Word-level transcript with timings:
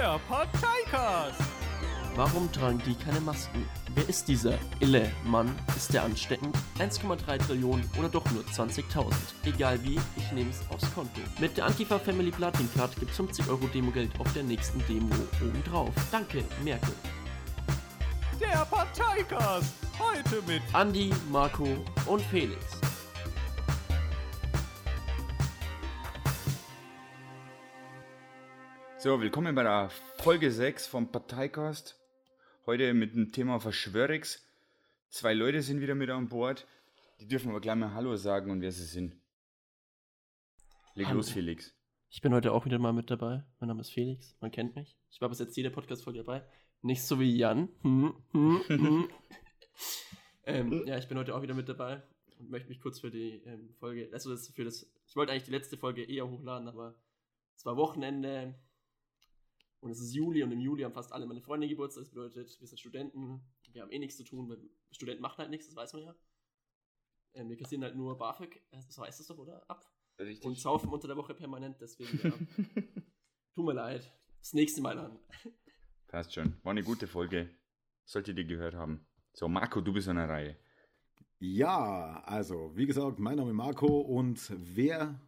Der 0.00 0.18
Parteicast. 0.30 1.42
Warum 2.16 2.50
tragen 2.52 2.80
die 2.86 2.94
keine 2.94 3.20
Masken? 3.20 3.68
Wer 3.94 4.08
ist 4.08 4.28
dieser 4.28 4.54
ille 4.80 5.12
Mann? 5.24 5.54
Ist 5.76 5.92
der 5.92 6.04
ansteckend? 6.04 6.56
1,3 6.78 7.36
Trillionen 7.36 7.84
oder 7.98 8.08
doch 8.08 8.24
nur 8.30 8.42
20.000? 8.44 9.12
Egal 9.44 9.78
wie, 9.84 10.00
ich 10.16 10.32
nehme 10.32 10.48
es 10.48 10.60
aufs 10.70 10.90
Konto. 10.94 11.20
Mit 11.38 11.58
der 11.58 11.66
Antifa 11.66 11.98
Family 11.98 12.30
Platin 12.30 12.66
Card 12.74 12.98
gibt 12.98 13.10
50 13.10 13.46
Euro 13.50 13.66
Demogeld 13.66 14.10
auf 14.18 14.32
der 14.32 14.44
nächsten 14.44 14.82
Demo 14.86 15.14
obendrauf. 15.42 15.92
Danke, 16.10 16.44
Merkel. 16.64 16.94
Der 18.40 18.64
Parteicast. 18.70 19.74
Heute 19.98 20.42
mit 20.46 20.62
Andi, 20.72 21.12
Marco 21.30 21.68
und 22.06 22.22
Felix. 22.22 22.79
So, 29.02 29.18
willkommen 29.18 29.54
bei 29.54 29.62
der 29.62 29.88
Folge 30.18 30.50
6 30.50 30.86
vom 30.86 31.10
Parteicast. 31.10 31.98
Heute 32.66 32.92
mit 32.92 33.14
dem 33.14 33.32
Thema 33.32 33.58
Verschwörix. 33.58 34.46
Zwei 35.08 35.32
Leute 35.32 35.62
sind 35.62 35.80
wieder 35.80 35.94
mit 35.94 36.10
an 36.10 36.28
Bord. 36.28 36.66
Die 37.18 37.26
dürfen 37.26 37.48
aber 37.48 37.62
gleich 37.62 37.76
mal 37.76 37.94
Hallo 37.94 38.14
sagen 38.16 38.50
und 38.50 38.60
wer 38.60 38.70
sie 38.72 38.84
sind. 38.84 39.16
Leg 40.92 41.06
Hallo. 41.06 41.16
los, 41.16 41.30
Felix. 41.30 41.74
Ich 42.10 42.20
bin 42.20 42.34
heute 42.34 42.52
auch 42.52 42.66
wieder 42.66 42.78
mal 42.78 42.92
mit 42.92 43.10
dabei. 43.10 43.42
Mein 43.58 43.68
Name 43.68 43.80
ist 43.80 43.90
Felix, 43.90 44.36
man 44.42 44.50
kennt 44.50 44.76
mich. 44.76 44.94
Ich 45.10 45.18
war 45.22 45.30
bis 45.30 45.38
jetzt 45.38 45.56
jede 45.56 45.70
Podcast-Folge 45.70 46.18
dabei. 46.18 46.44
Nicht 46.82 47.02
so 47.02 47.18
wie 47.18 47.34
Jan. 47.34 47.70
Hm, 47.80 48.14
hm, 48.32 48.62
hm. 48.66 49.08
ähm, 50.44 50.82
ja, 50.86 50.98
ich 50.98 51.08
bin 51.08 51.16
heute 51.16 51.34
auch 51.34 51.40
wieder 51.40 51.54
mit 51.54 51.70
dabei 51.70 52.02
und 52.38 52.50
möchte 52.50 52.68
mich 52.68 52.82
kurz 52.82 53.00
für 53.00 53.10
die 53.10 53.42
ähm, 53.46 53.72
Folge, 53.78 54.10
also 54.12 54.28
das 54.28 54.48
für 54.48 54.64
das, 54.64 54.86
ich 55.06 55.16
wollte 55.16 55.32
eigentlich 55.32 55.44
die 55.44 55.52
letzte 55.52 55.78
Folge 55.78 56.04
eher 56.04 56.28
hochladen, 56.28 56.68
aber 56.68 56.96
es 57.56 57.64
war 57.64 57.78
Wochenende 57.78 58.54
und 59.80 59.90
es 59.90 60.00
ist 60.00 60.14
Juli 60.14 60.42
und 60.42 60.52
im 60.52 60.60
Juli 60.60 60.82
haben 60.82 60.92
fast 60.92 61.12
alle 61.12 61.26
meine 61.26 61.40
Freunde 61.40 61.68
Geburtstag. 61.68 62.04
Das 62.04 62.10
bedeutet, 62.10 62.60
wir 62.60 62.68
sind 62.68 62.78
Studenten, 62.78 63.40
wir 63.72 63.82
haben 63.82 63.90
eh 63.90 63.98
nichts 63.98 64.16
zu 64.16 64.24
tun, 64.24 64.48
weil 64.48 64.58
Studenten 64.90 65.22
machen 65.22 65.38
halt 65.38 65.50
nichts, 65.50 65.66
das 65.66 65.76
weiß 65.76 65.92
man 65.94 66.02
ja. 66.02 66.14
Ähm, 67.34 67.48
wir 67.48 67.56
kassieren 67.56 67.84
halt 67.84 67.96
nur 67.96 68.18
BAföG, 68.18 68.62
äh, 68.70 68.80
so 68.88 69.02
heißt 69.02 69.20
es 69.20 69.26
doch, 69.26 69.38
oder? 69.38 69.68
Ab 69.70 69.84
Richtig. 70.18 70.44
und 70.44 70.58
saufen 70.58 70.90
unter 70.90 71.08
der 71.08 71.16
Woche 71.16 71.34
permanent, 71.34 71.80
deswegen 71.80 72.18
ja. 72.22 72.30
Tut 73.54 73.64
mir 73.64 73.72
leid. 73.72 74.12
Das 74.38 74.52
nächste 74.52 74.80
Mal 74.80 74.96
dann. 74.96 75.18
Passt 76.08 76.34
schon. 76.34 76.56
War 76.62 76.70
eine 76.70 76.82
gute 76.82 77.06
Folge. 77.06 77.50
Solltet 78.04 78.38
ihr 78.38 78.44
gehört 78.44 78.74
haben. 78.74 79.06
So, 79.32 79.48
Marco, 79.48 79.80
du 79.80 79.92
bist 79.92 80.08
an 80.08 80.16
der 80.16 80.28
Reihe. 80.28 80.56
Ja, 81.38 82.22
also 82.24 82.76
wie 82.76 82.86
gesagt, 82.86 83.18
mein 83.18 83.36
Name 83.36 83.50
ist 83.50 83.56
Marco 83.56 84.00
und 84.00 84.52
wer 84.76 85.20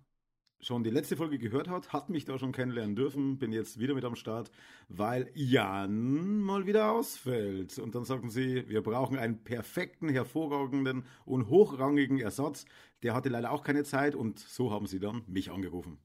schon 0.63 0.85
die 0.85 0.91
letzte 0.91 1.17
Folge 1.17 1.39
gehört 1.39 1.69
hat, 1.69 1.93
hat 1.93 2.09
mich 2.09 2.25
da 2.25 2.39
schon 2.39 2.53
kennenlernen 2.53 2.97
dürfen. 2.97 3.39
Bin 3.39 3.53
jetzt 3.53 3.79
wieder 3.79 3.95
mit 3.95 4.05
am 4.05 4.15
Start, 4.15 4.51
weil 4.89 5.31
Jan 5.35 6.41
mal 6.41 6.67
wieder 6.67 6.93
ausfällt. 6.93 7.79
Und 7.79 7.95
dann 7.95 8.05
sagten 8.05 8.31
sie, 8.31 8.69
wir 8.69 8.83
brauchen 8.83 9.19
einen 9.19 9.43
perfekten, 9.43 10.09
hervorragenden 10.09 11.05
und 11.25 11.49
hochrangigen 11.49 12.21
Ersatz. 12.21 12.65
Der 13.03 13.15
hatte 13.15 13.29
leider 13.29 13.51
auch 13.51 13.65
keine 13.65 13.83
Zeit 13.83 14.15
und 14.15 14.39
so 14.39 14.71
haben 14.71 14.87
sie 14.87 15.01
dann 15.01 15.23
mich 15.27 15.51
angerufen. 15.51 15.99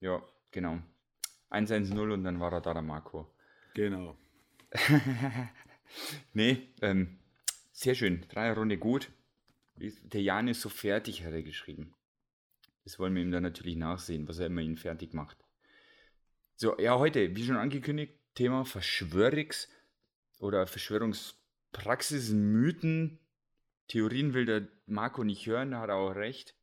Ja, 0.00 0.22
genau. 0.50 0.78
110 1.50 1.98
und 1.98 2.24
dann 2.24 2.40
war 2.40 2.52
er 2.52 2.60
da, 2.60 2.72
der 2.72 2.82
Marco. 2.82 3.30
Genau. 3.74 4.16
nee, 6.32 6.68
ähm, 6.82 7.18
sehr 7.72 7.94
schön. 7.94 8.24
Drei 8.28 8.52
Runde 8.52 8.78
gut. 8.78 9.10
Der 9.76 10.22
Jan 10.22 10.48
ist 10.48 10.62
so 10.62 10.68
fertig, 10.68 11.24
hat 11.24 11.32
er 11.32 11.42
geschrieben. 11.42 11.94
Das 12.88 12.98
wollen 12.98 13.14
wir 13.14 13.20
ihm 13.20 13.30
dann 13.30 13.42
natürlich 13.42 13.76
nachsehen, 13.76 14.26
was 14.28 14.38
er 14.38 14.46
immer 14.46 14.62
ihn 14.62 14.78
fertig 14.78 15.12
macht. 15.12 15.36
So, 16.56 16.78
ja, 16.78 16.98
heute, 16.98 17.36
wie 17.36 17.44
schon 17.44 17.56
angekündigt, 17.56 18.14
Thema 18.32 18.64
Verschwörix 18.64 19.68
oder 20.38 20.66
Verschwörungspraxis, 20.66 22.30
Mythen. 22.30 23.18
Theorien 23.88 24.32
will 24.32 24.46
der 24.46 24.68
Marco 24.86 25.22
nicht 25.22 25.46
hören, 25.46 25.72
da 25.72 25.80
hat 25.80 25.90
er 25.90 25.96
auch 25.96 26.14
recht. 26.14 26.54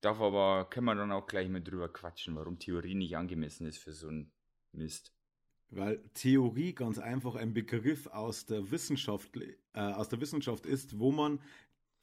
Darf 0.00 0.18
aber, 0.18 0.66
können 0.70 0.86
wir 0.86 0.94
dann 0.94 1.12
auch 1.12 1.26
gleich 1.26 1.50
mal 1.50 1.62
drüber 1.62 1.92
quatschen, 1.92 2.36
warum 2.36 2.58
Theorie 2.58 2.94
nicht 2.94 3.14
angemessen 3.14 3.66
ist 3.66 3.76
für 3.76 3.92
so 3.92 4.08
einen 4.08 4.32
Mist. 4.72 5.12
Weil 5.68 5.98
Theorie 6.14 6.72
ganz 6.72 6.98
einfach 6.98 7.34
ein 7.34 7.52
Begriff 7.52 8.06
aus 8.06 8.46
der 8.46 8.70
Wissenschaft, 8.70 9.36
äh, 9.36 9.56
aus 9.74 10.08
der 10.08 10.22
Wissenschaft 10.22 10.64
ist, 10.64 10.98
wo 10.98 11.12
man 11.12 11.38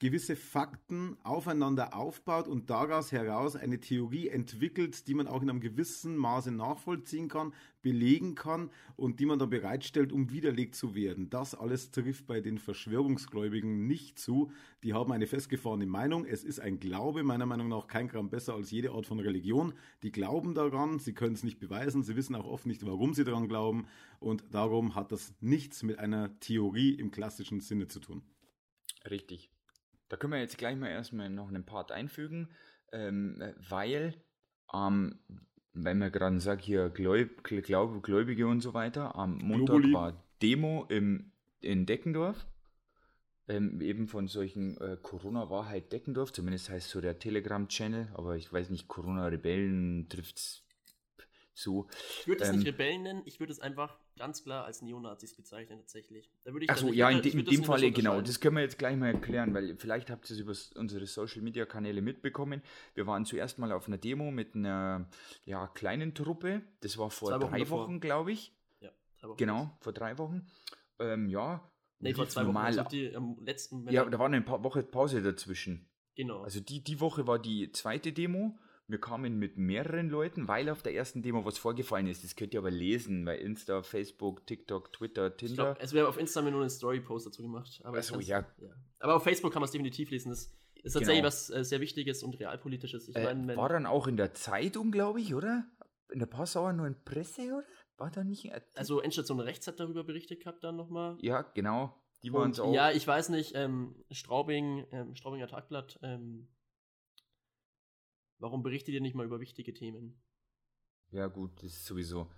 gewisse 0.00 0.34
Fakten 0.34 1.16
aufeinander 1.22 1.96
aufbaut 1.96 2.48
und 2.48 2.68
daraus 2.68 3.12
heraus 3.12 3.54
eine 3.54 3.80
Theorie 3.80 4.28
entwickelt, 4.28 5.06
die 5.06 5.14
man 5.14 5.28
auch 5.28 5.40
in 5.40 5.48
einem 5.48 5.60
gewissen 5.60 6.16
Maße 6.16 6.50
nachvollziehen 6.50 7.28
kann, 7.28 7.54
belegen 7.80 8.34
kann 8.34 8.70
und 8.96 9.20
die 9.20 9.26
man 9.26 9.38
dann 9.38 9.50
bereitstellt, 9.50 10.12
um 10.12 10.30
widerlegt 10.30 10.74
zu 10.74 10.94
werden. 10.94 11.30
Das 11.30 11.54
alles 11.54 11.90
trifft 11.92 12.26
bei 12.26 12.40
den 12.40 12.58
Verschwörungsgläubigen 12.58 13.86
nicht 13.86 14.18
zu. 14.18 14.50
Die 14.82 14.94
haben 14.94 15.12
eine 15.12 15.26
festgefahrene 15.26 15.86
Meinung. 15.86 16.24
Es 16.24 16.42
ist 16.42 16.60
ein 16.60 16.80
Glaube, 16.80 17.22
meiner 17.22 17.46
Meinung 17.46 17.68
nach 17.68 17.86
kein 17.86 18.08
Gramm 18.08 18.30
besser 18.30 18.54
als 18.54 18.70
jede 18.72 18.90
Art 18.90 19.06
von 19.06 19.20
Religion. 19.20 19.74
Die 20.02 20.10
glauben 20.10 20.54
daran, 20.54 20.98
sie 20.98 21.14
können 21.14 21.34
es 21.34 21.44
nicht 21.44 21.60
beweisen, 21.60 22.02
sie 22.02 22.16
wissen 22.16 22.34
auch 22.34 22.46
oft 22.46 22.66
nicht, 22.66 22.84
warum 22.84 23.14
sie 23.14 23.24
daran 23.24 23.48
glauben 23.48 23.86
und 24.18 24.44
darum 24.50 24.96
hat 24.96 25.12
das 25.12 25.34
nichts 25.40 25.82
mit 25.82 25.98
einer 25.98 26.38
Theorie 26.40 26.94
im 26.94 27.10
klassischen 27.10 27.60
Sinne 27.60 27.86
zu 27.86 28.00
tun. 28.00 28.22
Richtig. 29.08 29.53
Da 30.14 30.18
können 30.18 30.34
wir 30.34 30.38
jetzt 30.38 30.58
gleich 30.58 30.76
mal 30.76 30.90
erstmal 30.90 31.28
noch 31.28 31.48
einen 31.48 31.66
Part 31.66 31.90
einfügen, 31.90 32.48
ähm, 32.92 33.42
weil, 33.68 34.14
ähm, 34.72 35.18
wenn 35.72 35.98
man 35.98 36.12
gerade 36.12 36.38
sagt, 36.38 36.62
hier 36.62 36.88
Gläub, 36.88 37.42
Glaub, 37.42 38.00
Gläubige 38.00 38.46
und 38.46 38.60
so 38.60 38.74
weiter, 38.74 39.16
am 39.16 39.38
Montag 39.38 39.74
Globuli. 39.74 39.92
war 39.92 40.24
Demo 40.40 40.86
im, 40.88 41.32
in 41.60 41.84
Deckendorf, 41.84 42.46
ähm, 43.48 43.80
eben 43.80 44.06
von 44.06 44.28
solchen 44.28 44.80
äh, 44.80 44.96
Corona 45.02 45.50
war 45.50 45.66
halt 45.66 45.90
Deckendorf, 45.90 46.32
zumindest 46.32 46.70
heißt 46.70 46.90
so 46.90 47.00
der 47.00 47.18
Telegram-Channel, 47.18 48.12
aber 48.14 48.36
ich 48.36 48.52
weiß 48.52 48.70
nicht, 48.70 48.86
Corona-Rebellen 48.86 50.08
trifft's 50.08 50.64
so. 51.54 51.88
Ich 52.20 52.28
würde 52.28 52.44
es 52.44 52.50
Ähm, 52.50 52.58
nicht 52.58 52.68
Rebellen 52.68 53.02
nennen, 53.02 53.22
ich 53.24 53.40
würde 53.40 53.52
es 53.52 53.58
einfach 53.58 53.98
ganz 54.16 54.42
klar 54.42 54.64
als 54.64 54.82
Neonazis 54.82 55.34
bezeichnen, 55.34 55.78
tatsächlich. 55.78 56.30
Da 56.44 56.52
würde 56.52 56.66
ich 56.66 56.70
ich 56.70 56.94
ja, 56.94 57.10
in, 57.10 57.18
in 57.18 57.22
dem 57.22 57.44
nicht 57.44 57.66
Fall, 57.66 57.80
so 57.80 57.90
genau, 57.90 58.20
das 58.20 58.40
können 58.40 58.56
wir 58.56 58.62
jetzt 58.62 58.78
gleich 58.78 58.96
mal 58.96 59.12
erklären, 59.12 59.54
weil 59.54 59.76
vielleicht 59.76 60.10
habt 60.10 60.30
ihr 60.30 60.34
es 60.34 60.40
über 60.40 60.54
unsere 60.80 61.06
Social 61.06 61.42
Media 61.42 61.66
Kanäle 61.66 62.02
mitbekommen. 62.02 62.62
Wir 62.94 63.06
waren 63.06 63.24
zuerst 63.24 63.58
mal 63.58 63.72
auf 63.72 63.88
einer 63.88 63.98
Demo 63.98 64.30
mit 64.30 64.54
einer 64.54 65.08
ja, 65.44 65.66
kleinen 65.68 66.14
Truppe. 66.14 66.62
Das 66.80 66.96
war 66.98 67.10
vor 67.10 67.30
Wochen 67.30 67.50
drei 67.50 67.58
davor. 67.60 67.84
Wochen, 67.84 68.00
glaube 68.00 68.32
ich. 68.32 68.52
Ja, 68.80 68.90
drei 69.20 69.28
Wochen 69.28 69.36
Genau, 69.36 69.76
vor 69.80 69.92
drei 69.92 70.18
Wochen. 70.18 70.46
Ähm, 70.98 71.28
ja. 71.28 71.68
Nee, 71.98 72.14
vor 72.14 72.28
zwei 72.28 72.42
Wochen. 72.42 72.46
normal 72.48 72.66
Also 72.66 72.80
ab. 72.80 72.88
die 72.90 73.14
am 73.14 73.38
letzten. 73.40 73.88
ja, 73.88 74.04
da 74.04 74.18
war 74.18 74.26
eine 74.26 74.46
Woche 74.46 74.82
Pause 74.82 75.22
dazwischen. 75.22 75.88
genau. 76.14 76.42
Also 76.42 76.60
die, 76.60 76.84
die 76.84 77.00
Woche 77.00 77.26
war 77.26 77.38
die 77.38 77.72
zweite 77.72 78.12
Demo. 78.12 78.58
Wir 78.86 79.00
kamen 79.00 79.38
mit 79.38 79.56
mehreren 79.56 80.10
Leuten, 80.10 80.46
weil 80.46 80.68
auf 80.68 80.82
der 80.82 80.94
ersten 80.94 81.22
Demo 81.22 81.44
was 81.46 81.56
vorgefallen 81.56 82.06
ist. 82.06 82.22
Das 82.22 82.36
könnt 82.36 82.52
ihr 82.52 82.60
aber 82.60 82.70
lesen 82.70 83.24
bei 83.24 83.38
Insta, 83.38 83.82
Facebook, 83.82 84.46
TikTok, 84.46 84.92
Twitter, 84.92 85.28
ich 85.28 85.36
Tinder. 85.36 85.54
glaub, 85.72 85.80
also 85.80 85.94
wir 85.94 86.02
haben 86.02 86.08
auf 86.10 86.18
Instagram 86.18 86.52
nur 86.52 86.60
einen 86.60 86.70
Story-Post 86.70 87.26
dazu 87.28 87.42
gemacht. 87.42 87.80
Aber 87.82 87.96
Ach 87.96 88.00
ich 88.00 88.06
so, 88.06 88.14
kann's- 88.14 88.26
ja. 88.28 88.44
Aber 88.98 89.16
auf 89.16 89.22
Facebook 89.24 89.52
kann 89.52 89.60
man 89.60 89.66
es 89.66 89.70
definitiv 89.72 90.10
lesen. 90.10 90.28
Das 90.30 90.52
ist 90.82 90.92
tatsächlich 90.92 91.16
Genau. 91.16 91.26
was 91.28 91.48
äh, 91.48 91.64
sehr 91.64 91.80
Wichtiges 91.80 92.22
und 92.22 92.38
realpolitisches. 92.38 93.08
Ich 93.08 93.16
Äh, 93.16 93.24
meine, 93.24 93.46
wenn- 93.48 93.56
war 93.56 93.70
dann 93.70 93.86
auch 93.86 94.06
in 94.06 94.18
der 94.18 94.34
Zeitung, 94.34 94.90
glaube 94.92 95.18
ich, 95.20 95.34
oder? 95.34 95.64
In 96.12 96.18
der 96.18 96.26
Passauer 96.26 96.74
nur 96.74 96.86
in 96.86 97.02
Presse, 97.04 97.40
oder? 97.54 97.64
War 97.96 98.10
da 98.10 98.22
nicht 98.22 98.52
also 98.74 99.00
Endstation 99.00 99.40
Rechts 99.40 99.66
hat 99.66 99.80
darüber 99.80 100.04
berichtet 100.04 100.40
gehabt 100.40 100.62
dann 100.62 100.76
nochmal. 100.76 101.16
Ja, 101.22 101.40
genau. 101.40 101.94
Die 102.22 102.32
waren 102.32 102.50
es 102.50 102.60
auch. 102.60 102.72
ja, 102.74 102.90
ich 102.90 103.06
weiß 103.06 103.28
nicht, 103.30 103.52
ähm, 103.54 103.94
Straubing, 104.10 104.86
ähm, 104.92 105.14
Straubinger 105.14 105.46
Tagblatt, 105.46 105.98
ähm, 106.02 106.48
warum 108.44 108.62
berichtet 108.62 108.94
ihr 108.94 109.00
nicht 109.00 109.14
mal 109.14 109.24
über 109.24 109.40
wichtige 109.40 109.72
Themen? 109.72 110.20
Ja, 111.12 111.28
gut, 111.28 111.50
das 111.56 111.72
ist 111.72 111.86
sowieso. 111.86 112.28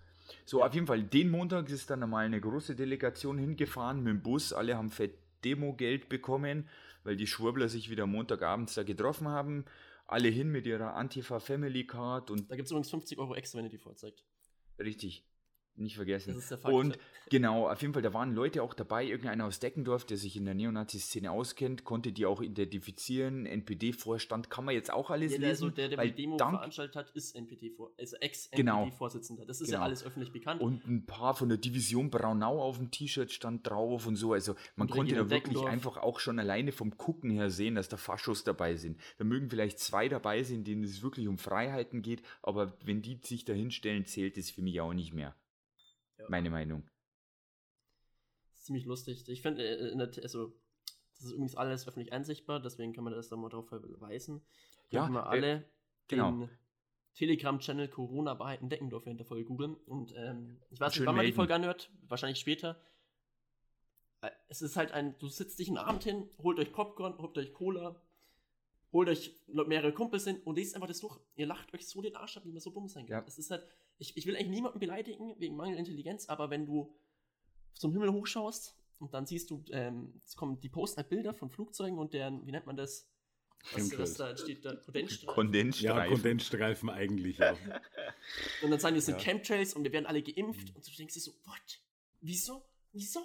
So, 0.44 0.62
auf 0.62 0.72
jeden 0.72 0.86
Fall, 0.86 1.02
den 1.02 1.30
Montag 1.30 1.68
ist 1.68 1.90
dann 1.90 2.02
einmal 2.02 2.24
eine 2.24 2.40
große 2.40 2.76
Delegation 2.76 3.38
hingefahren 3.38 4.02
mit 4.02 4.12
dem 4.12 4.22
Bus. 4.22 4.52
Alle 4.52 4.76
haben 4.76 4.90
fett 4.90 5.18
Demo-Geld 5.44 6.08
bekommen, 6.08 6.68
weil 7.02 7.16
die 7.16 7.26
Schwurbler 7.26 7.68
sich 7.68 7.90
wieder 7.90 8.06
Montagabends 8.06 8.74
da 8.74 8.84
getroffen 8.84 9.28
haben. 9.28 9.64
Alle 10.06 10.28
hin 10.28 10.50
mit 10.52 10.66
ihrer 10.66 10.94
Antifa 10.94 11.40
Family 11.40 11.86
Card 11.86 12.30
und 12.30 12.48
Da 12.50 12.54
gibt 12.54 12.66
es 12.66 12.70
übrigens 12.70 12.90
50 12.90 13.18
Euro 13.18 13.34
extra, 13.34 13.58
wenn 13.58 13.64
ihr 13.66 13.70
die 13.70 13.78
vorzeigt. 13.78 14.24
richtig, 14.78 15.24
nicht 15.78 15.96
vergessen. 15.96 16.34
Das 16.34 16.42
ist 16.44 16.50
der 16.50 16.58
Fakt. 16.58 16.74
Und 16.74 16.98
genau, 17.30 17.68
auf 17.70 17.80
jeden 17.82 17.92
Fall, 17.94 18.02
da 18.02 18.12
waren 18.14 18.34
Leute 18.34 18.62
auch 18.62 18.74
dabei, 18.74 19.04
irgendeiner 19.04 19.46
aus 19.46 19.58
Deckendorf, 19.60 20.04
der 20.04 20.16
sich 20.16 20.36
in 20.36 20.44
der 20.44 20.54
Neonazi-Szene 20.54 21.30
auskennt, 21.30 21.84
konnte 21.84 22.12
die 22.12 22.26
auch 22.26 22.40
identifizieren. 22.42 23.46
NPD-Vorstand 23.46 24.50
kann 24.50 24.64
man 24.64 24.74
jetzt 24.74 24.92
auch 24.92 25.10
alles 25.10 25.32
Ja, 25.32 25.38
der, 25.38 25.48
lesen. 25.50 25.64
also 25.64 25.74
der, 25.76 25.88
der 25.88 25.98
weil 25.98 26.10
die 26.10 26.22
Demo 26.22 26.36
dank- 26.36 26.56
veranstaltet 26.56 26.96
hat, 26.96 27.10
ist 27.10 27.34
NPD 27.36 27.70
vor, 27.70 27.92
also 27.98 28.16
Genau. 28.52 28.82
Ex-NPD-Vorsitzender. 28.86 29.44
Das 29.46 29.60
ist 29.60 29.68
Genau. 29.68 29.78
ja 29.80 29.84
alles 29.84 30.04
öffentlich 30.04 30.32
bekannt. 30.32 30.60
Und 30.60 30.86
ein 30.86 31.06
paar 31.06 31.34
von 31.34 31.48
der 31.48 31.58
Division 31.58 32.10
Braunau 32.10 32.60
auf 32.62 32.78
dem 32.78 32.90
T-Shirt 32.90 33.30
stand 33.32 33.66
drauf 33.68 34.06
und 34.06 34.16
so. 34.16 34.32
Also 34.32 34.54
man 34.76 34.88
konnte 34.88 35.14
da 35.14 35.20
wirklich 35.30 35.42
Deckendorf. 35.42 35.66
einfach 35.70 35.96
auch 35.98 36.20
schon 36.20 36.38
alleine 36.38 36.72
vom 36.72 36.96
Gucken 36.96 37.30
her 37.30 37.50
sehen, 37.50 37.74
dass 37.74 37.88
da 37.88 37.96
Faschos 37.96 38.44
dabei 38.44 38.76
sind. 38.76 38.98
Da 39.18 39.24
mögen 39.24 39.50
vielleicht 39.50 39.78
zwei 39.78 40.08
dabei 40.08 40.42
sein, 40.42 40.64
denen 40.64 40.84
es 40.84 41.02
wirklich 41.02 41.28
um 41.28 41.38
Freiheiten 41.38 42.02
geht, 42.02 42.22
aber 42.42 42.76
wenn 42.84 43.02
die 43.02 43.18
sich 43.22 43.44
da 43.44 43.52
hinstellen, 43.52 44.04
zählt 44.06 44.36
es 44.38 44.50
für 44.50 44.62
mich 44.62 44.80
auch 44.80 44.92
nicht 44.92 45.12
mehr. 45.12 45.34
Ja. 46.18 46.26
Meine 46.28 46.50
Meinung. 46.50 46.88
Das 48.50 48.58
ist 48.60 48.66
ziemlich 48.66 48.84
lustig. 48.86 49.28
Ich 49.28 49.42
finde, 49.42 49.64
äh, 49.66 50.10
T- 50.10 50.22
also, 50.22 50.52
das 51.14 51.24
ist 51.24 51.32
übrigens 51.32 51.54
alles 51.56 51.86
öffentlich 51.86 52.12
einsichtbar, 52.12 52.60
deswegen 52.60 52.92
kann 52.92 53.04
man 53.04 53.12
das 53.14 53.28
dann 53.28 53.40
mal 53.40 53.48
darauf 53.48 53.68
verweisen. 53.68 54.44
Ja, 54.90 55.02
Können 55.04 55.14
wir 55.14 55.22
äh, 55.22 55.28
alle 55.28 55.70
genau. 56.08 56.30
den 56.30 56.50
Telegram-Channel 57.14 57.88
Corona-Wahrheiten 57.88 58.68
Deckendorf 58.68 59.06
in 59.06 59.16
der 59.16 59.26
Folge 59.26 59.44
googeln. 59.44 59.74
Und 59.74 60.12
ähm, 60.16 60.60
ich 60.70 60.78
weiß 60.80 60.94
Schön 60.94 61.02
nicht, 61.02 61.08
wann 61.08 61.16
man 61.16 61.26
die. 61.26 61.32
Folge 61.32 61.54
anhört, 61.54 61.90
wahrscheinlich 62.08 62.38
später. 62.38 62.80
Äh, 64.20 64.30
Es 64.48 64.62
ist 64.62 64.76
halt 64.76 64.92
ein, 64.92 65.16
du 65.18 65.28
sitzt 65.28 65.58
dich 65.58 65.68
einen 65.68 65.78
Abend 65.78 66.04
hin, 66.04 66.28
holt 66.38 66.58
euch 66.58 66.72
Popcorn, 66.72 67.16
holt 67.18 67.36
euch 67.38 67.52
Cola, 67.54 68.00
holt 68.96 69.08
euch 69.08 69.38
mehrere 69.46 69.92
Kumpels 69.92 70.24
hin 70.24 70.40
und 70.44 70.56
lest 70.56 70.74
einfach 70.74 70.88
das 70.88 71.00
durch. 71.00 71.18
Ihr 71.36 71.46
lacht 71.46 71.72
euch 71.74 71.86
so 71.86 72.00
den 72.00 72.16
Arsch 72.16 72.36
ab, 72.36 72.44
wie 72.44 72.52
man 72.52 72.60
so 72.60 72.70
dumm 72.70 72.88
sein 72.88 73.06
kann. 73.06 73.20
Ja. 73.20 73.24
Es 73.26 73.38
ist 73.38 73.50
halt, 73.50 73.64
ich, 73.98 74.16
ich 74.16 74.26
will 74.26 74.36
eigentlich 74.36 74.48
niemanden 74.48 74.78
beleidigen 74.78 75.34
wegen 75.38 75.56
mangelnder 75.56 75.80
Intelligenz, 75.80 76.28
aber 76.28 76.50
wenn 76.50 76.66
du 76.66 76.94
zum 77.74 77.92
Himmel 77.92 78.12
hochschaust 78.12 78.76
und 78.98 79.12
dann 79.12 79.26
siehst 79.26 79.50
du, 79.50 79.62
ähm, 79.70 80.20
es 80.24 80.34
kommen, 80.34 80.60
die 80.60 80.68
posten 80.68 80.98
halt 80.98 81.10
Bilder 81.10 81.34
von 81.34 81.50
Flugzeugen 81.50 81.98
und 81.98 82.14
deren, 82.14 82.46
wie 82.46 82.52
nennt 82.52 82.66
man 82.66 82.76
das? 82.76 83.10
Was, 83.72 83.98
was 83.98 84.14
da 84.14 84.36
steht, 84.36 84.64
da 84.64 84.76
Kondensstreifen. 84.76 85.26
Ja, 85.26 85.34
Kondensstreifen. 85.34 86.14
Kondensstreifen 86.14 86.90
eigentlich. 86.90 87.38
Ja. 87.38 87.52
Und 88.62 88.70
dann 88.70 88.78
sagen 88.78 88.94
die, 88.94 88.98
es 88.98 89.06
sind 89.06 89.16
Ja. 89.16 89.24
Chemtrails 89.24 89.74
und 89.74 89.82
wir 89.82 89.92
werden 89.92 90.06
alle 90.06 90.22
geimpft. 90.22 90.74
Und 90.74 90.86
du 90.86 90.92
denkst 90.96 91.14
dir 91.14 91.20
so, 91.20 91.32
what? 91.44 91.80
Wieso? 92.20 92.64
Wieso? 92.92 93.20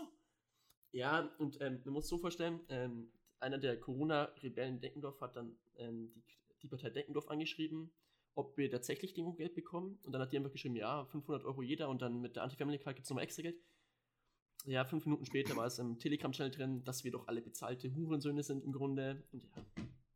Ja, 0.94 1.32
und 1.38 1.62
ähm, 1.62 1.82
man 1.86 1.94
muss 1.94 2.08
so 2.08 2.18
vorstellen, 2.18 2.60
ähm, 2.70 3.12
einer 3.42 3.58
der 3.58 3.80
Corona-Rebellen 3.80 4.80
Deckendorf 4.80 5.22
hat 5.22 5.36
dann 5.36 5.56
ähm, 5.78 6.12
die, 6.28 6.38
die 6.64 6.68
Partei 6.68 6.90
Deckendorf 6.90 7.30
angeschrieben, 7.30 7.92
ob 8.36 8.58
wir 8.58 8.70
tatsächlich 8.70 9.14
Demo-Geld 9.14 9.56
bekommen. 9.56 10.00
Und 10.04 10.14
dann 10.14 10.22
hat 10.22 10.32
die 10.32 10.38
einfach 10.38 10.52
geschrieben, 10.52 10.76
ja, 10.76 11.06
500 11.06 11.46
Euro 11.46 11.62
jeder 11.62 11.90
und 11.90 12.02
dann 12.02 12.22
mit 12.22 12.36
der 12.36 12.44
Anti-Family-Card 12.44 12.96
gibt 12.96 13.06
es 13.06 13.10
nochmal 13.10 13.24
extra 13.24 13.42
Geld. 13.44 13.58
Ja, 14.66 14.86
fünf 14.86 15.06
Minuten 15.06 15.26
später 15.26 15.56
war 15.56 15.66
es 15.66 15.80
im 15.80 15.98
Telegram-Channel 15.98 16.52
drin, 16.52 16.84
dass 16.84 17.04
wir 17.04 17.12
doch 17.12 17.28
alle 17.28 17.42
bezahlte 17.42 17.94
Hurensöhne 17.96 18.44
sind 18.44 18.64
im 18.64 18.72
Grunde. 18.72 19.24
Und 19.32 19.44
ja, 19.44 19.66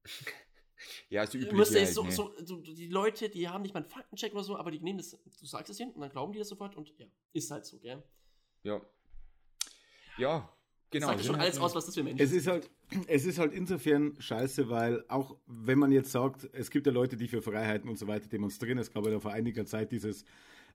Ja, 1.10 1.25
musst 1.54 1.74
ja 1.74 1.81
halt, 1.81 1.94
so, 1.94 2.04
ne? 2.04 2.12
so, 2.12 2.33
so, 2.44 2.62
die 2.62 2.88
Leute, 2.88 3.30
die 3.30 3.48
haben 3.48 3.62
nicht 3.62 3.74
mal 3.74 3.81
einen 3.81 3.89
Faktencheck 3.89 4.33
oder 4.33 4.44
so, 4.44 4.57
aber 4.57 4.72
die 4.72 4.80
nehmen 4.80 4.98
das, 4.98 5.12
du 5.12 5.45
sagst 5.45 5.69
es 5.69 5.80
ihnen 5.80 5.92
und 5.92 6.01
dann 6.01 6.10
glauben 6.10 6.33
die 6.33 6.39
das 6.39 6.50
sofort 6.50 6.75
und 6.75 6.94
ja, 6.98 7.07
ist 7.33 7.50
halt 7.51 7.66
so, 7.66 7.80
gell? 7.80 8.04
Ja. 8.63 8.81
Ja, 10.18 10.50
genau. 10.92 11.08
Sagt 11.08 11.22
ja 11.22 11.26
schon 11.26 11.36
alles 11.36 11.60
aus, 11.60 11.76
was 11.76 11.86
das 11.86 11.96
für 11.96 12.04
Menschen 12.04 12.24
Es 12.24 12.32
ist 12.32 12.48
halt, 12.48 12.70
es 13.08 13.26
ist 13.26 13.40
halt 13.40 13.54
insofern 13.54 14.16
scheiße, 14.20 14.70
weil 14.70 15.04
auch 15.08 15.36
wenn 15.48 15.80
man 15.80 15.92
jetzt 15.92 16.12
sagt, 16.12 16.50
es 16.54 16.70
gibt 16.70 16.88
ja 16.88 16.94
Leute, 16.94 17.18
die 17.18 17.28
für 17.28 17.42
Freiheiten 17.42 17.90
und 17.90 17.98
so 17.98 18.08
weiter 18.08 18.28
demonstrieren. 18.28 18.78
Es 18.78 18.92
gab 18.92 19.06
ja 19.08 19.20
vor 19.20 19.32
einiger 19.32 19.66
Zeit 19.66 19.92
dieses 19.92 20.26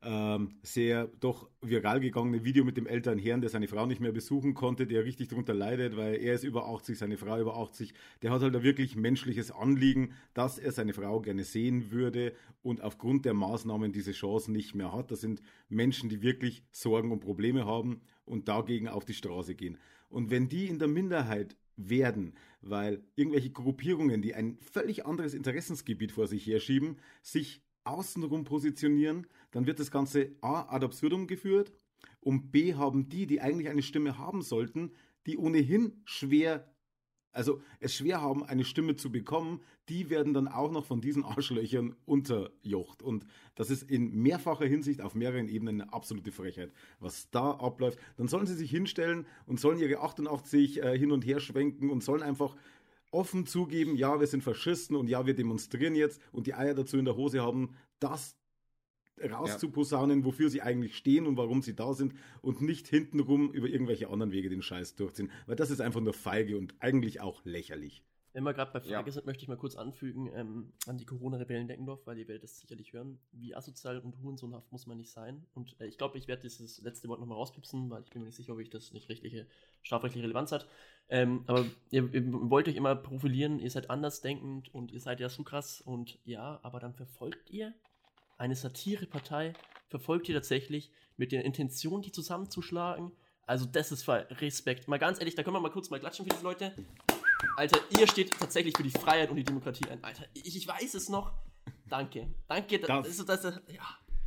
ähm, 0.03 0.55
sehr 0.63 1.09
doch 1.21 1.49
viral 1.61 2.01
gegangene 2.01 2.43
Video 2.43 2.65
mit 2.65 2.77
dem 2.77 2.87
älteren 2.87 3.19
Herrn, 3.19 3.43
der 3.43 3.51
seine 3.51 3.69
Frau 3.69 3.85
nicht 3.87 4.01
mehr 4.01 4.13
besuchen 4.13 4.55
konnte, 4.55 4.87
der 4.87 5.05
richtig 5.05 5.29
drunter 5.29 5.53
leidet, 5.53 5.97
weil 5.97 6.15
er 6.15 6.35
ist 6.35 6.45
über 6.45 6.69
80, 6.69 6.99
seine 6.99 7.19
Frau 7.19 7.39
über 7.39 7.57
80. 7.59 7.93
Der 8.23 8.31
hat 8.31 8.41
halt 8.41 8.57
ein 8.57 8.63
wirklich 8.63 8.97
menschliches 8.97 9.51
Anliegen, 9.51 10.15
dass 10.33 10.59
er 10.59 10.73
seine 10.73 10.95
Frau 10.95 11.21
gerne 11.21 11.45
sehen 11.45 11.91
würde 11.91 12.33
und 12.63 12.81
aufgrund 12.81 13.27
der 13.27 13.35
Maßnahmen 13.35 13.93
diese 13.93 14.13
Chance 14.13 14.51
nicht 14.51 14.75
mehr 14.75 14.93
hat. 14.93 15.11
Das 15.11 15.21
sind 15.21 15.43
Menschen, 15.69 16.09
die 16.09 16.23
wirklich 16.23 16.63
Sorgen 16.73 17.13
und 17.13 17.21
Probleme 17.21 17.67
haben 17.67 18.01
und 18.25 18.49
dagegen 18.49 18.89
auf 18.89 19.05
die 19.05 19.15
Straße 19.15 19.55
gehen. 19.55 19.77
Und 20.11 20.31
wenn 20.31 20.49
die 20.49 20.67
in 20.67 20.79
der 20.79 20.89
Minderheit 20.89 21.57
werden, 21.77 22.35
weil 22.61 23.03
irgendwelche 23.17 23.51
Gruppierungen, 23.51 24.21
die 24.21 24.35
ein 24.35 24.59
völlig 24.59 25.07
anderes 25.07 25.33
Interessensgebiet 25.33 26.13
vor 26.13 26.27
sich 26.27 26.47
herschieben, 26.47 26.99
sich 27.23 27.63
außenrum 27.85 28.45
positionieren, 28.45 29.27
dann 29.53 29.67
wird 29.67 29.81
das 29.81 29.91
Ganze 29.91 30.33
A 30.43 30.75
ad 30.75 30.85
absurdum 30.85 31.27
geführt 31.27 31.73
und 32.21 32.51
B 32.51 32.75
haben 32.75 33.09
die, 33.09 33.27
die 33.27 33.41
eigentlich 33.41 33.69
eine 33.69 33.83
Stimme 33.83 34.19
haben 34.19 34.43
sollten, 34.43 34.93
die 35.27 35.39
ohnehin 35.39 36.03
schwer, 36.05 36.70
also 37.33 37.61
es 37.79 37.95
schwer 37.95 38.21
haben, 38.21 38.45
eine 38.45 38.65
Stimme 38.65 38.97
zu 38.97 39.11
bekommen, 39.11 39.61
die 39.89 40.11
werden 40.11 40.35
dann 40.35 40.49
auch 40.49 40.71
noch 40.71 40.85
von 40.85 41.01
diesen 41.01 41.25
Arschlöchern 41.25 41.95
unterjocht. 42.05 43.03
Und 43.03 43.27
das 43.55 43.71
ist 43.71 43.83
in 43.91 44.15
mehrfacher 44.23 44.67
Hinsicht 44.67 45.01
auf 45.01 45.15
mehreren 45.15 45.49
Ebenen 45.49 45.81
eine 45.81 45.93
absolute 45.93 46.33
Frechheit, 46.33 46.73
was 46.99 47.31
da 47.31 47.53
abläuft. 47.53 47.99
Dann 48.17 48.29
sollen 48.29 48.47
sie 48.47 48.55
sich 48.55 48.71
hinstellen 48.71 49.27
und 49.47 49.61
sollen 49.61 49.79
ihre 49.79 50.01
88 50.01 50.83
äh, 50.83 50.99
hin 50.99 51.13
und 51.13 51.25
her 51.25 51.41
schwenken 51.41 51.91
und 51.91 52.03
sollen 52.03 52.23
einfach 52.23 52.57
offen 53.13 53.47
zugeben, 53.47 53.97
ja, 53.97 54.21
wir 54.21 54.27
sind 54.27 54.45
Faschisten 54.45 54.97
und 54.97 55.09
ja, 55.09 55.27
wir 55.27 55.35
demonstrieren 55.35 55.95
jetzt 55.95 56.21
und 56.33 56.47
die 56.47 56.55
Eier 56.55 56.75
dazu 56.75 56.97
in 56.97 57.05
der 57.05 57.17
Hose 57.17 57.41
haben, 57.41 57.75
das 57.99 58.37
rauszuposaunen, 59.29 60.25
wofür 60.25 60.49
sie 60.51 60.63
eigentlich 60.63 60.97
stehen 60.97 61.27
und 61.27 61.37
warum 61.37 61.63
sie 61.63 61.75
da 61.75 61.93
sind 61.95 62.15
und 62.43 62.61
nicht 62.61 62.89
hintenrum 62.89 63.53
über 63.53 63.69
irgendwelche 63.69 64.09
anderen 64.09 64.33
Wege 64.33 64.49
den 64.49 64.63
Scheiß 64.63 64.97
durchziehen. 64.97 65.31
Weil 65.47 65.57
das 65.57 65.71
ist 65.71 65.81
einfach 65.81 66.01
nur 66.01 66.15
feige 66.15 66.57
und 66.57 66.75
eigentlich 66.81 67.21
auch 67.21 67.45
lächerlich. 67.45 68.03
Wenn 68.33 68.45
wir 68.45 68.55
gerade 68.55 68.71
bei 68.71 68.81
Frage 68.81 69.09
Ja. 69.09 69.13
sind, 69.13 69.27
möchte 69.27 69.43
ich 69.43 69.49
mal 69.49 69.57
kurz 69.57 69.75
anfügen 69.75 70.31
ähm, 70.35 70.73
an 70.87 70.97
die 70.99 71.05
Corona-Rebellen 71.05 71.67
Deckendorf, 71.67 72.07
weil 72.07 72.17
ihr 72.17 72.29
werdet 72.29 72.45
das 72.45 72.61
sicherlich 72.61 72.93
hören. 72.93 73.19
Wie 73.33 73.57
asozial 73.57 73.99
und 73.99 74.17
hurensohnhaft 74.23 74.71
muss 74.71 74.87
man 74.87 74.99
nicht 74.99 75.11
sein. 75.11 75.47
Und 75.53 75.75
äh, 75.81 75.87
ich 75.87 75.99
glaube, 75.99 76.17
ich 76.17 76.29
werde 76.29 76.43
dieses 76.43 76.81
letzte 76.81 77.09
Wort 77.09 77.19
nochmal 77.19 77.39
rauspipsen, 77.39 77.91
weil 77.91 78.03
ich 78.05 78.11
bin 78.11 78.23
mir 78.23 78.27
nicht 78.27 78.37
sicher, 78.37 78.53
ob 78.53 78.61
ich 78.61 78.71
das 78.71 78.93
nicht 78.93 79.09
richtige 79.09 79.49
strafrechtliche 79.83 80.23
Relevanz 80.25 80.53
hat. 80.53 80.69
Ähm, 81.09 81.43
aber 81.49 81.67
ihr, 81.91 82.09
ihr 82.15 82.33
wollt 82.51 82.69
euch 82.69 82.77
immer 82.77 82.95
profilieren, 82.95 83.59
ihr 83.59 83.71
seid 83.71 83.91
andersdenkend 83.91 84.73
und 84.73 84.93
ihr 84.93 85.01
seid 85.01 85.19
ja 85.19 85.29
so 85.29 85.43
krass 85.43 85.81
und 85.81 86.21
ja, 86.25 86.61
aber 86.63 86.79
dann 86.79 86.95
verfolgt 86.95 87.51
ihr 87.51 87.75
eine 88.41 88.57
Satirepartei, 88.57 89.53
verfolgt 89.89 90.29
ihr 90.29 90.35
tatsächlich 90.35 90.91
mit 91.17 91.31
der 91.33 91.45
Intention, 91.45 92.01
die 92.03 92.11
zusammenzuschlagen. 92.11 93.13
Also 93.47 93.67
das 93.67 93.93
ist 93.93 94.03
voll 94.03 94.27
Respekt. 94.31 94.89
Mal 94.89 94.99
ganz 94.99 95.19
ehrlich, 95.19 95.35
da 95.35 95.43
können 95.43 95.57
wir 95.57 95.61
mal 95.61 95.71
kurz 95.71 95.91
mal 95.91 96.01
klatschen 96.01 96.25
für 96.25 96.31
diese 96.31 96.43
Leute. 96.45 96.73
Alter, 97.57 97.79
ihr 97.99 98.07
steht 98.07 98.33
tatsächlich 98.39 98.77
für 98.77 98.83
die 98.83 98.91
Freiheit 98.91 99.31
und 99.31 99.37
die 99.37 99.45
Demokratie 99.45 99.89
ein. 99.89 100.03
Alter, 100.03 100.25
ich, 100.35 100.57
ich 100.57 100.67
weiß 100.67 100.95
es 100.95 101.09
noch. 101.09 101.33
Danke. 101.89 102.29
Danke. 102.49 102.79
Das, 102.79 102.89
Das- 102.89 103.09
ist, 103.09 103.29
das, 103.29 103.43
das, 103.43 103.61
ja, 103.69 103.83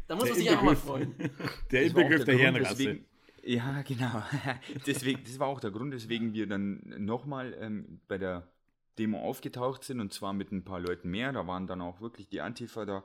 da 0.07 0.15
muss 0.15 0.25
Der 0.25 0.33
man 0.33 0.39
sich 0.39 0.49
einfach 0.49 0.63
mal 0.63 0.75
freuen. 0.75 1.15
Der 1.71 1.81
auch 1.81 1.85
Inbegriff 1.87 2.25
der, 2.25 2.35
Grund, 2.35 2.39
Herrenrasse. 2.39 2.99
Ja, 3.43 3.81
genau. 3.81 4.23
deswegen, 4.87 5.23
das 5.23 5.39
war 5.39 5.47
auch 5.47 5.59
der 5.59 5.71
Grund, 5.71 5.93
weswegen 5.93 6.33
wir 6.33 6.47
dann 6.47 6.81
nochmal 6.97 7.55
ähm, 7.59 7.99
bei 8.07 8.17
der 8.17 8.47
Demo 8.97 9.19
aufgetaucht 9.21 9.83
sind 9.83 9.99
und 9.99 10.13
zwar 10.13 10.33
mit 10.33 10.51
ein 10.51 10.63
paar 10.63 10.79
Leuten 10.79 11.09
mehr. 11.09 11.31
Da 11.33 11.45
waren 11.47 11.67
dann 11.67 11.81
auch 11.81 11.99
wirklich 11.99 12.29
die 12.29 12.41
Antifa 12.41 12.85
da, 12.85 13.03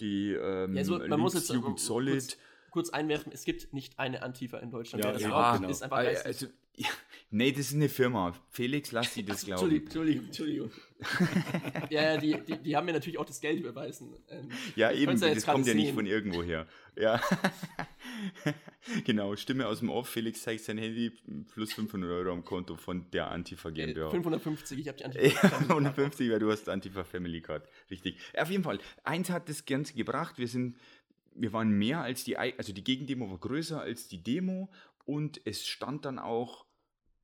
die 0.00 0.32
ähm, 0.32 0.74
Ja, 0.74 0.80
also, 0.80 0.98
man 0.98 1.20
muss 1.20 1.34
jetzt 1.34 1.48
Linksjugend 1.48 1.78
äh, 1.78 1.82
Solid. 1.82 2.12
kurz, 2.14 2.38
kurz 2.70 2.90
einwerfen, 2.90 3.32
es 3.32 3.44
gibt 3.44 3.72
nicht 3.72 3.98
eine 3.98 4.22
Antifa 4.22 4.58
in 4.58 4.70
Deutschland. 4.70 5.04
Ja, 5.04 5.12
eben, 5.12 5.24
glaubt, 5.24 5.58
genau. 5.58 5.70
ist 5.70 5.82
einfach 5.82 5.98
also, 6.24 6.46
ja, 6.76 6.88
nee, 7.30 7.52
das 7.52 7.68
ist 7.68 7.74
eine 7.74 7.88
Firma. 7.88 8.34
Felix, 8.50 8.92
lass 8.92 9.14
sie 9.14 9.24
das 9.24 9.44
glauben. 9.44 9.70
Entschuldigung, 9.70 10.24
Entschuldigung, 10.26 10.70
Entschuldigung. 10.70 10.70
ja, 11.90 12.14
ja, 12.14 12.16
die, 12.16 12.40
die, 12.46 12.58
die 12.58 12.76
haben 12.76 12.86
mir 12.86 12.92
natürlich 12.92 13.18
auch 13.18 13.24
das 13.24 13.40
Geld 13.40 13.60
überweisen. 13.60 14.14
Ähm, 14.28 14.48
Ja, 14.76 14.90
eben, 14.92 15.16
ja 15.18 15.34
das 15.34 15.44
kommt 15.44 15.66
ja 15.66 15.74
nicht 15.74 15.92
von 15.94 16.06
irgendwo 16.06 16.42
her. 16.42 16.66
Ja. 16.96 17.20
genau, 19.04 19.36
Stimme 19.36 19.66
aus 19.66 19.80
dem 19.80 19.90
Off. 19.90 20.08
Felix 20.08 20.42
zeigt 20.42 20.62
sein 20.62 20.78
Handy 20.78 21.12
plus 21.52 21.72
500 21.74 22.10
Euro 22.10 22.32
am 22.32 22.44
Konto 22.44 22.76
von 22.76 23.10
der 23.10 23.30
Antifa 23.30 23.68
Äh, 23.68 23.72
GmbH. 23.72 24.10
550, 24.10 24.78
ich 24.78 24.88
habe 24.88 24.98
die 24.98 25.02
Ja, 25.02 25.08
Antifa. 25.42 25.56
150, 25.68 26.30
weil 26.30 26.38
du 26.38 26.50
hast 26.50 26.68
Antifa 26.68 27.04
Family 27.04 27.40
Card. 27.40 27.68
Richtig. 27.90 28.18
Auf 28.36 28.50
jeden 28.50 28.64
Fall, 28.64 28.78
eins 29.04 29.30
hat 29.30 29.48
das 29.48 29.64
Ganze 29.66 29.94
gebracht. 29.94 30.38
Wir 30.38 30.48
sind, 30.48 30.76
wir 31.34 31.52
waren 31.52 31.70
mehr 31.70 32.00
als 32.00 32.24
die, 32.24 32.36
also 32.38 32.72
die 32.72 32.84
Gegendemo 32.84 33.30
war 33.30 33.38
größer 33.38 33.80
als 33.80 34.08
die 34.08 34.22
Demo 34.22 34.70
und 35.04 35.40
es 35.44 35.66
stand 35.66 36.04
dann 36.04 36.18
auch 36.18 36.65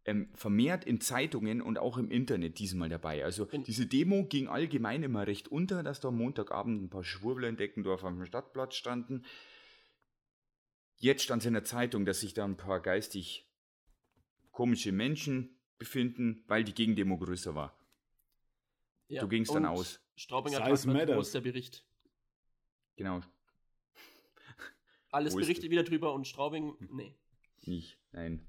ähm, 0.05 0.29
vermehrt 0.35 0.85
in 0.85 1.01
Zeitungen 1.01 1.63
und 1.63 1.79
auch 1.79 1.97
im 1.97 2.11
Internet 2.11 2.59
diesmal 2.59 2.89
dabei. 2.89 3.25
Also 3.25 3.45
In- 3.47 3.63
diese 3.65 3.87
Demo 3.87 4.25
ging 4.27 4.49
allgemein 4.49 5.03
immer 5.03 5.27
recht 5.27 5.49
unter, 5.49 5.83
dass 5.83 6.01
da 6.01 6.09
am 6.09 6.19
Montagabend 6.19 6.83
ein 6.83 6.91
paar 6.91 7.05
Schwurbler 7.05 7.49
in 7.49 7.57
Deckendorf 7.57 8.03
am 8.05 8.25
Stadtplatz 8.27 8.75
standen. 8.75 9.25
Jetzt 10.97 11.23
stand 11.23 11.43
es 11.43 11.47
in 11.47 11.55
der 11.55 11.65
Zeitung, 11.65 12.05
dass 12.05 12.21
sich 12.21 12.35
da 12.35 12.45
ein 12.45 12.57
paar 12.57 12.81
geistig 12.81 13.49
komische 14.51 14.93
Menschen 14.93 15.59
befinden, 15.79 16.45
weil 16.47 16.63
die 16.65 16.75
Gegendemo 16.75 17.19
größer 17.19 17.55
war. 17.55 17.77
Ja, 19.09 19.23
Du 19.23 19.29
gingst 19.29 19.55
dann 19.55 19.67
aus. 19.67 20.01
Straubinger 20.17 20.59
Size 20.65 20.87
Tag 20.87 20.95
matters. 20.95 21.17
wo 21.17 21.21
ist 21.21 21.35
der 21.35 21.41
Bericht. 21.41 21.85
Genau, 22.97 23.21
Alles 25.11 25.35
berichtet 25.35 25.65
der? 25.65 25.71
wieder 25.71 25.83
drüber 25.83 26.13
und 26.15 26.27
Straubing, 26.27 26.75
nee. 26.91 27.15
nicht, 27.63 27.99
nein. 28.13 28.47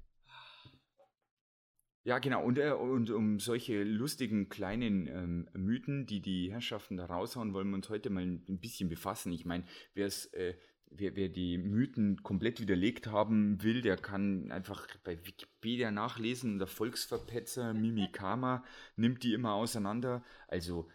Ja, 2.06 2.18
genau, 2.18 2.44
und, 2.44 2.58
äh, 2.58 2.70
und 2.72 3.08
um 3.08 3.40
solche 3.40 3.82
lustigen 3.82 4.50
kleinen 4.50 5.06
ähm, 5.06 5.48
Mythen, 5.54 6.04
die 6.04 6.20
die 6.20 6.52
Herrschaften 6.52 6.98
da 6.98 7.06
raushauen, 7.06 7.54
wollen 7.54 7.70
wir 7.70 7.76
uns 7.76 7.88
heute 7.88 8.10
mal 8.10 8.22
ein 8.22 8.58
bisschen 8.60 8.90
befassen. 8.90 9.32
Ich 9.32 9.46
meine, 9.46 9.64
wer 9.94 10.06
es, 10.06 10.26
äh, 10.34 10.54
wer, 10.90 11.16
wer 11.16 11.30
die 11.30 11.56
Mythen 11.56 12.22
komplett 12.22 12.60
widerlegt 12.60 13.06
haben 13.06 13.62
will, 13.62 13.80
der 13.80 13.96
kann 13.96 14.52
einfach 14.52 14.86
bei 15.02 15.16
Wikipedia 15.24 15.90
nachlesen. 15.90 16.58
Der 16.58 16.66
Volksverpetzer 16.66 17.72
Mimikama 17.72 18.64
nimmt 18.96 19.22
die 19.22 19.32
immer 19.32 19.54
auseinander. 19.54 20.22
Also 20.46 20.90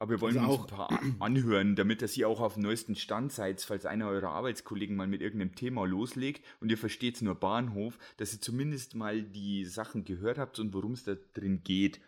Aber 0.00 0.10
wir 0.12 0.20
wollen 0.22 0.38
Also 0.38 0.50
uns 0.62 0.72
auch- 0.72 0.80
ein 0.88 0.88
paar 0.88 1.00
anhören, 1.20 1.76
damit 1.76 2.00
dass 2.02 2.16
ihr 2.16 2.26
auch 2.28 2.40
auf 2.40 2.54
dem 2.54 2.62
neuesten 2.62 2.96
Stand 2.96 3.32
seid, 3.32 3.60
falls 3.60 3.84
einer 3.86 4.08
eurer 4.08 4.30
Arbeitskollegen 4.30 4.96
mal 4.96 5.06
mit 5.06 5.20
irgendeinem 5.20 5.54
Thema 5.54 5.86
loslegt 5.86 6.44
und 6.60 6.70
ihr 6.70 6.78
versteht 6.78 7.20
nur 7.22 7.34
Bahnhof, 7.34 7.98
dass 8.16 8.32
ihr 8.32 8.40
zumindest 8.40 8.94
mal 8.94 9.22
die 9.22 9.64
Sachen 9.66 10.04
gehört 10.04 10.38
habt 10.38 10.58
und 10.58 10.72
worum 10.72 10.92
es 10.92 11.04
da 11.04 11.14
drin 11.34 11.62
geht. 11.62 12.00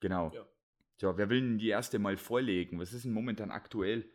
Genau. 0.00 0.30
Ja. 0.32 0.46
So, 1.00 1.16
wer 1.18 1.28
will 1.28 1.40
denn 1.40 1.58
die 1.58 1.68
erste 1.68 1.98
mal 1.98 2.16
vorlegen? 2.16 2.78
Was 2.78 2.92
ist 2.92 3.04
denn 3.04 3.12
momentan 3.12 3.50
aktuell? 3.50 4.08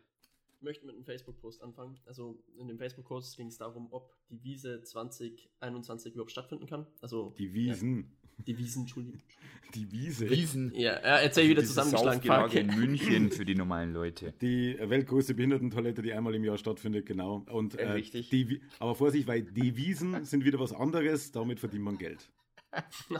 Ich 0.60 0.64
möchte 0.64 0.84
mit 0.84 0.94
einem 0.94 1.04
Facebook-Post 1.06 1.62
anfangen. 1.62 1.98
Also 2.04 2.38
in 2.58 2.68
dem 2.68 2.76
Facebook-Post 2.76 3.34
ging 3.38 3.46
es 3.46 3.56
darum, 3.56 3.88
ob 3.92 4.14
die 4.28 4.44
Wiese 4.44 4.82
2021 4.82 6.12
überhaupt 6.12 6.32
stattfinden 6.32 6.66
kann. 6.66 6.86
Also 7.00 7.34
Die 7.38 7.54
Wiesen. 7.54 8.10
Ja, 8.36 8.44
die 8.44 8.58
Wiesen, 8.58 8.82
Entschuldigung. 8.82 9.22
Die 9.74 9.90
Wiese. 9.90 10.28
Riesen. 10.28 10.74
Ja, 10.74 10.90
er 10.92 11.22
erzähl 11.22 11.48
wieder 11.48 11.64
zusammengeschlagen. 11.64 12.20
Fuck. 12.22 12.54
in 12.54 12.66
München 12.78 13.30
für 13.30 13.44
die 13.46 13.54
normalen 13.64 13.94
Leute. 13.94 14.34
Die 14.42 14.76
weltgrößte 14.78 15.32
Behindertentoilette, 15.34 16.02
die 16.02 16.12
einmal 16.12 16.34
im 16.34 16.44
Jahr 16.44 16.58
stattfindet, 16.58 17.06
genau. 17.06 17.46
Und, 17.48 17.76
Äh, 17.76 17.92
richtig. 17.92 18.28
Die, 18.28 18.60
aber 18.80 18.94
Vorsicht, 18.96 19.26
weil 19.28 19.42
die 19.44 19.76
Wiesen 19.76 20.24
sind 20.26 20.44
wieder 20.44 20.58
was 20.60 20.72
anderes, 20.74 21.32
damit 21.32 21.60
verdient 21.60 21.84
man 21.84 21.96
Geld. 21.96 22.28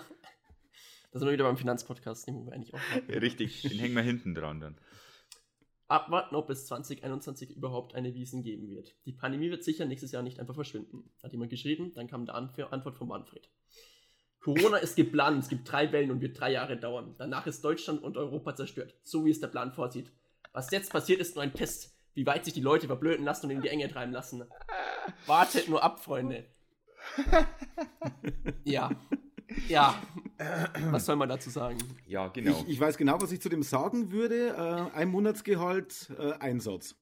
Da 1.12 1.18
sind 1.18 1.26
wir 1.26 1.32
wieder 1.32 1.44
beim 1.44 1.56
Finanzpodcast, 1.56 2.28
den 2.28 2.46
wir 2.46 2.52
eigentlich 2.52 2.72
auch 2.72 2.78
hatten. 2.78 3.10
Richtig, 3.12 3.62
den 3.62 3.78
hängen 3.80 3.96
wir 3.96 4.02
hinten 4.02 4.32
dran 4.32 4.60
dann. 4.60 4.76
Abwarten, 5.90 6.36
ob 6.36 6.48
es 6.50 6.66
2021 6.66 7.56
überhaupt 7.56 7.94
eine 7.94 8.14
Wiesen 8.14 8.42
geben 8.42 8.68
wird. 8.70 8.94
Die 9.06 9.12
Pandemie 9.12 9.50
wird 9.50 9.64
sicher 9.64 9.86
nächstes 9.86 10.12
Jahr 10.12 10.22
nicht 10.22 10.38
einfach 10.38 10.54
verschwinden. 10.54 11.10
Hat 11.22 11.32
jemand 11.32 11.50
geschrieben, 11.50 11.92
dann 11.94 12.06
kam 12.06 12.26
die 12.26 12.32
Antwort 12.32 12.96
von 12.96 13.08
Manfred. 13.08 13.50
Corona 14.40 14.78
ist 14.78 14.96
geplant, 14.96 15.42
es 15.42 15.48
gibt 15.48 15.70
drei 15.70 15.90
Wellen 15.92 16.12
und 16.12 16.20
wird 16.20 16.38
drei 16.38 16.52
Jahre 16.52 16.78
dauern. 16.78 17.16
Danach 17.18 17.46
ist 17.46 17.64
Deutschland 17.64 18.02
und 18.02 18.16
Europa 18.16 18.54
zerstört, 18.54 18.94
so 19.02 19.24
wie 19.24 19.30
es 19.30 19.40
der 19.40 19.48
Plan 19.48 19.72
vorsieht. 19.72 20.12
Was 20.52 20.70
jetzt 20.70 20.92
passiert, 20.92 21.20
ist 21.20 21.34
nur 21.34 21.42
ein 21.42 21.52
Test, 21.52 21.94
wie 22.14 22.24
weit 22.24 22.44
sich 22.44 22.54
die 22.54 22.60
Leute 22.60 22.86
verblöden 22.86 23.24
lassen 23.24 23.46
und 23.46 23.52
in 23.52 23.60
die 23.60 23.68
Enge 23.68 23.88
treiben 23.88 24.12
lassen. 24.12 24.44
Wartet 25.26 25.68
nur 25.68 25.82
ab, 25.82 26.02
Freunde. 26.02 26.46
Ja. 28.64 28.90
Ja. 29.68 30.00
Was 30.90 31.06
soll 31.06 31.16
man 31.16 31.28
dazu 31.28 31.50
sagen? 31.50 31.78
Ja, 32.06 32.28
genau. 32.28 32.50
Ich, 32.50 32.74
ich 32.74 32.80
weiß 32.80 32.96
genau, 32.96 33.20
was 33.20 33.32
ich 33.32 33.40
zu 33.40 33.48
dem 33.48 33.62
sagen 33.62 34.10
würde. 34.10 34.88
Äh, 34.94 34.96
ein 34.96 35.08
Monatsgehalt, 35.08 36.10
äh, 36.18 36.32
Einsatz. 36.40 36.94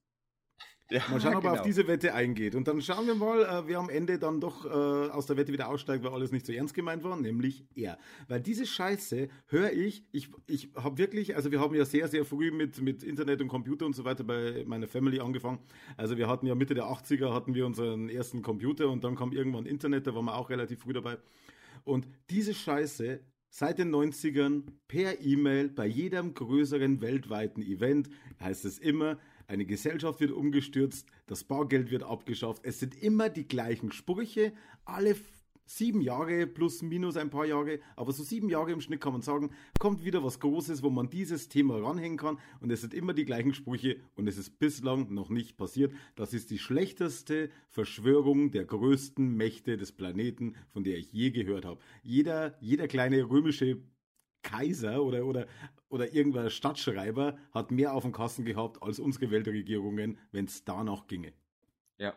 ja, 0.91 1.01
Mal 1.09 1.21
schauen, 1.21 1.35
ob 1.35 1.43
er 1.43 1.51
genau. 1.51 1.61
auf 1.61 1.61
diese 1.61 1.87
Wette 1.87 2.13
eingeht. 2.13 2.55
Und 2.55 2.67
dann 2.67 2.81
schauen 2.81 3.07
wir 3.07 3.15
mal, 3.15 3.43
äh, 3.43 3.67
wer 3.67 3.79
am 3.79 3.89
Ende 3.89 4.19
dann 4.19 4.41
doch 4.41 4.65
äh, 4.65 4.69
aus 4.69 5.25
der 5.25 5.37
Wette 5.37 5.53
wieder 5.53 5.69
aussteigt, 5.69 6.03
weil 6.03 6.11
alles 6.11 6.31
nicht 6.31 6.45
so 6.45 6.51
ernst 6.51 6.73
gemeint 6.73 7.03
war, 7.03 7.15
nämlich 7.15 7.65
er. 7.75 7.97
Weil 8.27 8.41
diese 8.41 8.65
Scheiße 8.65 9.29
höre 9.47 9.71
ich, 9.71 10.03
ich, 10.11 10.29
ich 10.47 10.69
habe 10.75 10.97
wirklich, 10.97 11.35
also 11.35 11.51
wir 11.51 11.61
haben 11.61 11.75
ja 11.75 11.85
sehr, 11.85 12.07
sehr 12.09 12.25
früh 12.25 12.51
mit, 12.51 12.81
mit 12.81 13.03
Internet 13.03 13.41
und 13.41 13.47
Computer 13.47 13.85
und 13.85 13.95
so 13.95 14.03
weiter 14.03 14.23
bei 14.25 14.65
meiner 14.67 14.87
Family 14.87 15.21
angefangen. 15.21 15.59
Also 15.95 16.17
wir 16.17 16.27
hatten 16.27 16.45
ja 16.45 16.55
Mitte 16.55 16.73
der 16.73 16.85
80er 16.85 17.33
hatten 17.33 17.53
wir 17.53 17.65
unseren 17.65 18.09
ersten 18.09 18.41
Computer 18.41 18.89
und 18.89 19.03
dann 19.03 19.15
kam 19.15 19.31
irgendwann 19.31 19.65
Internet, 19.65 20.07
da 20.07 20.13
waren 20.13 20.25
wir 20.25 20.35
auch 20.35 20.49
relativ 20.49 20.81
früh 20.81 20.93
dabei. 20.93 21.17
Und 21.89 22.07
diese 22.29 22.53
Scheiße 22.53 23.19
seit 23.49 23.79
den 23.79 23.89
90ern 23.89 24.65
per 24.87 25.21
E-Mail 25.21 25.69
bei 25.69 25.87
jedem 25.87 26.35
größeren 26.35 27.01
weltweiten 27.01 27.63
Event 27.63 28.11
heißt 28.39 28.63
es 28.65 28.77
immer, 28.77 29.17
eine 29.47 29.65
Gesellschaft 29.65 30.19
wird 30.19 30.31
umgestürzt, 30.31 31.07
das 31.25 31.43
Bargeld 31.43 31.89
wird 31.89 32.03
abgeschafft. 32.03 32.61
Es 32.63 32.79
sind 32.79 32.93
immer 33.01 33.29
die 33.29 33.47
gleichen 33.47 33.91
Sprüche, 33.91 34.53
alle 34.85 35.15
sieben 35.69 36.01
Jahre 36.01 36.47
plus 36.47 36.81
minus 36.81 37.15
ein 37.15 37.29
paar 37.29 37.45
Jahre, 37.45 37.79
aber 37.95 38.11
so 38.11 38.23
sieben 38.23 38.49
Jahre 38.49 38.71
im 38.71 38.81
Schnitt 38.81 39.01
kann 39.01 39.13
man 39.13 39.21
sagen, 39.21 39.51
kommt 39.79 40.03
wieder 40.03 40.23
was 40.23 40.39
Großes, 40.39 40.81
wo 40.81 40.89
man 40.89 41.09
dieses 41.09 41.47
Thema 41.47 41.77
ranhängen 41.77 42.17
kann 42.17 42.39
und 42.59 42.71
es 42.71 42.81
sind 42.81 42.93
immer 42.93 43.13
die 43.13 43.25
gleichen 43.25 43.53
Sprüche 43.53 43.97
und 44.15 44.27
es 44.27 44.37
ist 44.37 44.57
bislang 44.57 45.13
noch 45.13 45.29
nicht 45.29 45.57
passiert. 45.57 45.93
Das 46.15 46.33
ist 46.33 46.49
die 46.49 46.57
schlechteste 46.57 47.51
Verschwörung 47.67 48.49
der 48.49 48.65
größten 48.65 49.35
Mächte 49.35 49.77
des 49.77 49.91
Planeten, 49.91 50.55
von 50.69 50.83
der 50.83 50.97
ich 50.97 51.13
je 51.13 51.29
gehört 51.29 51.65
habe. 51.65 51.79
Jeder, 52.01 52.57
jeder 52.59 52.87
kleine 52.87 53.29
römische 53.29 53.77
Kaiser 54.41 55.03
oder, 55.03 55.25
oder, 55.25 55.45
oder 55.89 56.13
irgendein 56.13 56.49
Stadtschreiber 56.49 57.37
hat 57.51 57.69
mehr 57.69 57.93
auf 57.93 58.03
dem 58.03 58.11
Kasten 58.11 58.43
gehabt 58.43 58.81
als 58.81 58.99
unsere 58.99 59.29
Weltregierungen, 59.29 60.17
wenn 60.31 60.45
es 60.45 60.63
danach 60.63 61.05
ginge. 61.05 61.33
Ja, 61.99 62.15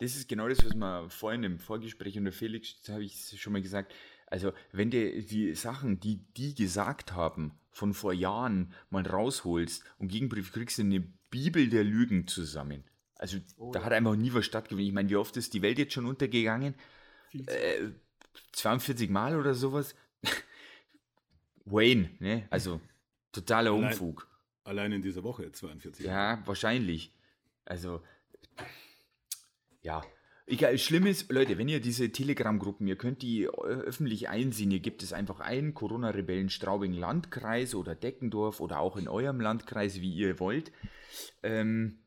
das 0.00 0.16
ist 0.16 0.28
genau 0.28 0.48
das, 0.48 0.64
was 0.64 0.74
wir 0.74 1.08
vorhin 1.10 1.44
im 1.44 1.58
Vorgespräch 1.58 2.16
unter 2.18 2.32
Felix, 2.32 2.76
habe 2.88 3.04
ich 3.04 3.40
schon 3.40 3.52
mal 3.52 3.62
gesagt. 3.62 3.92
Also, 4.26 4.52
wenn 4.72 4.90
du 4.90 5.22
die 5.22 5.54
Sachen, 5.54 5.98
die 6.00 6.16
die 6.36 6.54
gesagt 6.54 7.12
haben, 7.12 7.58
von 7.70 7.94
vor 7.94 8.12
Jahren 8.12 8.72
mal 8.90 9.06
rausholst 9.06 9.84
und 9.98 10.08
Gegenbrief 10.08 10.52
kriegst 10.52 10.78
du 10.78 10.82
eine 10.82 11.00
Bibel 11.30 11.68
der 11.68 11.84
Lügen 11.84 12.26
zusammen. 12.26 12.84
Also, 13.16 13.38
Oh 13.58 13.70
da 13.72 13.80
ja. 13.80 13.84
hat 13.86 13.92
einfach 13.92 14.16
nie 14.16 14.32
was 14.32 14.46
stattgefunden. 14.46 14.86
Ich 14.86 14.92
meine, 14.94 15.08
wie 15.10 15.16
oft 15.16 15.36
ist 15.36 15.52
die 15.54 15.62
Welt 15.62 15.78
jetzt 15.78 15.92
schon 15.92 16.06
untergegangen? 16.06 16.74
Äh, 17.32 17.90
42 18.52 19.10
Mal 19.10 19.36
oder 19.38 19.54
sowas? 19.54 19.94
Wayne, 21.64 22.10
ne? 22.18 22.46
Also, 22.50 22.80
totaler 23.32 23.72
Allein- 23.72 23.84
Unfug. 23.92 24.26
Allein 24.64 24.92
in 24.92 25.02
dieser 25.02 25.22
Woche 25.24 25.50
42. 25.50 26.04
Ja, 26.06 26.42
wahrscheinlich. 26.46 27.12
Also, 27.64 28.02
ja. 29.82 30.02
Egal, 30.46 30.78
schlimm 30.78 31.06
ist, 31.06 31.30
Leute, 31.30 31.58
wenn 31.58 31.68
ihr 31.68 31.80
diese 31.80 32.10
Telegram-Gruppen, 32.10 32.86
ihr 32.88 32.96
könnt 32.96 33.22
die 33.22 33.44
ö- 33.44 33.50
öffentlich 33.50 34.28
einsehen, 34.28 34.72
ihr 34.72 34.80
gebt 34.80 35.02
es 35.04 35.12
einfach 35.12 35.38
ein, 35.38 35.74
Corona-Rebellen 35.74 36.50
Straubing 36.50 36.92
Landkreis 36.92 37.76
oder 37.76 37.94
Deckendorf 37.94 38.58
oder 38.58 38.80
auch 38.80 38.96
in 38.96 39.06
eurem 39.06 39.40
Landkreis, 39.40 40.00
wie 40.00 40.12
ihr 40.12 40.40
wollt. 40.40 40.72
Ähm, 41.44 42.00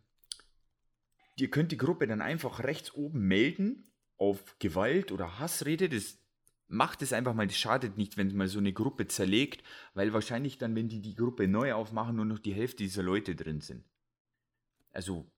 ihr 1.37 1.49
könnt 1.49 1.71
die 1.71 1.77
Gruppe 1.77 2.05
dann 2.05 2.21
einfach 2.21 2.63
rechts 2.63 2.93
oben 2.93 3.27
melden 3.27 3.89
auf 4.17 4.57
Gewalt 4.59 5.13
oder 5.13 5.39
Hassrede. 5.39 5.87
Das 5.87 6.17
macht 6.67 7.01
es 7.01 7.13
einfach 7.13 7.33
mal, 7.33 7.47
das 7.47 7.57
schadet 7.57 7.97
nicht, 7.97 8.17
wenn 8.17 8.35
mal 8.35 8.49
so 8.49 8.59
eine 8.59 8.73
Gruppe 8.73 9.07
zerlegt, 9.07 9.63
weil 9.93 10.11
wahrscheinlich 10.11 10.57
dann, 10.57 10.75
wenn 10.75 10.89
die 10.89 11.01
die 11.01 11.15
Gruppe 11.15 11.47
neu 11.47 11.73
aufmachen, 11.73 12.17
nur 12.17 12.25
noch 12.25 12.39
die 12.39 12.53
Hälfte 12.53 12.83
dieser 12.83 13.03
Leute 13.03 13.35
drin 13.35 13.61
sind. 13.61 13.85
Also 14.91 15.31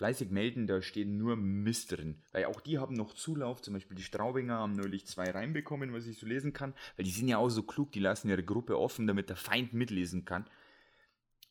fleißig 0.00 0.30
melden, 0.30 0.66
da 0.66 0.80
stehen 0.80 1.18
nur 1.18 1.36
Mist 1.36 1.92
drin. 1.92 2.22
Weil 2.32 2.46
auch 2.46 2.62
die 2.62 2.78
haben 2.78 2.94
noch 2.94 3.12
Zulauf, 3.12 3.60
zum 3.60 3.74
Beispiel 3.74 3.98
die 3.98 4.02
Straubinger 4.02 4.54
haben 4.54 4.72
neulich 4.72 5.06
zwei 5.06 5.30
reinbekommen, 5.30 5.92
was 5.92 6.06
ich 6.06 6.18
so 6.18 6.26
lesen 6.26 6.54
kann, 6.54 6.72
weil 6.96 7.04
die 7.04 7.10
sind 7.10 7.28
ja 7.28 7.36
auch 7.36 7.50
so 7.50 7.62
klug, 7.62 7.92
die 7.92 8.00
lassen 8.00 8.30
ihre 8.30 8.42
Gruppe 8.42 8.78
offen, 8.78 9.06
damit 9.06 9.28
der 9.28 9.36
Feind 9.36 9.74
mitlesen 9.74 10.24
kann. 10.24 10.46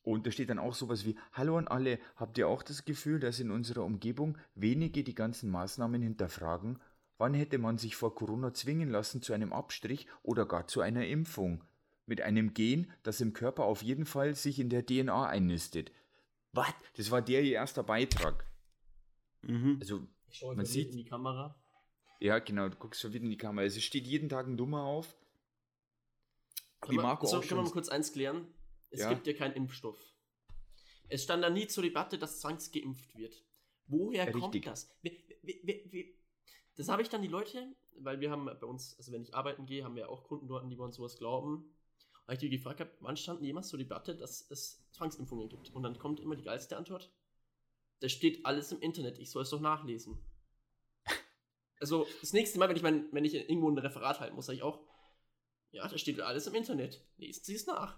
Und 0.01 0.25
da 0.25 0.31
steht 0.31 0.49
dann 0.49 0.57
auch 0.57 0.73
sowas 0.73 1.05
wie, 1.05 1.15
hallo 1.31 1.59
an 1.59 1.67
alle, 1.67 1.99
habt 2.15 2.39
ihr 2.39 2.47
auch 2.47 2.63
das 2.63 2.85
Gefühl, 2.85 3.19
dass 3.19 3.39
in 3.39 3.51
unserer 3.51 3.85
Umgebung 3.85 4.35
wenige 4.55 5.03
die 5.03 5.13
ganzen 5.13 5.51
Maßnahmen 5.51 6.01
hinterfragen? 6.01 6.79
Wann 7.19 7.35
hätte 7.35 7.59
man 7.59 7.77
sich 7.77 7.95
vor 7.95 8.15
Corona 8.15 8.51
zwingen 8.51 8.89
lassen 8.89 9.21
zu 9.21 9.31
einem 9.33 9.53
Abstrich 9.53 10.07
oder 10.23 10.47
gar 10.47 10.65
zu 10.65 10.81
einer 10.81 11.05
Impfung? 11.05 11.63
Mit 12.07 12.21
einem 12.21 12.55
Gen, 12.55 12.87
das 13.03 13.21
im 13.21 13.33
Körper 13.33 13.65
auf 13.65 13.83
jeden 13.83 14.07
Fall 14.07 14.33
sich 14.33 14.59
in 14.59 14.69
der 14.69 14.87
DNA 14.87 15.27
einnistet. 15.27 15.91
Was? 16.51 16.73
Das 16.95 17.11
war 17.11 17.21
der 17.21 17.41
ihr 17.43 17.53
erster 17.53 17.83
Beitrag. 17.83 18.45
Mhm. 19.41 19.77
Also, 19.79 20.07
Ich 20.27 20.37
schaue 20.37 20.55
Man 20.55 20.65
sieht- 20.65 20.89
in 20.91 20.97
die 20.97 21.05
Kamera. 21.05 21.55
ja, 22.19 22.39
genau, 22.39 22.69
du 22.69 22.77
guckst 22.77 23.01
verwirrt 23.01 23.23
in 23.23 23.29
die 23.29 23.37
Kamera. 23.37 23.65
Es 23.65 23.81
steht 23.83 24.05
jeden 24.05 24.29
Tag 24.29 24.47
ein 24.47 24.57
Dummer 24.57 24.83
auf. 24.83 25.15
Wie 26.81 26.87
Können 26.87 26.97
wir- 26.97 27.03
Marco 27.03 27.25
so, 27.25 27.37
auch 27.37 27.41
können 27.41 27.51
wir 27.51 27.55
schon. 27.57 27.63
mal 27.65 27.71
kurz 27.71 27.89
eins 27.89 28.11
klären? 28.13 28.47
Es 28.89 29.01
Ja. 29.01 29.09
gibt 29.13 29.27
ja 29.27 29.33
keinen 29.33 29.53
Impfstoff. 29.53 29.97
Es 31.09 31.23
stand 31.23 31.43
da 31.43 31.49
nie 31.49 31.67
zur 31.67 31.83
Debatte, 31.83 32.17
dass 32.19 32.39
zwangsgeimpft 32.39 33.15
wird. 33.15 33.43
Woher 33.87 34.31
kommt 34.31 34.45
Richtig. 34.55 34.65
das? 34.65 34.95
Wie, 35.01 35.23
wie, 35.41 35.59
wie, 35.63 35.91
wie, 35.91 36.19
das 36.75 36.89
habe 36.89 37.01
ich 37.01 37.09
dann 37.09 37.21
die 37.23 37.27
Leute, 37.27 37.75
weil 37.97 38.19
wir 38.19 38.29
haben 38.31 38.45
bei 38.45 38.65
uns, 38.67 38.95
also 38.97 39.11
wenn 39.11 39.23
ich 39.23 39.33
arbeiten 39.33 39.65
gehe, 39.65 39.83
haben 39.83 39.95
wir 39.95 40.09
auch 40.09 40.23
Kunden 40.23 40.47
dort, 40.47 40.69
die 40.71 40.77
uns 40.77 40.95
sowas 40.95 41.17
glauben. 41.17 41.75
Habe 42.29 42.35
ich 42.35 42.41
die 42.41 42.49
gefragt, 42.51 42.79
hab, 42.79 42.91
wann 42.99 43.17
stand 43.17 43.41
jemals 43.41 43.69
zur 43.69 43.79
Debatte, 43.79 44.15
dass 44.15 44.45
es 44.51 44.87
Zwangsimpfungen 44.91 45.49
gibt? 45.49 45.71
Und 45.71 45.81
dann 45.81 45.97
kommt 45.97 46.19
immer 46.19 46.35
die 46.35 46.43
geilste 46.43 46.77
Antwort. 46.77 47.11
Das 48.01 48.11
steht 48.11 48.45
alles 48.45 48.71
im 48.71 48.79
Internet, 48.81 49.17
ich 49.17 49.31
soll 49.31 49.41
es 49.41 49.49
doch 49.49 49.59
nachlesen. 49.59 50.19
Also 51.81 52.05
das 52.19 52.33
nächste 52.33 52.59
Mal, 52.59 52.67
wenn 52.67 52.75
ich, 52.75 52.83
mein, 52.83 53.07
wenn 53.13 53.23
ich 53.23 53.33
irgendwo 53.33 53.69
ein 53.71 53.77
Referat 53.77 54.19
halten 54.19 54.35
muss, 54.35 54.47
sage 54.47 54.57
ich 54.57 54.63
auch, 54.63 54.81
ja, 55.71 55.87
da 55.87 55.97
steht 55.97 56.19
alles 56.19 56.45
im 56.45 56.53
Internet. 56.53 57.01
Lesen 57.15 57.41
Sie 57.45 57.55
es 57.55 57.65
nach. 57.67 57.97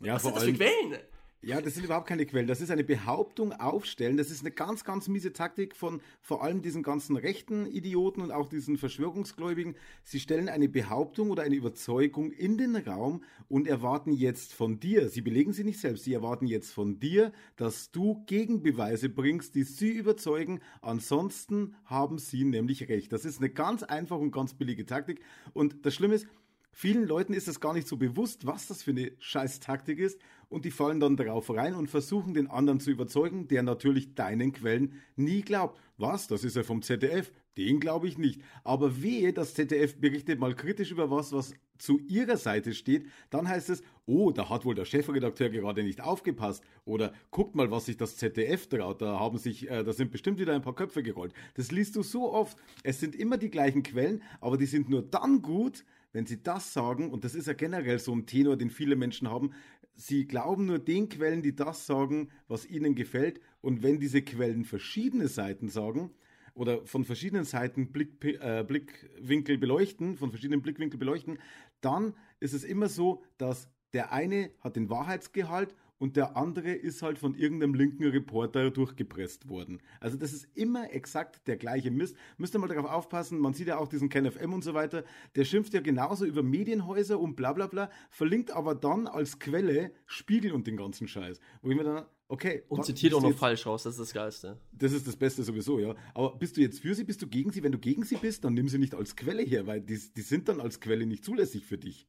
Ja, 0.00 0.14
Was 0.14 0.22
vor 0.22 0.32
sind 0.32 0.36
das 0.36 0.44
für 0.44 0.66
allem, 0.66 0.90
Quellen? 0.90 1.02
Ja, 1.44 1.60
das 1.60 1.74
sind 1.74 1.84
überhaupt 1.84 2.06
keine 2.06 2.24
Quellen. 2.24 2.46
Das 2.46 2.60
ist 2.60 2.70
eine 2.70 2.84
Behauptung 2.84 3.52
aufstellen. 3.52 4.16
Das 4.16 4.30
ist 4.30 4.42
eine 4.42 4.52
ganz, 4.52 4.84
ganz 4.84 5.08
miese 5.08 5.32
Taktik 5.32 5.74
von 5.74 6.00
vor 6.20 6.44
allem 6.44 6.62
diesen 6.62 6.84
ganzen 6.84 7.16
rechten 7.16 7.66
Idioten 7.66 8.20
und 8.20 8.30
auch 8.30 8.48
diesen 8.48 8.78
Verschwörungsgläubigen. 8.78 9.74
Sie 10.04 10.20
stellen 10.20 10.48
eine 10.48 10.68
Behauptung 10.68 11.30
oder 11.30 11.42
eine 11.42 11.56
Überzeugung 11.56 12.30
in 12.30 12.58
den 12.58 12.76
Raum 12.76 13.24
und 13.48 13.66
erwarten 13.66 14.12
jetzt 14.12 14.52
von 14.54 14.78
dir, 14.78 15.08
sie 15.08 15.20
belegen 15.20 15.52
sie 15.52 15.64
nicht 15.64 15.80
selbst, 15.80 16.04
sie 16.04 16.14
erwarten 16.14 16.46
jetzt 16.46 16.70
von 16.70 17.00
dir, 17.00 17.32
dass 17.56 17.90
du 17.90 18.22
Gegenbeweise 18.26 19.08
bringst, 19.08 19.56
die 19.56 19.64
sie 19.64 19.90
überzeugen. 19.90 20.60
Ansonsten 20.80 21.74
haben 21.86 22.18
sie 22.18 22.44
nämlich 22.44 22.88
recht. 22.88 23.12
Das 23.12 23.24
ist 23.24 23.38
eine 23.38 23.50
ganz 23.50 23.82
einfache 23.82 24.20
und 24.20 24.30
ganz 24.30 24.54
billige 24.54 24.86
Taktik. 24.86 25.20
Und 25.54 25.84
das 25.84 25.94
Schlimme 25.94 26.14
ist, 26.14 26.28
Vielen 26.72 27.06
Leuten 27.06 27.34
ist 27.34 27.48
es 27.48 27.60
gar 27.60 27.74
nicht 27.74 27.86
so 27.86 27.96
bewusst, 27.96 28.46
was 28.46 28.66
das 28.66 28.82
für 28.82 28.92
eine 28.92 29.12
Scheiß-Taktik 29.18 29.98
ist 29.98 30.18
und 30.48 30.64
die 30.64 30.70
fallen 30.70 31.00
dann 31.00 31.16
darauf 31.16 31.50
rein 31.50 31.74
und 31.74 31.88
versuchen 31.88 32.34
den 32.34 32.48
anderen 32.48 32.80
zu 32.80 32.90
überzeugen, 32.90 33.46
der 33.48 33.62
natürlich 33.62 34.14
deinen 34.14 34.52
Quellen 34.52 34.94
nie 35.16 35.42
glaubt. 35.42 35.80
Was? 35.98 36.26
Das 36.28 36.44
ist 36.44 36.56
ja 36.56 36.62
vom 36.62 36.82
ZDF. 36.82 37.30
Den 37.58 37.80
glaube 37.80 38.08
ich 38.08 38.16
nicht. 38.16 38.40
Aber 38.64 39.02
wehe, 39.02 39.32
das 39.32 39.54
ZDF 39.54 40.00
berichtet 40.00 40.40
mal 40.40 40.54
kritisch 40.54 40.90
über 40.90 41.10
was, 41.10 41.32
was 41.32 41.54
zu 41.76 41.98
ihrer 42.00 42.36
Seite 42.36 42.74
steht, 42.74 43.06
dann 43.28 43.48
heißt 43.48 43.68
es, 43.68 43.82
oh, 44.06 44.30
da 44.30 44.48
hat 44.48 44.64
wohl 44.64 44.74
der 44.74 44.84
Chefredakteur 44.84 45.50
gerade 45.50 45.82
nicht 45.82 46.00
aufgepasst. 46.00 46.62
Oder 46.84 47.12
guckt 47.30 47.54
mal, 47.54 47.70
was 47.70 47.86
sich 47.86 47.96
das 47.96 48.16
ZDF 48.16 48.68
traut. 48.68 49.02
Da 49.02 49.18
haben 49.18 49.36
sich, 49.36 49.70
äh, 49.70 49.84
da 49.84 49.92
sind 49.92 50.10
bestimmt 50.10 50.38
wieder 50.38 50.54
ein 50.54 50.62
paar 50.62 50.74
Köpfe 50.74 51.02
gerollt. 51.02 51.34
Das 51.54 51.70
liest 51.72 51.96
du 51.96 52.02
so 52.02 52.32
oft. 52.32 52.56
Es 52.82 53.00
sind 53.00 53.14
immer 53.14 53.36
die 53.36 53.50
gleichen 53.50 53.82
Quellen, 53.82 54.22
aber 54.40 54.56
die 54.56 54.66
sind 54.66 54.88
nur 54.88 55.02
dann 55.02 55.42
gut, 55.42 55.84
wenn 56.12 56.26
sie 56.26 56.42
das 56.42 56.72
sagen, 56.72 57.10
und 57.10 57.24
das 57.24 57.34
ist 57.34 57.46
ja 57.46 57.54
generell 57.54 57.98
so 57.98 58.12
ein 58.14 58.26
Tenor, 58.26 58.56
den 58.56 58.70
viele 58.70 58.96
Menschen 58.96 59.28
haben, 59.28 59.52
sie 59.94 60.26
glauben 60.26 60.66
nur 60.66 60.78
den 60.78 61.08
Quellen, 61.08 61.42
die 61.42 61.56
das 61.56 61.86
sagen, 61.86 62.30
was 62.48 62.66
ihnen 62.66 62.94
gefällt. 62.94 63.40
Und 63.60 63.82
wenn 63.82 64.00
diese 64.00 64.22
Quellen 64.22 64.64
verschiedene 64.64 65.28
Seiten 65.28 65.68
sagen, 65.68 66.10
oder 66.54 66.84
von 66.84 67.04
verschiedenen 67.04 67.44
Seiten 67.44 67.92
Blick, 67.92 68.22
äh, 68.22 68.62
Blickwinkel 68.66 69.56
beleuchten, 69.58 70.16
von 70.16 70.30
verschiedenen 70.30 70.62
Blickwinkeln 70.62 70.98
beleuchten, 70.98 71.38
dann 71.80 72.14
ist 72.40 72.52
es 72.52 72.64
immer 72.64 72.88
so, 72.88 73.22
dass 73.38 73.68
der 73.92 74.12
eine 74.12 74.50
hat 74.60 74.76
den 74.76 74.90
Wahrheitsgehalt 74.90 75.74
und 76.02 76.16
der 76.16 76.36
andere 76.36 76.72
ist 76.72 77.00
halt 77.02 77.16
von 77.16 77.36
irgendeinem 77.36 77.74
linken 77.74 78.04
Reporter 78.04 78.72
durchgepresst 78.72 79.48
worden. 79.48 79.80
Also 80.00 80.16
das 80.16 80.32
ist 80.32 80.48
immer 80.56 80.92
exakt 80.92 81.46
der 81.46 81.56
gleiche 81.56 81.92
Mist. 81.92 82.16
Müsst 82.38 82.56
ihr 82.56 82.58
mal 82.58 82.66
darauf 82.66 82.90
aufpassen, 82.90 83.38
man 83.38 83.54
sieht 83.54 83.68
ja 83.68 83.78
auch 83.78 83.86
diesen 83.86 84.08
KenFM 84.08 84.52
und 84.52 84.64
so 84.64 84.74
weiter, 84.74 85.04
der 85.36 85.44
schimpft 85.44 85.74
ja 85.74 85.80
genauso 85.80 86.24
über 86.24 86.42
Medienhäuser 86.42 87.20
und 87.20 87.36
bla 87.36 87.52
bla 87.52 87.68
bla, 87.68 87.88
verlinkt 88.10 88.50
aber 88.50 88.74
dann 88.74 89.06
als 89.06 89.38
Quelle 89.38 89.92
Spiegel 90.04 90.50
und 90.50 90.66
den 90.66 90.76
ganzen 90.76 91.06
Scheiß. 91.06 91.38
Wo 91.62 91.70
ich 91.70 91.76
mir 91.76 91.84
dann, 91.84 92.04
okay. 92.26 92.64
Und 92.66 92.84
zitiert 92.84 93.14
auch 93.14 93.22
noch 93.22 93.28
jetzt, 93.28 93.38
falsch 93.38 93.64
raus, 93.64 93.84
das 93.84 93.94
ist 93.94 94.00
das 94.00 94.12
Geilste. 94.12 94.58
Das 94.72 94.90
ist 94.90 95.06
das 95.06 95.14
Beste 95.14 95.44
sowieso, 95.44 95.78
ja. 95.78 95.94
Aber 96.14 96.36
bist 96.36 96.56
du 96.56 96.62
jetzt 96.62 96.80
für 96.80 96.96
sie, 96.96 97.04
bist 97.04 97.22
du 97.22 97.28
gegen 97.28 97.52
sie? 97.52 97.62
Wenn 97.62 97.70
du 97.70 97.78
gegen 97.78 98.02
sie 98.02 98.16
bist, 98.16 98.42
dann 98.42 98.54
nimm 98.54 98.66
sie 98.66 98.78
nicht 98.78 98.96
als 98.96 99.14
Quelle 99.14 99.44
her, 99.44 99.68
weil 99.68 99.80
die, 99.80 100.00
die 100.16 100.22
sind 100.22 100.48
dann 100.48 100.60
als 100.60 100.80
Quelle 100.80 101.06
nicht 101.06 101.24
zulässig 101.24 101.64
für 101.64 101.78
dich. 101.78 102.08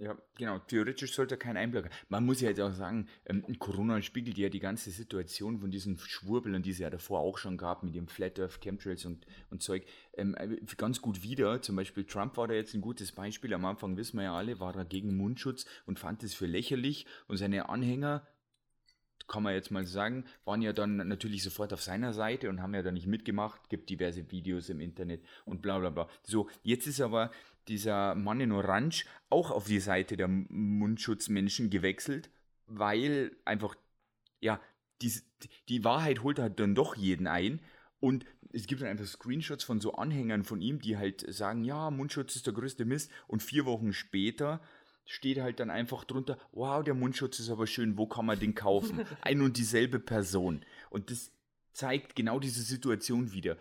Ja, 0.00 0.16
genau. 0.34 0.58
Theoretisch 0.60 1.14
sollte 1.14 1.36
kein 1.36 1.58
Einblick 1.58 1.84
haben. 1.84 1.94
Man 2.08 2.24
muss 2.24 2.40
ja 2.40 2.48
jetzt 2.48 2.60
auch 2.60 2.72
sagen, 2.72 3.06
ähm, 3.26 3.44
Corona 3.58 4.00
spiegelt 4.00 4.38
ja 4.38 4.48
die 4.48 4.58
ganze 4.58 4.90
Situation 4.90 5.58
von 5.58 5.70
diesen 5.70 5.98
Schwurbeln, 5.98 6.62
die 6.62 6.70
es 6.70 6.78
ja 6.78 6.88
davor 6.88 7.20
auch 7.20 7.36
schon 7.36 7.58
gab, 7.58 7.82
mit 7.82 7.94
dem 7.94 8.08
Flat 8.08 8.40
Earth, 8.40 8.62
Chemtrails 8.62 9.04
und, 9.04 9.26
und 9.50 9.62
Zeug, 9.62 9.84
ähm, 10.14 10.34
äh, 10.38 10.56
ganz 10.78 11.02
gut 11.02 11.22
wieder. 11.22 11.60
Zum 11.60 11.76
Beispiel 11.76 12.04
Trump 12.04 12.38
war 12.38 12.48
da 12.48 12.54
jetzt 12.54 12.72
ein 12.72 12.80
gutes 12.80 13.12
Beispiel. 13.12 13.52
Am 13.52 13.66
Anfang 13.66 13.98
wissen 13.98 14.16
wir 14.16 14.24
ja 14.24 14.34
alle, 14.34 14.58
war 14.58 14.74
er 14.74 14.86
gegen 14.86 15.18
Mundschutz 15.18 15.66
und 15.84 15.98
fand 15.98 16.22
es 16.22 16.32
für 16.32 16.46
lächerlich. 16.46 17.04
Und 17.28 17.36
seine 17.36 17.68
Anhänger, 17.68 18.26
kann 19.28 19.42
man 19.42 19.54
jetzt 19.54 19.70
mal 19.70 19.86
sagen, 19.86 20.24
waren 20.44 20.62
ja 20.62 20.72
dann 20.72 20.96
natürlich 20.96 21.42
sofort 21.42 21.72
auf 21.72 21.82
seiner 21.82 22.12
Seite 22.12 22.48
und 22.48 22.62
haben 22.62 22.74
ja 22.74 22.82
da 22.82 22.92
nicht 22.92 23.06
mitgemacht, 23.06 23.68
gibt 23.68 23.90
diverse 23.90 24.30
Videos 24.30 24.68
im 24.68 24.80
Internet 24.80 25.24
und 25.44 25.62
bla 25.62 25.78
bla 25.78 25.90
bla. 25.90 26.08
So, 26.22 26.48
jetzt 26.62 26.86
ist 26.86 27.00
aber 27.00 27.30
dieser 27.68 28.14
Mann 28.14 28.40
in 28.40 28.52
Orange 28.52 29.04
auch 29.28 29.50
auf 29.50 29.64
die 29.64 29.80
Seite 29.80 30.16
der 30.16 30.28
Mundschutzmenschen 30.28 31.70
gewechselt, 31.70 32.30
weil 32.66 33.32
einfach, 33.44 33.76
ja, 34.40 34.60
die, 35.02 35.12
die 35.68 35.84
Wahrheit 35.84 36.22
holt 36.22 36.38
halt 36.38 36.60
dann 36.60 36.74
doch 36.74 36.96
jeden 36.96 37.26
ein 37.26 37.60
und 38.00 38.24
es 38.52 38.66
gibt 38.66 38.80
dann 38.80 38.88
einfach 38.88 39.06
Screenshots 39.06 39.62
von 39.62 39.80
so 39.80 39.94
Anhängern 39.94 40.42
von 40.42 40.60
ihm, 40.60 40.80
die 40.80 40.96
halt 40.96 41.24
sagen, 41.32 41.64
ja, 41.64 41.90
Mundschutz 41.90 42.34
ist 42.36 42.46
der 42.46 42.54
größte 42.54 42.84
Mist 42.84 43.10
und 43.28 43.42
vier 43.42 43.66
Wochen 43.66 43.92
später 43.92 44.60
steht 45.04 45.40
halt 45.40 45.60
dann 45.60 45.70
einfach 45.70 46.04
drunter, 46.04 46.38
wow, 46.52 46.82
der 46.84 46.94
Mundschutz 46.94 47.40
ist 47.40 47.50
aber 47.50 47.66
schön, 47.66 47.98
wo 47.98 48.06
kann 48.06 48.26
man 48.26 48.38
den 48.38 48.54
kaufen? 48.54 49.00
Ein 49.22 49.42
und 49.42 49.56
dieselbe 49.56 49.98
Person. 49.98 50.64
Und 50.90 51.10
das 51.10 51.32
zeigt 51.72 52.16
genau 52.16 52.40
diese 52.40 52.62
Situation 52.62 53.32
wieder 53.32 53.56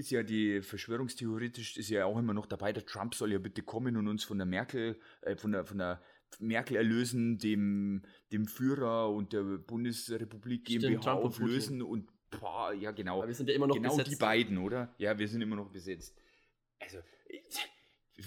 ist 0.00 0.10
ja 0.10 0.22
die 0.22 0.62
verschwörungstheoretisch 0.62 1.76
ist 1.76 1.90
ja 1.90 2.04
auch 2.04 2.18
immer 2.18 2.34
noch 2.34 2.46
dabei, 2.46 2.72
der 2.72 2.86
Trump 2.86 3.14
soll 3.14 3.32
ja 3.32 3.38
bitte 3.38 3.62
kommen 3.62 3.96
und 3.96 4.08
uns 4.08 4.24
von 4.24 4.38
der 4.38 4.46
Merkel, 4.46 4.98
äh, 5.20 5.36
von 5.36 5.52
der, 5.52 5.64
von 5.64 5.78
der 5.78 6.02
Merkel 6.38 6.76
erlösen, 6.76 7.38
dem, 7.38 8.02
dem 8.32 8.46
Führer 8.46 9.10
und 9.10 9.32
der 9.32 9.42
Bundesrepublik 9.42 10.64
GmbH 10.64 11.02
Stimmt, 11.02 11.06
auflösen 11.06 11.82
und 11.82 12.08
boah, 12.30 12.72
ja 12.72 12.92
genau. 12.92 13.18
Aber 13.18 13.28
wir 13.28 13.34
sind 13.34 13.48
ja 13.48 13.54
immer 13.54 13.66
noch 13.66 13.74
genau 13.74 13.90
besetzt. 13.90 14.12
die 14.12 14.16
beiden, 14.16 14.58
oder? 14.58 14.94
Ja, 14.98 15.18
wir 15.18 15.28
sind 15.28 15.40
immer 15.40 15.56
noch 15.56 15.70
besetzt. 15.70 16.16
Also, 16.78 16.98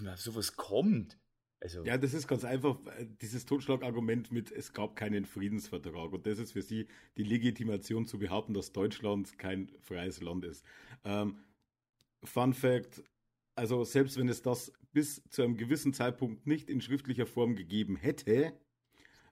man 0.01 0.13
auf 0.13 0.21
sowas 0.21 0.55
kommt. 0.55 1.17
Also, 1.63 1.81
ja, 1.85 1.97
das 1.97 2.13
ist 2.13 2.27
ganz 2.27 2.43
einfach 2.43 2.77
äh, 2.87 3.07
dieses 3.21 3.45
Totschlagargument 3.45 4.33
mit, 4.33 4.51
es 4.51 4.73
gab 4.73 4.97
keinen 4.97 5.23
Friedensvertrag. 5.23 6.11
Und 6.11 6.27
das 6.27 6.37
ist 6.37 6.51
für 6.51 6.61
sie 6.61 6.87
die 7.15 7.23
Legitimation 7.23 8.05
zu 8.05 8.19
behaupten, 8.19 8.53
dass 8.53 8.73
Deutschland 8.73 9.37
kein 9.39 9.71
freies 9.79 10.21
Land 10.21 10.43
ist. 10.43 10.65
Ähm, 11.05 11.37
Fun 12.21 12.53
Fact, 12.53 13.01
also 13.55 13.85
selbst 13.85 14.17
wenn 14.17 14.27
es 14.27 14.41
das 14.41 14.73
bis 14.91 15.23
zu 15.29 15.41
einem 15.41 15.55
gewissen 15.55 15.93
Zeitpunkt 15.93 16.45
nicht 16.45 16.69
in 16.69 16.81
schriftlicher 16.81 17.25
Form 17.25 17.55
gegeben 17.55 17.95
hätte, 17.95 18.51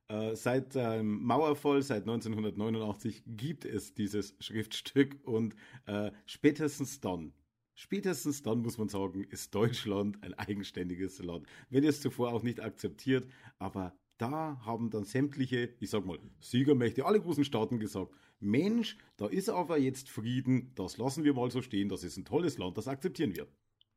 äh, 0.08 0.34
seit 0.34 0.78
ähm, 0.78 1.22
Mauerfall, 1.24 1.82
seit 1.82 2.04
1989 2.04 3.24
gibt 3.26 3.66
es 3.66 3.94
dieses 3.94 4.36
Schriftstück 4.40 5.20
und 5.26 5.54
äh, 5.86 6.12
spätestens 6.26 7.02
dann, 7.02 7.34
spätestens 7.76 8.42
dann 8.42 8.60
muss 8.60 8.78
man 8.78 8.90
sagen, 8.90 9.24
ist 9.24 9.54
Deutschland 9.56 10.22
ein 10.24 10.34
eigenständiges 10.34 11.20
Land. 11.20 11.48
Wenn 11.70 11.84
ihr 11.84 11.90
es 11.90 12.02
zuvor 12.02 12.34
auch 12.34 12.44
nicht 12.44 12.60
akzeptiert, 12.60 13.28
aber 13.60 13.96
da 14.18 14.62
haben 14.66 14.92
dann 14.92 15.04
sämtliche, 15.04 15.74
ich 15.80 15.90
sag 15.90 16.06
mal, 16.06 16.20
Siegermächte, 16.40 17.06
alle 17.06 17.20
großen 17.20 17.44
Staaten 17.44 17.80
gesagt, 17.80 18.14
Mensch, 18.40 18.98
da 19.18 19.28
ist 19.28 19.50
aber 19.50 19.78
jetzt 19.78 20.10
Frieden, 20.10 20.74
das 20.76 20.98
lassen 20.98 21.24
wir 21.24 21.34
mal 21.34 21.50
so 21.50 21.62
stehen, 21.62 21.90
das 21.90 22.04
ist 22.04 22.18
ein 22.18 22.26
tolles 22.26 22.58
Land, 22.58 22.78
das 22.78 22.88
akzeptieren 22.88 23.36
wir. 23.36 23.48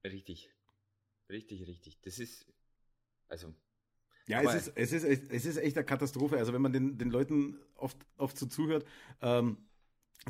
Richtig. 0.04 0.50
Richtig, 1.30 1.66
richtig. 1.66 2.00
Das 2.02 2.18
ist, 2.18 2.46
also. 3.28 3.54
Ja, 4.26 4.42
es 4.42 4.68
ist, 4.68 4.72
es, 4.76 4.92
ist, 4.92 5.30
es 5.30 5.44
ist 5.44 5.56
echt 5.58 5.76
eine 5.76 5.84
Katastrophe. 5.84 6.38
Also, 6.38 6.52
wenn 6.52 6.62
man 6.62 6.72
den, 6.72 6.96
den 6.96 7.10
Leuten 7.10 7.58
oft, 7.74 7.98
oft 8.16 8.38
so 8.38 8.46
zuhört, 8.46 8.86
ähm, 9.20 9.58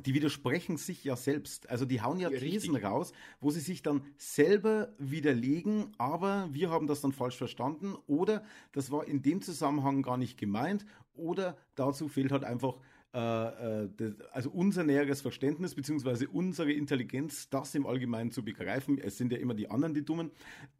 die 0.04 0.14
widersprechen 0.14 0.76
sich 0.76 1.04
ja 1.04 1.16
selbst. 1.16 1.70
Also 1.70 1.84
die 1.84 2.02
hauen 2.02 2.18
ja, 2.18 2.30
ja 2.30 2.38
Thesen 2.38 2.74
richtig. 2.74 2.90
raus, 2.90 3.12
wo 3.40 3.50
sie 3.50 3.60
sich 3.60 3.82
dann 3.82 4.02
selber 4.16 4.92
widerlegen, 4.98 5.92
aber 5.98 6.48
wir 6.52 6.70
haben 6.70 6.86
das 6.86 7.00
dann 7.00 7.12
falsch 7.12 7.36
verstanden 7.36 7.94
oder 8.06 8.44
das 8.72 8.90
war 8.90 9.06
in 9.06 9.22
dem 9.22 9.40
Zusammenhang 9.42 10.02
gar 10.02 10.16
nicht 10.16 10.38
gemeint 10.38 10.84
oder 11.14 11.56
dazu 11.74 12.08
fehlt 12.08 12.32
halt 12.32 12.44
einfach 12.44 12.78
äh, 13.14 13.84
äh, 13.84 14.14
also 14.32 14.50
unser 14.50 14.82
näheres 14.82 15.20
Verständnis 15.20 15.76
beziehungsweise 15.76 16.26
unsere 16.28 16.72
Intelligenz, 16.72 17.48
das 17.48 17.72
im 17.76 17.86
Allgemeinen 17.86 18.32
zu 18.32 18.44
begreifen. 18.44 18.98
Es 18.98 19.16
sind 19.16 19.30
ja 19.30 19.38
immer 19.38 19.54
die 19.54 19.70
anderen 19.70 19.94
die 19.94 20.04
Dummen. 20.04 20.32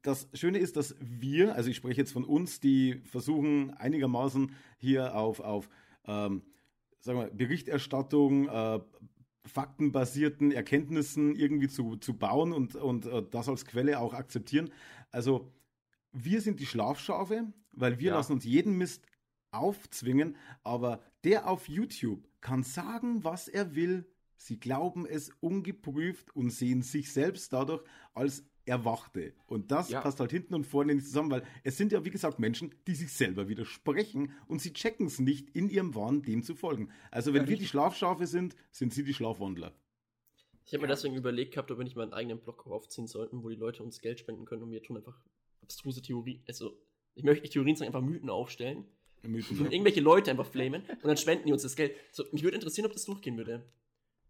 Das 0.03 0.29
Schöne 0.35 0.59
ist, 0.59 0.77
dass 0.77 0.96
wir, 0.98 1.55
also 1.55 1.70
ich 1.70 1.77
spreche 1.77 2.00
jetzt 2.00 2.12
von 2.12 2.24
uns, 2.24 2.59
die 2.59 3.00
versuchen 3.05 3.72
einigermaßen 3.74 4.50
hier 4.79 5.14
auf, 5.14 5.38
auf 5.38 5.68
ähm, 6.09 6.42
sagen 7.05 7.19
wir, 7.19 7.31
Berichterstattung, 7.31 8.49
äh, 8.49 8.81
faktenbasierten 9.47 10.53
Erkenntnissen 10.53 11.37
irgendwie 11.37 11.69
zu, 11.69 11.97
zu 11.97 12.17
bauen 12.17 12.53
und, 12.53 12.77
und 12.77 13.05
äh, 13.05 13.23
das 13.31 13.49
als 13.49 13.67
Quelle 13.67 14.01
auch 14.01 14.14
akzeptieren. 14.14 14.73
Also 15.11 15.53
wir 16.12 16.40
sind 16.40 16.61
die 16.61 16.67
Schlafschafe, 16.67 17.53
weil 17.73 17.99
wir 17.99 18.09
ja. 18.09 18.14
lassen 18.17 18.33
uns 18.33 18.45
jeden 18.45 18.79
Mist 18.79 19.05
aufzwingen, 19.51 20.37
aber 20.62 21.03
der 21.25 21.49
auf 21.49 21.69
YouTube 21.69 22.27
kann 22.40 22.62
sagen, 22.62 23.23
was 23.23 23.49
er 23.49 23.75
will. 23.75 24.07
Sie 24.37 24.59
glauben 24.59 25.07
es 25.07 25.31
ungeprüft 25.40 26.35
und 26.35 26.51
sehen 26.51 26.83
sich 26.83 27.12
selbst 27.12 27.53
dadurch 27.53 27.85
als 28.14 28.45
Erwachte. 28.66 29.35
Und 29.46 29.70
das 29.70 29.90
ja. 29.90 30.00
passt 30.00 30.20
halt 30.20 30.31
hinten 30.31 30.55
und 30.55 30.66
vorne 30.66 30.94
nicht 30.94 31.07
zusammen, 31.07 31.31
weil 31.31 31.42
es 31.62 31.77
sind 31.77 31.92
ja, 31.92 32.05
wie 32.05 32.11
gesagt, 32.11 32.38
Menschen, 32.38 32.74
die 32.87 32.94
sich 32.94 33.12
selber 33.12 33.48
widersprechen 33.48 34.33
und 34.48 34.61
sie 34.61 34.72
checken 34.72 35.07
es 35.07 35.18
nicht, 35.18 35.50
in 35.50 35.68
ihrem 35.68 35.94
Wahn 35.94 36.22
dem 36.22 36.42
zu 36.42 36.55
folgen. 36.55 36.90
Also, 37.11 37.35
wenn 37.35 37.42
ja, 37.42 37.48
wir 37.48 37.57
die 37.59 37.66
Schlafschafe 37.66 38.27
sind, 38.27 38.57
sind 38.70 38.94
sie 38.94 39.05
die 39.05 39.14
Schlafwandler. 39.14 39.74
Ich 40.66 40.72
habe 40.72 40.83
mir 40.83 40.88
deswegen 40.88 41.14
überlegt 41.14 41.53
gehabt, 41.53 41.70
ob 41.70 41.79
wir 41.79 41.85
nicht 41.85 41.96
mal 41.96 42.05
einen 42.05 42.14
eigenen 42.14 42.38
Blog 42.38 42.66
aufziehen 42.66 43.07
sollten, 43.07 43.42
wo 43.42 43.50
die 43.50 43.57
Leute 43.57 43.83
uns 43.83 44.00
Geld 44.00 44.18
spenden 44.18 44.46
können 44.46 44.62
und 44.62 44.70
wir 44.70 44.83
tun 44.83 44.96
einfach 44.96 45.20
abstruse 45.62 46.00
Theorien, 46.00 46.42
also 46.48 46.79
ich 47.14 47.22
möchte 47.22 47.42
nicht 47.42 47.53
Theorien 47.53 47.77
sagen, 47.77 47.88
einfach 47.88 48.07
Mythen 48.07 48.31
aufstellen 48.31 48.87
Mythen, 49.29 49.59
ja. 49.59 49.70
irgendwelche 49.70 50.00
Leute 50.00 50.31
einfach 50.31 50.46
flamen 50.46 50.83
und 50.83 51.05
dann 51.05 51.16
spenden 51.16 51.46
die 51.46 51.53
uns 51.53 51.62
das 51.62 51.77
Geld. 51.77 51.94
So, 52.12 52.24
mich 52.33 52.42
würde 52.42 52.57
interessieren, 52.57 52.87
ob 52.87 52.92
das 52.92 53.05
durchgehen 53.05 53.37
würde. 53.37 53.64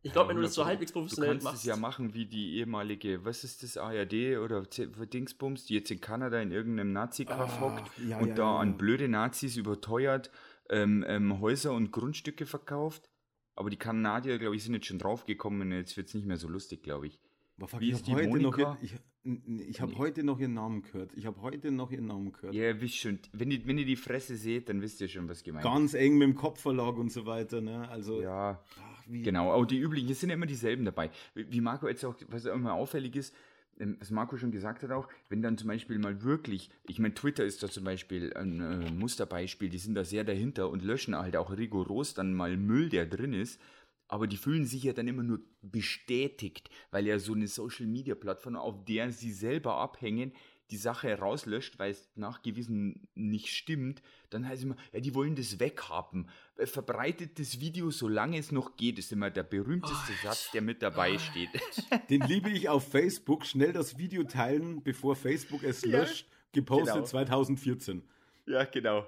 Ich 0.05 0.13
glaube, 0.13 0.29
wenn 0.29 0.37
du 0.37 0.43
das 0.43 0.55
so 0.55 0.67
halbwegs 0.67 0.93
professionell 0.93 1.35
machst. 1.35 1.43
Du 1.43 1.49
kannst 1.49 1.63
es 1.63 1.67
ja 1.69 1.77
machen 1.77 2.13
wie 2.13 2.27
die 2.27 2.57
ehemalige, 2.59 3.25
was 3.25 3.43
ist 3.43 3.63
das, 3.63 3.77
ARD 3.79 4.37
oder 4.39 4.63
Dingsbums, 4.63 5.65
die 5.65 5.75
jetzt 5.75 5.91
in 5.91 6.01
Kanada 6.01 6.41
in 6.41 6.53
irgendeinem 6.53 6.93
Nazi-Kaff 6.93 7.57
ah, 7.57 7.61
hockt 7.61 7.91
ja, 8.07 8.19
und 8.19 8.29
ja, 8.29 8.35
da 8.35 8.59
an 8.59 8.77
blöde 8.77 9.09
Nazis 9.09 9.57
überteuert 9.57 10.31
ähm, 10.69 11.05
ähm, 11.09 11.41
Häuser 11.41 11.73
und 11.73 11.91
Grundstücke 11.91 12.45
verkauft. 12.47 13.11
Aber 13.57 13.71
die 13.71 13.77
Kanadier, 13.79 14.39
glaube 14.39 14.57
ich, 14.57 14.63
sind 14.63 14.75
jetzt 14.75 14.87
schon 14.87 14.99
draufgekommen 14.99 15.63
und 15.63 15.73
jetzt 15.73 15.97
wird 15.97 16.09
es 16.09 16.15
nicht 16.15 16.27
mehr 16.27 16.37
so 16.37 16.49
lustig, 16.49 16.83
glaube 16.83 17.07
ich. 17.07 17.19
Boah, 17.57 17.69
fuck, 17.69 17.81
Wie 17.81 17.89
ich 17.89 17.93
ist 17.95 18.09
habe 18.09 18.21
die 18.21 18.29
heute, 18.29 18.43
noch 18.43 18.57
Monika? 18.59 18.79
ihr- 18.83 19.01
ich, 19.27 19.69
ich 19.71 19.81
hab 19.81 19.89
Nee. 19.91 19.97
heute 19.97 20.23
noch 20.23 20.39
ihren 20.39 20.53
Namen 20.55 20.83
gehört. 20.83 21.13
Ich 21.15 21.25
habe 21.25 21.41
heute 21.41 21.71
noch 21.71 21.91
ihren 21.91 22.07
Namen 22.07 22.31
gehört. 22.33 22.53
Ja, 22.55 22.79
wisst 22.81 22.97
schon. 22.97 23.21
Wenn 23.33 23.51
ihr, 23.51 23.67
wenn 23.67 23.79
ihr 23.79 23.87
die 23.87 23.97
Fresse 23.97 24.37
seht, 24.37 24.69
dann 24.69 24.83
wisst 24.83 25.01
ihr 25.01 25.09
schon, 25.09 25.29
was 25.31 25.43
gemeint 25.43 25.65
Ganz 25.65 25.95
eng 25.95 26.19
mit 26.19 26.29
dem 26.29 26.35
Kopfverlag 26.35 26.99
und 26.99 27.11
so 27.11 27.25
weiter. 27.25 27.61
Ne? 27.63 27.89
Also, 27.89 28.19
ist. 28.19 28.25
Ja, 28.25 28.61
ach, 28.83 28.94
wie, 29.07 29.23
genau. 29.23 29.53
Auch 29.53 29.65
die 29.65 29.79
üblichen, 29.79 30.11
es 30.11 30.21
sind 30.21 30.31
ja 30.31 30.35
immer 30.35 30.47
dieselben 30.47 30.85
dabei. 30.85 31.11
Wie 31.35 31.61
Marco 31.61 31.89
jetzt 31.89 32.05
auch, 32.05 32.15
was 32.29 32.45
immer 32.45 32.75
auffällig 32.75 33.17
ist, 33.17 33.35
ähm, 33.79 33.97
was 34.01 34.11
Marco 34.11 34.37
schon 34.37 34.53
gesagt 34.53 34.83
hat 34.83 34.91
auch, 34.91 35.09
wenn 35.29 35.43
dann 35.43 35.59
zum 35.59 35.69
Beispiel 35.69 35.99
mal 35.99 36.23
wirklich, 36.23 36.71
ich 36.89 36.99
meine, 36.99 37.15
Twitter 37.15 37.45
ist 37.45 37.63
da 37.63 37.69
zum 37.69 37.85
Beispiel 37.85 38.33
ein 38.35 38.61
äh, 38.61 38.91
Musterbeispiel, 38.91 39.69
die 39.69 39.79
sind 39.79 39.95
da 39.95 40.05
sehr 40.05 40.25
dahinter 40.25 40.71
und 40.71 40.83
löschen 40.83 41.17
halt 41.17 41.37
auch 41.37 41.57
rigoros 41.57 42.15
dann 42.15 42.35
mal 42.35 42.57
Müll, 42.57 42.89
der 42.89 43.07
drin 43.07 43.33
ist. 43.33 43.61
Aber 44.07 44.27
die 44.27 44.37
fühlen 44.37 44.67
sich 44.67 44.83
ja 44.83 44.93
dann 44.93 45.09
immer 45.09 45.23
nur 45.23 45.41
bestätigt, 45.63 46.69
weil 46.91 47.07
ja 47.07 47.19
so 47.19 47.33
eine 47.33 47.49
Social 47.49 47.87
Media 47.87 48.15
Plattform, 48.15 48.55
auf 48.55 48.85
der 48.85 49.11
sie 49.11 49.33
selber 49.33 49.77
abhängen, 49.77 50.33
die 50.71 50.77
Sache 50.77 51.19
rauslöscht, 51.19 51.79
weil 51.79 51.91
es 51.91 52.09
nachgewiesen 52.15 53.09
nicht 53.15 53.49
stimmt, 53.49 54.03
dann 54.31 54.47
heißt 54.49 54.59
es 54.59 54.65
immer, 54.65 54.77
ja, 54.93 55.01
die 55.01 55.15
wollen 55.15 55.37
das 55.37 55.61
weghaben. 55.61 56.29
Äh, 56.57 56.67
Verbreitet 56.67 57.39
das 57.39 57.61
Video, 57.61 57.91
solange 57.91 58.39
es 58.39 58.51
noch 58.51 58.77
geht, 58.77 58.99
ist 58.99 59.13
immer 59.13 59.31
der 59.31 59.43
berühmteste 59.43 60.13
Satz, 60.23 60.51
der 60.53 60.63
mit 60.63 60.83
dabei 60.83 61.19
steht. 61.19 61.51
Den 62.11 62.23
liebe 62.23 62.51
ich 62.51 62.69
auf 62.69 62.89
Facebook. 62.89 63.45
Schnell 63.47 63.73
das 63.73 63.99
Video 63.99 64.25
teilen, 64.25 64.83
bevor 64.83 65.17
Facebook 65.17 65.63
es 65.63 65.83
Ja, 65.83 66.01
löscht. 66.01 66.27
Gepostet 66.53 66.95
genau. 66.95 67.07
2014. 67.07 68.03
ja, 68.47 68.65
genau. 68.65 69.07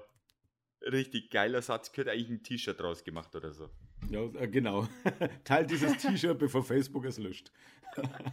Richtig 0.81 1.31
geiler 1.31 1.61
Satz, 1.61 1.91
könnte 1.91 2.11
eigentlich 2.11 2.29
ein 2.29 2.43
T-Shirt 2.43 2.79
draus 2.79 3.03
gemacht 3.03 3.35
oder 3.35 3.51
so. 3.51 3.69
Ja, 4.09 4.21
äh, 4.35 4.47
genau. 4.47 4.87
Teilt 5.43 5.71
dieses 5.71 5.97
T-Shirt, 5.97 6.37
bevor 6.37 6.63
Facebook 6.63 7.05
es 7.05 7.17
löscht. 7.17 7.51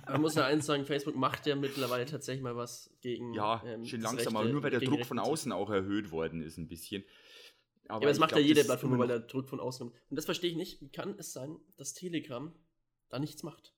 Man 0.07 0.21
muss 0.21 0.35
ja 0.35 0.47
eins 0.47 0.67
sagen, 0.67 0.85
Facebook 0.85 1.17
macht 1.17 1.47
ja 1.47 1.57
mittlerweile 1.57 2.07
tatsächlich 2.07 2.43
mal 2.43 2.57
was 2.57 2.91
gegen. 3.01 3.33
Ja, 3.35 3.63
ähm, 3.67 3.85
schön 3.85 4.01
langsam, 4.01 4.37
aber 4.37 4.49
nur 4.49 4.63
weil 4.63 4.71
der 4.71 4.81
Druck 4.81 5.05
von 5.05 5.19
außen 5.19 5.53
auch 5.53 5.71
erhöht 5.71 6.11
worden 6.11 6.43
ist 6.43 6.59
ein 6.59 6.69
bisschen. 6.69 7.05
Ja, 7.89 7.95
aber 7.95 8.07
das 8.07 8.19
macht 8.19 8.33
ja 8.33 8.39
glaub, 8.39 8.47
jede 8.47 8.55
das 8.55 8.63
ist 8.63 8.67
Plattform, 8.69 8.91
nur 8.91 8.99
weil 9.01 9.09
der 9.09 9.21
Druck 9.21 9.49
von 9.49 9.61
außen 9.61 9.87
kommt. 9.87 10.01
Und 10.11 10.17
das 10.17 10.25
verstehe 10.25 10.51
ich 10.51 10.57
nicht. 10.57 10.81
Wie 10.81 10.89
kann 10.89 11.15
es 11.19 11.33
sein, 11.33 11.57
dass 11.77 11.93
Telegram 11.93 12.53
da 13.09 13.19
nichts 13.19 13.43
macht? 13.43 13.75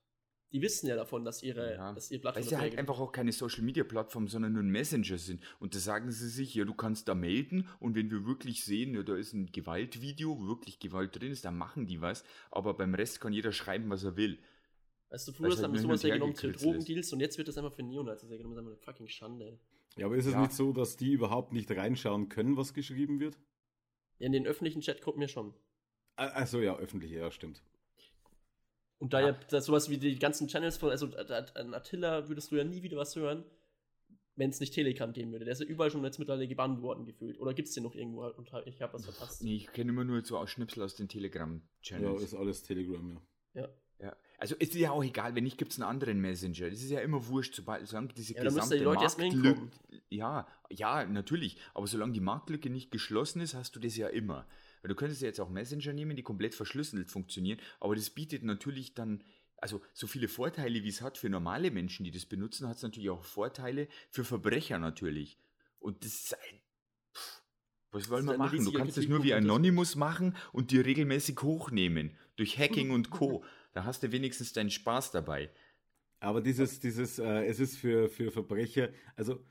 Die 0.52 0.62
wissen 0.62 0.86
ja 0.86 0.94
davon, 0.94 1.24
dass 1.24 1.42
ihre, 1.42 1.74
Ja, 1.74 1.92
dass 1.92 2.10
ihr 2.10 2.18
Weil 2.18 2.32
Plattform 2.32 2.44
sie 2.48 2.56
halt 2.56 2.78
einfach 2.78 3.00
auch 3.00 3.10
keine 3.10 3.32
Social 3.32 3.62
Media 3.62 3.82
Plattform, 3.82 4.28
sondern 4.28 4.52
nur 4.52 4.62
ein 4.62 4.70
Messenger 4.70 5.18
sind. 5.18 5.42
Und 5.58 5.74
da 5.74 5.80
sagen 5.80 6.12
sie 6.12 6.28
sich, 6.28 6.54
ja, 6.54 6.64
du 6.64 6.72
kannst 6.72 7.08
da 7.08 7.14
melden 7.14 7.68
und 7.80 7.96
wenn 7.96 8.10
wir 8.10 8.26
wirklich 8.26 8.64
sehen, 8.64 8.94
ja, 8.94 9.02
da 9.02 9.16
ist 9.16 9.32
ein 9.32 9.50
Gewaltvideo, 9.50 10.38
wo 10.38 10.46
wirklich 10.46 10.78
Gewalt 10.78 11.20
drin 11.20 11.32
ist, 11.32 11.44
dann 11.44 11.58
machen 11.58 11.86
die 11.86 12.00
was. 12.00 12.24
Aber 12.50 12.74
beim 12.74 12.94
Rest 12.94 13.20
kann 13.20 13.32
jeder 13.32 13.50
schreiben, 13.50 13.90
was 13.90 14.04
er 14.04 14.16
will. 14.16 14.38
Weißt 15.16 15.28
du, 15.28 15.32
früher 15.32 15.48
halt 15.48 15.62
dann 15.62 15.72
nur 15.72 15.80
sowas 15.80 16.02
hin 16.02 16.08
ja 16.10 16.14
und 16.16 16.20
her 16.20 16.26
genommen 16.30 16.36
für 16.36 16.52
Drogendeals 16.52 17.12
und 17.12 17.20
jetzt 17.20 17.38
wird 17.38 17.48
das 17.48 17.56
einfach 17.56 17.72
für 17.72 17.82
Neonazis 17.82 18.28
ja 18.30 18.36
genommen. 18.36 18.54
Das 18.54 18.64
ist 18.64 18.68
einfach 18.68 18.76
eine 18.76 18.84
fucking 18.84 19.08
Schande. 19.08 19.58
Ja, 19.96 20.04
aber 20.06 20.16
ist 20.16 20.26
es 20.26 20.32
Ja. 20.34 20.42
nicht 20.42 20.52
so, 20.52 20.72
dass 20.74 20.96
die 20.98 21.10
überhaupt 21.12 21.52
nicht 21.54 21.70
reinschauen 21.70 22.28
können, 22.28 22.56
was 22.58 22.74
geschrieben 22.74 23.18
wird? 23.18 23.38
Ja, 24.18 24.26
in 24.26 24.32
den 24.32 24.46
öffentlichen 24.46 24.82
Chatgruppen 24.82 25.22
ja 25.22 25.28
schon. 25.28 25.54
Achso, 26.16 26.60
ja, 26.60 26.76
öffentlich, 26.76 27.10
ja, 27.12 27.30
stimmt. 27.30 27.62
Und 28.98 29.12
da 29.12 29.20
ja, 29.20 29.32
da 29.32 29.60
sowas 29.60 29.90
wie 29.90 29.98
die 29.98 30.18
ganzen 30.18 30.48
Channels 30.48 30.76
von, 30.78 30.90
also 30.90 31.06
äh, 31.14 31.44
an 31.54 31.74
Attila 31.74 32.28
würdest 32.28 32.50
du 32.52 32.56
ja 32.56 32.64
nie 32.64 32.82
wieder 32.82 32.96
was 32.96 33.14
hören, 33.16 33.44
wenn 34.36 34.50
es 34.50 34.60
nicht 34.60 34.72
Telegram 34.74 35.12
geben 35.12 35.32
würde. 35.32 35.44
Der 35.46 35.52
ist 35.52 35.60
ja 35.60 35.66
überall 35.66 35.90
schon 35.90 36.04
jetzt 36.04 36.18
mittlerweile 36.18 36.46
gebannt 36.48 36.80
worden 36.82 37.04
gefühlt. 37.04 37.38
Oder 37.38 37.52
gibt 37.54 37.68
es 37.68 37.74
den 37.74 37.84
noch 37.84 37.94
irgendwo 37.94 38.24
und 38.26 38.50
ich 38.66 38.80
habe 38.82 38.94
was 38.94 39.04
verpasst? 39.04 39.42
Nee, 39.42 39.56
ich 39.56 39.66
kenne 39.72 39.90
immer 39.92 40.04
nur 40.04 40.22
so 40.24 40.38
Ausschnipsel 40.38 40.82
aus 40.82 40.94
den 40.94 41.06
Ja, 41.06 41.12
Telegram-Channels. 41.12 42.22
ist 42.22 42.34
alles 42.34 42.62
Telegram, 42.62 43.20
ja. 43.54 43.62
Ja. 43.62 43.68
Ja. 43.98 44.16
Also 44.38 44.54
es 44.58 44.68
ist 44.68 44.74
ja 44.76 44.90
auch 44.90 45.02
egal, 45.02 45.34
wenn 45.34 45.44
nicht, 45.44 45.58
gibt 45.58 45.72
es 45.72 45.80
einen 45.80 45.88
anderen 45.88 46.20
Messenger. 46.20 46.68
Das 46.70 46.82
ist 46.82 46.90
ja 46.90 47.00
immer 47.00 47.26
wurscht, 47.28 47.54
sobald 47.54 47.86
solange 47.86 48.08
diese 48.08 48.34
Ja, 48.34 48.42
gesamte 48.42 48.78
die 48.78 48.84
Marktlücke. 48.84 49.70
Ja, 50.10 50.46
ja, 50.70 51.04
natürlich. 51.06 51.56
Aber 51.74 51.86
solange 51.86 52.12
die 52.12 52.20
Marktlücke 52.20 52.68
nicht 52.68 52.90
geschlossen 52.90 53.40
ist, 53.40 53.54
hast 53.54 53.74
du 53.76 53.80
das 53.80 53.96
ja 53.96 54.08
immer. 54.08 54.46
Weil 54.82 54.88
du 54.90 54.94
könntest 54.94 55.22
ja 55.22 55.28
jetzt 55.28 55.40
auch 55.40 55.48
Messenger 55.48 55.92
nehmen, 55.92 56.16
die 56.16 56.22
komplett 56.22 56.54
verschlüsselt 56.54 57.10
funktionieren, 57.10 57.58
aber 57.80 57.96
das 57.96 58.10
bietet 58.10 58.42
natürlich 58.42 58.94
dann, 58.94 59.24
also 59.56 59.80
so 59.94 60.06
viele 60.06 60.28
Vorteile, 60.28 60.82
wie 60.84 60.88
es 60.88 61.00
hat 61.00 61.18
für 61.18 61.30
normale 61.30 61.70
Menschen, 61.70 62.04
die 62.04 62.10
das 62.10 62.26
benutzen, 62.26 62.68
hat 62.68 62.76
es 62.76 62.82
natürlich 62.82 63.10
auch 63.10 63.24
Vorteile 63.24 63.88
für 64.10 64.24
Verbrecher 64.24 64.78
natürlich. 64.78 65.38
Und 65.78 66.04
das 66.04 66.12
ist 66.12 66.34
ein. 66.34 66.60
Pff, 67.14 67.42
Was 67.92 68.10
wollen 68.10 68.26
wir 68.26 68.36
machen? 68.36 68.64
Du 68.64 68.72
kannst 68.72 68.96
das 68.96 69.08
nur 69.08 69.22
wie 69.22 69.32
Anonymous 69.34 69.96
machen 69.96 70.36
und 70.52 70.70
dir 70.70 70.84
regelmäßig 70.84 71.40
hochnehmen. 71.42 72.16
Durch 72.36 72.58
Hacking 72.58 72.90
und 72.90 73.10
Co. 73.10 73.44
Da 73.76 73.84
hast 73.84 74.02
du 74.02 74.10
wenigstens 74.10 74.54
deinen 74.54 74.70
Spaß 74.70 75.10
dabei. 75.10 75.50
Aber 76.18 76.40
dieses, 76.40 76.80
dieses, 76.80 77.18
äh, 77.18 77.44
es 77.44 77.60
ist 77.60 77.76
für, 77.76 78.08
für 78.08 78.30
Verbrecher, 78.30 78.88
also 79.16 79.44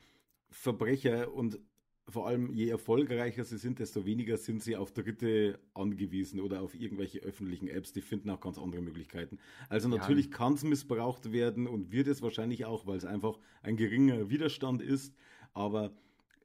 Verbrecher 0.50 1.32
und 1.32 1.60
vor 2.08 2.26
allem 2.26 2.52
je 2.52 2.68
erfolgreicher 2.68 3.44
sie 3.44 3.56
sind, 3.56 3.78
desto 3.78 4.04
weniger 4.04 4.36
sind 4.36 4.64
sie 4.64 4.74
auf 4.74 4.90
Dritte 4.90 5.60
angewiesen 5.74 6.40
oder 6.40 6.60
auf 6.62 6.74
irgendwelche 6.74 7.20
öffentlichen 7.20 7.68
Apps. 7.68 7.92
Die 7.92 8.00
finden 8.00 8.28
auch 8.30 8.40
ganz 8.40 8.58
andere 8.58 8.82
Möglichkeiten. 8.82 9.38
Also 9.68 9.88
Ja. 9.88 9.96
natürlich 9.98 10.32
kann 10.32 10.54
es 10.54 10.64
missbraucht 10.64 11.30
werden 11.30 11.68
und 11.68 11.92
wird 11.92 12.08
es 12.08 12.20
wahrscheinlich 12.20 12.64
auch, 12.64 12.84
weil 12.84 12.96
es 12.96 13.04
einfach 13.04 13.38
ein 13.62 13.76
geringer 13.76 14.28
Widerstand 14.28 14.82
ist. 14.82 15.14
Aber 15.52 15.94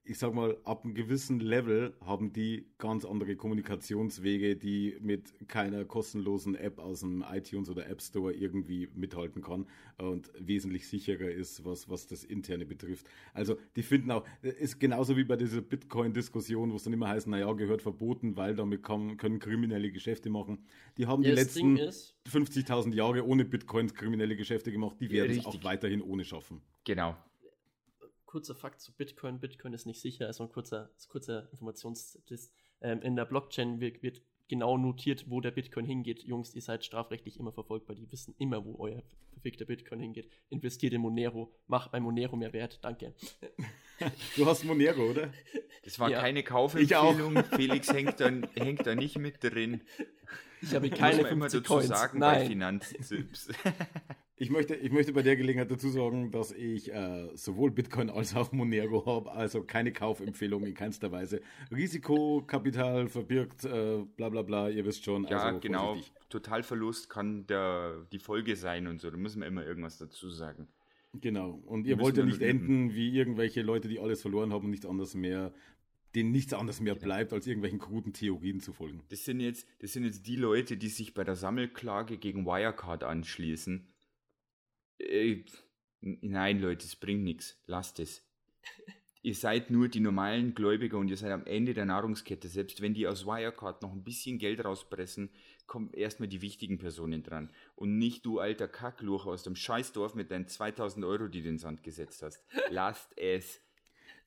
ich 0.04 0.18
sag 0.18 0.34
mal, 0.34 0.58
ab 0.64 0.84
einem 0.84 0.96
gewissen 0.96 1.40
Level 1.40 1.94
haben 2.04 2.34
die 2.34 2.66
ganz 2.80 3.06
andere 3.06 3.36
Kommunikationswege, 3.36 4.56
die 4.56 4.98
mit 5.00 5.48
keiner 5.48 5.86
kostenlosen 5.86 6.56
App 6.56 6.80
aus 6.80 7.02
dem 7.02 7.24
iTunes 7.32 7.70
oder 7.70 7.88
App 7.88 8.02
Store 8.02 8.34
irgendwie 8.34 8.90
mithalten 8.96 9.44
kann 9.44 9.68
und 9.98 10.32
wesentlich 10.40 10.88
sicherer 10.88 11.30
ist, 11.30 11.64
was, 11.66 11.88
was 11.88 12.08
das 12.08 12.24
Interne 12.24 12.66
betrifft. 12.66 13.08
Also 13.34 13.58
die 13.76 13.84
finden 13.84 14.10
auch, 14.12 14.26
ist 14.42 14.80
genauso 14.80 15.18
wie 15.18 15.24
bei 15.24 15.36
dieser 15.36 15.62
Bitcoin-Diskussion, 15.62 16.72
wo 16.72 16.78
es 16.78 16.84
dann 16.84 16.94
immer 16.94 17.08
heißt, 17.08 17.28
naja, 17.28 17.54
gehört 17.54 17.84
verboten, 17.84 18.36
weil 18.36 18.56
damit 18.56 18.82
kann, 18.82 19.18
können 19.18 19.40
kriminelle 19.40 19.92
Geschäfte 19.92 20.32
machen. 20.32 20.66
Die 20.98 21.06
haben 21.06 21.22
Ja, 21.22 21.30
die 21.30 21.36
letzten 21.36 21.78
ist, 21.78 22.16
50.000 22.28 22.96
Jahre 22.96 23.26
ohne 23.26 23.46
Bitcoins 23.46 23.94
kriminelle 23.94 24.36
Geschäfte 24.36 24.72
gemacht, 24.72 24.98
die 25.00 25.12
werden 25.12 25.38
es 25.38 25.46
auch 25.46 25.64
weiterhin 25.64 26.02
ohne 26.02 26.26
schaffen. 26.26 26.62
Genau. 26.84 27.16
Kurzer 28.32 28.56
Fakt 28.56 28.80
zu 28.82 28.94
Bitcoin. 28.94 29.40
Bitcoin 29.40 29.74
ist 29.74 29.86
nicht 29.86 30.00
sicher, 30.00 30.28
also 30.28 30.44
ein 30.44 30.50
kurzer, 30.50 30.90
kurzer 31.10 31.50
Informationsdisk. 31.52 32.52
Ähm, 32.82 33.02
in 33.02 33.16
der 33.18 33.26
Blockchain 33.26 33.80
wird, 33.82 34.02
wird 34.02 34.22
genau 34.48 34.78
notiert, 34.78 35.26
wo 35.30 35.42
der 35.42 35.52
Bitcoin 35.52 35.86
hingeht. 35.86 36.24
Jungs, 36.24 36.56
ihr 36.56 36.62
seid 36.62 36.84
strafrechtlich 36.86 37.38
immer 37.40 37.52
verfolgbar. 37.52 37.96
Die 37.96 38.10
wissen 38.12 38.34
immer, 38.40 38.64
wo 38.66 38.76
euer 38.80 39.04
verfickter 39.34 39.66
Bitcoin 39.66 40.00
hingeht. 40.00 40.30
Investiert 40.50 40.94
in 40.94 41.02
Monero. 41.02 41.52
Macht 41.68 41.92
bei 41.92 42.00
Monero 42.00 42.36
mehr 42.38 42.54
Wert. 42.54 42.80
Danke. 42.82 43.14
Du 44.36 44.48
hast 44.48 44.64
Monero, 44.64 45.12
oder? 45.12 45.32
Das 45.84 46.00
war 46.00 46.10
Ja. 46.10 46.22
keine 46.22 46.40
Ich 46.40 46.46
Kaufempfehlung. 46.46 47.44
Felix 47.52 47.94
hängt 47.94 48.20
da, 48.20 48.32
hängt 48.56 48.88
da 48.88 48.96
nicht 48.96 49.20
mit 49.20 49.44
drin. 49.44 49.82
Ich 50.62 50.76
habe 50.76 50.90
keine 50.90 51.24
man 51.24 51.32
immer 51.32 51.50
50 51.50 51.62
dazu 51.62 51.74
Coins. 51.74 51.88
sagen 51.88 52.20
bei 52.20 52.40
Nein. 52.40 52.48
Finanztipps. 52.48 53.50
Ich 54.42 54.50
möchte, 54.50 54.74
ich 54.74 54.92
möchte 54.92 55.14
bei 55.14 55.22
der 55.22 55.36
Gelegenheit 55.36 55.70
dazu 55.70 55.92
sagen, 55.92 56.32
dass 56.32 56.52
ich 56.52 56.92
äh, 56.92 57.30
sowohl 57.36 57.70
Bitcoin 57.70 58.10
als 58.10 58.36
auch 58.36 58.52
Monero 58.52 59.06
habe, 59.06 59.32
also 59.32 59.62
keine 59.62 59.94
Kaufempfehlung 59.94 60.66
in 60.66 60.74
keinster 60.74 61.12
Weise. 61.12 61.42
Risikokapital 61.70 63.08
verbirgt, 63.08 63.66
äh, 63.66 64.04
bla 64.18 64.30
bla 64.30 64.42
bla, 64.42 64.68
ihr 64.70 64.84
wisst 64.84 65.06
schon. 65.06 65.28
ja, 65.28 65.44
also 65.44 65.60
genau. 65.60 65.94
vorsichtig. 65.94 66.14
Totalverlust 66.30 67.08
kann 67.08 67.46
der, 67.46 68.08
die 68.12 68.18
Folge 68.18 68.56
sein 68.56 68.88
und 68.88 69.00
so. 69.00 69.12
Da 69.12 69.18
müssen 69.18 69.42
wir 69.42 69.48
immer 69.48 69.64
irgendwas 69.64 70.00
dazu 70.00 70.32
sagen. 70.32 70.68
Genau. 71.14 71.62
Und 71.68 71.86
ihr 71.86 72.00
wollt 72.00 72.18
ja 72.18 72.26
nicht 72.26 72.42
enden 72.42 72.96
wie 72.96 73.16
irgendwelche 73.16 73.62
Leute, 73.62 73.90
die 73.90 74.00
alles 74.00 74.24
verloren 74.24 74.52
haben 74.54 74.66
und 74.66 74.72
nichts 74.72 74.88
anderes 74.88 75.14
mehr, 75.14 75.54
denen 76.16 76.32
nichts 76.32 76.54
anderes 76.54 76.80
mehr 76.82 76.96
bleibt, 76.96 77.34
als 77.34 77.48
irgendwelchen 77.48 77.80
kruden 77.80 78.14
Theorien 78.14 78.60
zu 78.60 78.74
folgen. 78.74 79.04
Das 79.10 79.26
sind, 79.26 79.40
jetzt, 79.40 79.68
das 79.80 79.94
sind 79.94 80.04
jetzt 80.04 80.28
die 80.28 80.36
Leute, 80.36 80.78
die 80.78 80.90
sich 80.90 81.14
bei 81.14 81.24
der 81.24 81.36
Sammelklage 81.36 82.18
gegen 82.18 82.46
Wirecard 82.46 83.04
anschließen. 83.04 83.88
Äh, 85.00 85.44
nein, 86.02 86.60
Leute, 86.60 86.86
es 86.86 86.96
bringt 86.96 87.24
nichts. 87.24 87.62
Lasst 87.66 88.00
es. 88.00 88.24
Ihr 89.24 89.36
seid 89.36 89.70
nur 89.70 89.88
die 89.88 90.00
normalen 90.00 90.56
Gläubiger 90.56 90.98
und 90.98 91.08
ihr 91.08 91.16
seid 91.16 91.32
am 91.32 91.46
Ende 91.46 91.76
der 91.76 91.86
Nahrungskette. 91.86 92.48
Selbst 92.48 92.82
wenn 92.82 92.96
die 92.96 93.06
aus 93.06 93.28
Wirecard 93.28 93.84
noch 93.84 93.92
ein 93.92 94.04
bisschen 94.04 94.40
Geld 94.40 94.66
rauspressen, 94.66 95.30
kommen 95.68 95.94
erstmal 95.94 96.28
die 96.28 96.42
wichtigen 96.42 96.80
Personen 96.80 97.22
dran. 97.22 97.52
Und 97.76 98.00
nicht 98.00 98.26
du 98.26 98.40
alter 98.40 98.68
Kackluch 98.68 99.28
aus 99.28 99.44
dem 99.44 99.56
Scheißdorf 99.56 100.16
mit 100.16 100.32
deinen 100.32 100.48
2000 100.48 101.06
Euro, 101.06 101.28
die 101.28 101.44
du 101.44 101.50
in 101.50 101.54
den 101.54 101.60
Sand 101.60 101.84
gesetzt 101.84 102.24
hast. 102.24 102.44
Lasst 102.72 103.16
es. 103.16 103.62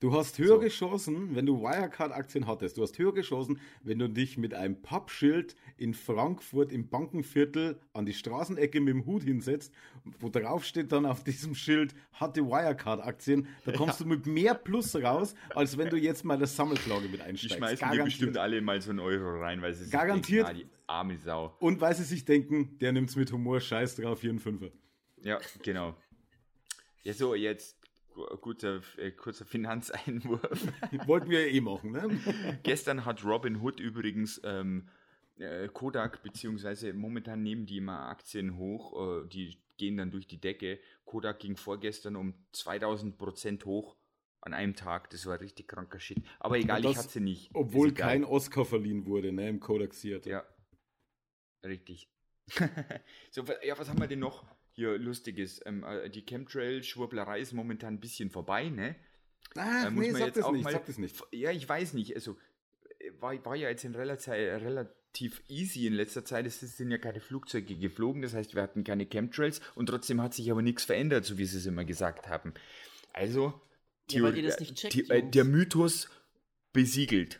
Du 0.01 0.13
hast 0.13 0.37
höhere 0.39 0.69
So. 0.69 0.87
Chancen, 0.87 1.35
wenn 1.35 1.45
du 1.45 1.61
Wirecard-Aktien 1.61 2.47
hattest. 2.47 2.77
Du 2.77 2.81
hast 2.83 2.97
höhere 2.99 3.21
Chancen, 3.21 3.59
wenn 3.81 3.97
du 3.97 4.09
dich 4.09 4.37
mit 4.37 4.53
einem 4.53 4.81
Pappschild 4.81 5.55
in 5.77 5.93
Frankfurt 5.93 6.71
im 6.71 6.89
Bankenviertel 6.89 7.79
an 7.93 8.05
die 8.05 8.13
Straßenecke 8.13 8.81
mit 8.81 8.93
dem 8.93 9.05
Hut 9.05 9.23
hinsetzt, 9.23 9.73
wo 10.19 10.29
drauf 10.29 10.65
steht 10.65 10.91
dann 10.91 11.05
auf 11.05 11.23
diesem 11.23 11.55
Schild, 11.55 11.95
hatte 12.13 12.41
Wirecard-Aktien. 12.45 13.47
Da 13.65 13.71
kommst 13.77 14.01
du 14.01 14.05
mit 14.05 14.25
mehr 14.25 14.53
Plus 14.53 14.95
raus, 14.95 15.33
als 15.55 15.77
wenn 15.77 15.89
du 15.89 15.97
jetzt 15.97 16.25
mal 16.25 16.37
das 16.37 16.55
Sammelklage 16.55 17.07
mit 17.07 17.21
Die 17.21 17.23
einsteigst. 17.23 17.57
schmeißen 17.57 17.91
dir 17.91 18.03
bestimmt 18.03 18.37
alle 18.37 18.61
mal 18.61 18.81
so 18.81 18.89
einen 18.89 18.99
Euro 18.99 19.39
rein, 19.39 19.61
weil 19.61 19.73
sie 19.73 19.85
sich 19.85 19.93
Garantiert. 19.93 20.47
denken, 20.47 20.61
ah, 20.61 20.67
die 20.67 20.87
arme 20.87 21.17
Sau. 21.17 21.55
Und 21.59 21.79
weil 21.79 21.95
sie 21.95 22.03
sich 22.03 22.25
denken, 22.25 22.77
der 22.79 22.91
nimmt's 22.91 23.15
mit 23.15 23.31
Humor, 23.31 23.59
scheiß 23.61 23.95
drauf, 23.95 24.21
hier 24.21 24.31
ein 24.31 24.39
Fünfer. 24.39 24.71
Ja, 25.23 25.39
genau. 25.63 25.95
Ja, 27.03 27.13
so, 27.13 27.33
jetzt 27.33 27.77
guter, 28.41 28.81
äh, 28.97 29.11
kurzer 29.11 29.45
Finanzeinwurf. 29.45 30.41
Wollten 31.05 31.29
wir 31.29 31.47
ja 31.47 31.53
eh 31.53 31.61
machen, 31.61 31.91
ne? 31.91 32.19
Gestern 32.63 33.05
hat 33.05 33.23
Robin 33.23 33.61
Hood 33.61 33.79
übrigens 33.79 34.41
ähm, 34.43 34.89
äh, 35.37 35.67
Kodak, 35.67 36.23
beziehungsweise 36.23 36.93
momentan 36.93 37.43
nehmen 37.43 37.65
die 37.65 37.77
immer 37.77 38.07
Aktien 38.07 38.57
hoch, 38.57 39.23
äh, 39.23 39.27
die 39.27 39.57
gehen 39.77 39.97
dann 39.97 40.11
durch 40.11 40.27
die 40.27 40.39
Decke. 40.39 40.79
Kodak 41.03 41.39
ging 41.39 41.57
vorgestern 41.57 42.15
um 42.15 42.33
2000 42.53 43.17
Prozent 43.17 43.65
hoch 43.65 43.97
an 44.41 44.53
einem 44.53 44.75
Tag. 44.75 45.09
Das 45.09 45.25
war 45.25 45.39
richtig 45.39 45.67
kranker 45.67 45.99
Shit. 45.99 46.23
Aber 46.39 46.57
egal, 46.57 46.81
das, 46.81 46.91
ich 46.91 46.97
hatte 46.97 47.09
sie 47.09 47.19
nicht. 47.19 47.49
Obwohl 47.53 47.93
kein 47.93 48.23
Oscar 48.23 48.63
verliehen 48.63 49.05
wurde, 49.05 49.31
ne, 49.31 49.49
im 49.49 49.59
Kodak 49.59 49.91
Theater. 49.93 50.29
Ja, 50.29 50.45
richtig. 51.63 52.09
so, 53.31 53.43
ja, 53.63 53.77
was 53.77 53.89
haben 53.89 53.99
wir 53.99 54.07
denn 54.07 54.19
noch 54.19 54.45
hier 54.75 54.97
Lustiges? 54.97 55.61
Ähm, 55.65 55.83
äh, 55.83 56.09
die 56.09 56.21
Chemtrail-Schwurblerei 56.25 57.39
ist 57.39 57.53
momentan 57.53 57.95
ein 57.95 57.99
bisschen 57.99 58.29
vorbei, 58.29 58.69
ne? 58.69 58.95
Ach, 59.55 59.89
muss 59.89 60.01
nee, 60.05 60.11
man 60.11 60.19
sag 60.19 60.27
jetzt 60.27 60.37
das 60.37 60.45
auch 60.45 60.51
nicht, 60.51 60.63
mal- 60.63 60.73
sag 60.73 60.85
das 60.85 60.97
nicht. 60.97 61.15
Ja, 61.31 61.51
ich 61.51 61.67
weiß 61.67 61.93
nicht. 61.93 62.13
Also, 62.15 62.37
äh, 62.99 63.11
war, 63.19 63.45
war 63.45 63.55
ja 63.55 63.69
jetzt 63.69 63.83
in 63.85 63.95
relativ, 63.95 64.27
relativ 64.33 65.41
easy 65.47 65.87
in 65.87 65.93
letzter 65.93 66.25
Zeit. 66.25 66.45
Es 66.45 66.59
sind 66.59 66.91
ja 66.91 66.97
keine 66.97 67.21
Flugzeuge 67.21 67.75
geflogen, 67.77 68.21
das 68.21 68.33
heißt, 68.33 68.53
wir 68.53 68.61
hatten 68.61 68.83
keine 68.83 69.05
Chemtrails 69.05 69.61
und 69.75 69.87
trotzdem 69.87 70.21
hat 70.21 70.33
sich 70.33 70.51
aber 70.51 70.61
nichts 70.61 70.83
verändert, 70.83 71.25
so 71.25 71.37
wie 71.37 71.45
sie 71.45 71.57
es 71.57 71.65
immer 71.65 71.85
gesagt 71.85 72.27
haben. 72.27 72.53
Also, 73.13 73.53
Ja, 74.11 74.21
weil 74.23 74.33
Theor- 74.33 74.35
ihr 74.35 74.43
das 74.43 74.59
nicht 74.59 74.75
checkt, 74.75 74.93
The- 74.93 75.09
äh, 75.09 75.29
der 75.29 75.45
Mythos 75.45 76.09
besiegelt. 76.73 77.39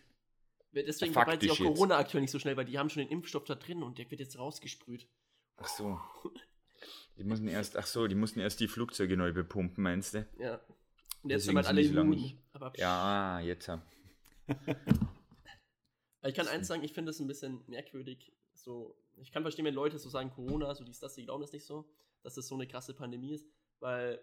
Deswegen 0.73 1.13
verbreitet 1.13 1.41
sich 1.43 1.51
auch 1.51 1.59
jetzt. 1.59 1.67
Corona 1.67 1.97
aktuell 1.97 2.21
nicht 2.21 2.31
so 2.31 2.39
schnell, 2.39 2.57
weil 2.57 2.65
die 2.65 2.77
haben 2.77 2.89
schon 2.89 3.03
den 3.03 3.11
Impfstoff 3.11 3.43
da 3.45 3.55
drin 3.55 3.81
und 3.83 3.97
der 3.97 4.09
wird 4.11 4.19
jetzt 4.19 4.37
rausgesprüht. 4.37 5.07
Ach 5.57 5.67
so. 5.67 5.99
Die 7.17 7.23
müssen 7.23 7.47
erst, 7.47 7.77
ach 7.77 7.85
so, 7.87 8.07
die 8.07 8.15
mussten 8.15 8.39
erst 8.39 8.59
die 8.59 8.67
Flugzeuge 8.67 9.15
neu 9.17 9.31
bepumpen, 9.33 9.83
meinst 9.83 10.13
du? 10.15 10.27
Ja. 10.37 10.55
Und 11.21 11.29
jetzt 11.31 11.47
Deswegen 11.47 11.47
sind 11.47 11.55
halt 11.57 11.67
alle 11.67 11.83
sind 11.83 11.93
so 11.93 11.95
lange 11.99 12.13
immun. 12.13 12.23
nicht- 12.23 12.37
Aber 12.53 12.73
Ja, 12.77 13.39
jetzt. 13.39 13.67
ja. 13.67 13.81
ich 16.23 16.35
kann 16.35 16.47
eins 16.47 16.67
sagen, 16.67 16.83
ich 16.83 16.93
finde 16.93 17.11
es 17.11 17.19
ein 17.19 17.27
bisschen 17.27 17.63
merkwürdig. 17.67 18.33
So, 18.53 18.97
ich 19.15 19.31
kann 19.31 19.43
verstehen, 19.43 19.65
wenn 19.65 19.73
Leute 19.73 19.97
so 19.99 20.09
sagen, 20.09 20.31
Corona, 20.31 20.73
so 20.75 20.83
dies, 20.83 20.99
das, 20.99 21.15
die 21.15 21.23
glauben 21.25 21.41
das 21.41 21.51
nicht 21.53 21.65
so, 21.65 21.89
dass 22.23 22.35
das 22.35 22.47
so 22.47 22.55
eine 22.55 22.67
krasse 22.67 22.93
Pandemie 22.93 23.33
ist, 23.33 23.47
weil 23.79 24.19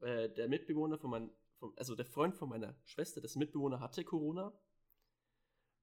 äh, 0.00 0.28
der 0.30 0.48
Mitbewohner 0.48 0.98
von 0.98 1.10
meinem, 1.10 1.30
also 1.76 1.94
der 1.94 2.06
Freund 2.06 2.34
von 2.36 2.48
meiner 2.48 2.74
Schwester, 2.84 3.20
dessen 3.20 3.38
Mitbewohner 3.38 3.80
hatte 3.80 4.04
Corona. 4.04 4.52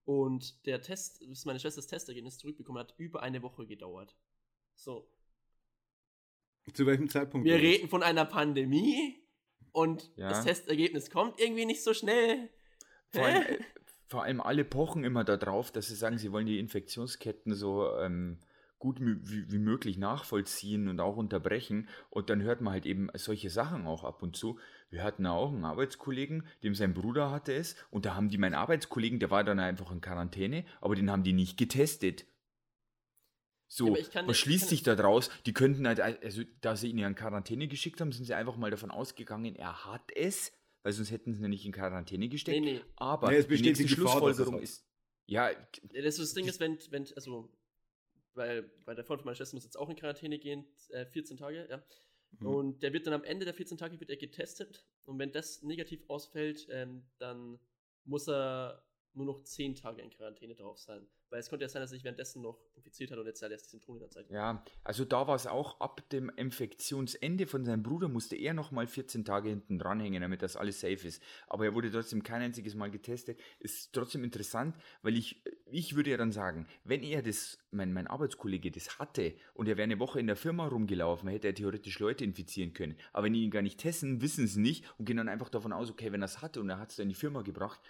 Und 0.06 0.66
der 0.66 0.82
Test, 0.82 1.20
bis 1.28 1.46
meine 1.46 1.60
Schwester 1.60 1.80
das 1.80 1.88
Testergebnis 1.88 2.38
zurückbekommen 2.38 2.80
hat, 2.80 2.94
über 2.98 3.22
eine 3.22 3.42
Woche 3.42 3.66
gedauert. 3.66 4.16
So. 4.76 5.10
Zu 6.72 6.86
welchem 6.86 7.10
Zeitpunkt? 7.10 7.46
Wir 7.46 7.58
reden 7.58 7.90
von 7.90 8.04
einer 8.04 8.26
Pandemie 8.26 9.22
und 9.72 10.12
Ja. 10.16 10.30
das 10.30 10.46
Testergebnis 10.46 11.10
kommt 11.10 11.40
irgendwie 11.40 11.66
nicht 11.66 11.84
so 11.84 11.94
schnell. 11.94 12.50
Vor 13.10 13.26
allem, 13.26 13.44
äh, 13.44 13.60
vor 14.08 14.24
allem 14.24 14.42
alle 14.42 14.64
pochen 14.64 15.04
immer 15.04 15.24
darauf, 15.24 15.72
dass 15.72 15.88
sie 15.88 15.96
sagen, 15.96 16.18
sie 16.18 16.32
wollen 16.32 16.46
die 16.46 16.60
Infektionsketten 16.60 17.54
so 17.54 17.96
ähm, 18.00 18.40
gut 18.80 19.00
wie, 19.00 19.52
wie 19.52 19.60
möglich 19.60 19.98
nachvollziehen 19.98 20.88
und 20.88 21.00
auch 21.00 21.16
unterbrechen. 21.18 21.88
Und 22.10 22.30
dann 22.30 22.42
hört 22.42 22.62
man 22.62 22.74
halt 22.74 22.86
eben 22.86 23.10
solche 23.16 23.50
Sachen 23.50 23.86
auch 23.86 24.04
ab 24.04 24.22
und 24.22 24.36
zu. 24.36 24.60
Wir 24.90 25.04
hatten 25.04 25.26
auch 25.26 25.52
einen 25.52 25.66
Arbeitskollegen, 25.66 26.46
dem 26.64 26.76
sein 26.76 26.94
Bruder 26.94 27.32
hatte 27.32 27.54
es. 27.54 27.76
Und 27.92 28.06
da 28.06 28.16
haben 28.16 28.30
die 28.30 28.38
meinen 28.38 28.56
Arbeitskollegen, 28.56 29.20
der 29.20 29.32
war 29.32 29.44
dann 29.44 29.60
einfach 29.60 29.92
in 29.92 30.02
Quarantäne, 30.02 30.66
aber 30.82 30.96
den 30.96 31.10
haben 31.10 31.24
die 31.24 31.34
nicht 31.34 31.58
getestet. 31.58 32.26
So, 33.76 33.96
Ja, 33.96 34.28
was 34.28 34.38
schließt 34.38 34.70
sich 34.70 34.84
da 34.84 34.94
draus? 34.94 35.32
Die 35.48 35.54
könnten 35.54 35.88
halt, 35.88 36.00
also 36.00 36.44
da 36.62 36.76
sie 36.76 36.90
ihn 36.90 37.00
ja 37.00 37.08
in 37.08 37.16
Quarantäne 37.16 37.68
geschickt 37.68 38.00
haben, 38.02 38.12
sind 38.12 38.26
sie 38.26 38.36
einfach 38.36 38.56
mal 38.56 38.70
davon 38.70 38.92
ausgegangen, 38.92 39.56
er 39.56 39.86
hat 39.86 40.12
es, 40.16 40.52
weil 40.84 40.94
sonst 40.94 41.10
hätten 41.10 41.34
sie 41.34 41.44
ihn 41.44 41.50
nicht 41.50 41.66
in 41.66 41.72
Quarantäne 41.72 42.30
gesteckt. 42.30 42.60
Nee, 42.64 42.74
nee. 42.74 42.82
Aber 42.98 43.32
Nee, 43.32 43.38
es 43.38 43.46
die 43.46 43.50
besteht 43.50 43.66
nächste 43.80 43.86
die 43.86 43.96
Gefahr, 43.96 44.20
Schlussfolgerung 44.20 44.56
hat. 44.58 44.62
ist, 44.62 44.86
ja, 45.26 45.50
Ja, 45.50 46.02
Das, 46.04 46.18
das 46.18 46.34
Ding 46.36 46.46
ist, 46.46 46.60
wenn, 46.60 46.78
wenn, 46.92 47.08
also, 47.16 47.50
weil, 48.36 48.70
weil 48.86 48.94
der 48.96 49.06
Freund 49.06 49.22
von 49.22 49.26
meiner 49.26 49.36
Schwester 49.38 49.56
muss 49.56 49.64
jetzt 49.64 49.80
auch 49.80 49.90
in 49.90 49.96
Quarantäne 49.96 50.38
gehen, 50.38 50.68
äh, 50.90 51.08
14 51.08 51.38
Tage, 51.38 51.68
ja. 51.68 51.84
Mhm. 52.40 52.48
Und 52.48 52.84
der 52.84 52.94
wird 52.94 53.08
dann 53.08 53.16
am 53.16 53.24
Ende 53.24 53.46
der 53.46 53.56
14 53.56 53.80
Tage 53.80 54.00
wird 54.00 54.12
er 54.12 54.18
getestet. 54.18 54.86
Und 55.06 55.18
wenn 55.18 55.32
das 55.32 55.64
negativ 55.64 56.04
ausfällt, 56.10 56.68
ähm, 56.70 57.06
dann 57.18 57.60
muss 58.06 58.28
er 58.28 58.84
nur 59.16 59.26
noch 59.26 59.44
10 59.44 59.76
Tage 59.76 60.02
in 60.02 60.10
Quarantäne 60.10 60.56
drauf 60.56 60.80
sein. 60.80 61.08
Weil 61.30 61.40
es 61.40 61.50
konnte 61.50 61.66
ja 61.66 61.70
sein, 61.70 61.82
dass 61.82 61.92
er 61.92 61.96
sich 61.96 62.04
währenddessen 62.04 62.44
noch 62.44 62.60
infiziert 62.76 63.10
hat 63.10 63.18
und 63.18 63.26
jetzt 63.26 63.42
halt 63.42 63.52
erst 63.52 63.66
die 63.66 63.72
Symptome 63.72 64.08
zeigt. 64.08 64.30
ja, 64.30 64.64
also 64.84 65.04
da 65.04 65.26
war 65.28 65.36
es 65.36 65.48
auch 65.48 65.80
ab 65.80 66.08
dem 66.10 66.30
Infektionsende 66.30 67.48
von 67.48 67.66
seinem 67.66 67.82
Bruder 67.82 68.08
musste 68.08 68.36
er 68.36 68.54
nochmal 68.54 68.86
14 68.86 69.26
Tage 69.26 69.50
hinten 69.50 69.80
dranhängen, 69.80 70.22
damit 70.22 70.44
das 70.44 70.56
alles 70.56 70.80
safe 70.80 71.08
ist. 71.08 71.24
Aber 71.48 71.66
er 71.66 71.74
wurde 71.74 71.92
trotzdem 71.92 72.22
kein 72.22 72.44
einziges 72.44 72.76
Mal 72.76 72.92
getestet. 72.92 73.40
Ist 73.60 73.94
trotzdem 73.94 74.24
interessant, 74.24 74.76
weil 75.02 75.18
ich, 75.18 75.44
ich 75.66 75.96
würde 75.96 76.12
ja 76.12 76.18
dann 76.18 76.32
sagen, 76.32 76.68
wenn 76.84 77.02
er 77.02 77.24
das, 77.24 77.58
mein, 77.72 77.94
mein 77.94 78.06
Arbeitskollege 78.06 78.70
das 78.70 79.00
hatte 79.00 79.34
und 79.56 79.68
er 79.68 79.78
wäre 79.78 79.86
eine 79.86 80.00
Woche 80.00 80.20
in 80.20 80.28
der 80.28 80.36
Firma 80.36 80.68
rumgelaufen, 80.68 81.30
hätte 81.30 81.48
er 81.48 81.56
theoretisch 81.56 81.98
Leute 81.98 82.24
infizieren 82.24 82.74
können. 82.74 82.96
Aber 83.12 83.26
wenn 83.26 83.34
die 83.34 83.44
ihn 83.44 83.52
gar 83.52 83.64
nicht 83.64 83.80
testen, 83.80 84.22
wissen 84.22 84.46
sie 84.46 84.60
nicht 84.60 84.86
und 85.00 85.06
gehen 85.06 85.18
dann 85.18 85.30
einfach 85.30 85.50
davon 85.50 85.74
aus, 85.74 85.90
okay, 85.90 86.12
wenn 86.12 86.22
er 86.22 86.26
es 86.26 86.44
hatte 86.44 86.60
und 86.60 86.70
er 86.70 86.78
hat 86.78 86.92
es 86.92 86.98
dann 86.98 87.06
in 87.06 87.10
die 87.10 87.16
Firma 87.16 87.42
gebracht, 87.42 87.82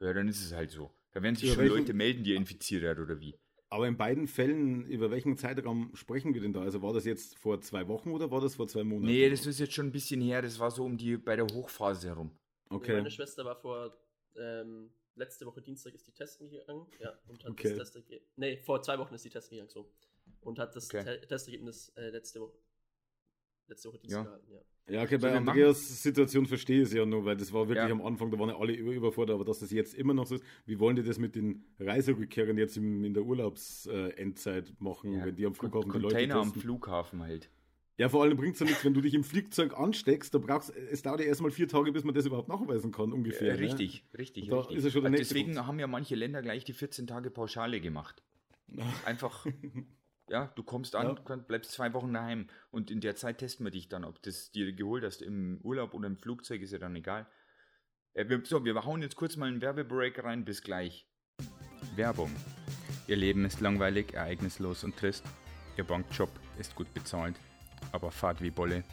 ja, 0.00 0.12
dann 0.12 0.28
ist 0.28 0.44
es 0.44 0.52
halt 0.52 0.70
so. 0.70 0.90
Da 1.12 1.22
werden 1.22 1.34
sich 1.36 1.44
Über 1.44 1.54
schon 1.54 1.62
welchen- 1.64 1.78
Leute 1.78 1.92
melden, 1.94 2.24
die 2.24 2.32
er 2.32 2.36
infiziert 2.36 2.84
hat 2.84 2.98
oder 2.98 3.18
wie. 3.20 3.34
Aber 3.72 3.86
in 3.86 3.96
beiden 3.96 4.26
Fällen, 4.26 4.84
über 4.86 5.10
welchen 5.12 5.36
Zeitraum 5.36 5.94
sprechen 5.94 6.34
wir 6.34 6.40
denn 6.40 6.52
da? 6.52 6.62
Also 6.62 6.82
war 6.82 6.92
das 6.92 7.04
jetzt 7.04 7.38
vor 7.38 7.60
zwei 7.60 7.86
Wochen 7.86 8.10
oder 8.10 8.30
war 8.30 8.40
das 8.40 8.56
vor 8.56 8.66
zwei 8.66 8.82
Monaten? 8.82 9.06
Nee, 9.12 9.30
das 9.30 9.46
ist 9.46 9.60
jetzt 9.60 9.74
schon 9.74 9.86
ein 9.86 9.92
bisschen 9.92 10.20
her. 10.20 10.42
Das 10.42 10.58
war 10.58 10.70
so 10.72 10.84
um 10.84 10.96
die 10.96 11.16
bei 11.16 11.36
der 11.36 11.46
Hochphase 11.46 12.08
herum. 12.08 12.36
Okay. 12.68 12.94
Meine 12.94 13.10
Schwester 13.12 13.44
war 13.44 13.54
vor 13.56 13.96
ähm, 14.36 14.90
letzte 15.14 15.46
Woche 15.46 15.62
Dienstag 15.62 15.94
ist 15.94 16.06
die 16.06 16.12
testen 16.12 16.48
gegangen. 16.50 16.86
Ja, 16.98 17.12
und 17.28 17.44
hat 17.44 17.50
Okay. 17.52 17.68
das 17.70 17.78
Testergebnis. 17.92 18.28
Nee, 18.36 18.56
vor 18.58 18.82
zwei 18.82 18.98
Wochen 18.98 19.14
ist 19.14 19.24
die 19.24 19.30
testen 19.30 19.56
gegangen, 19.56 19.70
so. 19.70 19.92
Und 20.40 20.58
hat 20.58 20.74
das 20.74 20.86
Okay. 20.92 21.04
Te 21.04 21.26
Testergebnis 21.28 21.90
äh, 21.96 22.10
letzte 22.10 22.40
Woche. 22.40 22.56
Letzte 23.70 23.88
Woche 23.88 23.98
Ja. 24.06 24.22
Gehalten, 24.24 24.52
ja. 24.52 24.60
Ja, 24.88 25.02
okay, 25.04 25.18
So, 25.18 25.26
bei 25.28 25.36
Andreas 25.36 26.02
Situation 26.02 26.46
verstehe 26.46 26.82
ich 26.82 26.88
es 26.88 26.92
ja 26.94 27.06
nur, 27.06 27.24
weil 27.24 27.36
das 27.36 27.52
war 27.52 27.68
wirklich 27.68 27.86
Ja. 27.86 27.92
am 27.92 28.02
Anfang, 28.02 28.30
da 28.32 28.38
waren 28.40 28.48
ja 28.48 28.58
alle 28.58 28.72
über, 28.72 28.90
überfordert, 28.90 29.34
aber 29.36 29.44
dass 29.44 29.60
das 29.60 29.70
jetzt 29.70 29.94
immer 29.94 30.14
noch 30.14 30.26
so 30.26 30.34
ist, 30.34 30.44
wie 30.66 30.80
wollen 30.80 30.96
die 30.96 31.04
das 31.04 31.18
mit 31.18 31.36
den 31.36 31.64
Reiserückkehrern 31.78 32.58
jetzt 32.58 32.76
im, 32.76 33.04
in 33.04 33.14
der 33.14 33.22
Urlaubsendzeit 33.22 34.72
machen, 34.80 35.12
Ja, 35.12 35.26
wenn 35.26 35.36
die 35.36 35.46
am 35.46 35.54
Flughafen 35.54 35.92
die 35.92 35.98
Leute 35.98 36.14
Container 36.16 36.34
am 36.36 36.44
testen? 36.44 36.62
Flughafen 36.62 37.22
halt. 37.22 37.50
Ja, 37.98 38.08
vor 38.08 38.22
allem 38.22 38.36
bringt 38.36 38.54
es 38.54 38.60
ja 38.60 38.66
nichts, 38.66 38.84
wenn 38.84 38.94
du 38.94 39.00
dich 39.02 39.14
im 39.14 39.22
Flugzeug 39.24 39.78
ansteckst, 39.78 40.34
da 40.34 40.38
brauchst 40.38 40.74
es 40.74 41.02
dauert 41.02 41.20
ja 41.20 41.26
erstmal 41.26 41.50
vier 41.52 41.68
Tage, 41.68 41.92
bis 41.92 42.02
man 42.02 42.14
das 42.14 42.24
überhaupt 42.26 42.48
nachweisen 42.48 42.90
kann, 42.92 43.12
ungefähr. 43.12 43.52
Äh, 43.52 43.56
ne? 43.56 43.60
richtig, 43.60 44.04
richtig, 44.16 44.48
Da 44.48 44.58
richtig. 44.58 44.78
ist 44.78 44.84
ja 44.84 44.90
schon 44.90 45.02
der 45.02 45.10
nächste 45.10 45.34
Deswegen 45.34 45.54
Punkt. 45.54 45.66
haben 45.68 45.78
ja 45.78 45.86
manche 45.86 46.14
Länder 46.16 46.40
gleich 46.42 46.64
die 46.64 46.72
14 46.72 47.06
Tage 47.06 47.30
Pauschale 47.30 47.80
gemacht. 47.80 48.22
Einfach, 49.04 49.46
ja, 50.30 50.46
du 50.54 50.62
kommst 50.62 50.94
an, 50.94 51.18
Ja. 51.28 51.36
bleibst 51.36 51.72
zwei 51.72 51.92
Wochen 51.92 52.12
daheim 52.14 52.48
und 52.70 52.90
in 52.90 53.00
der 53.00 53.16
Zeit 53.16 53.38
testen 53.38 53.66
wir 53.66 53.70
dich 53.70 53.88
dann, 53.88 54.04
ob 54.04 54.22
das 54.22 54.50
dir 54.52 54.72
geholt 54.72 55.04
hast 55.04 55.20
im 55.22 55.60
Urlaub 55.62 55.92
oder 55.92 56.06
im 56.06 56.16
Flugzeug, 56.16 56.62
ist 56.62 56.72
ja 56.72 56.78
dann 56.78 56.96
egal. 56.96 57.26
Äh, 58.14 58.26
so, 58.44 58.64
wir 58.64 58.74
hauen 58.84 59.02
jetzt 59.02 59.16
kurz 59.16 59.36
mal 59.36 59.46
einen 59.48 59.60
Werbebreak 59.60 60.22
rein, 60.24 60.44
bis 60.44 60.62
gleich. 60.62 61.06
Werbung. 61.96 62.30
Ihr 63.08 63.16
Leben 63.16 63.44
ist 63.44 63.60
langweilig, 63.60 64.14
ereignislos 64.14 64.84
und 64.84 64.96
trist. 64.96 65.24
Ihr 65.76 65.84
Bankjob 65.84 66.30
ist 66.58 66.74
gut 66.76 66.92
bezahlt, 66.94 67.34
aber 67.92 68.10
fad 68.10 68.40
wie 68.40 68.50
Bolle. 68.50 68.84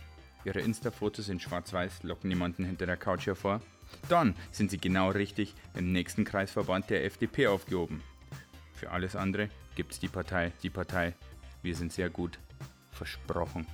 Ihre 0.44 0.62
Insta-Fotos 0.62 1.30
in 1.30 1.40
schwarz-weiß 1.40 2.04
locken 2.04 2.30
niemanden 2.30 2.64
hinter 2.66 2.86
der 2.86 2.98
Couch 2.98 3.28
hervor. 3.28 3.62
Dann 4.10 4.36
sind 4.52 4.72
sie 4.72 4.78
genau 4.78 5.10
richtig 5.10 5.54
im 5.76 5.92
nächsten 5.92 6.26
Kreisverband 6.26 6.90
der 6.90 7.06
FDP 7.06 7.48
aufgehoben. 7.48 8.02
Für 8.78 8.92
alles 8.92 9.16
andere 9.16 9.50
gibt's 9.76 10.00
die 10.00 10.08
Partei, 10.08 10.54
die 10.62 10.70
Partei. 10.70 11.16
Wir 11.64 11.76
sind 11.76 11.92
sehr 11.92 12.12
gut. 12.12 12.38
Versprochen. 12.92 13.66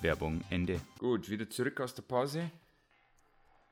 Werbung 0.00 0.42
Ende. 0.50 0.80
Gut, 0.98 1.30
wieder 1.30 1.48
zurück 1.48 1.80
aus 1.80 1.94
der 1.94 2.02
Pause. 2.02 2.50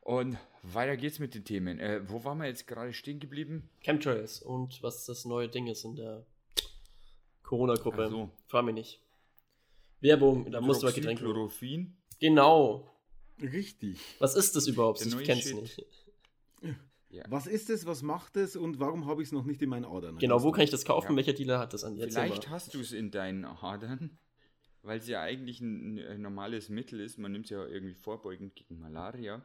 Und 0.02 0.38
weiter 0.62 0.96
geht's 0.96 1.18
mit 1.18 1.34
den 1.34 1.44
Themen. 1.44 1.80
Äh, 1.80 2.08
wo 2.08 2.22
waren 2.22 2.38
wir 2.38 2.46
jetzt 2.46 2.68
gerade 2.68 2.92
stehen 2.92 3.18
geblieben? 3.18 3.68
Chemtrails 3.80 4.40
und 4.40 4.80
was 4.84 5.04
das 5.04 5.24
neue 5.24 5.48
Ding 5.48 5.66
ist 5.66 5.84
in 5.84 5.96
der 5.96 6.24
Corona-Gruppe. 7.42 8.04
Ach 8.06 8.10
so. 8.10 8.30
Frag 8.46 8.64
mich 8.64 8.74
nicht. 8.74 9.00
Werbung, 10.00 10.48
da 10.48 10.60
musst 10.60 10.82
du 10.82 10.86
mal 10.86 10.92
Getränke. 10.92 11.24
Chlorophon. 11.24 11.96
Genau. 12.20 12.88
Richtig. 13.40 13.98
Was 14.20 14.36
ist 14.36 14.54
das 14.54 14.68
überhaupt? 14.68 15.00
Der 15.00 15.08
Ich 15.08 15.26
kenn's 15.26 15.42
Shit. 15.42 15.60
nicht. 15.60 15.86
Was 17.28 17.46
ist 17.46 17.70
es, 17.70 17.86
was 17.86 18.02
macht 18.02 18.36
es 18.36 18.56
und 18.56 18.80
warum 18.80 19.06
habe 19.06 19.22
ich 19.22 19.28
es 19.28 19.32
noch 19.32 19.44
nicht 19.44 19.60
in 19.62 19.68
meinen 19.68 19.84
Adern? 19.84 20.18
Genau, 20.18 20.42
wo 20.42 20.50
kann 20.50 20.64
ich 20.64 20.70
das 20.70 20.84
kaufen? 20.84 21.12
Ja. 21.12 21.16
Welcher 21.16 21.32
Dealer 21.32 21.58
hat 21.58 21.72
das 21.74 21.84
an? 21.84 21.96
Erzähl 21.96 22.24
Vielleicht 22.24 22.46
mal. 22.46 22.50
hast 22.50 22.74
du 22.74 22.80
es 22.80 22.92
in 22.92 23.10
deinen 23.10 23.44
Adern, 23.44 24.18
weil 24.82 24.98
es 24.98 25.08
ja 25.08 25.20
eigentlich 25.20 25.60
ein, 25.60 25.98
ein 25.98 26.22
normales 26.22 26.68
Mittel 26.68 27.00
ist. 27.00 27.18
Man 27.18 27.32
nimmt 27.32 27.46
es 27.46 27.50
ja 27.50 27.64
irgendwie 27.66 27.94
vorbeugend 27.94 28.54
gegen 28.56 28.78
Malaria. 28.78 29.44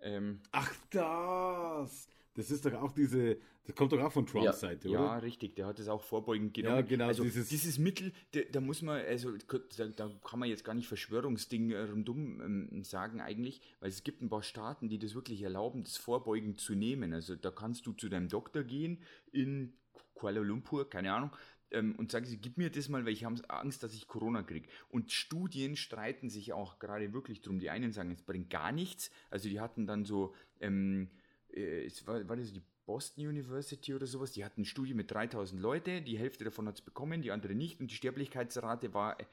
Ähm, 0.00 0.40
Ach, 0.52 0.72
das! 0.90 2.08
Das 2.38 2.52
ist 2.52 2.64
doch 2.64 2.72
auch 2.74 2.92
diese, 2.92 3.36
das 3.64 3.74
kommt 3.74 3.90
doch 3.90 3.98
auch 4.00 4.12
von 4.12 4.24
Trumps 4.24 4.44
Ja. 4.44 4.52
Seite, 4.52 4.88
oder? 4.90 4.98
Ja, 5.00 5.18
richtig, 5.18 5.56
der 5.56 5.66
hat 5.66 5.80
es 5.80 5.88
auch 5.88 6.04
vorbeugend 6.04 6.54
genommen. 6.54 6.76
Ja, 6.76 6.82
genau, 6.82 7.06
Also 7.08 7.24
dieses- 7.24 7.48
dieses, 7.48 7.78
Mittel, 7.78 8.12
da, 8.30 8.40
da 8.52 8.60
muss 8.60 8.80
man, 8.80 9.00
also 9.04 9.32
da, 9.76 9.88
da 9.88 10.08
kann 10.24 10.38
man 10.38 10.48
jetzt 10.48 10.62
gar 10.64 10.74
nicht 10.74 10.86
Verschwörungsding 10.86 11.72
äh, 11.72 11.80
rundum 11.80 12.40
ähm, 12.40 12.84
sagen 12.84 13.20
eigentlich, 13.20 13.60
weil 13.80 13.88
es 13.88 14.04
gibt 14.04 14.22
ein 14.22 14.28
paar 14.28 14.44
Staaten, 14.44 14.88
die 14.88 15.00
das 15.00 15.16
wirklich 15.16 15.42
erlauben, 15.42 15.82
das 15.82 15.96
vorbeugend 15.96 16.60
zu 16.60 16.76
nehmen. 16.76 17.12
Also 17.12 17.34
da 17.34 17.50
kannst 17.50 17.86
du 17.86 17.92
zu 17.92 18.08
deinem 18.08 18.28
Doktor 18.28 18.62
gehen 18.62 19.02
in 19.32 19.72
Kuala 20.14 20.40
Lumpur, 20.40 20.88
keine 20.88 21.12
Ahnung, 21.12 21.30
ähm, 21.72 21.96
und 21.96 22.12
sagen 22.12 22.24
sie, 22.24 22.38
gib 22.38 22.56
mir 22.56 22.70
das 22.70 22.88
mal, 22.88 23.04
weil 23.04 23.12
ich 23.14 23.24
habe 23.24 23.34
Angst, 23.50 23.82
dass 23.82 23.94
ich 23.94 24.06
Corona 24.06 24.44
kriege. 24.44 24.68
Und 24.90 25.10
Studien 25.10 25.74
streiten 25.74 26.30
sich 26.30 26.52
auch 26.52 26.78
gerade 26.78 27.12
wirklich 27.12 27.40
drum. 27.42 27.58
Die 27.58 27.68
einen 27.70 27.92
sagen, 27.92 28.12
es 28.12 28.22
bringt 28.22 28.48
gar 28.48 28.70
nichts. 28.70 29.10
Also 29.28 29.48
die 29.48 29.58
hatten 29.58 29.88
dann 29.88 30.04
so, 30.04 30.34
ähm, 30.60 31.08
äh, 31.10 31.16
es 31.52 32.06
war, 32.06 32.26
war 32.28 32.36
das 32.36 32.52
die 32.52 32.62
Boston 32.86 33.26
University 33.26 33.94
oder 33.94 34.06
sowas, 34.06 34.32
die 34.32 34.44
hatten 34.44 34.60
eine 34.60 34.66
Studie 34.66 34.94
mit 34.94 35.10
3000 35.10 35.60
Leute, 35.60 36.00
die 36.02 36.18
Hälfte 36.18 36.44
davon 36.44 36.66
hat 36.68 36.76
es 36.76 36.80
bekommen, 36.82 37.20
die 37.22 37.30
andere 37.30 37.54
nicht 37.54 37.80
und 37.80 37.90
die 37.90 37.94
Sterblichkeitsrate 37.94 38.94
war 38.94 39.20
äh, 39.20 39.24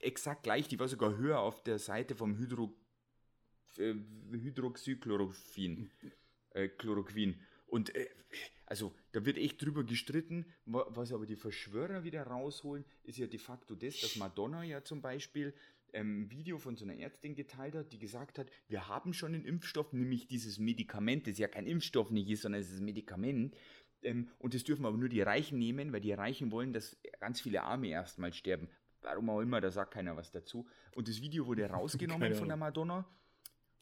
exakt 0.00 0.42
gleich, 0.44 0.68
die 0.68 0.78
war 0.78 0.88
sogar 0.88 1.16
höher 1.16 1.40
auf 1.40 1.62
der 1.62 1.78
Seite 1.78 2.14
vom 2.14 2.36
Hydro, 2.38 2.72
äh, 3.78 3.94
Hydroxychloroquin. 4.32 5.90
Äh, 6.52 6.68
Chloroquin. 6.68 7.40
Und 7.66 7.94
äh, 7.94 8.08
also 8.66 8.92
da 9.12 9.24
wird 9.24 9.36
echt 9.38 9.62
drüber 9.62 9.84
gestritten. 9.84 10.46
Wa- 10.64 10.86
Was 10.90 11.12
aber 11.12 11.26
die 11.26 11.36
Verschwörer 11.36 12.02
wieder 12.02 12.22
rausholen, 12.24 12.84
ist 13.04 13.18
ja 13.18 13.26
de 13.26 13.38
facto 13.38 13.74
das, 13.74 14.00
dass 14.00 14.16
Madonna 14.16 14.62
ja 14.64 14.82
zum 14.82 15.00
Beispiel 15.00 15.54
ähm, 15.92 16.30
Video 16.30 16.58
von 16.58 16.76
so 16.76 16.84
einer 16.84 16.98
Ärztin 16.98 17.34
geteilt 17.34 17.74
hat, 17.74 17.92
die 17.92 17.98
gesagt 17.98 18.38
hat, 18.38 18.50
wir 18.68 18.88
haben 18.88 19.12
schon 19.12 19.34
einen 19.34 19.44
Impfstoff, 19.44 19.92
nämlich 19.92 20.26
dieses 20.26 20.58
Medikament, 20.58 21.26
das 21.26 21.38
ja 21.38 21.48
kein 21.48 21.66
Impfstoff 21.66 22.10
nicht 22.10 22.28
ist, 22.28 22.42
sondern 22.42 22.60
es 22.60 22.70
ist 22.70 22.80
ein 22.80 22.84
Medikament. 22.84 23.56
Ähm, 24.02 24.28
und 24.38 24.54
das 24.54 24.64
dürfen 24.64 24.86
aber 24.86 24.96
nur 24.96 25.08
die 25.08 25.22
Reichen 25.22 25.58
nehmen, 25.58 25.92
weil 25.92 26.00
die 26.00 26.12
Reichen 26.12 26.50
wollen, 26.52 26.72
dass 26.72 27.00
ganz 27.20 27.40
viele 27.40 27.62
Arme 27.62 27.88
erstmal 27.88 28.32
sterben. 28.32 28.68
Warum 29.02 29.30
auch 29.30 29.40
immer, 29.40 29.60
da 29.60 29.70
sagt 29.70 29.94
keiner 29.94 30.16
was 30.16 30.30
dazu. 30.30 30.66
Und 30.94 31.08
das 31.08 31.20
Video 31.20 31.46
wurde 31.46 31.66
rausgenommen 31.70 32.34
von 32.34 32.48
der. 32.48 32.56
Madonna. 32.56 33.06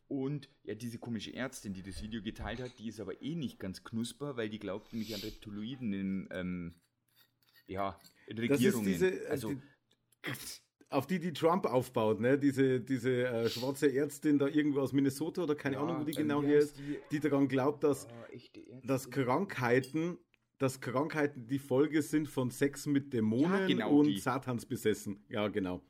Und 0.09 0.49
ja, 0.63 0.75
diese 0.75 0.99
komische 0.99 1.35
Ärztin, 1.35 1.75
die 1.75 1.83
das 1.83 2.01
Video 2.03 2.23
geteilt 2.23 2.61
hat, 2.61 2.79
die 2.79 2.89
ist 2.89 2.99
aber 2.99 3.21
eh 3.21 3.35
nicht 3.35 3.59
ganz 3.59 3.85
knusper, 3.85 4.39
weil 4.39 4.49
die 4.49 4.59
glaubt 4.59 4.93
nämlich 4.93 5.15
an 5.15 5.21
Reptiloiden 5.21 5.93
in, 5.93 6.29
ähm, 6.31 6.75
ja, 7.67 8.01
in 8.27 8.37
Das 8.37 8.45
ist 8.45 8.51
Regierungen. 8.53 8.87
diese, 8.87 9.09
äh, 9.09 9.27
also, 9.27 9.53
die, 9.53 9.61
auf 10.91 11.07
die 11.07 11.19
die 11.19 11.33
Trump 11.33 11.67
aufbaut, 11.67 12.21
ne? 12.21 12.39
Diese, 12.39 12.81
diese 12.81 13.27
äh, 13.29 13.49
schwarze 13.51 13.93
Ärztin 13.95 14.39
da 14.39 14.47
irgendwo 14.47 14.81
aus 14.81 14.93
Minnesota 14.93 15.43
oder 15.43 15.55
keine 15.55 15.77
Ja, 15.77 15.83
Ahnung, 15.83 16.01
wo 16.01 16.05
die 16.05 16.13
genau 16.13 16.43
hier 16.43 16.59
ist, 16.59 16.79
die? 16.79 16.99
die 17.11 17.21
daran 17.21 17.47
glaubt, 17.49 17.85
dass, 17.85 18.07
oh, 18.07 18.79
dass 18.85 19.11
Krankheiten, 19.11 20.19
dass 20.59 20.81
Krankheiten 20.81 21.47
die 21.47 21.59
Folge 21.59 22.01
sind 22.03 22.27
von 22.29 22.51
Sex 22.51 22.87
mit 22.87 23.13
Dämonen 23.13 23.53
Ja, 23.61 23.67
genau 23.67 23.99
und 23.99 24.07
die. 24.07 24.19
Satans 24.19 24.65
besessen. 24.67 25.25
Ja, 25.29 25.49
genau. 25.49 25.83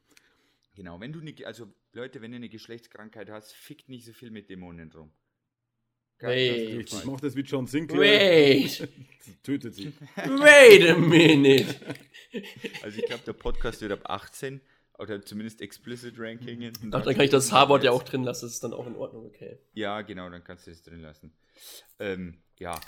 Genau, 0.74 1.00
wenn 1.00 1.12
du 1.12 1.20
eine, 1.20 1.34
also 1.44 1.72
Leute, 1.92 2.20
wenn 2.20 2.32
ihr 2.32 2.36
eine 2.36 2.48
Geschlechtskrankheit 2.48 3.30
hast, 3.30 3.52
fickt 3.54 3.88
nicht 3.88 4.04
so 4.04 4.12
viel 4.12 4.30
mit 4.30 4.50
Dämonen 4.50 4.90
rum. 4.92 5.10
Wait. 6.20 6.78
Richtig, 6.78 7.04
macht 7.04 7.22
das 7.22 7.36
wie 7.36 7.42
John 7.42 7.66
Sinclair. 7.68 8.00
Wait, 8.00 8.88
Tötet 9.44 9.74
sie. 9.76 9.92
wait 10.16 10.88
a 10.90 10.98
minute. 10.98 11.64
Also 12.82 12.98
ich 12.98 13.06
glaube, 13.06 13.22
der 13.24 13.34
Podcast 13.34 13.80
wird 13.82 13.92
ab 13.92 14.00
18 14.04 14.60
oder 14.98 15.22
zumindest 15.22 15.60
Explicit 15.60 16.14
Rankingen. 16.18 16.72
Ach, 16.92 17.02
dann 17.02 17.14
kann 17.14 17.24
ich 17.24 17.30
das 17.30 17.52
H-Wort 17.52 17.84
ja 17.84 17.92
auch 17.92 18.02
drin 18.02 18.24
lassen, 18.24 18.46
das 18.46 18.54
ist 18.54 18.64
dann 18.64 18.72
auch 18.72 18.86
in 18.86 18.96
Ordnung, 18.96 19.26
okay. 19.26 19.58
Ja, 19.74 20.02
genau, 20.02 20.28
dann 20.28 20.42
kannst 20.44 20.66
du 20.66 20.70
das 20.70 20.82
drin 20.82 21.00
lassen. 21.00 21.32
Ähm, 21.98 22.38
ja, 22.58 22.78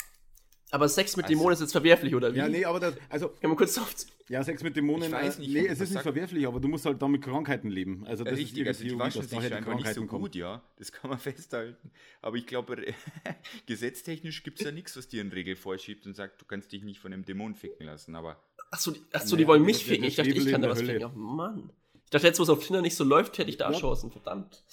Aber 0.73 0.87
Sex 0.87 1.17
mit 1.17 1.25
Also- 1.25 1.35
Dämonen 1.35 1.53
ist 1.53 1.59
jetzt 1.59 1.73
verwerflich, 1.73 2.15
oder 2.15 2.33
wie? 2.33 2.37
Ja, 2.37 2.47
nee, 2.47 2.63
aber 2.63 2.79
das, 2.79 2.93
also, 3.09 3.27
Kann 3.29 3.49
man 3.49 3.57
kurz 3.57 3.77
auf. 3.77 3.93
ja, 4.29 4.41
Sex 4.41 4.63
mit 4.63 4.73
Dämonen, 4.77 5.07
Ich 5.07 5.11
weiß 5.11 5.37
äh, 5.37 5.41
nicht, 5.41 5.53
nee, 5.53 5.59
was 5.63 5.65
es 5.65 5.71
ist 5.73 5.79
nicht 5.81 5.91
sagt- 5.95 6.03
verwerflich, 6.03 6.47
aber 6.47 6.61
du 6.61 6.69
musst 6.69 6.85
halt 6.85 7.01
dann 7.01 7.11
mit 7.11 7.21
Krankheiten 7.21 7.69
leben. 7.69 8.05
Also, 8.07 8.23
das 8.23 8.33
ist 8.33 8.39
richtig, 8.39 8.59
ihre 8.59 8.67
also 8.69 8.83
die 8.85 8.97
waschen 8.97 9.21
dass 9.21 9.29
sich 9.29 9.37
einfach 9.39 9.51
nicht 9.53 9.63
so 9.65 9.69
Krankheiten 9.71 10.07
kommen. 10.07 10.21
gut, 10.23 10.35
ja, 10.35 10.63
das 10.77 10.93
kann 10.93 11.09
man 11.09 11.19
festhalten. 11.19 11.91
Aber 12.21 12.37
ich 12.37 12.45
glaube, 12.47 12.77
gesetztechnisch 13.65 14.43
gibt 14.43 14.59
es 14.59 14.65
ja 14.65 14.71
nichts, 14.71 14.95
was 14.95 15.07
dir 15.09 15.21
in 15.21 15.29
Regel 15.31 15.55
vorschiebt 15.55 16.05
und 16.05 16.15
sagt, 16.15 16.41
du 16.41 16.45
kannst 16.45 16.71
dich 16.71 16.83
nicht 16.83 16.99
von 16.99 17.11
einem 17.13 17.25
Dämon 17.25 17.55
ficken 17.55 17.85
lassen, 17.85 18.15
aber 18.15 18.41
Achso, 18.71 18.93
achso 19.11 19.35
Nee, 19.35 19.41
die 19.41 19.47
wollen 19.47 19.63
der- 19.63 19.65
mich 19.65 19.79
der- 19.79 19.85
ficken. 19.87 20.01
der 20.03 20.09
Ich 20.09 20.15
dachte, 20.15 20.29
ich 20.29 20.47
kann 20.49 20.61
da 20.61 20.69
was 20.69 20.79
Hölle. 20.79 20.93
ficken. 20.93 21.11
Oh 21.13 21.17
Mann. 21.17 21.69
Dachte, 22.11 22.27
jetzt, 22.27 22.39
wo 22.39 22.43
es 22.43 22.49
auf 22.49 22.63
Tinder 22.65 22.81
nicht 22.81 22.95
so 22.95 23.03
läuft, 23.03 23.37
hätte 23.37 23.49
ich 23.49 23.57
da 23.57 23.71
Ja. 23.71 23.77
Chancen, 23.77 24.11
verdammt. 24.11 24.63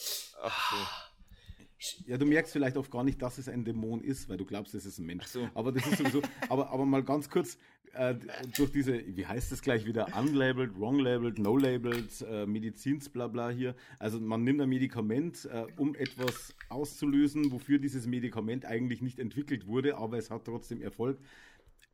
ach 0.42 0.70
so. 0.70 0.76
Ja, 2.06 2.18
du 2.18 2.26
merkst 2.26 2.52
vielleicht 2.52 2.76
oft 2.76 2.90
gar 2.90 3.04
nicht, 3.04 3.22
dass 3.22 3.38
es 3.38 3.48
ein 3.48 3.64
Dämon 3.64 4.02
ist, 4.02 4.28
weil 4.28 4.36
du 4.36 4.44
glaubst, 4.44 4.74
es 4.74 4.84
ist 4.84 4.98
ein 4.98 5.06
Mensch. 5.06 5.26
So. 5.26 5.48
Aber 5.54 5.70
das 5.70 5.86
ist 5.86 5.98
sowieso, 5.98 6.20
aber, 6.48 6.70
aber 6.70 6.84
mal 6.84 7.04
ganz 7.04 7.30
kurz, 7.30 7.56
äh, 7.92 8.16
durch 8.56 8.72
diese, 8.72 9.00
wie 9.16 9.24
heißt 9.24 9.52
das 9.52 9.62
gleich 9.62 9.86
wieder, 9.86 10.08
unlabeled, 10.18 10.76
wrong-labeled, 10.76 11.38
no-labeled, 11.38 12.20
äh, 12.22 12.46
Medizins, 12.46 13.08
bla 13.08 13.28
bla 13.28 13.50
hier. 13.50 13.76
Also 14.00 14.18
man 14.18 14.42
nimmt 14.42 14.60
ein 14.60 14.68
Medikament, 14.68 15.44
äh, 15.44 15.66
um 15.76 15.94
etwas 15.94 16.52
auszulösen, 16.68 17.52
wofür 17.52 17.78
dieses 17.78 18.06
Medikament 18.06 18.64
eigentlich 18.64 19.00
nicht 19.00 19.20
entwickelt 19.20 19.68
wurde, 19.68 19.96
aber 19.96 20.18
es 20.18 20.30
hat 20.30 20.46
trotzdem 20.46 20.82
Erfolg. 20.82 21.20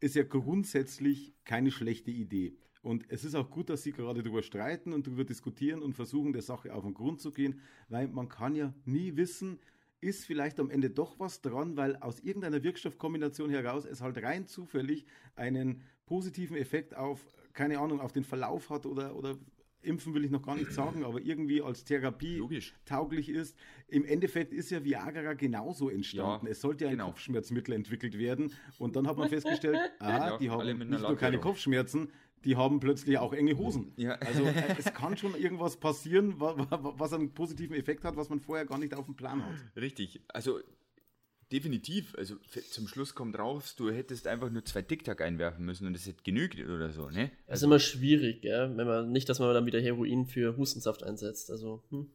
Ist 0.00 0.14
ja 0.14 0.22
grundsätzlich 0.22 1.35
keine 1.44 1.70
schlechte 1.70 2.11
Idee. 2.11 2.57
Und 2.85 3.07
es 3.09 3.25
ist 3.25 3.35
auch 3.35 3.51
gut, 3.51 3.70
dass 3.70 3.83
Sie 3.83 3.92
gerade 3.92 4.23
darüber 4.23 4.42
streiten 4.42 4.92
und 4.92 5.07
darüber 5.07 5.25
diskutieren 5.25 5.81
und 5.83 5.94
versuchen, 5.94 6.33
der 6.33 6.42
Sache 6.42 6.75
auf 6.75 6.85
den 6.85 6.92
Grund 6.92 7.20
zu 7.20 7.33
gehen, 7.33 7.61
weil 7.88 8.09
man 8.09 8.29
kann 8.29 8.55
ja 8.55 8.75
nie 8.85 9.16
wissen, 9.16 9.59
ist 10.03 10.27
vielleicht 10.27 10.61
am 10.61 10.70
Ende 10.70 10.90
doch 10.90 11.18
was 11.18 11.40
dran, 11.40 11.79
weil 11.79 11.97
aus 11.97 12.20
irgendeiner 12.20 12.62
Wirkstoffkombination 12.62 13.49
heraus 13.49 13.87
es 13.87 14.03
halt 14.03 14.23
rein 14.23 14.47
zufällig 14.47 15.07
einen 15.35 15.81
positiven 16.05 16.59
Effekt 16.59 16.94
auf, 16.94 17.27
keine 17.55 17.79
Ahnung, 17.79 18.01
auf 18.01 18.12
den 18.12 18.25
Verlauf 18.25 18.68
hat 18.68 18.85
oder, 18.85 19.16
oder 19.16 19.38
impfen 19.85 20.14
will 20.14 20.25
ich 20.25 20.31
noch 20.31 20.42
gar 20.42 20.57
nicht 20.57 20.73
sagen, 20.73 21.05
aber 21.05 21.20
irgendwie 21.20 21.62
als 21.62 21.85
Therapie 21.85 22.37
Logisch. 22.37 22.75
tauglich 22.85 23.29
ist. 23.29 23.57
Im 23.88 24.05
Endeffekt 24.05 24.53
ist 24.53 24.70
ja 24.70 24.83
Viagra 24.85 25.35
genauso 25.35 25.90
entstanden. 25.90 26.47
Ja, 26.47 26.53
es 26.53 26.61
sollte 26.61 26.85
ja 26.85 26.90
ein 26.90 26.97
genau. 26.97 27.09
Kopfschmerzmittel 27.09 27.75
entwickelt 27.75 28.18
werden 28.18 28.53
und 28.79 28.97
dann 28.97 29.07
hat 29.07 29.16
man 29.16 29.29
festgestellt, 29.29 29.79
aha, 29.99 30.31
Ja, 30.31 30.38
die 30.38 30.51
haben 30.51 30.79
nicht 30.79 30.88
nur 30.88 31.16
keine. 31.16 31.38
Kopfschmerzen, 31.38 32.09
die 32.44 32.57
haben 32.57 32.80
plötzlich 32.80 33.18
auch 33.18 33.33
enge 33.33 33.57
Hosen. 33.57 33.92
Ja. 33.96 34.14
Also 34.16 34.44
äh, 34.44 34.76
es 34.78 34.92
kann 34.92 35.16
schon 35.16 35.35
irgendwas 35.35 35.76
passieren, 35.76 36.38
wa- 36.40 36.57
wa- 36.57 36.94
was 36.98 37.12
einen 37.12 37.33
positiven 37.33 37.76
Effekt 37.76 38.04
hat, 38.04 38.16
was 38.16 38.28
man 38.28 38.40
vorher 38.40 38.66
gar 38.66 38.78
nicht 38.78 38.94
auf 38.94 39.07
dem 39.07 39.16
Plan 39.16 39.44
hat. 39.44 39.54
Richtig, 39.76 40.20
also 40.28 40.61
definitiv, 41.52 42.14
also 42.16 42.37
zum 42.70 42.88
Schluss 42.88 43.14
kommt 43.14 43.38
raus, 43.38 43.76
du 43.76 43.90
hättest 43.90 44.26
einfach 44.26 44.50
nur 44.50 44.64
zwei 44.64 44.83
TikTok 44.83 45.20
einwerfen 45.20 45.64
müssen 45.64 45.87
und 45.87 45.94
es 45.94 46.07
hätte 46.07 46.22
genügt 46.24 46.59
oder 46.59 46.90
so, 46.90 47.11
ne? 47.11 47.30
Das 47.46 47.59
ist 47.61 47.64
immer 47.64 47.78
schwierig, 47.78 48.42
gell? 48.42 48.72
Wenn 48.76 48.87
man 48.87 49.12
nicht, 49.12 49.28
dass 49.28 49.38
man 49.38 49.52
dann 49.54 49.66
wieder 49.66 49.80
Heroin 49.80 50.26
für 50.26 50.57
Hustensaft 50.57 51.02
einsetzt. 51.04 51.50
Also, 51.50 51.83
hm. 51.90 52.11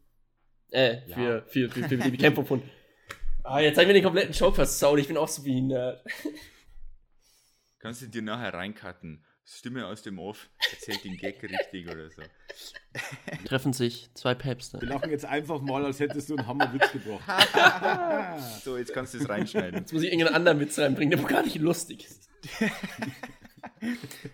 Äh, 0.71 1.07
Ja. 1.07 1.15
für, 1.15 1.43
für, 1.47 1.69
für, 1.69 1.87
für 1.87 1.97
die 1.97 2.11
Bekämpfung 2.11 2.45
von. 2.45 2.61
Ah, 3.43 3.59
jetzt 3.61 3.77
haben 3.79 3.87
wir 3.87 3.93
den 3.93 4.03
kompletten 4.03 4.33
Joke 4.33 4.55
versaut. 4.55 4.99
Ich 4.99 5.07
bin 5.07 5.17
auch 5.17 5.27
so 5.27 5.43
wie 5.45 5.59
ein 5.61 5.67
Nerd. 5.67 6.03
Kannst 7.79 8.01
du 8.01 8.07
dir 8.07 8.21
nachher 8.21 8.53
reincutten. 8.53 9.23
Stimme 9.51 9.87
aus 9.87 10.03
dem 10.03 10.19
Off, 10.19 10.47
erzählt 10.71 11.03
den 11.03 11.17
Gag 11.17 11.41
richtig 11.41 11.89
oder 11.89 12.09
so. 12.09 12.21
Treffen 13.45 13.73
sich 13.73 14.09
zwei 14.13 14.35
Päpste. 14.35 14.79
Wir 14.79 14.89
lachen 14.89 15.09
jetzt 15.09 15.25
einfach 15.25 15.59
mal, 15.59 15.83
als 15.85 15.99
hättest 15.99 16.29
du 16.29 16.37
einen 16.37 16.47
Hammerwitz 16.47 16.91
gebracht. 16.91 17.49
So, 18.63 18.77
jetzt 18.77 18.93
kannst 18.93 19.15
du 19.15 19.17
es 19.17 19.27
reinschneiden. 19.27 19.79
Jetzt 19.79 19.91
muss 19.91 20.03
ich 20.03 20.11
irgendeinen 20.11 20.35
anderen 20.35 20.59
Witz 20.59 20.77
reinbringen, 20.77 21.17
der 21.17 21.27
gar 21.27 21.43
nicht 21.43 21.57
lustig 21.57 22.05
ist. 22.05 22.29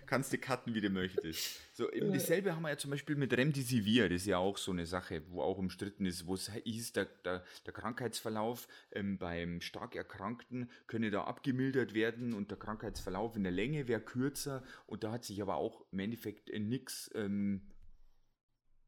kannst 0.06 0.32
du 0.32 0.38
cutten, 0.38 0.74
wie 0.74 0.80
du 0.80 0.90
möchtest. 0.90 1.60
So, 1.76 1.90
eben 1.90 2.12
dasselbe 2.12 2.54
haben 2.54 2.62
wir 2.62 2.70
ja 2.70 2.78
zum 2.78 2.90
Beispiel 2.90 3.16
mit 3.16 3.36
Remdesivir, 3.36 4.08
das 4.08 4.22
ist 4.22 4.26
ja 4.26 4.38
auch 4.38 4.56
so 4.56 4.72
eine 4.72 4.86
Sache, 4.86 5.22
wo 5.28 5.42
auch 5.42 5.58
umstritten 5.58 6.06
ist, 6.06 6.26
wo 6.26 6.34
es 6.34 6.50
hieß, 6.52 6.92
der, 6.92 7.06
der, 7.24 7.44
der 7.64 7.72
Krankheitsverlauf 7.72 8.68
ähm, 8.92 9.18
beim 9.18 9.60
stark 9.60 9.94
Erkrankten 9.94 10.70
könne 10.86 11.10
da 11.10 11.24
abgemildert 11.24 11.94
werden 11.94 12.32
und 12.32 12.50
der 12.50 12.58
Krankheitsverlauf 12.58 13.36
in 13.36 13.42
der 13.42 13.52
Länge 13.52 13.88
wäre 13.88 14.00
kürzer 14.00 14.62
und 14.86 15.04
da 15.04 15.12
hat 15.12 15.24
sich 15.24 15.42
aber 15.42 15.56
auch 15.56 15.84
im 15.92 15.98
Endeffekt 15.98 16.50
äh, 16.50 16.58
nichts 16.58 17.10
ähm, 17.14 17.62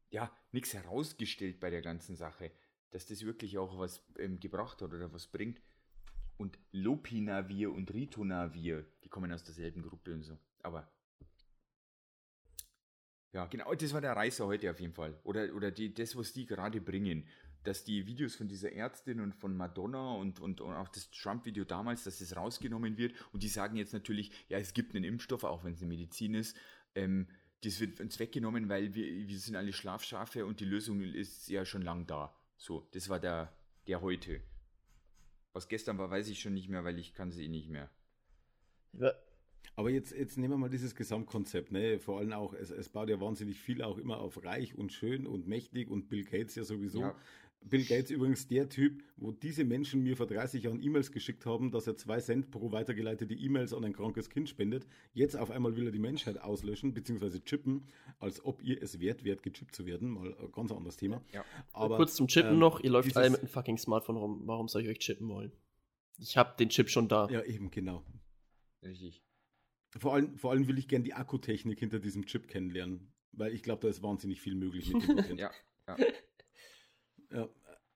ja, 0.09 0.31
herausgestellt 0.51 1.59
bei 1.59 1.69
der 1.69 1.81
ganzen 1.81 2.15
Sache, 2.15 2.51
dass 2.91 3.05
das 3.05 3.23
wirklich 3.23 3.57
auch 3.57 3.77
was 3.77 4.03
ähm, 4.17 4.39
gebracht 4.39 4.81
hat 4.81 4.93
oder 4.93 5.13
was 5.13 5.27
bringt. 5.27 5.61
Und 6.39 6.57
Lopinavir 6.71 7.71
und 7.71 7.93
Ritonavir, 7.93 8.85
die 9.03 9.09
kommen 9.09 9.31
aus 9.33 9.43
derselben 9.43 9.81
Gruppe 9.81 10.13
und 10.13 10.23
so. 10.23 10.37
Aber 10.63 10.89
ja, 13.33 13.45
genau, 13.45 13.73
das 13.75 13.93
war 13.93 13.99
der 13.99 14.15
Reißer 14.15 14.47
heute 14.47 14.71
auf 14.71 14.79
jeden 14.79 14.93
Fall. 14.93 15.19
Oder, 15.23 15.53
oder 15.53 15.69
die, 15.69 15.93
das, 15.93 16.15
was 16.15 16.31
die 16.31 16.45
gerade 16.45 16.79
bringen. 16.79 17.27
Dass 17.63 17.83
die 17.83 18.07
Videos 18.07 18.35
von 18.35 18.47
dieser 18.47 18.71
Ärztin 18.71 19.19
und 19.19 19.35
von 19.35 19.55
Madonna 19.55 20.13
und, 20.13 20.39
und, 20.39 20.61
und 20.61 20.73
auch 20.73 20.87
das 20.87 21.11
Trump-Video 21.11 21.65
damals, 21.65 22.05
dass 22.05 22.19
das 22.19 22.35
rausgenommen 22.37 22.97
wird. 22.97 23.13
Und 23.33 23.43
die 23.43 23.49
sagen 23.49 23.75
jetzt 23.75 23.91
natürlich, 23.91 24.31
ja, 24.47 24.57
es 24.57 24.73
gibt 24.73 24.95
einen 24.95 25.03
Impfstoff, 25.03 25.43
auch 25.43 25.65
wenn 25.65 25.73
es 25.73 25.81
eine 25.81 25.89
Medizin 25.89 26.35
ist. 26.35 26.55
Ähm, 26.95 27.27
das 27.65 27.81
wird 27.81 27.99
uns 27.99 28.17
weggenommen, 28.17 28.69
weil 28.69 28.95
wir, 28.95 29.27
wir 29.27 29.39
sind 29.39 29.57
alle 29.57 29.73
Schlafschafe 29.73 30.45
und 30.45 30.61
die 30.61 30.65
Lösung 30.65 31.01
ist 31.01 31.49
ja 31.49 31.65
schon 31.65 31.81
lang 31.81 32.07
da. 32.07 32.33
So, 32.55 32.87
das 32.93 33.09
war 33.09 33.19
der, 33.19 33.53
der 33.87 33.99
heute. 34.01 34.41
Was 35.53 35.67
gestern 35.67 35.97
war, 35.97 36.09
weiß 36.09 36.29
ich 36.29 36.39
schon 36.39 36.53
nicht 36.53 36.69
mehr, 36.69 36.83
weil 36.83 36.99
ich 36.99 37.13
kann 37.13 37.31
sie 37.31 37.45
eh 37.45 37.49
nicht 37.49 37.69
mehr. 37.69 37.89
Ja, 38.93 39.13
Aber 39.75 39.89
jetzt, 39.89 40.11
jetzt 40.11 40.37
nehmen 40.37 40.53
wir 40.53 40.57
mal 40.57 40.69
dieses 40.69 40.95
Gesamtkonzept, 40.95 41.71
ne? 41.71 41.99
Vor 41.99 42.19
allem 42.19 42.33
auch, 42.33 42.53
es, 42.53 42.69
es 42.69 42.89
baut 42.89 43.09
ja 43.09 43.19
wahnsinnig 43.19 43.59
viel 43.59 43.81
auch 43.81 43.97
immer 43.97 44.19
auf 44.19 44.43
reich 44.43 44.75
und 44.75 44.91
schön 44.91 45.25
und 45.27 45.47
mächtig 45.47 45.89
und 45.89 46.09
Bill 46.09 46.23
Gates 46.23 46.55
ja 46.55 46.63
sowieso. 46.63 47.01
Ja. 47.01 47.15
Bill 47.61 47.83
Gates 47.83 48.09
übrigens 48.09 48.47
der 48.47 48.69
Typ, 48.69 49.03
wo 49.17 49.31
diese 49.31 49.63
Menschen 49.63 50.01
mir 50.01 50.15
vor 50.15 50.27
30 50.27 50.63
Jahren 50.63 50.81
E-Mails 50.81 51.11
geschickt 51.11 51.45
haben, 51.45 51.71
dass 51.71 51.87
er 51.87 51.97
zwei 51.97 52.19
Cent 52.19 52.51
pro 52.51 52.71
weitergeleitete 52.71 53.33
E-Mails 53.33 53.73
an 53.73 53.83
ein 53.83 53.93
krankes 53.93 54.29
Kind 54.29 54.49
spendet. 54.49 54.87
Jetzt 55.13 55.35
auf 55.35 55.51
einmal 55.51 55.75
will 55.75 55.85
er 55.85 55.91
die 55.91 55.99
Menschheit 55.99 56.39
auslöschen, 56.39 56.93
beziehungsweise 56.93 57.43
chippen, 57.43 57.87
als 58.19 58.43
ob 58.43 58.63
ihr 58.63 58.81
es 58.81 58.99
wert 58.99 59.23
wärt, 59.23 59.43
gechippt 59.43 59.75
zu 59.75 59.85
werden. 59.85 60.09
Mal 60.09 60.35
ein 60.39 60.51
ganz 60.51 60.71
anderes 60.71 60.97
Thema. 60.97 61.21
Ja. 61.33 61.43
Aber, 61.73 61.97
Kurz 61.97 62.15
zum 62.15 62.27
Chippen 62.27 62.53
ähm, 62.53 62.59
noch, 62.59 62.79
ihr 62.79 62.89
läuft 62.91 63.15
alle 63.15 63.29
mit 63.29 63.39
einem 63.39 63.49
fucking 63.49 63.77
Smartphone 63.77 64.17
rum. 64.17 64.41
Warum 64.45 64.67
soll 64.67 64.83
ich 64.83 64.89
euch 64.89 64.99
chippen 64.99 65.27
wollen? 65.27 65.51
Ich 66.17 66.37
hab 66.37 66.57
den 66.57 66.69
Chip 66.69 66.89
schon 66.89 67.07
da. 67.07 67.29
Ja, 67.29 67.43
eben, 67.43 67.71
genau. 67.71 68.03
Richtig. 68.83 69.21
Vor 69.97 70.13
allem, 70.13 70.37
vor 70.37 70.51
allem 70.51 70.67
will 70.67 70.77
ich 70.77 70.87
gern 70.87 71.03
die 71.03 71.13
Akkutechnik 71.13 71.79
hinter 71.79 71.99
diesem 71.99 72.25
Chip 72.25 72.47
kennenlernen, 72.47 73.11
weil 73.31 73.53
ich 73.53 73.63
glaube, 73.63 73.81
da 73.81 73.87
ist 73.87 74.03
wahnsinnig 74.03 74.39
viel 74.39 74.55
möglich 74.55 74.93
mit 74.93 75.29
dem. 75.29 75.37
Ja, 75.37 75.51
ja. 75.87 75.97
Ja. 77.31 77.49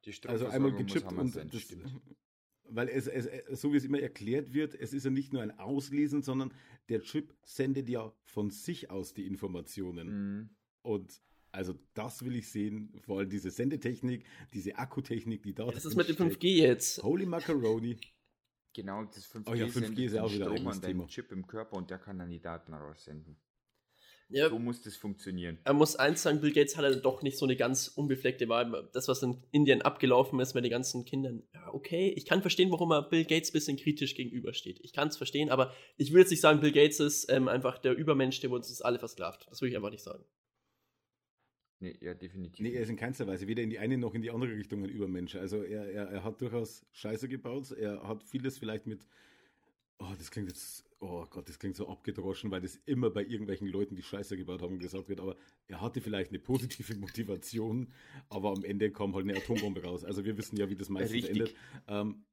Die 0.06 0.14
Also 0.28 0.48
einmal 0.48 0.74
gechippt 0.74 1.12
und 1.14 1.36
das, 1.54 1.62
stimmt. 1.62 1.90
weil 2.70 2.90
es, 2.90 3.08
es, 3.08 3.26
es- 3.26 3.62
so 3.62 3.72
wie 3.72 3.78
es 3.78 3.86
immer 3.86 4.00
erklärt 4.00 4.54
wird, 4.54 4.76
es 4.76 4.94
ist 4.94 5.06
ja 5.06 5.12
nicht 5.12 5.32
nur 5.32 5.42
ein 5.42 5.58
Auslesen, 5.60 6.22
sondern 6.22 6.54
der 6.90 7.02
Chip 7.02 7.34
sendet 7.46 7.88
ja 7.88 8.14
von 8.26 8.50
sich 8.50 8.90
aus 8.90 9.14
die 9.14 9.26
Informationen. 9.26 10.08
Mhm. 10.08 10.50
Und 10.82 11.22
also 11.52 11.76
das 11.94 12.26
will 12.26 12.36
ich 12.36 12.50
sehen, 12.50 12.94
vor 13.02 13.20
allem 13.20 13.30
diese 13.30 13.52
Sendetechnik, 13.52 14.26
diese 14.54 14.76
Akkutechnik, 14.78 15.44
die 15.44 15.54
da 15.54 15.68
Das 15.72 15.86
ist 15.86 15.96
mit 15.96 16.10
dem 16.10 16.16
steckt. 16.16 16.42
5G 16.44 16.48
jetzt. 16.58 17.04
Holy 17.04 17.26
Macaroni. 17.26 17.98
Genau, 18.74 19.04
das 19.06 19.26
5G, 19.28 19.44
Oh 19.52 19.54
ja, 19.54 19.66
5G 19.68 19.72
sendet 19.72 20.00
ist 20.00 20.14
ja 20.16 20.24
auch 20.24 20.34
wieder 20.34 20.52
ein 20.52 20.82
Thema. 20.82 21.08
Chip 21.08 21.32
im 21.32 21.46
Körper 21.46 21.78
und 21.78 21.92
der 21.92 22.00
kann 22.00 22.18
dann 22.18 22.30
die 22.32 22.42
Daten 22.42 22.74
raussenden. 22.74 23.38
Ja, 24.30 24.50
So 24.50 24.58
muss 24.58 24.82
das 24.82 24.96
funktionieren. 24.96 25.60
er 25.64 25.74
muss 25.74 25.96
eins 25.96 26.24
sagen, 26.24 26.42
Bill 26.42 26.52
Gates 26.52 26.76
hatte 26.78 26.98
doch 26.98 27.22
nicht 27.22 27.38
so 27.38 27.46
eine 27.46 27.56
ganz 27.56 27.88
unbefleckte 27.88 28.50
Wahl. 28.50 28.90
Das, 28.94 29.08
was 29.08 29.22
in 29.22 29.44
Indien 29.52 29.82
abgelaufen 29.82 30.40
ist 30.40 30.54
mit 30.54 30.64
den 30.64 30.72
ganzen 30.72 31.06
Kindern. 31.06 31.44
Ja, 31.54 31.74
okay, 31.74 32.14
ich 32.16 32.26
kann 32.26 32.42
verstehen, 32.42 32.72
warum 32.72 32.92
er 32.92 33.04
Bill 33.04 33.26
Gates 33.26 33.50
ein 33.50 33.54
bisschen 33.54 33.78
kritisch 33.78 34.16
gegenübersteht. 34.16 34.80
Ich 34.82 34.94
kann 34.94 35.10
es 35.10 35.18
verstehen, 35.18 35.50
aber 35.50 35.74
ich 35.98 36.12
will 36.14 36.22
jetzt 36.22 36.32
nicht 36.32 36.42
sagen, 36.42 36.62
Bill 36.62 36.72
Gates 36.72 37.00
ist 37.00 37.32
ähm, 37.32 37.48
einfach 37.48 37.78
der 37.78 37.96
Übermensch, 37.96 38.40
der 38.40 38.52
uns 38.52 38.82
alle 38.82 39.00
versklavt. 39.00 39.46
Das 39.50 39.62
will 39.62 39.70
ich 39.70 39.76
einfach 39.76 39.92
nicht 39.92 40.04
sagen. 40.04 40.24
Nee, 41.80 41.98
ja, 42.00 42.14
definitiv. 42.14 42.64
Nee, 42.64 42.74
er 42.74 42.82
ist 42.84 42.90
in 42.90 42.96
keinster 42.96 43.28
Weise 43.28 43.46
weder 43.46 43.62
in 43.62 43.70
die 43.70 43.78
eine 43.78 43.98
noch 43.98 44.14
in 44.14 44.22
die 44.22 44.32
andere 44.32 44.56
Richtung 44.56 44.84
ein 44.84 44.90
Übermensch. 44.90 45.36
Also 45.36 45.64
er, 45.64 45.86
er, 45.92 46.08
er 46.08 46.24
hat 46.24 46.40
durchaus 46.40 46.86
Scheiße 46.94 47.28
gebaut. 47.28 47.72
Er 47.72 48.08
hat 48.08 48.24
vieles 48.24 48.58
vielleicht 48.58 48.88
mit. 48.88 49.06
Oh, 50.00 50.08
das 50.18 50.32
klingt 50.32 50.48
jetzt. 50.48 50.86
Oh 51.06 51.26
Gott, 51.30 51.50
das 51.50 51.60
klingt 51.60 51.76
so 51.76 51.90
abgedroschen, 51.90 52.50
weil 52.50 52.62
das 52.62 52.78
immer 52.86 53.10
bei 53.10 53.26
irgendwelchen 53.26 53.68
Leuten, 53.68 53.94
die 53.94 54.02
Scheiße 54.02 54.38
gebaut 54.38 54.62
haben, 54.62 54.80
gesagt 54.80 55.10
wird. 55.10 55.20
Aber 55.20 55.36
er 55.68 55.82
hatte 55.82 56.00
vielleicht 56.00 56.30
eine 56.30 56.40
positive 56.40 56.96
Motivation, 56.96 57.92
aber 58.30 58.52
am 58.52 58.64
Ende 58.64 58.90
kam 58.90 59.14
halt 59.14 59.28
eine 59.28 59.38
Atombombe 59.38 59.84
raus. 59.84 60.06
Also 60.06 60.24
wir 60.24 60.38
wissen 60.38 60.56
ja, 60.56 60.70
wie 60.70 60.78
das 60.78 60.88
meistens 60.88 61.16
Richtig. 61.16 61.32
endet. 61.32 61.56
Ähm, 61.90 62.24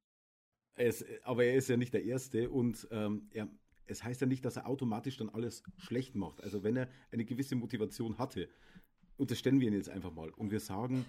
ist, 0.76 1.04
aber 1.24 1.44
er 1.44 1.56
ist 1.56 1.68
ja 1.68 1.76
nicht 1.76 1.92
der 1.92 2.04
Erste 2.04 2.48
und 2.48 2.86
ähm, 2.92 3.28
er, 3.32 3.48
es 3.86 4.04
heißt 4.04 4.20
ja 4.20 4.28
nicht, 4.28 4.44
dass 4.44 4.54
er 4.54 4.68
automatisch 4.68 5.16
dann 5.16 5.30
alles 5.30 5.64
schlecht 5.76 6.14
macht. 6.14 6.40
Also 6.40 6.62
wenn 6.62 6.76
er 6.76 6.88
eine 7.10 7.24
gewisse 7.24 7.56
Motivation 7.56 8.18
hatte, 8.18 8.48
unterstellen 9.16 9.60
wir 9.60 9.66
ihn 9.66 9.74
jetzt 9.74 9.90
einfach 9.90 10.12
mal 10.12 10.30
und 10.30 10.52
wir 10.52 10.60
sagen, 10.60 11.04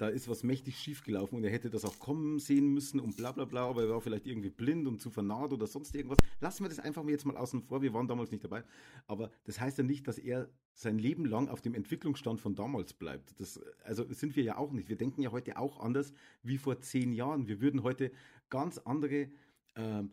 da 0.00 0.08
ist 0.08 0.28
was 0.28 0.42
mächtig 0.42 0.78
schiefgelaufen 0.78 1.36
und 1.36 1.44
er 1.44 1.50
hätte 1.50 1.68
das 1.68 1.84
auch 1.84 1.98
kommen 1.98 2.38
sehen 2.38 2.72
müssen 2.72 3.00
und 3.00 3.16
bla 3.18 3.32
bla 3.32 3.44
bla, 3.44 3.68
aber 3.68 3.82
er 3.82 3.90
war 3.90 4.00
vielleicht 4.00 4.26
irgendwie 4.26 4.48
blind 4.48 4.86
und 4.86 5.00
zu 5.00 5.10
vernarrt 5.10 5.52
oder 5.52 5.66
sonst 5.66 5.94
irgendwas. 5.94 6.16
Lassen 6.40 6.64
wir 6.64 6.70
das 6.70 6.78
einfach 6.78 7.02
mal 7.02 7.10
jetzt 7.10 7.26
mal 7.26 7.36
außen 7.36 7.60
vor, 7.62 7.82
wir 7.82 7.92
waren 7.92 8.08
damals 8.08 8.30
nicht 8.30 8.42
dabei. 8.42 8.64
Aber 9.06 9.30
das 9.44 9.60
heißt 9.60 9.76
ja 9.76 9.84
nicht, 9.84 10.08
dass 10.08 10.16
er 10.18 10.48
sein 10.72 10.98
Leben 10.98 11.26
lang 11.26 11.48
auf 11.48 11.60
dem 11.60 11.74
Entwicklungsstand 11.74 12.40
von 12.40 12.54
damals 12.54 12.94
bleibt. 12.94 13.38
Das, 13.38 13.60
also 13.84 14.10
sind 14.10 14.36
wir 14.36 14.42
ja 14.42 14.56
auch 14.56 14.72
nicht. 14.72 14.88
Wir 14.88 14.96
denken 14.96 15.20
ja 15.20 15.32
heute 15.32 15.58
auch 15.58 15.80
anders 15.80 16.14
wie 16.42 16.56
vor 16.56 16.80
zehn 16.80 17.12
Jahren. 17.12 17.46
Wir 17.46 17.60
würden 17.60 17.82
heute 17.82 18.10
ganz 18.48 18.78
andere 18.78 19.28
ähm, 19.76 20.12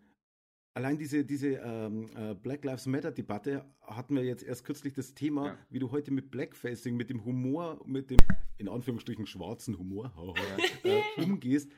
Allein 0.73 0.99
diese, 0.99 1.25
diese 1.25 1.53
ähm, 1.55 2.05
äh, 2.15 2.35
Black 2.35 2.63
Lives 2.63 2.85
Matter-Debatte 2.85 3.65
hatten 3.81 4.13
wir 4.15 4.23
jetzt 4.23 4.43
erst 4.43 4.63
kürzlich 4.63 4.93
das 4.93 5.15
Thema, 5.15 5.47
Ja. 5.47 5.57
wie 5.71 5.79
du 5.79 5.89
heute 5.89 6.11
mit 6.11 6.29
Blackfacing, 6.29 6.95
mit 6.95 7.09
dem 7.09 7.25
Humor, 7.25 7.81
mit 7.87 8.11
dem 8.11 8.19
in 8.57 8.67
Anführungsstrichen 8.69 9.27
schwarzen 9.27 9.77
Humor 9.77 10.13
äh, 10.83 11.01
umgehst. 11.21 11.71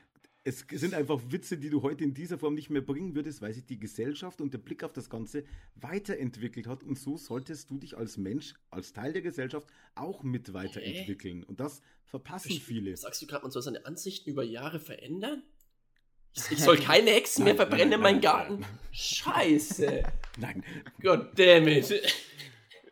Es 0.45 0.65
sind 0.71 0.93
einfach 0.93 1.21
Witze, 1.30 1.57
die 1.57 1.69
du 1.69 1.82
heute 1.84 2.03
in 2.03 2.13
dieser 2.13 2.39
Form 2.39 2.55
nicht 2.55 2.69
mehr 2.69 2.82
bringen 2.82 3.13
würdest, 3.13 3.41
weil 3.41 3.53
sich 3.53 3.65
die 3.65 3.77
Gesellschaft 3.77 4.39
und 4.39 4.53
der 4.53 4.57
Blick 4.57 4.84
auf 4.84 4.93
das 4.93 5.09
Ganze 5.09 5.43
weiterentwickelt 5.75 6.65
hat. 6.65 6.82
Und 6.82 6.97
so 6.97 7.17
solltest 7.17 7.69
du 7.69 7.77
dich 7.77 7.97
als 7.97 8.17
Mensch, 8.17 8.53
als 8.69 8.93
Teil 8.93 9.11
der 9.11 9.21
Gesellschaft 9.21 9.67
auch 9.95 10.23
mit 10.23 10.53
weiterentwickeln. 10.53 11.43
Und 11.43 11.59
das 11.59 11.82
verpassen 12.05 12.51
viele. 12.51 12.95
Sagst 12.95 13.21
du 13.21 13.27
gerade, 13.27 13.43
man 13.43 13.51
soll 13.51 13.61
seine 13.61 13.86
Ansichten 13.86 14.30
über 14.30 14.43
Jahre 14.43 14.80
verändern? 14.80 15.43
Ich, 16.36 16.51
ich 16.51 16.59
soll 16.59 16.77
keine 16.77 17.11
Hexen 17.11 17.43
mehr 17.43 17.53
Nein, 17.53 17.57
nein, 17.57 17.67
verbrennen 17.67 17.93
in 17.93 17.99
nein, 17.99 18.01
meinem 18.01 18.13
nein, 18.13 18.21
Garten? 18.21 18.59
nein. 18.59 18.80
Scheiße. 18.91 20.03
Nein, 20.38 20.63
God 21.01 21.38
damn 21.38 21.67
it. 21.67 21.91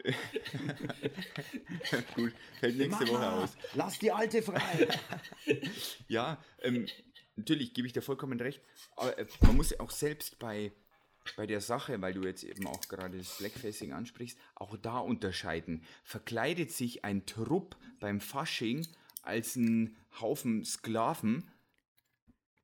Gut, 2.15 2.33
fällt 2.59 2.77
nächste 2.77 3.07
Woche 3.07 3.13
Mama, 3.13 3.43
aus. 3.43 3.57
lass 3.73 3.99
die 3.99 4.11
Alte 4.11 4.41
frei. 4.41 4.87
Ja, 6.07 6.41
ähm, 6.61 6.87
natürlich 7.35 7.73
gebe 7.73 7.87
ich 7.87 7.93
dir 7.93 8.01
vollkommen 8.01 8.39
recht. 8.39 8.61
Aber 8.95 9.17
äh, 9.17 9.25
man 9.41 9.57
muss 9.57 9.77
auch 9.79 9.91
selbst 9.91 10.39
bei, 10.39 10.71
bei 11.35 11.47
der 11.47 11.61
Sache, 11.61 12.01
weil 12.01 12.13
du 12.13 12.23
jetzt 12.23 12.43
eben 12.43 12.67
auch 12.67 12.81
gerade 12.87 13.17
das 13.17 13.37
Blackfacing 13.37 13.93
ansprichst, 13.93 14.37
auch 14.55 14.77
da 14.77 14.99
unterscheiden. 14.99 15.83
Verkleidet 16.03 16.71
sich 16.71 17.03
ein 17.03 17.25
Trupp 17.25 17.75
beim 17.99 18.21
Fasching 18.21 18.87
als 19.23 19.55
ein 19.55 19.97
Haufen 20.21 20.63
Sklaven 20.63 21.51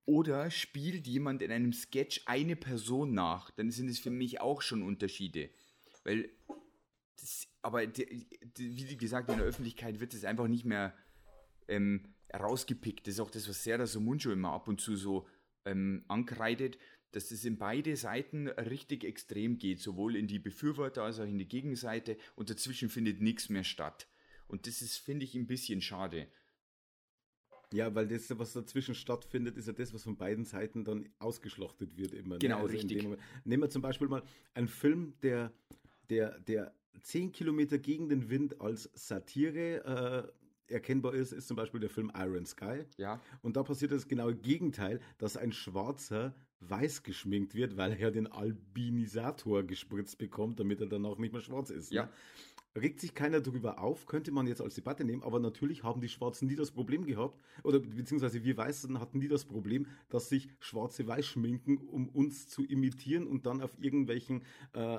oder 0.06 0.52
spielt 0.52 1.08
jemand 1.08 1.42
in 1.42 1.52
einem 1.52 1.74
Sketch 1.74 2.22
eine 2.26 2.56
Person 2.56 3.14
nach, 3.14 3.52
dann 3.52 3.72
sind 3.72 3.90
es 3.90 4.00
für 4.00 4.10
mich 4.10 4.42
auch 4.42 4.62
schon 4.62 4.84
Unterschiede. 4.84 5.50
Weil 6.04 6.30
das, 7.20 7.48
aber 7.62 7.86
die, 7.88 8.28
die, 8.58 8.90
wie 8.90 8.98
gesagt, 8.98 9.30
in 9.30 9.38
der 9.38 9.46
Öffentlichkeit 9.46 10.00
wird 10.00 10.14
es 10.14 10.26
einfach 10.26 10.48
nicht 10.48 10.66
mehr 10.66 10.94
ähm, 11.68 12.14
rausgepickt. 12.34 13.08
Das 13.08 13.16
ist 13.16 13.20
auch 13.20 13.32
das, 13.32 13.48
was 13.48 13.64
Serda 13.64 13.86
so 13.86 14.00
Muncho 14.00 14.32
immer 14.32 14.52
ab 14.52 14.68
und 14.68 14.82
zu 14.82 14.96
so 14.96 15.28
ähm, 15.66 16.04
ankreidet, 16.08 16.78
dass 17.12 17.30
es 17.32 17.46
in 17.46 17.58
beide 17.58 17.96
Seiten 17.96 18.48
richtig 18.48 19.04
extrem 19.04 19.60
geht, 19.60 19.80
sowohl 19.80 20.16
in 20.16 20.28
die 20.28 20.40
Befürworter 20.40 21.04
als 21.04 21.20
auch 21.20 21.26
in 21.28 21.38
die 21.38 21.48
Gegenseite 21.48 22.18
und 22.36 22.50
dazwischen 22.50 22.90
findet 22.90 23.22
nichts 23.22 23.50
mehr 23.50 23.64
statt. 23.64 24.08
Und 24.48 24.66
das 24.68 24.82
ist, 24.82 24.98
finde 24.98 25.24
ich, 25.26 25.36
ein 25.36 25.48
bisschen 25.48 25.82
schade. 25.82 26.28
Ja, 27.72 27.94
weil 27.96 28.08
das, 28.08 28.38
was 28.38 28.54
dazwischen 28.54 28.94
stattfindet, 28.94 29.58
ist 29.58 29.68
ja 29.68 29.74
das, 29.74 29.94
was 29.94 30.04
von 30.04 30.16
beiden 30.18 30.46
Seiten 30.46 30.84
dann 30.84 31.10
ausgeschlachtet 31.18 31.98
wird 31.98 32.14
immer. 32.14 32.36
ne? 32.36 32.40
Genau, 32.40 32.66
in 32.66 32.72
richtig. 32.72 32.98
dem 33.00 33.04
Moment- 33.06 33.22
Nehmen 33.46 33.64
wir 33.64 33.70
zum 33.70 33.82
Beispiel 33.82 34.08
mal 34.08 34.24
einen 34.54 34.68
Film, 34.68 35.16
der, 35.24 35.52
der, 36.10 36.40
der 36.40 36.76
10 37.02 37.32
Kilometer 37.32 37.78
gegen 37.78 38.10
den 38.10 38.30
Wind 38.30 38.62
als 38.62 38.90
Satire 38.94 40.32
äh, 40.68 40.74
erkennbar 40.74 41.14
ist, 41.14 41.32
ist 41.32 41.48
zum 41.48 41.58
Beispiel 41.58 41.80
der 41.80 41.90
Film 41.90 42.12
Iron 42.16 42.46
Sky. 42.46 42.86
Ja, 42.98 43.22
Und 43.42 43.58
da 43.58 43.64
passiert 43.64 43.92
das 43.92 44.08
genaue 44.08 44.36
Gegenteil, 44.36 45.00
dass 45.18 45.38
ein 45.38 45.52
Schwarzer 45.52 46.34
weiß 46.60 47.04
geschminkt 47.04 47.56
wird, 47.56 47.78
weil 47.78 47.92
er 47.92 48.00
ja 48.00 48.12
den 48.12 48.28
Albinisator 48.28 49.64
gespritzt 49.64 50.18
bekommt, 50.18 50.60
damit 50.60 50.80
er 50.82 50.88
danach 50.88 51.18
nicht 51.18 51.34
mehr 51.34 51.42
schwarz 51.42 51.70
ist. 51.70 51.92
Ja. 51.92 52.04
Ne? 52.04 52.10
Regt 52.76 53.02
sich 53.02 53.14
keiner 53.14 53.40
darüber 53.40 53.80
auf, 53.80 54.08
könnte 54.08 54.32
man 54.32 54.48
jetzt 54.48 54.62
als 54.62 54.74
Debatte 54.74 55.04
nehmen, 55.04 55.22
aber 55.22 55.40
natürlich 55.40 55.84
haben 55.84 56.02
die 56.02 56.10
Schwarzen 56.10 56.48
nie 56.48 56.56
das 56.56 56.72
Problem 56.72 57.06
gehabt, 57.06 57.40
oder 57.64 57.80
beziehungsweise 57.80 58.44
wir 58.44 58.58
Weißen 58.58 59.00
hatten 59.00 59.20
nie 59.20 59.28
das 59.28 59.46
Problem, 59.46 59.86
dass 60.10 60.28
sich 60.30 60.50
Schwarze 60.60 61.06
weiß 61.06 61.24
schminken, 61.24 61.78
um 61.78 62.10
uns 62.10 62.48
zu 62.48 62.64
imitieren 62.64 63.28
und 63.28 63.46
dann 63.46 63.62
auf 63.62 63.78
irgendwelchen 63.80 64.42
äh, 64.74 64.98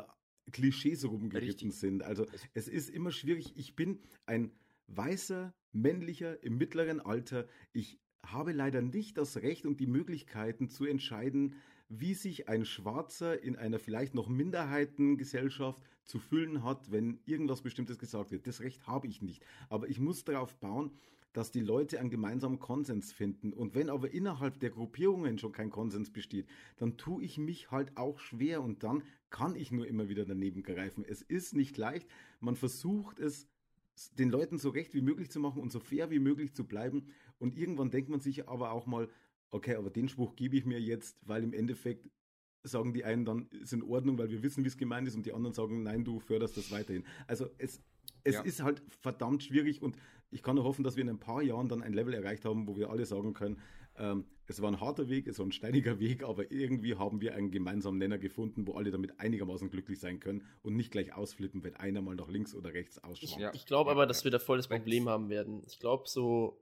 Klischees 0.53 1.05
rumgeritten 1.09 1.71
sind. 1.71 2.03
Also 2.03 2.27
Es- 2.33 2.43
es 2.55 2.69
ist 2.69 2.91
immer 2.91 3.11
schwierig. 3.11 3.53
Ich 3.57 3.75
bin 3.77 3.99
ein 4.27 4.51
weißer, 4.89 5.55
männlicher 5.73 6.43
im 6.43 6.57
mittleren 6.59 7.01
Alter. 7.01 7.47
Ich 7.73 7.99
habe 8.25 8.53
leider 8.53 8.81
nicht 8.83 9.19
das 9.19 9.37
Recht 9.39 9.67
und 9.67 9.81
die 9.81 9.87
Möglichkeiten 9.87 10.69
zu 10.69 10.85
entscheiden, 10.85 11.55
wie 11.89 12.15
sich 12.15 12.49
ein 12.49 12.65
Schwarzer 12.65 13.43
in 13.43 13.57
einer 13.57 13.79
vielleicht 13.79 14.15
noch 14.15 14.29
Minderheitengesellschaft 14.29 15.83
zu 16.05 16.19
fühlen 16.19 16.63
hat, 16.63 16.91
wenn 16.91 17.21
irgendwas 17.27 17.63
Bestimmtes 17.63 17.99
gesagt 17.99 18.31
wird. 18.31 18.47
Das 18.47 18.61
Recht 18.61 18.87
habe 18.87 19.07
ich 19.07 19.23
nicht. 19.23 19.45
Aber 19.69 19.89
ich 19.89 20.01
muss 20.01 20.25
darauf 20.25 20.55
bauen, 20.57 20.91
dass 21.35 21.51
die 21.51 21.61
Leute 21.61 22.01
einen 22.01 22.11
gemeinsamen 22.11 22.59
Konsens 22.59 23.12
finden. 23.12 23.53
Und 23.53 23.74
wenn 23.74 23.91
aber 23.91 24.11
innerhalb 24.12 24.59
der 24.61 24.70
Gruppierungen 24.70 25.37
schon 25.39 25.53
kein 25.53 25.68
Konsens 25.68 26.11
besteht, 26.11 26.47
dann 26.76 26.97
tue 26.97 27.22
ich 27.22 27.37
mich 27.37 27.70
halt 27.70 27.97
auch 27.97 28.18
schwer 28.20 28.62
und 28.62 28.82
dann 28.82 29.03
kann 29.30 29.57
ich 29.57 29.72
nur 29.72 29.87
immer 29.87 30.09
wieder 30.09 30.24
daneben 30.24 30.62
greifen. 30.62 31.05
Es 31.07 31.20
ist 31.20 31.55
nicht 31.55 31.76
leicht. 31.76 32.09
Man 32.41 32.55
versucht 32.55 33.18
es 33.18 33.49
den 34.16 34.30
Leuten 34.30 34.59
so 34.59 34.70
recht 34.70 34.95
wie 34.95 35.03
möglich 35.03 35.28
zu 35.28 35.41
machen 35.41 35.61
und 35.61 35.72
so 35.72 35.80
fair 35.80 36.09
wie 36.11 36.20
möglich 36.20 36.55
zu 36.55 36.64
bleiben. 36.64 37.09
Und 37.39 37.57
irgendwann 37.57 37.91
denkt 37.91 38.09
man 38.09 38.20
sich 38.20 38.49
aber 38.49 38.70
auch 38.70 38.87
mal, 38.87 39.09
okay, 39.51 39.74
aber 39.74 39.91
den 39.91 40.09
Spruch 40.09 40.37
gebe 40.37 40.57
ich 40.57 40.64
mir 40.64 40.80
jetzt, 40.80 41.18
weil 41.26 41.43
im 41.43 41.53
Endeffekt 41.53 42.09
sagen 42.62 42.93
die 42.93 43.05
einen 43.05 43.24
dann, 43.24 43.49
ist 43.51 43.72
in 43.72 43.82
Ordnung, 43.82 44.18
weil 44.18 44.30
wir 44.30 44.43
wissen, 44.43 44.64
wie 44.64 44.68
es 44.68 44.76
gemeint 44.76 45.07
ist, 45.07 45.16
und 45.16 45.26
die 45.26 45.32
anderen 45.32 45.53
sagen, 45.53 45.82
nein, 45.82 46.05
du 46.05 46.20
förderst 46.20 46.57
das 46.57 46.70
weiterhin. 46.70 47.05
Also 47.26 47.51
es, 47.59 47.82
es 48.25 48.35
Ja. 48.37 48.43
ist 48.43 48.62
halt 48.62 48.83
verdammt 49.01 49.43
schwierig 49.43 49.83
und 49.83 49.97
ich 50.31 50.43
kann 50.43 50.57
nur 50.57 50.64
hoffen, 50.64 50.83
dass 50.83 50.97
wir 50.97 51.03
in 51.03 51.09
ein 51.11 51.20
paar 51.20 51.43
Jahren 51.43 51.68
dann 51.68 51.83
ein 51.83 51.93
Level 51.93 52.12
erreicht 52.14 52.45
haben, 52.45 52.66
wo 52.66 52.77
wir 52.77 52.91
alle 52.91 53.07
sagen 53.07 53.35
können, 53.35 53.61
ähm, 53.97 54.25
es 54.47 54.61
war 54.61 54.70
ein 54.72 54.81
harter 54.81 55.09
Weg, 55.09 55.29
es 55.29 55.39
war 55.39 55.47
ein 55.47 55.53
steiniger 55.53 55.99
Weg, 56.01 56.25
aber 56.25 56.51
irgendwie 56.51 56.97
haben 56.97 57.20
wir 57.20 57.35
einen 57.35 57.53
gemeinsamen 57.53 57.99
Nenner 57.99 58.18
gefunden, 58.18 58.66
wo 58.66 58.72
alle 58.75 58.91
damit 58.91 59.20
einigermaßen 59.20 59.70
glücklich 59.70 60.01
sein 60.01 60.18
können 60.18 60.43
und 60.62 60.75
nicht 60.75 60.91
gleich 60.91 61.14
ausflippen, 61.14 61.62
wenn 61.62 61.77
einer 61.77 62.03
mal 62.03 62.16
nach 62.16 62.29
links 62.29 62.55
oder 62.55 62.72
rechts 62.75 62.97
Ich, 62.97 63.05
ausschlägt. 63.05 63.39
Ja. 63.41 63.55
ich 63.55 63.66
glaube 63.66 63.91
aber, 63.93 64.07
dass 64.07 64.25
wir 64.25 64.33
da 64.33 64.41
voll 64.41 64.57
das 64.57 64.66
Problem 64.68 65.09
haben 65.09 65.29
werden. 65.29 65.62
Ich 65.66 65.79
glaube 65.79 66.05
so, 66.09 66.61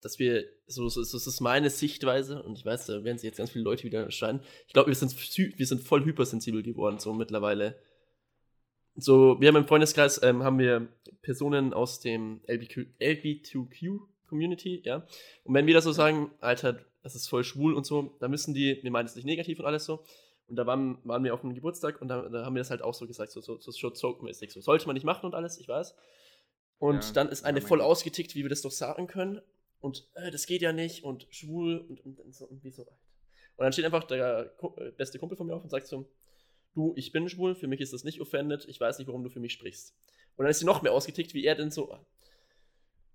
dass 0.00 0.18
wir, 0.18 0.44
so, 0.66 0.88
so, 0.88 1.02
so 1.02 1.16
das 1.18 1.26
ist 1.26 1.40
meine 1.40 1.68
Sichtweise 1.68 2.42
und 2.42 2.56
ich 2.56 2.64
weiß, 2.64 2.86
da 2.86 3.02
werden 3.04 3.18
sich 3.18 3.26
jetzt 3.26 3.36
ganz 3.38 3.50
viele 3.50 3.64
Leute 3.64 3.84
wieder 3.84 4.04
erscheinen. 4.04 4.40
Ich 4.68 4.72
glaube, 4.72 4.88
wir 4.88 4.94
sind, 4.94 5.12
wir 5.58 5.66
sind 5.66 5.82
voll 5.82 6.04
hypersensibel 6.04 6.62
geworden, 6.62 6.98
so 7.00 7.12
mittlerweile. 7.12 7.76
So, 9.00 9.40
wir 9.40 9.48
haben 9.48 9.56
im 9.56 9.66
Freundeskreis, 9.66 10.22
ähm, 10.22 10.42
haben 10.42 10.58
wir 10.58 10.88
Personen 11.22 11.72
aus 11.72 12.00
dem 12.00 12.40
LBQ, 12.46 12.86
LGBTQ-Community, 13.00 14.82
ja. 14.84 15.06
Und 15.44 15.54
wenn 15.54 15.66
wir 15.66 15.74
da 15.74 15.80
so 15.80 15.92
sagen, 15.92 16.30
Alter, 16.40 16.78
das 17.02 17.14
ist 17.14 17.28
voll 17.28 17.44
schwul 17.44 17.74
und 17.74 17.86
so, 17.86 18.16
da 18.20 18.28
müssen 18.28 18.54
die, 18.54 18.78
wir 18.82 18.90
meinen 18.90 19.06
es 19.06 19.16
nicht 19.16 19.24
negativ 19.24 19.58
und 19.58 19.66
alles 19.66 19.84
so. 19.84 20.04
Und 20.48 20.56
da 20.56 20.66
waren, 20.66 20.98
waren 21.04 21.22
wir 21.24 21.32
auf 21.32 21.44
einem 21.44 21.54
Geburtstag 21.54 22.02
und 22.02 22.08
da, 22.08 22.28
da 22.28 22.44
haben 22.44 22.54
wir 22.54 22.60
das 22.60 22.70
halt 22.70 22.82
auch 22.82 22.94
so 22.94 23.06
gesagt, 23.06 23.30
so, 23.30 23.40
so, 23.40 23.58
so, 23.58 23.70
so 23.70 23.88
joke-mäßig. 23.90 24.52
So, 24.52 24.60
sollte 24.60 24.86
man 24.86 24.94
nicht 24.94 25.04
machen 25.04 25.26
und 25.26 25.34
alles, 25.34 25.58
ich 25.58 25.68
weiß. 25.68 25.94
Und 26.78 27.04
Ja, 27.04 27.12
dann 27.12 27.28
ist 27.28 27.44
eine 27.44 27.60
voll 27.60 27.80
ausgetickt, 27.80 28.34
wie 28.34 28.42
wir 28.42 28.48
das 28.48 28.62
doch 28.62 28.70
sagen 28.70 29.06
können. 29.06 29.40
Und 29.80 30.08
äh, 30.14 30.30
das 30.30 30.46
geht 30.46 30.60
ja 30.60 30.72
nicht 30.72 31.04
und 31.04 31.26
schwul 31.30 31.78
und, 31.88 32.04
und, 32.04 32.20
und 32.20 32.34
so 32.34 32.46
und 32.46 32.64
wie 32.64 32.70
so. 32.70 32.82
Und 32.82 33.64
dann 33.64 33.72
steht 33.72 33.84
einfach 33.84 34.04
der 34.04 34.52
äh, 34.76 34.90
beste 34.92 35.18
Kumpel 35.18 35.36
von 35.36 35.46
mir 35.46 35.54
auf 35.54 35.62
und 35.62 35.70
sagt 35.70 35.86
so, 35.86 36.10
du, 36.74 36.92
ich 36.96 37.12
bin 37.12 37.28
schwul, 37.28 37.54
für 37.54 37.66
mich 37.68 37.80
ist 37.80 37.92
das 37.92 38.04
nicht 38.04 38.20
offended, 38.20 38.64
ich 38.68 38.80
weiß 38.80 38.98
nicht, 38.98 39.08
warum 39.08 39.22
du 39.24 39.30
für 39.30 39.40
mich 39.40 39.52
sprichst. 39.52 39.94
Und 40.36 40.44
dann 40.44 40.50
ist 40.50 40.60
sie 40.60 40.66
noch 40.66 40.82
mehr 40.82 40.92
ausgetickt, 40.92 41.34
wie 41.34 41.44
er 41.44 41.54
denn 41.54 41.70
so. 41.70 41.92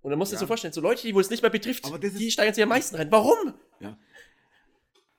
Und 0.02 0.10
dann 0.10 0.18
musst 0.18 0.30
du 0.32 0.36
dir 0.36 0.38
Ja. 0.38 0.40
so 0.40 0.46
vorstellen, 0.46 0.72
so 0.72 0.80
Leute, 0.80 1.02
die 1.06 1.14
wo 1.14 1.20
es 1.20 1.30
nicht 1.30 1.42
mehr 1.42 1.50
betrifft, 1.50 1.84
die 2.02 2.30
steigern 2.30 2.54
sich 2.54 2.62
am 2.62 2.68
meisten 2.68 2.94
rein. 2.96 3.10
Warum? 3.10 3.54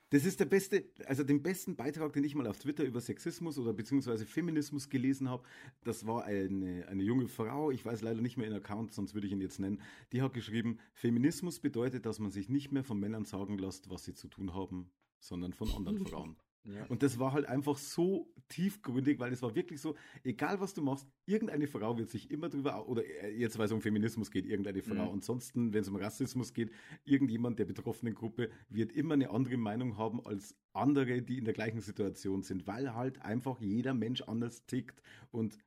Das 0.09 0.23
ist 0.23 0.39
der 0.39 0.45
beste, 0.45 0.85
also 1.05 1.25
den 1.25 1.43
besten 1.43 1.75
Beitrag, 1.75 2.13
den 2.13 2.23
ich 2.23 2.33
mal 2.33 2.47
auf 2.47 2.57
Twitter 2.59 2.85
über 2.85 3.01
Sexismus 3.01 3.57
oder 3.57 3.73
beziehungsweise 3.73 4.25
Feminismus 4.25 4.87
gelesen 4.87 5.29
habe. 5.29 5.43
Das 5.83 6.07
war 6.07 6.23
eine, 6.23 6.87
eine 6.87 7.03
junge 7.03 7.27
Frau, 7.27 7.71
ich 7.71 7.83
weiß 7.85 8.03
leider 8.03 8.21
nicht 8.21 8.37
mehr 8.37 8.47
ihren 8.47 8.55
Account, 8.55 8.93
sonst 8.93 9.13
würde 9.15 9.27
ich 9.27 9.33
ihn 9.33 9.41
jetzt 9.41 9.59
nennen. 9.59 9.81
Die 10.13 10.21
hat 10.21 10.33
geschrieben, 10.33 10.79
Feminismus 10.93 11.59
bedeutet, 11.59 12.05
dass 12.05 12.19
man 12.19 12.31
sich 12.31 12.47
nicht 12.47 12.71
mehr 12.71 12.85
von 12.85 12.97
Männern 12.97 13.25
sagen 13.25 13.57
lässt, 13.57 13.89
was 13.89 14.05
sie 14.05 14.13
zu 14.13 14.29
tun 14.29 14.53
haben, 14.53 14.89
sondern 15.19 15.51
von 15.51 15.69
anderen 15.73 15.97
Frauen. 16.07 16.37
Ja. 16.67 16.85
Und 16.89 17.03
das 17.03 17.19
war 17.19 17.33
halt 17.33 17.45
einfach 17.45 17.77
so 17.77 18.31
tiefgründig, 18.49 19.19
weil 19.19 19.31
es 19.33 19.41
war 19.41 19.55
wirklich 19.55 19.81
so, 19.81 19.95
egal 20.23 20.59
was 20.59 20.73
du 20.73 20.81
machst, 20.81 21.07
irgendeine 21.25 21.67
Frau 21.67 21.97
wird 21.97 22.09
sich 22.09 22.31
immer 22.31 22.49
drüber, 22.49 22.87
oder 22.87 23.03
äh, 23.05 23.35
jetzt, 23.37 23.57
weil 23.57 23.65
es 23.65 23.71
um 23.71 23.81
Feminismus 23.81 24.31
geht, 24.31 24.45
irgendeine 24.45 24.81
Frau. 24.81 25.07
Mhm. 25.07 25.13
Ansonsten, 25.13 25.73
wenn 25.73 25.81
es 25.81 25.89
um 25.89 25.95
Rassismus 25.95 26.53
geht, 26.53 26.71
irgendjemand 27.03 27.59
der 27.59 27.65
betroffenen 27.65 28.15
Gruppe 28.15 28.49
wird 28.69 28.91
immer 28.91 29.13
eine 29.13 29.29
andere 29.29 29.57
Meinung 29.57 29.97
haben 29.97 30.25
als 30.25 30.55
andere, 30.73 31.21
die 31.21 31.37
in 31.37 31.45
der 31.45 31.53
gleichen 31.53 31.81
Situation 31.81 32.43
sind, 32.43 32.67
weil 32.67 32.93
halt 32.93 33.21
einfach 33.21 33.59
jeder 33.59 33.93
Mensch 33.93 34.21
anders 34.21 34.65
tickt. 34.65 35.01
Und 35.31 35.57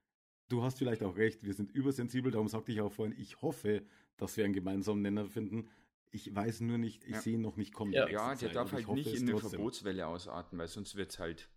du 0.48 0.62
hast 0.62 0.78
vielleicht 0.78 1.02
auch 1.02 1.16
recht, 1.16 1.44
wir 1.44 1.54
sind 1.54 1.72
übersensibel, 1.72 2.30
darum 2.30 2.48
sagte 2.48 2.72
ich 2.72 2.80
auch 2.80 2.92
vorhin, 2.92 3.14
ich 3.18 3.40
hoffe, 3.42 3.82
dass 4.16 4.36
wir 4.36 4.44
einen 4.44 4.54
gemeinsamen 4.54 5.02
Nenner 5.02 5.26
finden. 5.26 5.68
Ich 6.12 6.34
weiß 6.34 6.60
nur 6.62 6.78
nicht, 6.78 7.04
ich 7.04 7.10
Ja. 7.14 7.20
sehe 7.20 7.34
ihn 7.34 7.40
noch 7.40 7.56
nicht 7.56 7.72
kommen. 7.72 7.92
Ja. 7.92 8.06
die 8.06 8.12
Ja, 8.12 8.30
der 8.30 8.38
Zeit, 8.48 8.56
darf 8.56 8.72
halt 8.72 8.86
hoffe 8.86 8.98
nicht 8.98 9.14
in 9.14 9.22
eine 9.22 9.32
trotzdem. 9.32 9.50
Verbotswelle 9.50 10.06
ausarten, 10.06 10.58
weil 10.58 10.68
sonst 10.68 10.96
wird 10.96 11.10
es 11.12 11.18
halt. 11.18 11.48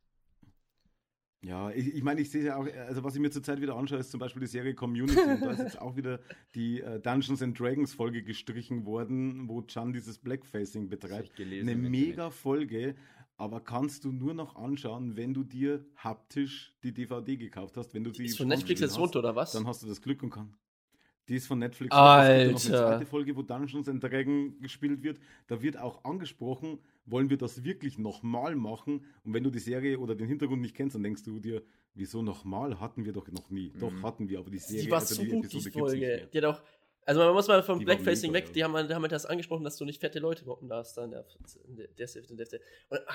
Ja, 1.41 1.71
ich, 1.71 1.93
ich 1.93 2.03
meine, 2.03 2.21
ich 2.21 2.31
sehe 2.31 2.43
ja 2.45 2.55
auch, 2.55 2.65
also 2.65 3.03
was 3.03 3.15
ich 3.15 3.21
mir 3.21 3.29
zurzeit 3.29 3.59
wieder 3.59 3.75
anschaue, 3.75 3.97
ist 3.99 4.11
zum 4.11 4.19
Beispiel 4.21 4.39
die 4.39 4.47
Serie 4.47 4.75
Community. 4.75 5.19
Und 5.19 5.41
da 5.41 5.51
ist 5.51 5.59
jetzt 5.59 5.77
auch 5.81 5.97
wieder 5.97 6.21
die 6.55 6.79
äh, 6.79 7.01
Dungeons 7.01 7.41
and 7.41 7.59
Dragons 7.59 7.93
Folge 7.93 8.23
gestrichen 8.23 8.85
worden, 8.85 9.49
wo 9.49 9.61
Chan 9.63 9.91
dieses 9.91 10.19
Blackfacing 10.19 10.87
betreibt. 10.87 11.25
ich 11.31 11.35
gelesen 11.35 11.67
Eine 11.67 11.77
mega 11.89 12.29
Folge, 12.29 12.95
aber 13.35 13.59
kannst 13.59 14.05
du 14.05 14.13
nur 14.13 14.33
noch 14.33 14.55
anschauen, 14.55 15.17
wenn 15.17 15.33
du 15.33 15.43
dir 15.43 15.85
haptisch 15.97 16.77
die 16.81 16.93
DVD 16.93 17.35
gekauft 17.35 17.75
hast. 17.75 17.93
Wenn 17.93 18.05
du 18.05 18.11
die 18.11 18.25
Ist 18.25 18.37
von 18.37 18.47
Netflix 18.47 18.79
jetzt 18.79 18.97
runter, 18.97 19.19
oder 19.19 19.35
was? 19.35 19.51
Dann 19.51 19.67
hast 19.67 19.83
du 19.83 19.87
das 19.87 20.01
Glück 20.01 20.23
und 20.23 20.29
kann. 20.29 20.55
Die 21.29 21.35
ist 21.35 21.47
von 21.47 21.59
Netflix. 21.59 21.95
Alter. 21.95 22.53
Es 22.55 22.63
gibt 22.63 22.73
ja 22.75 22.81
noch 22.81 22.87
eine 22.87 22.97
zweite 22.97 23.05
Folge, 23.09 23.35
wo 23.35 23.41
Dungeons 23.43 23.87
and 23.87 24.03
Dragons 24.03 24.59
gespielt 24.59 25.01
wird. 25.03 25.19
Da 25.47 25.61
wird 25.61 25.77
auch 25.77 26.03
angesprochen, 26.03 26.79
wollen 27.05 27.29
wir 27.29 27.37
das 27.37 27.63
wirklich 27.63 27.97
nochmal 27.97 28.55
machen? 28.55 29.05
Und 29.23 29.33
wenn 29.33 29.43
du 29.43 29.49
die 29.49 29.59
Serie 29.59 29.99
oder 29.99 30.15
den 30.15 30.27
Hintergrund 30.27 30.61
nicht 30.61 30.75
kennst, 30.75 30.95
dann 30.95 31.03
denkst 31.03 31.23
du 31.23 31.39
dir, 31.39 31.63
wieso 31.95 32.21
nochmal? 32.21 32.79
Hatten 32.79 33.05
wir 33.05 33.13
doch 33.13 33.27
noch 33.29 33.49
nie. 33.49 33.71
Doch, 33.79 33.91
Mhm. 33.91 34.05
hatten 34.05 34.27
wir, 34.29 34.39
aber 34.39 34.49
die 34.49 34.57
Serie, 34.57 34.83
die 34.83 34.91
war 34.91 34.99
also 34.99 35.15
so 35.15 35.21
gut, 35.21 35.31
die 35.31 35.37
Episode 35.37 35.63
gibt's 35.63 35.65
nicht 35.65 35.73
Folge. 35.79 36.29
Die 36.33 36.37
hat 36.39 36.45
auch, 36.45 36.61
also 37.05 37.19
man 37.21 37.33
muss 37.33 37.47
mal 37.47 37.63
vom 37.63 37.79
Die 37.79 37.85
Blackfacing 37.85 38.31
weg, 38.33 38.51
die 38.53 38.63
haben, 38.63 38.87
die 38.87 38.93
haben 38.93 39.01
halt 39.01 39.11
das 39.11 39.25
angesprochen, 39.25 39.63
dass 39.63 39.77
du 39.77 39.85
nicht 39.85 39.99
fette 40.01 40.19
Leute 40.19 40.45
mocken 40.45 40.67
darfst 40.69 40.97
da 40.97 41.05
in 41.05 41.11
der, 41.11 41.25
in 41.67 41.75
der, 41.75 41.87
der, 41.87 42.07
der, 42.07 42.21
der, 42.35 42.45
der. 42.45 42.59
Und, 42.89 42.99
ah, 43.07 43.13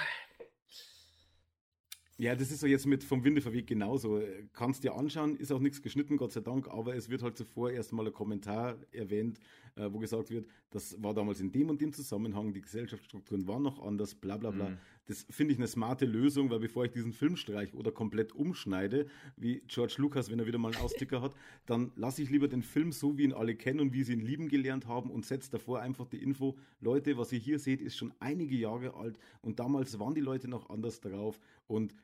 Ja, 2.20 2.34
das 2.34 2.50
ist 2.50 2.58
so 2.58 2.66
jetzt 2.66 2.84
mit 2.84 3.04
vom 3.04 3.22
Winde 3.22 3.40
verweht 3.40 3.68
genauso. 3.68 4.20
Kannst 4.52 4.82
dir 4.82 4.96
anschauen, 4.96 5.36
ist 5.36 5.52
auch 5.52 5.60
nichts 5.60 5.82
geschnitten, 5.82 6.16
Gott 6.16 6.32
sei 6.32 6.40
Dank, 6.40 6.66
aber 6.66 6.96
es 6.96 7.08
wird 7.08 7.22
halt 7.22 7.36
zuvor 7.36 7.70
erst 7.70 7.92
mal 7.92 8.04
ein 8.04 8.12
Kommentar 8.12 8.76
erwähnt, 8.90 9.38
äh, 9.76 9.88
wo 9.92 10.00
gesagt 10.00 10.30
wird, 10.30 10.48
das 10.70 11.00
war 11.00 11.14
damals 11.14 11.38
in 11.40 11.52
dem 11.52 11.70
und 11.70 11.80
dem 11.80 11.92
Zusammenhang, 11.92 12.52
die 12.52 12.60
Gesellschaftsstrukturen 12.60 13.46
waren 13.46 13.62
noch 13.62 13.80
anders, 13.80 14.16
bla 14.16 14.36
bla 14.36 14.50
bla. 14.50 14.70
Mhm. 14.70 14.78
Das 15.06 15.26
finde 15.30 15.52
ich 15.52 15.60
eine 15.60 15.68
smarte 15.68 16.06
Lösung, 16.06 16.50
weil 16.50 16.58
bevor 16.58 16.84
ich 16.84 16.90
diesen 16.90 17.12
Film 17.12 17.36
streiche 17.36 17.76
oder 17.76 17.92
komplett 17.92 18.34
umschneide, 18.34 19.06
wie 19.36 19.62
George 19.68 19.94
Lucas, 19.98 20.28
wenn 20.28 20.40
er 20.40 20.46
wieder 20.46 20.58
mal 20.58 20.72
einen 20.72 20.82
Austicker 20.82 21.22
hat, 21.22 21.36
dann 21.66 21.92
lasse 21.94 22.20
ich 22.20 22.30
lieber 22.30 22.48
den 22.48 22.62
Film 22.62 22.90
so, 22.90 23.16
wie 23.16 23.22
ihn 23.22 23.32
alle 23.32 23.54
kennen 23.54 23.78
und 23.78 23.92
wie 23.92 24.02
sie 24.02 24.14
ihn 24.14 24.20
lieben 24.20 24.48
gelernt 24.48 24.88
haben 24.88 25.12
und 25.12 25.24
setze 25.24 25.52
davor 25.52 25.80
einfach 25.80 26.08
die 26.08 26.20
Info, 26.20 26.58
Leute, 26.80 27.16
was 27.16 27.32
ihr 27.32 27.38
hier 27.38 27.60
seht, 27.60 27.80
ist 27.80 27.96
schon 27.96 28.12
einige 28.18 28.56
Jahre 28.56 28.94
alt 28.94 29.20
und 29.40 29.60
damals 29.60 30.00
waren 30.00 30.16
die 30.16 30.20
Leute 30.20 30.48
noch 30.48 30.68
anders 30.68 31.00
drauf 31.00 31.38
und 31.68 31.94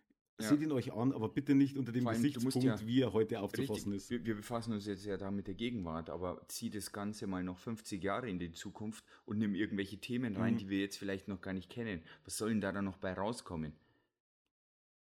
Ja. 0.41 0.49
seht 0.49 0.63
ihn 0.63 0.73
euch 0.73 0.93
an, 0.93 1.13
aber 1.13 1.29
bitte 1.29 1.55
nicht 1.55 1.77
unter 1.77 1.93
dem 1.93 2.07
allem, 2.09 2.17
Gesichtspunkt, 2.21 2.65
ja- 2.65 2.87
wie 2.87 3.01
er 3.03 3.13
heute 3.13 3.41
aufzufassen 3.41 3.93
Richtig, 3.93 3.97
ist. 3.97 4.11
wir, 4.11 4.25
wir 4.27 4.35
befassen 4.35 4.73
uns 4.73 4.85
jetzt 4.87 5.05
ja 5.05 5.17
da 5.17 5.31
mit 5.31 5.47
der 5.47 5.55
Gegenwart, 5.55 6.11
aber 6.11 6.45
zieh 6.49 6.71
das 6.71 6.91
Ganze 6.93 7.27
mal 7.29 7.45
noch 7.45 7.59
50 7.59 8.03
Jahre 8.03 8.29
in 8.29 8.41
die 8.41 8.51
Zukunft 8.51 9.05
und 9.27 9.39
nimm 9.39 9.55
irgendwelche 9.55 9.99
Themen 9.99 10.37
rein, 10.37 10.55
Mhm. 10.55 10.59
die 10.59 10.69
wir 10.71 10.81
jetzt 10.81 10.97
vielleicht 10.99 11.29
noch 11.29 11.41
gar 11.41 11.53
nicht 11.53 11.71
kennen. 11.71 12.03
Was 12.25 12.37
soll 12.37 12.49
denn 12.49 12.61
da 12.61 12.73
dann 12.73 12.85
noch 12.85 12.97
bei 12.99 13.13
rauskommen? 13.13 13.75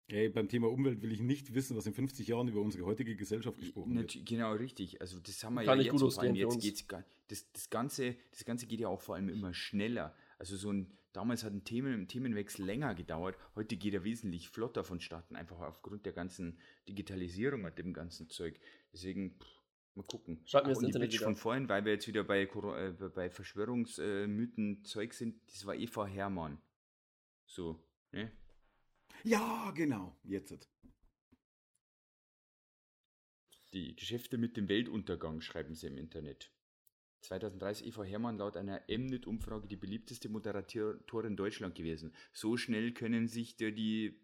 Hey, 0.07 0.29
beim 0.29 0.47
Thema 0.49 0.69
Umwelt 0.69 1.01
will 1.01 1.11
ich 1.11 1.21
nicht 1.21 1.53
wissen, 1.55 1.75
was 1.75 1.87
in 1.87 1.93
50 1.93 2.27
Jahren 2.27 2.47
über 2.47 2.61
unsere 2.61 2.85
heutige 2.85 3.15
Gesellschaft 3.15 3.57
gesprochen 3.57 3.95
wird. 3.95 4.19
Genau, 4.25 4.51
richtig. 4.53 5.01
Also 5.01 5.19
das 5.19 5.43
haben 5.43 5.55
wir 5.55 5.63
Kann 5.63 5.79
ja 5.79 5.85
jetzt 5.91 5.99
vor 5.99 6.21
allem 6.21 6.35
jetzt 6.35 6.61
geht's 6.61 6.85
das, 7.27 7.51
das, 7.53 7.69
Ganze, 7.71 8.15
das 8.31 8.45
Ganze 8.45 8.67
geht 8.67 8.81
ja 8.81 8.87
auch 8.89 9.01
vor 9.01 9.15
allem 9.15 9.29
immer 9.29 9.53
schneller. 9.55 10.13
Also 10.37 10.57
so 10.57 10.71
ein, 10.71 10.91
damals 11.15 11.43
hat 11.43 11.53
ein 11.53 11.63
Themen, 11.63 12.07
Themenwechsel 12.07 12.65
länger 12.65 12.93
gedauert, 12.93 13.37
heute 13.55 13.77
geht 13.77 13.93
er 13.93 14.03
wesentlich 14.03 14.49
flotter 14.49 14.83
vonstatten, 14.83 15.35
einfach 15.35 15.59
aufgrund 15.59 16.05
der 16.05 16.13
ganzen 16.13 16.59
Digitalisierung 16.87 17.63
und 17.63 17.77
dem 17.77 17.93
ganzen 17.93 18.29
Zeug. 18.29 18.59
Deswegen, 18.91 19.37
pff, 19.39 19.63
mal 19.95 20.03
gucken. 20.03 20.41
Wir 20.45 20.59
Ach, 20.59 20.63
das 20.63 20.77
und 20.77 20.83
die 20.83 20.87
Internet 20.87 21.11
Bitch 21.11 21.23
von 21.23 21.35
vorhin, 21.35 21.69
weil 21.69 21.85
wir 21.85 21.93
jetzt 21.93 22.07
wieder 22.07 22.23
bei, 22.23 22.43
äh, 22.43 23.09
bei 23.09 23.29
Verschwörungsmythen 23.29 24.83
Zeug 24.83 25.13
sind, 25.13 25.39
das 25.47 25.65
war 25.65 25.75
Eva 25.75 26.05
Hermann. 26.05 26.61
So, 27.45 27.81
ne? 28.11 28.31
Ja, 29.23 29.71
genau, 29.71 30.17
jetzt. 30.23 30.69
Die 33.73 33.95
Geschäfte 33.95 34.37
mit 34.37 34.57
dem 34.57 34.69
Weltuntergang, 34.69 35.41
schreiben 35.41 35.75
sie 35.75 35.87
im 35.87 35.97
Internet. 35.97 36.51
2030 37.25 37.87
Eva 37.87 38.03
Hermann 38.03 38.37
laut 38.37 38.57
einer 38.57 38.81
Mnet-Umfrage 38.87 39.67
die 39.67 39.75
beliebteste 39.75 40.29
Moderatorin 40.29 41.31
in 41.31 41.37
Deutschland 41.37 41.75
gewesen. 41.75 42.13
So 42.33 42.57
schnell 42.57 42.93
können 42.93 43.27
sich 43.27 43.55
der 43.55 43.71
die 43.71 44.21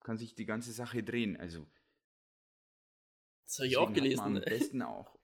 kann 0.00 0.18
sich 0.18 0.34
die 0.34 0.46
ganze 0.46 0.72
Sache 0.72 1.02
drehen. 1.02 1.36
Also 1.36 1.66
das 3.44 3.58
habe 3.58 3.68
ich 3.68 3.76
auch 3.76 3.92
gelesen. 3.92 4.20
Am 4.20 4.34
besten 4.34 4.82
auch. 4.82 5.18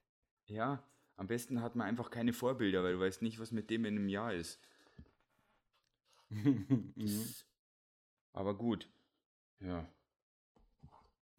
Ja, 0.47 0.83
am 1.17 1.27
besten 1.27 1.63
hat 1.63 1.77
man 1.77 1.87
einfach 1.87 2.11
keine 2.11 2.33
Vorbilder, 2.33 2.83
weil 2.83 2.95
du 2.95 3.01
weißt 3.01 3.23
nicht, 3.23 3.39
was 3.39 3.53
mit 3.53 3.71
dem 3.71 3.85
in 3.85 3.97
einem 3.97 4.09
Jahr 4.09 4.35
ist. 4.35 4.61
Mhm. 6.35 7.35
Aber 8.33 8.57
gut. 8.57 8.89
Ja. 9.61 9.87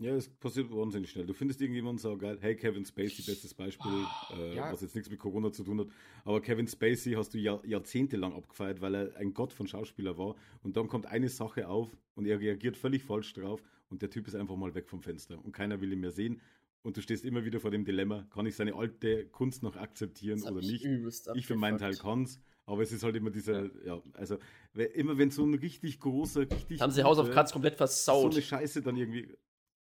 Ja, 0.03 0.15
es 0.15 0.27
passiert 0.27 0.69
wahnsinnig 0.69 1.11
schnell. 1.11 1.25
Du 1.25 1.33
findest 1.33 1.61
irgendjemanden 1.61 1.97
so 1.97 2.17
geil, 2.17 2.37
hey, 2.41 2.57
Kevin 2.57 2.83
Spacey, 2.83 3.23
bestes 3.23 3.53
Beispiel, 3.53 4.05
äh, 4.37 4.55
ja. 4.55 4.69
was 4.69 4.81
jetzt 4.81 4.95
nichts 4.95 5.09
mit 5.09 5.17
Corona 5.17 5.49
zu 5.53 5.63
tun 5.63 5.79
hat. 5.79 5.87
Aber 6.25 6.41
Kevin 6.41 6.67
Spacey 6.67 7.13
hast 7.13 7.33
du 7.33 7.37
Jahr, 7.37 7.65
jahrzehntelang 7.65 8.33
abgefeiert, 8.33 8.81
weil 8.81 8.95
er 8.95 9.15
ein 9.15 9.33
Gott 9.33 9.53
von 9.53 9.65
Schauspieler 9.65 10.17
war. 10.17 10.35
Und 10.61 10.75
dann 10.75 10.89
kommt 10.89 11.05
eine 11.05 11.29
Sache 11.29 11.69
auf 11.69 11.89
und 12.15 12.25
er 12.25 12.41
reagiert 12.41 12.75
völlig 12.75 13.01
falsch 13.05 13.31
drauf 13.33 13.63
und 13.89 14.01
der 14.01 14.09
Typ 14.09 14.27
ist 14.27 14.35
einfach 14.35 14.57
mal 14.57 14.75
weg 14.75 14.89
vom 14.89 15.01
Fenster 15.01 15.39
und 15.41 15.53
keiner 15.53 15.79
will 15.79 15.93
ihn 15.93 16.01
mehr 16.01 16.11
sehen. 16.11 16.41
Und 16.81 16.97
du 16.97 17.01
stehst 17.01 17.23
immer 17.23 17.45
wieder 17.45 17.61
vor 17.61 17.71
dem 17.71 17.85
Dilemma, 17.85 18.27
kann 18.29 18.45
ich 18.45 18.57
seine 18.57 18.75
alte 18.75 19.25
Kunst 19.27 19.63
noch 19.63 19.77
akzeptieren 19.77 20.41
Das 20.41 20.51
oder 20.51 20.59
ich 20.59 20.83
nicht? 20.83 21.27
Ich 21.35 21.47
für 21.47 21.55
meinen 21.55 21.77
Teil 21.77 21.95
kann's, 21.95 22.41
aber 22.65 22.81
es 22.81 22.91
ist 22.91 23.03
halt 23.03 23.15
immer 23.15 23.29
dieser, 23.29 23.69
ja, 23.85 24.01
also 24.15 24.37
immer 24.73 25.17
wenn 25.17 25.31
so 25.31 25.45
ein 25.45 25.53
richtig 25.53 26.01
großer, 26.01 26.41
richtig 26.41 26.81
Haben 26.81 26.91
sie 26.91 27.03
House 27.03 27.19
of 27.19 27.31
Cards 27.31 27.53
komplett 27.53 27.75
so 27.75 27.77
versaut. 27.77 28.33
eine 28.33 28.41
Scheiße 28.41 28.81
dann 28.81 28.97
irgendwie. 28.97 29.29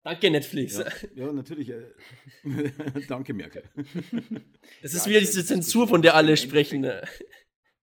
Danke, 0.03 0.31
Netflix. 0.31 0.79
Ja, 0.79 0.87
ja 1.15 1.33
natürlich. 1.33 1.69
Äh, 1.71 1.93
danke, 3.09 3.35
Merkel. 3.35 3.65
Das 4.83 4.95
ist 4.95 5.05
Ja, 5.05 5.11
wieder 5.11 5.21
diese 5.21 5.45
Zensur, 5.45 5.89
von 5.89 6.01
der 6.03 6.15
alle 6.15 6.37
sprechen. 6.37 6.81
Ne? 6.81 7.03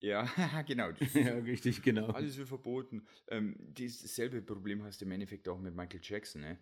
Ja, 0.00 0.24
genau. 0.66 0.90
ja, 1.14 1.34
richtig, 1.38 1.82
genau. 1.82 2.06
Alles 2.08 2.36
wird 2.36 2.48
verboten. 2.48 3.06
Ähm, 3.28 3.56
dasselbe 3.74 4.42
Problem 4.42 4.82
hast 4.82 5.00
du 5.00 5.04
im 5.04 5.12
Endeffekt 5.12 5.48
auch 5.48 5.58
mit 5.60 5.74
Michael 5.74 6.00
Jackson, 6.02 6.42
ne? 6.42 6.58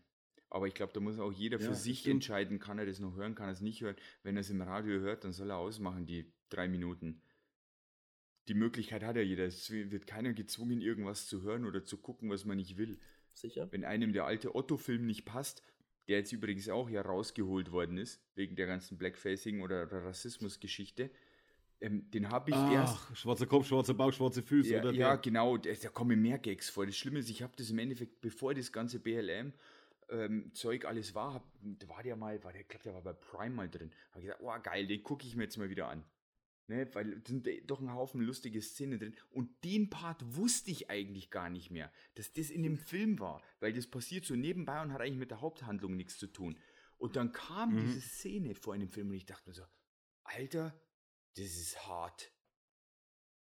Aber 0.50 0.66
ich 0.66 0.74
glaube, 0.74 0.92
da 0.92 1.00
muss 1.00 1.18
auch 1.18 1.32
jeder 1.32 1.58
für 1.58 1.66
Ja, 1.66 1.74
sich 1.74 2.00
stimmt. 2.00 2.14
entscheiden, 2.16 2.58
kann 2.58 2.78
er 2.78 2.86
das 2.86 2.98
noch 2.98 3.16
hören, 3.16 3.34
kann 3.36 3.46
er 3.48 3.52
es 3.52 3.60
nicht 3.60 3.80
hören. 3.82 3.96
Wenn 4.24 4.36
er 4.36 4.40
es 4.40 4.50
im 4.50 4.60
Radio 4.60 4.98
hört, 5.00 5.24
dann 5.24 5.32
soll 5.32 5.50
er 5.50 5.58
ausmachen, 5.58 6.06
die 6.06 6.32
drei 6.48 6.66
Minuten. 6.68 7.22
Die 8.48 8.54
Möglichkeit 8.54 9.04
hat 9.04 9.14
ja 9.16 9.22
jeder. 9.22 9.46
Es 9.46 9.70
wird 9.70 10.06
keiner 10.08 10.32
gezwungen, 10.32 10.80
irgendwas 10.80 11.26
zu 11.26 11.42
hören 11.42 11.64
oder 11.64 11.84
zu 11.84 11.98
gucken, 11.98 12.30
was 12.30 12.44
man 12.44 12.56
nicht 12.56 12.76
will. 12.76 12.98
Sicher. 13.40 13.68
Wenn 13.70 13.84
einem 13.84 14.12
der 14.12 14.24
alte 14.26 14.54
Otto-Film 14.54 15.06
nicht 15.06 15.24
passt, 15.24 15.62
der 16.08 16.18
jetzt 16.18 16.32
übrigens 16.32 16.68
auch 16.68 16.90
ja 16.90 17.02
rausgeholt 17.02 17.70
worden 17.72 17.96
ist, 17.98 18.20
wegen 18.34 18.56
der 18.56 18.66
ganzen 18.66 18.98
Blackfacing 18.98 19.60
oder 19.62 19.90
Rassismus-Geschichte, 19.90 21.10
ähm, 21.80 22.10
den 22.10 22.28
habe 22.28 22.50
ich 22.50 22.56
erst 22.56 22.96
Ach, 22.98 23.16
schwarzer 23.16 23.46
Kopf, 23.46 23.66
schwarzer 23.66 23.94
Bauch, 23.94 24.12
schwarze 24.12 24.42
Füße, 24.42 24.70
ja, 24.74 24.80
oder? 24.80 24.92
ja, 24.92 25.08
Der- 25.10 25.18
genau, 25.18 25.56
da, 25.56 25.70
da 25.72 25.88
kommen 25.88 26.20
mehr 26.20 26.38
Gags 26.38 26.68
vor. 26.68 26.84
Das 26.84 26.96
Schlimme 26.96 27.20
ist, 27.20 27.30
ich 27.30 27.42
habe 27.42 27.54
das 27.56 27.70
im 27.70 27.78
Endeffekt, 27.78 28.20
bevor 28.20 28.52
das 28.52 28.70
ganze 28.72 28.98
BLM-Zeug 29.00 30.84
alles 30.84 31.14
war, 31.14 31.34
hab, 31.34 31.44
da 31.62 31.88
war 31.88 32.02
der 32.02 32.16
mal, 32.16 32.42
war 32.44 32.52
der, 32.52 32.62
ich 32.62 32.68
glaube, 32.68 32.84
der 32.84 32.94
war 32.94 33.02
bei 33.02 33.12
Prime 33.14 33.54
mal 33.54 33.68
drin. 33.70 33.90
Habe 34.10 34.22
gesagt, 34.22 34.40
oh 34.42 34.52
geil, 34.62 34.86
den 34.86 35.02
gucke 35.02 35.26
ich 35.26 35.36
mir 35.36 35.44
jetzt 35.44 35.56
mal 35.56 35.70
wieder 35.70 35.88
an. 35.88 36.04
Ne, 36.70 36.88
weil 36.94 37.20
sind 37.26 37.48
doch 37.68 37.80
ein 37.80 37.92
Haufen 37.92 38.20
lustige 38.20 38.62
Szenen 38.62 39.00
drin. 39.00 39.16
Und 39.30 39.64
den 39.64 39.90
Part 39.90 40.36
wusste 40.36 40.70
ich 40.70 40.88
eigentlich 40.88 41.28
gar 41.32 41.50
nicht 41.50 41.72
mehr, 41.72 41.92
dass 42.14 42.32
das 42.32 42.48
in 42.48 42.62
dem 42.62 42.78
Film 42.78 43.18
war. 43.18 43.42
Weil 43.58 43.72
das 43.72 43.88
passiert 43.88 44.24
so 44.24 44.36
nebenbei 44.36 44.80
und 44.80 44.92
hat 44.92 45.00
eigentlich 45.00 45.18
mit 45.18 45.32
der 45.32 45.40
Haupthandlung 45.40 45.96
nichts 45.96 46.16
zu 46.16 46.28
tun. 46.28 46.56
Und 46.96 47.16
dann 47.16 47.32
kam 47.32 47.74
Mhm. 47.74 47.80
diese 47.80 48.00
Szene 48.00 48.54
vor 48.54 48.74
in 48.76 48.82
dem 48.82 48.88
Film 48.88 49.08
und 49.08 49.16
ich 49.16 49.26
dachte 49.26 49.48
mir 49.48 49.54
so, 49.54 49.64
Alter, 50.22 50.80
das 51.34 51.56
ist 51.56 51.88
hart. 51.88 52.30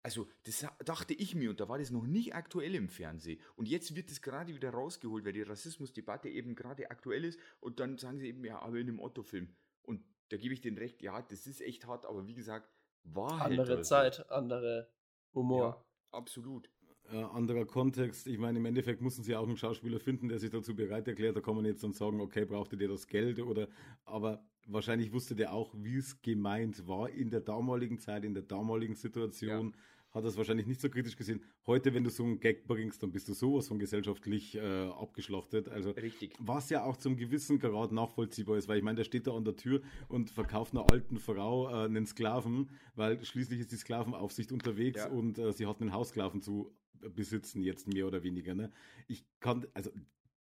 Also, 0.05 0.29
das 0.45 0.65
dachte 0.85 1.13
ich 1.15 1.35
mir 1.35 1.51
und 1.51 1.59
da 1.59 1.69
war 1.69 1.79
das 1.79 1.91
noch 1.91 2.07
nicht 2.07 2.33
aktuell 2.37 2.77
im 2.77 2.89
Fernsehen. 2.89 3.41
Und 3.57 3.67
jetzt 3.67 3.97
wird 3.97 4.09
es 4.09 4.23
gerade 4.23 4.55
wieder 4.55 4.71
rausgeholt, 4.71 5.25
weil 5.25 5.33
die 5.33 5.43
Rassismusdebatte 5.43 6.29
eben 6.29 6.55
gerade 6.55 6.93
aktuell 6.93 7.25
ist. 7.25 7.41
Und 7.59 7.81
dann 7.81 7.99
sagen 7.99 8.21
sie 8.21 8.29
eben, 8.29 8.45
ja, 8.45 8.61
aber 8.61 8.77
in 8.77 8.89
einem 8.89 9.01
Otto-Film. 9.01 9.57
Und 9.83 10.05
da 10.29 10.37
gebe 10.37 10.55
ich 10.55 10.61
denen 10.61 10.79
recht, 10.79 11.03
ja, 11.03 11.21
das 11.23 11.49
ist 11.49 11.61
echt 11.61 11.89
hart, 11.89 12.07
aber 12.07 12.29
wie 12.29 12.35
gesagt, 12.35 12.71
war 13.15 13.41
halt 13.41 13.59
Andere 13.59 13.79
also. 13.79 13.83
Zeit, 13.83 14.31
andere 14.31 14.89
Humor. 15.35 15.85
Ja, 16.13 16.19
absolut. 16.19 16.71
äh, 17.13 17.23
anderer 17.23 17.67
Kontext. 17.67 18.27
Ich 18.27 18.39
meine, 18.39 18.59
im 18.59 18.65
Endeffekt 18.67 19.01
mussten 19.01 19.23
sie 19.23 19.37
auch 19.37 19.47
einen 19.47 19.57
Schauspieler 19.57 20.01
finden, 20.01 20.29
der 20.29 20.39
sich 20.39 20.51
dazu 20.51 20.75
bereit 20.75 21.07
erklärt. 21.09 21.37
Da 21.37 21.41
kann 21.41 21.57
man 21.57 21.65
jetzt 21.65 21.83
dann 21.85 21.93
sagen, 21.93 22.21
okay, 22.21 22.45
brauchte 22.45 22.77
der 22.77 22.89
das 22.89 23.07
Geld 23.07 23.41
oder, 23.41 23.69
aber 24.05 24.45
wahrscheinlich 24.67 25.13
wusste 25.13 25.37
der 25.37 25.53
auch, 25.53 25.73
wie 25.77 25.97
es 25.97 26.21
gemeint 26.23 26.87
war 26.89 27.09
in 27.11 27.31
der 27.31 27.41
damaligen 27.41 27.99
Zeit, 27.99 28.25
in 28.25 28.35
der 28.35 28.43
damaligen 28.43 28.95
Situation. 28.97 29.77
Hat 30.17 30.25
das 30.25 30.39
wahrscheinlich 30.39 30.67
nicht 30.67 30.81
so 30.81 30.89
kritisch 30.89 31.15
gesehen. 31.15 31.43
Heute, 31.67 31.93
wenn 31.93 32.03
du 32.03 32.09
so 32.09 32.25
einen 32.25 32.41
Gag 32.41 32.67
bringst, 32.67 33.03
dann 33.03 33.13
bist 33.13 33.29
du 33.29 33.35
sowas 33.35 33.69
von 33.69 33.79
gesellschaftlich 33.79 34.55
äh, 34.55 34.61
abgeschlachtet. 34.89 35.69
Also 35.69 35.91
Richtig. 35.91 36.33
was 36.39 36.71
ja 36.71 36.85
auch 36.85 36.97
zum 36.97 37.19
gewissen 37.19 37.59
Grad 37.59 37.93
nachvollziehbar 37.93 38.57
ist, 38.57 38.67
weil 38.67 38.79
ich 38.79 38.83
meine, 38.83 38.97
der 38.97 39.05
steht 39.05 39.27
da 39.27 39.37
an 39.37 39.45
der 39.45 39.57
Tür 39.57 39.83
und 40.09 40.31
verkauft 40.31 40.73
einer 40.73 40.91
alten 40.91 41.19
Frau 41.19 41.69
äh, 41.69 41.85
einen 41.85 42.07
Sklaven, 42.07 42.71
weil 42.95 43.23
schließlich 43.23 43.61
ist 43.61 43.73
die 43.73 43.77
Sklavenaufsicht 43.77 44.53
unterwegs 44.53 45.01
Ja. 45.01 45.11
und 45.11 45.37
äh, 45.39 45.53
sie 45.53 45.67
hat 45.67 45.83
einen 45.83 45.93
Haussklaven 45.93 46.41
zu 46.41 46.73
besitzen, 47.15 47.63
jetzt 47.63 47.87
mehr 47.87 48.07
oder 48.07 48.23
weniger. 48.23 48.55
Ne? 48.55 48.73
Ich 49.09 49.23
kann, 49.41 49.67
also 49.75 49.91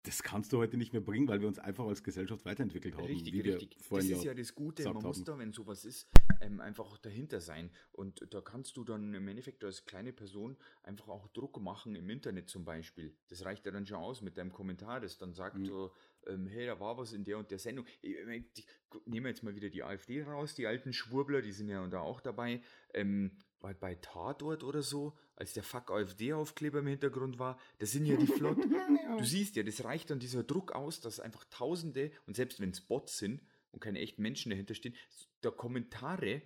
das 0.04 0.22
kannst 0.22 0.52
du 0.52 0.58
heute 0.58 0.76
nicht 0.76 0.92
mehr 0.92 1.00
bringen, 1.00 1.26
weil 1.28 1.40
wir 1.40 1.48
uns 1.48 1.58
einfach 1.58 1.86
als 1.86 2.02
Gesellschaft 2.02 2.44
weiterentwickelt 2.44 2.94
haben, 2.96 3.04
Richtig, 3.06 3.34
richtig. 3.44 3.76
Das 3.90 4.04
ist 4.04 4.24
ja 4.24 4.34
das 4.34 4.54
Gute, 4.54 4.84
man 4.84 5.02
muss 5.02 5.18
haben. 5.18 5.24
da, 5.24 5.38
wenn 5.38 5.52
sowas 5.52 5.84
ist, 5.84 6.08
ähm, 6.40 6.60
einfach 6.60 6.84
auch 6.84 6.98
dahinter 6.98 7.40
sein. 7.40 7.70
Und 7.92 8.20
da 8.32 8.40
kannst 8.42 8.76
du 8.76 8.84
dann 8.84 9.14
im 9.14 9.26
Endeffekt 9.28 9.64
als 9.64 9.86
kleine 9.86 10.12
Person 10.12 10.56
einfach 10.82 11.08
auch 11.08 11.26
Druck 11.28 11.60
machen 11.60 11.94
im 11.96 12.10
Internet 12.10 12.50
zum 12.50 12.64
Beispiel. 12.64 13.16
Das 13.28 13.44
reicht 13.44 13.64
ja 13.64 13.72
dann 13.72 13.86
schon 13.86 13.96
aus 13.96 14.20
mit 14.20 14.36
deinem 14.36 14.52
Kommentar, 14.52 15.00
das 15.00 15.16
dann 15.16 15.32
sagt 15.32 15.56
Mhm. 15.56 15.64
so, 15.64 15.92
ähm, 16.26 16.46
hey, 16.46 16.66
da 16.66 16.78
war 16.78 16.98
was 16.98 17.12
in 17.14 17.24
der 17.24 17.38
und 17.38 17.50
der 17.50 17.58
Sendung. 17.58 17.86
Ich, 18.02 18.14
ich, 18.14 18.44
ich, 18.58 18.66
nehmen 19.06 19.24
wir 19.24 19.30
jetzt 19.30 19.42
mal 19.42 19.54
wieder 19.56 19.70
die 19.70 19.82
AfD 19.82 20.22
raus, 20.22 20.54
die 20.54 20.66
alten 20.66 20.92
Schwurbler, 20.92 21.40
die 21.40 21.52
sind 21.52 21.68
ja 21.68 21.86
da 21.88 22.00
auch 22.00 22.20
dabei. 22.20 22.62
Ähm, 22.92 23.32
bei, 23.60 23.72
bei 23.72 23.94
Tatort 23.94 24.62
oder 24.62 24.82
so, 24.82 25.16
als 25.36 25.52
der 25.52 25.62
Fuck 25.62 25.90
AfD-Aufkleber 25.90 26.80
im 26.80 26.86
Hintergrund 26.86 27.38
war, 27.38 27.58
das 27.78 27.92
sind 27.92 28.06
ja 28.06 28.16
die 28.16 28.26
flott. 28.26 28.58
Du 29.16 29.24
siehst 29.24 29.54
ja, 29.54 29.62
das 29.62 29.84
reicht 29.84 30.10
dann 30.10 30.18
dieser 30.18 30.42
Druck 30.42 30.72
aus, 30.72 31.00
dass 31.00 31.20
einfach 31.20 31.44
Tausende, 31.44 32.10
und 32.26 32.34
selbst 32.34 32.58
wenn 32.58 32.70
es 32.70 32.80
Bots 32.80 33.16
sind 33.16 33.40
und 33.70 33.78
keine 33.78 34.00
echten 34.00 34.22
Menschen 34.22 34.50
dahinter 34.50 34.74
stehen, 34.74 34.96
da 35.40 35.52
Kommentare 35.52 36.42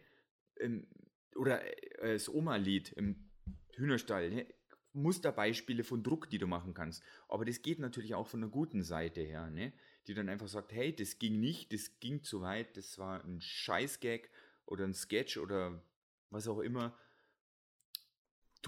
ähm, 0.60 0.86
oder 1.34 1.64
äh, 2.02 2.12
das 2.12 2.28
Oma-Lied 2.28 2.92
im 2.92 3.30
Hühnerstall, 3.74 4.28
ne, 4.28 4.46
Musterbeispiele 4.92 5.84
von 5.84 6.02
Druck, 6.02 6.28
die 6.28 6.38
du 6.38 6.46
machen 6.46 6.74
kannst. 6.74 7.02
Aber 7.28 7.44
das 7.44 7.62
geht 7.62 7.78
natürlich 7.78 8.14
auch 8.14 8.26
von 8.26 8.40
der 8.40 8.50
guten 8.50 8.82
Seite 8.82 9.22
her, 9.22 9.50
ne? 9.50 9.72
die 10.06 10.14
dann 10.14 10.28
einfach 10.28 10.48
sagt, 10.48 10.72
hey, 10.72 10.94
das 10.94 11.18
ging 11.18 11.38
nicht, 11.38 11.72
das 11.72 12.00
ging 12.00 12.22
zu 12.22 12.40
weit, 12.40 12.76
das 12.76 12.98
war 12.98 13.22
ein 13.24 13.40
Scheißgag 13.40 14.30
oder 14.66 14.84
ein 14.84 14.94
Sketch 14.94 15.36
oder 15.36 15.82
was 16.30 16.48
auch 16.48 16.60
immer. 16.60 16.96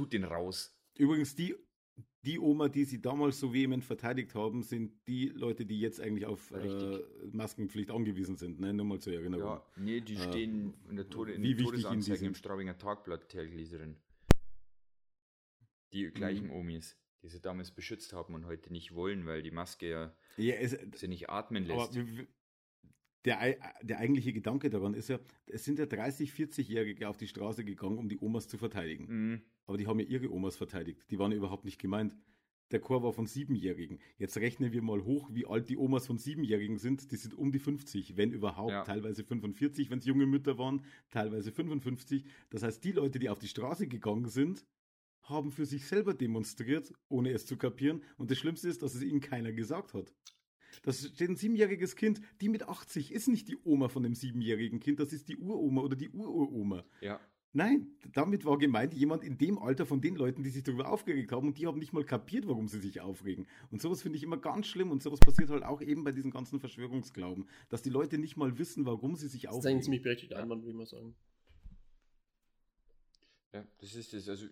Tut 0.01 0.13
den 0.15 0.25
raus. 0.25 0.75
Übrigens, 0.97 1.35
die, 1.35 1.55
die 2.23 2.39
Oma, 2.39 2.69
die 2.69 2.85
sie 2.85 3.01
damals 3.03 3.39
so 3.39 3.53
vehement 3.53 3.85
verteidigt 3.85 4.35
haben, 4.35 4.63
sind 4.63 4.93
die 5.07 5.29
Leute, 5.29 5.67
die 5.67 5.79
jetzt 5.79 6.01
eigentlich 6.01 6.25
auf 6.27 6.51
äh. 6.53 7.01
Maskenpflicht 7.33 7.91
angewiesen 7.91 8.37
sind. 8.37 8.61
Ne? 8.61 8.73
Nur 8.73 8.87
mal 8.87 8.99
zur 8.99 9.13
Erinnerung. 9.13 9.45
Ja, 9.45 9.67
nee, 9.77 10.01
die 10.01 10.15
Äh, 10.15 10.23
stehen 10.29 10.75
in 10.89 10.97
der 10.97 11.09
Tode, 11.11 11.33
in 11.33 11.43
Todesanzeigen 11.59 12.17
sind. 12.19 12.27
im 12.29 12.35
Straubinger 12.35 12.79
Tagblatt 12.79 13.29
täglich 13.29 13.71
drin. 13.71 13.97
Die 15.93 16.11
gleichen 16.11 16.47
Mhm. 16.47 16.53
Omis, 16.53 16.97
die 17.23 17.29
sie 17.29 17.41
damals 17.41 17.73
beschützt 17.73 18.13
haben 18.13 18.35
und 18.35 18.47
heute 18.47 18.73
nicht 18.73 18.95
wollen, 18.95 19.27
weil 19.27 19.43
die 19.43 19.51
Maske 19.51 19.89
ja 19.91 20.17
Ja, 20.37 20.55
es, 20.55 20.77
sie 20.95 21.09
nicht 21.09 21.29
atmen 21.29 21.65
aber 21.71 21.83
lässt. 21.83 21.95
w- 21.97 22.27
der, 23.25 23.57
der 23.83 23.99
eigentliche 23.99 24.33
Gedanke 24.33 24.71
daran 24.71 24.95
ist 24.95 25.09
ja, 25.09 25.19
es 25.47 25.65
sind 25.65 25.79
ja 25.79 25.87
30, 25.87 26.33
40-Jährige 26.33 27.09
auf 27.09 27.17
die 27.17 27.29
Straße 27.29 27.65
gegangen, 27.65 27.99
um 27.99 28.09
die 28.09 28.19
Omas 28.19 28.49
zu 28.49 28.57
verteidigen. 28.57 29.07
Mhm. 29.09 29.43
Aber 29.67 29.77
die 29.77 29.87
haben 29.87 30.01
ja 30.01 30.07
ihre 30.07 30.33
Omas 30.33 30.57
verteidigt. 30.57 31.03
Die 31.11 31.19
waren 31.19 31.31
ja 31.31 31.37
überhaupt 31.37 31.65
nicht 31.65 31.79
gemeint. 31.79 32.17
Der 32.71 32.81
Chor 32.81 33.03
war 33.03 33.13
von 33.13 33.27
Siebenjährigen. 33.27 33.99
Jetzt 34.17 34.37
rechnen 34.37 34.73
wir 34.73 34.83
mal 34.83 35.05
hoch, 35.05 35.29
wie 35.33 35.45
alt 35.45 35.69
die 35.69 35.77
Omas 35.77 36.07
von 36.07 36.19
Siebenjährigen 36.19 36.79
sind. 36.79 37.11
Die 37.11 37.17
sind 37.17 37.35
um 37.35 37.51
die 37.51 37.59
50, 37.59 38.17
wenn 38.17 38.33
überhaupt. 38.33 38.71
Ja. 38.71 38.85
Teilweise 38.85 39.25
45, 39.25 39.91
wenn 39.91 39.99
es 39.99 40.07
junge 40.07 40.27
Mütter 40.27 40.57
waren. 40.57 40.85
Teilweise 41.11 41.51
55. 41.51 42.25
Das 42.51 42.63
heißt, 42.63 42.83
die 42.85 42.93
Leute, 42.93 43.19
die 43.19 43.29
auf 43.29 43.41
die 43.41 43.49
Straße 43.49 43.89
gegangen 43.89 44.29
sind, 44.29 44.65
haben 45.23 45.51
für 45.51 45.67
sich 45.67 45.87
selber 45.87 46.15
demonstriert, 46.15 46.93
ohne 47.09 47.31
es 47.31 47.47
zu 47.47 47.57
kapieren. 47.57 48.03
Und 48.17 48.31
das 48.31 48.39
Schlimmste 48.39 48.69
ist, 48.69 48.83
dass 48.83 48.95
es 48.95 49.03
ihnen 49.03 49.21
keiner 49.21 49.53
gesagt 49.53 49.93
hat. 49.95 50.13
Das 50.83 51.07
steht 51.07 51.29
ein 51.29 51.37
siebenjähriges 51.37 51.97
Kind, 51.97 52.21
die 52.41 52.49
mit 52.49 52.69
80 52.69 53.13
ist 53.13 53.29
nicht 53.29 53.49
die 53.49 53.57
Oma 53.65 53.89
von 53.89 54.03
dem 54.03 54.15
siebenjährigen 54.15 54.81
Kind, 54.81 55.01
das 55.01 55.13
ist 55.13 55.29
die 55.29 55.37
Uroma 55.37 55.83
oder 55.83 55.97
die 55.97 56.11
Ururoma. 56.11 56.85
Ja, 57.01 57.21
Nein, 57.53 57.89
damit 58.13 58.45
war 58.45 58.59
gemeint 58.59 58.95
jemand 58.95 59.25
in 59.25 59.37
dem 59.37 59.59
Alter 59.59 59.85
von 59.85 60.01
den 60.01 60.15
Leuten, 60.15 60.45
die 60.45 60.51
sich 60.51 60.63
darüber 60.63 60.89
aufgeregt 60.89 61.33
haben 61.33 61.49
und 61.49 61.59
die 61.59 61.67
haben 61.67 61.81
nicht 61.81 61.93
mal 61.93 62.05
kapiert, 62.05 62.47
warum 62.47 62.69
sie 62.69 62.79
sich 62.79 63.01
aufregen. 63.01 63.49
Und 63.73 63.83
sowas 63.83 64.03
finde 64.03 64.19
ich 64.19 64.23
immer 64.23 64.37
ganz 64.37 64.69
schlimm 64.69 64.93
und 64.93 65.03
sowas 65.03 65.19
passiert 65.19 65.51
halt 65.51 65.65
auch 65.65 65.83
eben 65.83 66.05
bei 66.05 66.13
diesen 66.13 66.31
ganzen 66.31 66.61
Verschwörungsglauben, 66.61 67.49
dass 67.69 67.83
die 67.83 67.91
Leute 67.91 68.19
nicht 68.19 68.37
mal 68.37 68.57
wissen, 68.59 68.87
warum 68.87 69.17
sie 69.17 69.27
sich 69.27 69.43
Das 69.43 69.51
ist 69.51 69.57
ein 69.57 69.59
aufregen. 69.59 69.83
ziemlich 69.83 70.03
berechtigter 70.03 70.37
Einwand, 70.39 70.63
würde 70.63 70.71
ich 70.71 70.77
mal 70.77 70.87
sagen. 70.87 71.17
ja, 73.53 73.67
das 73.79 73.97
ist 73.97 74.15
es. 74.15 74.29
Also 74.29 74.47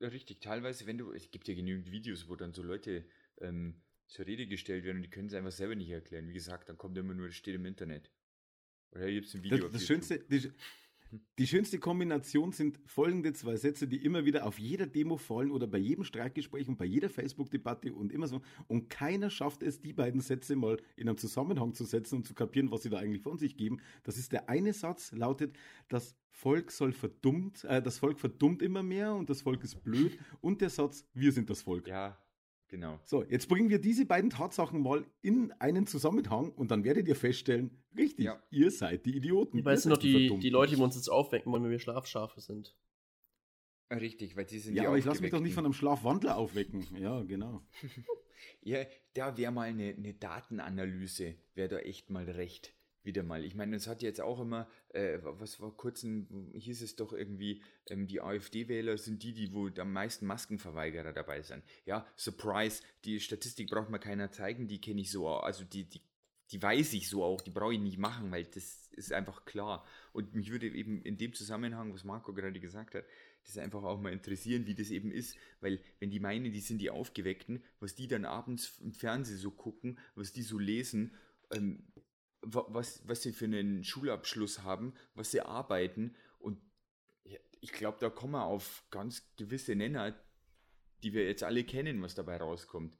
richtig, 0.00 0.40
teilweise, 0.40 0.86
wenn 0.86 0.98
du, 0.98 1.12
es 1.12 1.30
gibt 1.30 1.46
ja 1.46 1.54
genügend 1.54 1.92
Videos, 1.92 2.28
wo 2.28 2.34
dann 2.34 2.52
so 2.52 2.62
Leute 2.64 3.04
ähm, 3.40 3.76
zur 4.06 4.26
Rede 4.26 4.46
gestellt 4.46 4.84
werden 4.84 4.98
und 4.98 5.02
die 5.02 5.10
können 5.10 5.28
es 5.28 5.34
einfach 5.34 5.52
selber 5.52 5.74
nicht 5.74 5.90
erklären. 5.90 6.28
Wie 6.28 6.34
gesagt, 6.34 6.68
dann 6.68 6.78
kommt 6.78 6.96
immer 6.98 7.14
nur, 7.14 7.26
das 7.26 7.36
steht 7.36 7.54
im 7.54 7.64
Internet. 7.64 8.10
Oder 8.92 9.04
hier 9.04 9.14
gibt 9.14 9.28
es 9.28 9.34
ein 9.34 9.42
Video 9.42 9.58
Das, 9.58 9.72
das 9.72 9.86
schönste, 9.86 10.18
die, 10.18 10.50
die 11.38 11.46
schönste 11.46 11.78
Kombination 11.78 12.52
sind 12.52 12.78
folgende 12.86 13.32
zwei 13.34 13.56
Sätze, 13.56 13.86
die 13.86 14.02
immer 14.04 14.24
wieder 14.24 14.46
auf 14.46 14.58
jeder 14.58 14.86
Demo 14.86 15.18
fallen 15.18 15.50
oder 15.50 15.66
bei 15.66 15.78
jedem 15.78 16.04
Streikgespräch 16.04 16.68
und 16.68 16.78
bei 16.78 16.86
jeder 16.86 17.10
Facebook-Debatte 17.10 17.92
und 17.92 18.12
immer 18.12 18.28
so. 18.28 18.40
Und 18.66 18.88
keiner 18.88 19.28
schafft 19.28 19.62
es, 19.62 19.80
die 19.80 19.92
beiden 19.92 20.20
Sätze 20.20 20.56
mal 20.56 20.78
in 20.96 21.08
einen 21.08 21.18
Zusammenhang 21.18 21.74
zu 21.74 21.84
setzen 21.84 22.16
und 22.16 22.26
zu 22.26 22.34
kapieren, 22.34 22.70
was 22.70 22.82
sie 22.82 22.90
da 22.90 22.98
eigentlich 22.98 23.22
von 23.22 23.36
sich 23.36 23.56
geben. 23.56 23.80
Das 24.04 24.16
ist 24.16 24.32
der 24.32 24.48
eine 24.48 24.72
Satz, 24.72 25.12
lautet, 25.12 25.56
das 25.88 26.16
Volk 26.30 26.70
soll 26.70 26.92
verdummt, 26.92 27.64
äh, 27.64 27.82
das 27.82 27.98
Volk 27.98 28.18
verdummt 28.18 28.62
immer 28.62 28.82
mehr 28.82 29.14
und 29.14 29.28
das 29.28 29.42
Volk 29.42 29.62
ist 29.64 29.84
blöd. 29.84 30.18
Und 30.40 30.62
der 30.62 30.70
Satz, 30.70 31.06
wir 31.12 31.32
sind 31.32 31.50
das 31.50 31.62
Volk. 31.62 31.88
Ja, 31.88 32.21
Genau. 32.72 32.98
So, 33.04 33.22
jetzt 33.22 33.50
bringen 33.50 33.68
wir 33.68 33.78
diese 33.78 34.06
beiden 34.06 34.30
Tatsachen 34.30 34.80
mal 34.80 35.04
in 35.20 35.52
einen 35.58 35.86
Zusammenhang 35.86 36.52
und 36.52 36.70
dann 36.70 36.84
werdet 36.84 37.06
ihr 37.06 37.14
feststellen, 37.14 37.84
richtig, 37.94 38.24
Ja. 38.24 38.42
ihr 38.50 38.70
seid 38.70 39.04
die 39.04 39.14
Idioten. 39.14 39.58
Ich 39.58 39.64
weiß 39.64 39.84
noch 39.84 39.98
die, 39.98 40.38
die 40.38 40.48
Leute, 40.48 40.74
die 40.74 40.80
uns 40.80 40.94
jetzt 40.96 41.10
aufwecken 41.10 41.52
wollen, 41.52 41.64
wenn 41.64 41.70
wir 41.70 41.78
Schlafschafe 41.78 42.40
sind. 42.40 42.74
Richtig, 43.90 44.36
weil 44.36 44.46
die 44.46 44.58
sind 44.58 44.74
Ja, 44.74 44.84
die 44.84 44.88
aber 44.88 44.96
ich 44.96 45.04
lasse 45.04 45.20
mich 45.20 45.30
doch 45.30 45.40
nicht 45.40 45.52
von 45.52 45.66
einem 45.66 45.74
Schlafwandler 45.74 46.38
aufwecken. 46.38 46.86
Ja, 46.98 47.22
genau. 47.22 47.62
Ja, 48.62 48.84
da 49.14 49.36
wäre 49.36 49.52
mal 49.52 49.68
eine, 49.68 49.94
eine 49.94 50.14
Datenanalyse, 50.14 51.36
wäre 51.54 51.68
da 51.68 51.78
echt 51.78 52.10
mal 52.10 52.28
recht. 52.28 52.74
Wieder 53.04 53.24
mal. 53.24 53.44
Ich 53.44 53.54
meine, 53.54 53.74
es 53.74 53.88
hat 53.88 54.02
jetzt 54.02 54.20
auch 54.20 54.40
immer, 54.40 54.68
äh, 54.90 55.18
was 55.22 55.56
vor 55.56 55.76
kurzem 55.76 56.52
hieß 56.54 56.82
es 56.82 56.94
doch 56.94 57.12
irgendwie, 57.12 57.62
ähm, 57.88 58.06
die 58.06 58.20
AfD-Wähler 58.20 58.96
sind 58.96 59.22
die, 59.24 59.32
die 59.32 59.52
wo 59.52 59.68
am 59.68 59.92
meisten 59.92 60.26
Maskenverweigerer 60.26 61.12
dabei 61.12 61.42
sind. 61.42 61.64
Ja, 61.84 62.06
Surprise, 62.16 62.82
die 63.04 63.18
Statistik 63.18 63.70
braucht 63.70 63.90
mir 63.90 63.98
keiner 63.98 64.30
zeigen, 64.30 64.68
die 64.68 64.80
kenne 64.80 65.00
ich 65.00 65.10
so, 65.10 65.28
also 65.28 65.64
die, 65.64 65.84
die, 65.84 66.00
die 66.52 66.62
weiß 66.62 66.92
ich 66.92 67.08
so 67.08 67.24
auch, 67.24 67.40
die 67.40 67.50
brauche 67.50 67.74
ich 67.74 67.80
nicht 67.80 67.98
machen, 67.98 68.30
weil 68.30 68.44
das 68.44 68.88
ist 68.92 69.12
einfach 69.12 69.44
klar. 69.46 69.84
Und 70.12 70.34
mich 70.34 70.50
würde 70.52 70.68
eben 70.68 71.02
in 71.02 71.16
dem 71.16 71.32
Zusammenhang, 71.32 71.92
was 71.92 72.04
Marco 72.04 72.32
gerade 72.32 72.60
gesagt 72.60 72.94
hat, 72.94 73.04
das 73.44 73.58
einfach 73.58 73.82
auch 73.82 74.00
mal 74.00 74.12
interessieren, 74.12 74.66
wie 74.66 74.74
das 74.74 74.90
eben 74.90 75.10
ist, 75.10 75.36
weil 75.60 75.80
wenn 75.98 76.10
die 76.10 76.20
meinen, 76.20 76.52
die 76.52 76.60
sind 76.60 76.78
die 76.78 76.90
Aufgeweckten, 76.90 77.64
was 77.80 77.94
die 77.94 78.06
dann 78.06 78.24
abends 78.24 78.78
im 78.80 78.92
Fernsehen 78.92 79.38
so 79.38 79.50
gucken, 79.50 79.98
was 80.14 80.32
die 80.32 80.42
so 80.42 80.58
lesen, 80.58 81.14
ähm, 81.50 81.82
was, 82.42 83.06
was 83.06 83.22
sie 83.22 83.32
für 83.32 83.44
einen 83.46 83.84
Schulabschluss 83.84 84.62
haben, 84.62 84.94
was 85.14 85.30
sie 85.30 85.40
arbeiten 85.40 86.14
und 86.38 86.58
ich 87.60 87.72
glaube, 87.72 87.98
da 88.00 88.10
kommen 88.10 88.32
wir 88.32 88.44
auf 88.44 88.84
ganz 88.90 89.22
gewisse 89.36 89.76
Nenner, 89.76 90.14
die 91.02 91.12
wir 91.12 91.26
jetzt 91.26 91.44
alle 91.44 91.64
kennen, 91.64 92.02
was 92.02 92.16
dabei 92.16 92.36
rauskommt. 92.36 92.98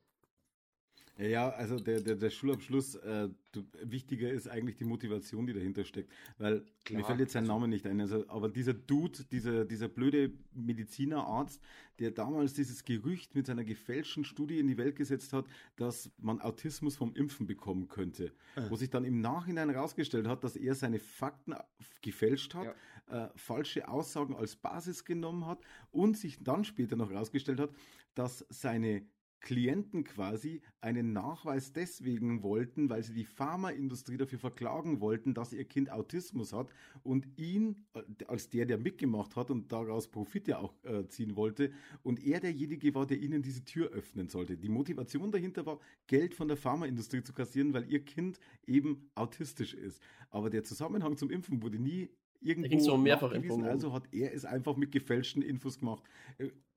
Ja, 1.18 1.24
Ja, 1.26 1.48
also 1.50 1.78
der, 1.78 2.00
der, 2.00 2.16
der 2.16 2.30
Schulabschluss, 2.30 2.94
äh, 2.96 3.28
du, 3.52 3.64
wichtiger 3.82 4.30
ist 4.30 4.48
eigentlich 4.48 4.76
die 4.76 4.84
Motivation, 4.84 5.46
die 5.46 5.52
dahinter 5.52 5.84
steckt. 5.84 6.10
Weil 6.38 6.64
Klar, 6.84 7.00
mir 7.00 7.06
fällt 7.06 7.20
jetzt 7.20 7.32
sein 7.32 7.44
also- 7.44 7.52
Name 7.52 7.68
nicht 7.68 7.86
ein, 7.86 8.00
also, 8.00 8.28
aber 8.28 8.48
dieser 8.48 8.74
Dude, 8.74 9.24
dieser, 9.30 9.64
dieser 9.64 9.88
blöde 9.88 10.32
Medizinerarzt, 10.52 11.60
der 11.98 12.10
damals 12.10 12.54
dieses 12.54 12.84
Gerücht 12.84 13.34
mit 13.34 13.46
seiner 13.46 13.64
gefälschten 13.64 14.24
Studie 14.24 14.58
in 14.58 14.66
die 14.66 14.78
Welt 14.78 14.96
gesetzt 14.96 15.32
hat, 15.32 15.46
dass 15.76 16.10
man 16.18 16.40
Autismus 16.40 16.96
vom 16.96 17.14
Impfen 17.14 17.46
bekommen 17.46 17.88
könnte. 17.88 18.32
Ah. 18.56 18.66
Wo 18.70 18.76
sich 18.76 18.90
dann 18.90 19.04
im 19.04 19.20
Nachhinein 19.20 19.70
herausgestellt 19.70 20.26
hat, 20.26 20.42
dass 20.44 20.56
er 20.56 20.74
seine 20.74 20.98
Fakten 20.98 21.54
gefälscht 22.00 22.54
hat, 22.54 22.74
äh, 23.08 23.28
falsche 23.36 23.88
Aussagen 23.88 24.34
als 24.34 24.56
Basis 24.56 25.04
genommen 25.04 25.46
hat 25.46 25.60
und 25.90 26.16
sich 26.16 26.42
dann 26.42 26.64
später 26.64 26.96
noch 26.96 27.10
herausgestellt 27.10 27.60
hat, 27.60 27.70
dass 28.14 28.46
seine 28.48 29.04
Klienten 29.42 30.04
quasi 30.04 30.62
einen 30.80 31.12
Nachweis 31.12 31.72
deswegen 31.72 32.42
wollten, 32.42 32.88
weil 32.88 33.02
sie 33.02 33.12
die 33.12 33.24
Pharmaindustrie 33.24 34.16
dafür 34.16 34.38
verklagen 34.38 35.00
wollten, 35.00 35.34
dass 35.34 35.52
ihr 35.52 35.64
Kind 35.64 35.90
Autismus 35.90 36.52
hat 36.52 36.70
und 37.02 37.26
ihn 37.36 37.84
äh, 37.94 38.24
als 38.26 38.48
der, 38.48 38.66
der 38.66 38.78
mitgemacht 38.78 39.36
hat 39.36 39.50
und 39.50 39.70
daraus 39.70 40.08
Profit 40.08 40.48
ja 40.48 40.58
auch 40.58 40.72
äh, 40.84 41.06
ziehen 41.08 41.36
wollte 41.36 41.72
und 42.02 42.24
er 42.24 42.40
derjenige 42.40 42.94
war, 42.94 43.06
der 43.06 43.18
ihnen 43.18 43.42
diese 43.42 43.64
Tür 43.64 43.90
öffnen 43.90 44.28
sollte. 44.28 44.56
Die 44.56 44.68
Motivation 44.68 45.32
dahinter 45.32 45.66
war, 45.66 45.80
Geld 46.06 46.34
von 46.34 46.48
der 46.48 46.56
Pharmaindustrie 46.56 47.22
zu 47.22 47.32
kassieren, 47.32 47.74
weil 47.74 47.90
ihr 47.90 48.04
Kind 48.04 48.38
eben 48.66 49.10
autistisch 49.16 49.74
ist. 49.74 50.00
Aber 50.30 50.50
der 50.50 50.62
Zusammenhang 50.62 51.16
zum 51.16 51.30
Impfen 51.30 51.62
wurde 51.62 51.78
nie 51.78 52.08
irgendwo 52.40 52.68
ging's 52.68 52.88
um 52.88 53.02
Mehrfachimpfungen. 53.02 53.66
also 53.66 53.92
hat 53.92 54.04
er 54.12 54.32
es 54.32 54.44
einfach 54.44 54.76
mit 54.76 54.92
gefälschten 54.92 55.42
Infos 55.42 55.78
gemacht. 55.78 56.04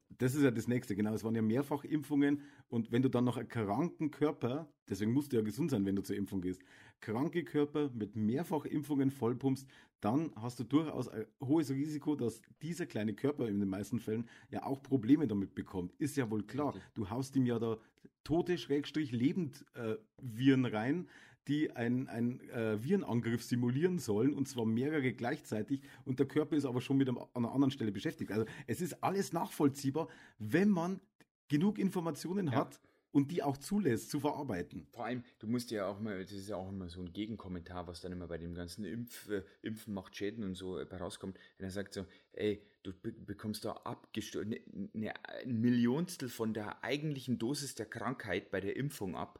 Das 0.10 0.34
ist 0.34 0.43
ja 0.43 0.51
das 0.51 0.68
Nächste, 0.68 0.95
genau. 0.95 1.14
Es 1.14 1.24
waren 1.24 1.36
ja 1.36 1.41
Mehrfachimpfungen 1.41 2.41
und 2.70 2.91
wenn 2.91 3.01
du 3.01 3.10
dann 3.10 3.26
noch 3.26 3.38
einen 3.38 3.49
kranken 3.49 4.12
Körper, 4.12 4.70
deswegen 4.89 5.12
musst 5.14 5.34
du 5.34 5.38
ja 5.38 5.41
gesund 5.41 5.72
sein, 5.72 5.86
wenn 5.86 5.95
du 5.95 6.03
zur 6.03 6.16
Impfung 6.16 6.41
gehst, 6.41 6.62
kranke 7.01 7.43
Körper 7.43 7.89
mit 7.93 8.16
Mehrfachimpfungen 8.16 9.12
vollpumpst, 9.12 9.68
dann 9.99 10.32
hast 10.36 10.60
du 10.60 10.64
durchaus 10.64 11.10
ein 11.10 11.26
hohes 11.41 11.70
Risiko, 11.72 12.16
dass 12.16 12.41
dieser 12.62 12.86
kleine 12.86 13.14
Körper 13.14 13.47
in 13.47 13.60
den 13.60 13.70
meisten 13.70 13.99
Fällen 13.99 14.30
ja 14.49 14.64
auch 14.64 14.82
Probleme 14.82 15.28
damit 15.28 15.56
bekommt. 15.56 15.93
Ist 15.97 16.16
ja 16.16 16.30
wohl 16.30 16.43
klar. 16.43 16.76
Du 16.93 17.10
haust 17.10 17.36
ihm 17.36 17.45
ja 17.45 17.60
da 17.60 17.78
tote, 18.24 18.58
Schrägstrich, 18.58 19.12
lebend 19.12 19.66
äh, 19.74 19.95
Viren 20.22 20.66
rein, 20.66 21.08
die 21.48 21.72
einen 21.76 22.39
äh, 22.50 22.84
Virenangriff 22.84 23.43
simulieren 23.43 24.00
sollen, 24.00 24.34
und 24.34 24.48
zwar 24.48 24.66
mehrere 24.66 25.14
gleichzeitig, 25.14 25.82
und 26.06 26.20
der 26.20 26.28
Körper 26.28 26.56
ist 26.56 26.66
aber 26.66 26.82
schon 26.82 26.98
mit 26.98 27.08
einem, 27.08 27.18
an 27.18 27.28
einer 27.36 27.52
anderen 27.52 27.72
Stelle 27.72 27.91
beschäftigt. 27.91 28.32
Also 28.32 28.46
es 28.68 28.82
ist 28.82 29.04
alles 29.04 29.34
nachvollziehbar, 29.34 30.08
wenn 30.39 30.70
man 30.70 31.00
genug 31.48 31.78
Informationen 31.78 32.48
Ja. 32.48 32.54
hat 32.56 32.82
und 33.12 33.32
die 33.32 33.43
auch 33.43 33.56
zulässt 33.58 34.10
zu 34.10 34.20
verarbeiten. 34.20 34.88
Vor 34.91 35.06
allem, 35.06 35.24
du 35.39 35.48
musst 35.48 35.72
ja 35.72 35.88
auch 35.88 36.02
mal, 36.02 36.22
das 36.22 36.34
ist 36.34 36.50
ja 36.50 36.58
auch 36.58 36.68
immer 36.70 36.89
so 36.89 37.00
ein 37.00 37.14
Gegenkommentar, 37.14 37.88
was 37.88 38.02
dann 38.02 38.12
immer 38.12 38.28
bei 38.28 38.38
dem 38.38 38.54
ganzen 38.54 38.84
Impf, 38.84 39.30
äh, 39.30 39.43
Impfen 39.62 39.93
macht 39.93 40.18
Schäden 40.18 40.43
und 40.43 40.56
so 40.56 40.78
äh, 40.78 40.96
rauskommt. 40.96 41.39
Wenn 41.58 41.68
er 41.68 41.72
sagt 41.72 41.93
so, 41.93 42.06
ey, 42.34 42.62
du 42.84 42.91
be 42.91 43.14
bekommst 43.14 43.64
da 43.64 43.72
abgestorben, 43.72 44.50
ne, 44.50 44.89
ne, 44.93 45.14
ein 45.43 45.62
Millionstel 45.62 46.28
von 46.28 46.54
der 46.54 46.84
eigentlichen 46.84 47.38
Dosis 47.38 47.76
der 47.76 47.86
Krankheit 47.86 48.52
bei 48.52 48.60
der 48.60 48.76
Impfung 48.76 49.16
ab. 49.16 49.39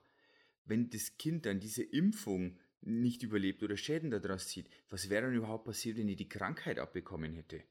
Wenn 0.66 0.89
das 0.89 1.18
Kind 1.18 1.45
dann 1.45 1.59
diese 1.59 1.84
Impfung 1.84 2.57
nicht 2.82 3.24
überlebt 3.24 3.63
oder 3.63 3.78
Schäden 3.78 4.11
daraus 4.11 4.47
zieht, 4.47 4.70
was 4.89 5.09
wäre 5.09 5.26
dann 5.28 5.36
überhaupt 5.36 5.66
passiert, 5.66 5.97
wenn 5.97 6.09
er 6.09 6.16
die 6.16 6.30
Krankheit 6.30 6.80
abbekommen 6.80 7.34
hätte? 7.34 7.63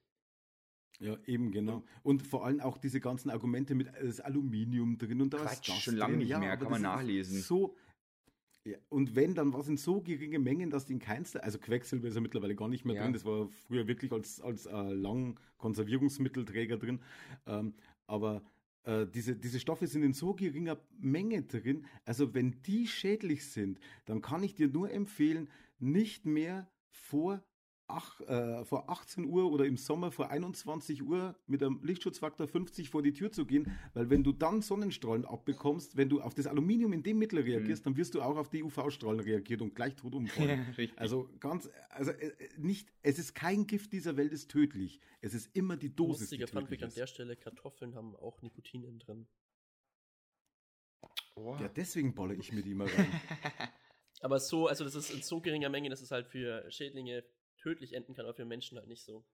Ja, 1.00 1.18
eben, 1.26 1.50
genau. 1.50 1.84
Und 2.02 2.22
vor 2.26 2.44
allem 2.46 2.60
auch 2.60 2.78
diese 2.78 3.00
ganzen 3.00 3.30
Argumente 3.30 3.74
mit 3.74 3.88
äh, 3.88 4.06
das 4.06 4.20
Aluminium 4.20 4.96
drin 4.96 5.20
und 5.20 5.32
da 5.34 5.38
ist 5.38 5.44
Quatsch, 5.44 5.68
das 5.68 5.82
schon 5.82 5.96
lange 5.96 6.16
nicht 6.18 6.28
ja, 6.28 6.38
mehr, 6.38 6.56
kann 6.56 6.70
man 6.70 6.80
ist 6.80 6.82
nachlesen. 6.82 7.40
So, 7.40 7.76
ja, 8.64 8.78
und 8.88 9.14
wenn, 9.14 9.34
dann 9.34 9.52
was 9.52 9.68
in 9.68 9.76
so 9.76 10.00
geringe 10.00 10.38
Mengen, 10.38 10.70
dass 10.70 10.86
die 10.86 10.94
in 10.94 10.98
keinster, 10.98 11.44
also 11.44 11.58
Quecksilber 11.58 12.08
ist 12.08 12.14
ja 12.14 12.20
mittlerweile 12.20 12.54
gar 12.54 12.68
nicht 12.68 12.84
mehr 12.84 12.94
Ja. 12.94 13.02
drin, 13.02 13.12
das 13.12 13.24
war 13.24 13.48
früher 13.66 13.86
wirklich 13.86 14.10
als, 14.12 14.40
als 14.40 14.66
äh, 14.66 14.72
lang 14.72 15.38
Konservierungsmittelträger 15.58 16.78
drin, 16.78 17.00
ähm, 17.46 17.74
aber 18.06 18.42
äh, 18.84 19.06
diese, 19.06 19.36
diese 19.36 19.60
Stoffe 19.60 19.86
sind 19.86 20.02
in 20.02 20.12
so 20.12 20.34
geringer 20.34 20.78
Menge 20.98 21.42
drin, 21.42 21.86
also 22.04 22.34
wenn 22.34 22.62
die 22.62 22.86
schädlich 22.86 23.50
sind, 23.50 23.78
dann 24.04 24.20
kann 24.20 24.42
ich 24.42 24.54
dir 24.54 24.68
nur 24.68 24.90
empfehlen, 24.90 25.48
nicht 25.78 26.26
mehr 26.26 26.70
vor 26.90 27.42
ach, 27.86 28.20
äh, 28.22 28.64
vor 28.64 28.88
18 28.88 29.26
Uhr 29.26 29.50
oder 29.50 29.66
im 29.66 29.76
Sommer 29.76 30.10
vor 30.10 30.30
21 30.30 31.02
Uhr 31.02 31.34
mit 31.46 31.62
einem 31.62 31.80
Lichtschutzfaktor 31.82 32.48
50 32.48 32.88
vor 32.88 33.02
die 33.02 33.12
Tür 33.12 33.30
zu 33.30 33.46
gehen, 33.46 33.70
weil 33.92 34.10
wenn 34.10 34.24
du 34.24 34.32
dann 34.32 34.62
Sonnenstrahlen 34.62 35.24
abbekommst, 35.24 35.96
wenn 35.96 36.08
du 36.08 36.20
auf 36.20 36.34
das 36.34 36.46
Aluminium 36.46 36.92
in 36.92 37.02
dem 37.02 37.18
Mittel 37.18 37.40
reagierst, 37.40 37.84
dann 37.86 37.96
wirst 37.96 38.14
du 38.14 38.22
auch 38.22 38.36
auf 38.36 38.48
die 38.48 38.62
UV-Strahlen 38.62 39.20
reagiert 39.20 39.60
und 39.62 39.74
gleich 39.74 39.94
tot 39.96 40.14
umfallen. 40.14 40.66
richtig. 40.76 40.98
Also 40.98 41.28
ganz, 41.40 41.70
also 41.90 42.10
äh, 42.12 42.32
nicht, 42.56 42.92
es 43.02 43.18
ist 43.18 43.34
kein 43.34 43.66
Gift 43.66 43.92
dieser 43.92 44.16
Welt, 44.16 44.32
ist 44.32 44.50
tödlich. 44.50 45.00
Es 45.20 45.34
ist 45.34 45.54
immer 45.54 45.76
die 45.76 45.94
Dosis, 45.94 46.30
die 46.30 46.36
Lustiger 46.36 46.46
Funfact 46.46 46.70
tödlich 46.70 46.84
an 46.84 46.94
der 46.94 47.06
Stelle, 47.06 47.36
Kartoffeln 47.36 47.94
haben 47.94 48.16
auch 48.16 48.40
Nikotin 48.42 48.84
innen 48.84 48.98
drin. 48.98 49.26
Oh. 51.36 51.56
Ja, 51.60 51.68
deswegen 51.68 52.14
baller 52.14 52.34
ich 52.34 52.52
mir 52.52 52.62
die 52.62 52.70
immer 52.70 52.86
rein. 52.86 53.06
Aber 54.20 54.38
so, 54.38 54.68
also 54.68 54.84
das 54.84 54.94
ist 54.94 55.10
in 55.10 55.22
so 55.22 55.40
geringer 55.40 55.68
Menge, 55.68 55.90
dass 55.90 56.00
es 56.00 56.10
halt 56.10 56.28
für 56.28 56.70
Schädlinge 56.70 57.24
tödlich 57.64 57.94
enden 57.94 58.14
kann, 58.14 58.26
aber 58.26 58.34
für 58.34 58.44
Menschen 58.44 58.76
halt 58.78 58.86
nicht 58.88 59.02
so. 59.02 59.24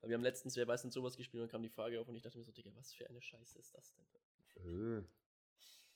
Weil 0.00 0.10
wir 0.10 0.16
haben 0.16 0.22
letztens, 0.22 0.56
wer 0.56 0.66
weiß 0.68 0.82
denn 0.82 0.90
sowas 0.90 1.16
gespielt 1.16 1.42
und 1.42 1.48
kam 1.50 1.62
die 1.62 1.68
Frage 1.70 1.98
auf 2.00 2.08
und 2.08 2.14
ich 2.14 2.22
dachte 2.22 2.36
mir 2.38 2.44
so, 2.44 2.52
Digga, 2.52 2.70
was 2.74 2.92
für 2.92 3.08
eine 3.08 3.20
Scheiße 3.22 3.58
ist 3.58 3.74
das 3.74 3.94
denn? 3.94 4.98
Äh, 4.98 5.02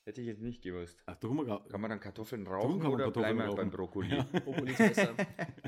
Hätte 0.05 0.21
ich 0.21 0.27
jetzt 0.27 0.41
nicht 0.41 0.61
gewusst. 0.61 1.03
Ach, 1.05 1.17
darum, 1.17 1.45
Kann 1.67 1.81
man 1.81 1.89
dann 1.89 1.99
Kartoffeln 1.99 2.47
rauchen 2.47 2.85
oder 2.85 3.05
Kartoffeln 3.05 3.35
bleiben 3.37 3.49
wir 3.51 3.55
beim. 3.55 3.69
Brokkoli? 3.69 4.15
Ja. 4.15 4.23
Brokkoli 4.45 4.71
ist 4.71 4.77
besser. 4.77 5.15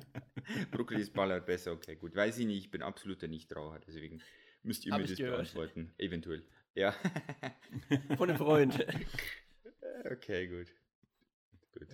Brokkoli 0.71 1.01
ist 1.01 1.13
ballert 1.13 1.45
besser, 1.45 1.73
okay, 1.73 1.95
gut. 1.97 2.15
Weiß 2.15 2.37
ich 2.39 2.45
nicht, 2.47 2.57
ich 2.57 2.71
bin 2.71 2.81
absoluter 2.81 3.27
Nichtraucher, 3.27 3.79
deswegen 3.85 4.21
müsst 4.63 4.85
ihr 4.85 4.93
Hab 4.93 4.99
mir 4.99 5.03
ich 5.05 5.11
das 5.11 5.19
gehört. 5.19 5.35
beantworten. 5.53 5.93
Eventuell. 5.97 6.43
Ja. 6.73 6.93
Von 8.17 8.29
einem 8.29 8.37
Freund. 8.37 8.85
okay, 10.09 10.47
gut. 10.47 10.73
Gut. 11.73 11.87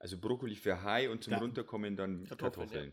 Also 0.00 0.18
Brokkoli 0.18 0.56
für 0.56 0.82
High 0.82 1.08
und 1.10 1.22
zum 1.22 1.32
Da- 1.32 1.38
Runterkommen 1.38 1.96
dann 1.96 2.24
Kartoffeln, 2.26 2.52
Kartoffeln. 2.68 2.92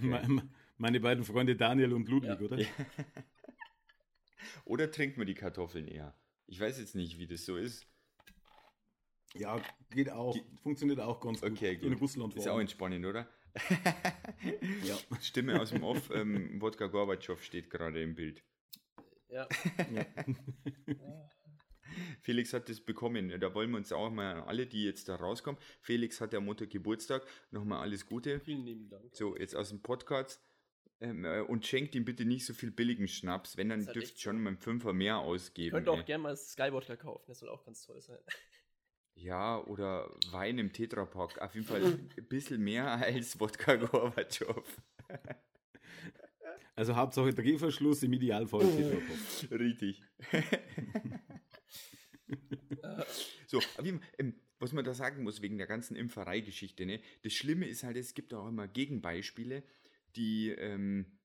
Me- 0.00 0.48
Meine 0.78 1.00
beiden 1.00 1.24
Freunde 1.24 1.54
Daniel 1.56 1.92
und 1.92 2.08
Ludwig, 2.08 2.30
Ja. 2.30 2.46
oder? 2.46 2.58
Ja. 2.58 2.66
Oder 4.64 4.90
trinkt 4.90 5.16
man 5.18 5.26
die 5.26 5.34
Kartoffeln 5.34 5.86
eher? 5.88 6.14
Ich 6.46 6.58
weiß 6.60 6.78
jetzt 6.78 6.94
nicht, 6.94 7.18
wie 7.18 7.26
das 7.26 7.44
so 7.44 7.56
ist. 7.56 7.86
Ja, 9.34 9.60
geht 9.90 10.10
auch. 10.10 10.36
Funktioniert 10.62 11.00
auch 11.00 11.20
ganz 11.20 11.40
gut. 11.40 11.52
Okay, 11.52 11.76
gut. 11.76 11.84
In 11.84 11.92
Russland 11.94 12.34
Ist 12.34 12.48
auch 12.48 12.58
entspannend, 12.60 13.06
oder? 13.06 13.28
Ja. 14.84 14.96
Stimme 15.20 15.60
aus 15.60 15.70
dem 15.70 15.84
Off, 15.84 16.10
ähm, 16.12 16.60
Wodka 16.60 16.86
Gorbatschow 16.86 17.40
steht 17.42 17.70
gerade 17.70 18.02
im 18.02 18.14
Bild. 18.14 18.42
Ja. 19.28 19.46
Ja. 19.92 20.04
Felix 22.20 22.52
hat 22.52 22.68
das 22.68 22.80
bekommen. 22.80 23.32
Da 23.40 23.54
wollen 23.54 23.70
wir 23.70 23.78
uns 23.78 23.92
auch 23.92 24.10
mal 24.10 24.36
an 24.36 24.42
alle, 24.48 24.66
die 24.66 24.84
jetzt 24.84 25.08
da 25.08 25.16
rauskommen. 25.16 25.60
Felix 25.80 26.20
hat 26.20 26.32
ja 26.32 26.38
am 26.38 26.44
Montag 26.46 26.70
Geburtstag. 26.70 27.26
Nochmal 27.50 27.80
alles 27.80 28.06
Gute. 28.06 28.40
Vielen 28.40 28.64
lieben 28.64 28.88
Dank. 28.88 29.04
So, 29.14 29.36
jetzt 29.36 29.54
aus 29.56 29.68
dem 29.70 29.82
Podcast. 29.82 30.40
ähm, 31.00 31.24
äh, 31.24 31.40
und 31.40 31.66
schenkt 31.66 31.94
ihm 31.94 32.04
bitte 32.04 32.24
nicht 32.24 32.46
so 32.46 32.54
viel 32.54 32.70
billigen 32.70 33.08
Schnaps. 33.08 33.56
Wenn, 33.56 33.68
dann 33.70 33.84
dürft 33.86 34.20
schon 34.20 34.40
mal 34.40 34.50
einen 34.50 34.58
Fünfer 34.58 34.92
mehr 34.92 35.18
ausgeben. 35.18 35.74
Könnt 35.74 35.88
ihr 35.88 35.92
auch 35.92 35.98
ey. 35.98 36.04
gerne 36.04 36.22
mal 36.22 36.36
Skywalker 36.36 36.96
kaufen, 36.96 37.24
das 37.28 37.40
soll 37.40 37.48
auch 37.48 37.64
ganz 37.64 37.82
toll 37.82 38.00
sein. 38.00 38.18
Ja, 39.14 39.62
oder 39.64 40.08
Wein 40.30 40.58
im 40.58 40.72
Tetrapack. 40.72 41.38
Auf 41.38 41.54
jeden 41.54 41.66
Fall 41.66 41.84
ein 41.84 42.28
bisschen 42.30 42.62
mehr 42.62 42.86
als 42.92 43.38
Wodka 43.38 43.76
Gorbatschow. 43.76 44.64
Also 46.74 46.96
Hauptsache 46.96 47.34
Drehverschluss, 47.34 48.02
im 48.02 48.14
Idealfall 48.14 48.64
Tetrapack. 48.64 49.60
Richtig. 49.60 50.02
So, 53.48 53.60
aber 53.76 53.84
wie, 53.86 54.00
ähm, 54.18 54.34
was 54.58 54.72
man 54.72 54.84
da 54.84 54.94
sagen 54.94 55.22
muss, 55.24 55.42
wegen 55.42 55.58
der 55.58 55.66
ganzen 55.66 55.94
Impferei-Geschichte, 55.96 56.86
ne? 56.86 57.00
Das 57.22 57.32
Schlimme 57.34 57.66
ist 57.66 57.82
halt, 57.82 57.96
es 57.98 58.14
gibt 58.14 58.32
auch 58.32 58.48
immer 58.48 58.66
Gegenbeispiele, 58.68 59.62
die, 60.16 60.50
ähm, 60.50 61.18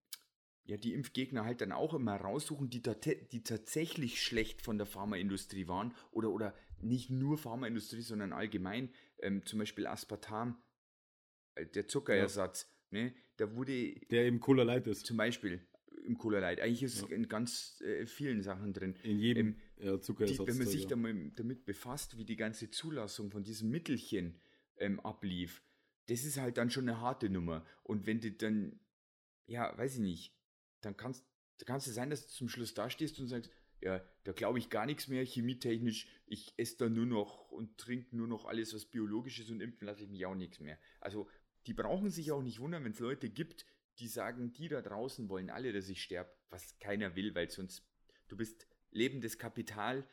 ja, 0.66 0.76
die 0.76 0.94
Impfgegner 0.94 1.46
halt 1.46 1.62
dann 1.62 1.72
auch 1.72 1.94
immer 1.94 2.16
raussuchen, 2.18 2.70
die, 2.70 2.82
die 3.32 3.44
tatsächlich 3.44 4.22
schlecht 4.22 4.62
von 4.62 4.78
der 4.78 4.88
Pharmaindustrie 4.88 5.68
waren 5.70 5.94
oder, 6.12 6.32
oder 6.32 6.54
nicht 6.82 7.10
nur 7.10 7.38
Pharmaindustrie, 7.38 8.02
sondern 8.02 8.34
allgemein, 8.34 8.90
ähm, 9.20 9.46
zum 9.46 9.60
Beispiel 9.60 9.88
Aspartam, 9.88 10.62
äh, 11.56 11.66
der 11.66 11.88
Zuckerersatz, 11.88 12.70
ne? 12.92 13.14
Da 13.38 13.56
wurde 13.56 13.94
Der 14.12 14.28
im 14.28 14.40
Cola 14.42 14.64
Light 14.64 14.88
ist. 14.88 15.06
zum 15.06 15.16
Beispiel 15.16 15.66
im 16.06 16.18
Cola 16.18 16.40
Light, 16.40 16.60
eigentlich 16.60 16.84
ist 16.84 16.96
es 16.96 17.02
Ja. 17.10 17.16
in 17.16 17.28
ganz 17.30 17.80
äh, 17.82 18.06
vielen 18.06 18.42
Sachen 18.42 18.74
drin. 18.74 18.96
In 19.04 19.20
jedem 19.20 19.48
Ähm, 19.48 19.62
ja, 19.80 19.96
Die, 19.96 20.02
Zuckerersatz. 20.02 20.48
wenn 20.48 20.58
man 20.58 20.68
sich 20.68 20.88
damit 20.88 21.66
befasst, 21.66 22.18
wie 22.18 22.26
die 22.26 22.36
ganze 22.36 22.70
Zulassung 22.70 23.32
von 23.32 23.44
diesem 23.44 23.70
Mittelchen 23.70 24.40
ähm, 24.78 25.00
ablief, 25.00 25.64
das 26.08 26.24
ist 26.24 26.38
halt 26.38 26.58
dann 26.58 26.70
schon 26.70 26.88
eine 26.88 27.02
harte 27.02 27.30
Nummer. 27.30 27.66
Und 27.84 28.06
wenn 28.06 28.20
du 28.20 28.32
dann, 28.32 28.80
ja, 29.46 29.78
weiß 29.78 29.96
ich 29.96 30.02
nicht, 30.02 30.34
dann 30.82 30.96
kannst 30.96 31.26
da 31.58 31.66
kannst 31.66 31.88
du 31.88 31.92
sein, 31.92 32.10
dass 32.10 32.28
du 32.28 32.34
zum 32.34 32.50
Schluss 32.50 32.74
da 32.74 32.90
stehst 32.90 33.20
und 33.20 33.28
sagst, 33.28 33.52
ja, 33.82 34.04
da 34.24 34.32
glaube 34.32 34.60
ich 34.60 34.70
gar 34.70 34.86
nichts 34.86 35.08
mehr, 35.08 35.24
chemietechnisch, 35.26 36.08
ich 36.26 36.54
esse 36.58 36.78
da 36.78 36.90
nur 36.90 37.06
noch 37.06 37.50
und 37.52 37.78
trinke 37.78 38.16
nur 38.16 38.28
noch 38.28 38.46
alles, 38.46 38.74
was 38.74 38.86
biologisch 38.86 39.40
ist 39.40 39.52
und 39.52 39.62
impfen 39.62 39.86
lasse 39.86 40.04
ich 40.04 40.10
mich 40.10 40.26
auch 40.26 40.36
nichts 40.36 40.60
mehr. 40.60 40.80
Also, 41.00 41.28
die 41.68 41.74
brauchen 41.74 42.10
sich 42.10 42.32
auch 42.32 42.42
nicht 42.42 42.60
wundern, 42.60 42.84
wenn 42.84 42.94
es 42.94 43.00
Leute 43.00 43.30
gibt, 43.30 43.66
die 44.00 44.08
sagen, 44.08 44.54
die 44.54 44.68
da 44.68 44.82
draußen 44.82 45.30
wollen 45.30 45.50
alle, 45.50 45.74
dass 45.74 45.90
ich 45.90 46.02
sterbe, 46.02 46.32
was 46.50 46.78
keiner 46.80 47.16
will, 47.16 47.36
weil 47.36 47.50
sonst, 47.50 47.84
du 48.28 48.38
bist 48.38 48.68
lebendes 48.92 49.38
Kapital, 49.38 50.08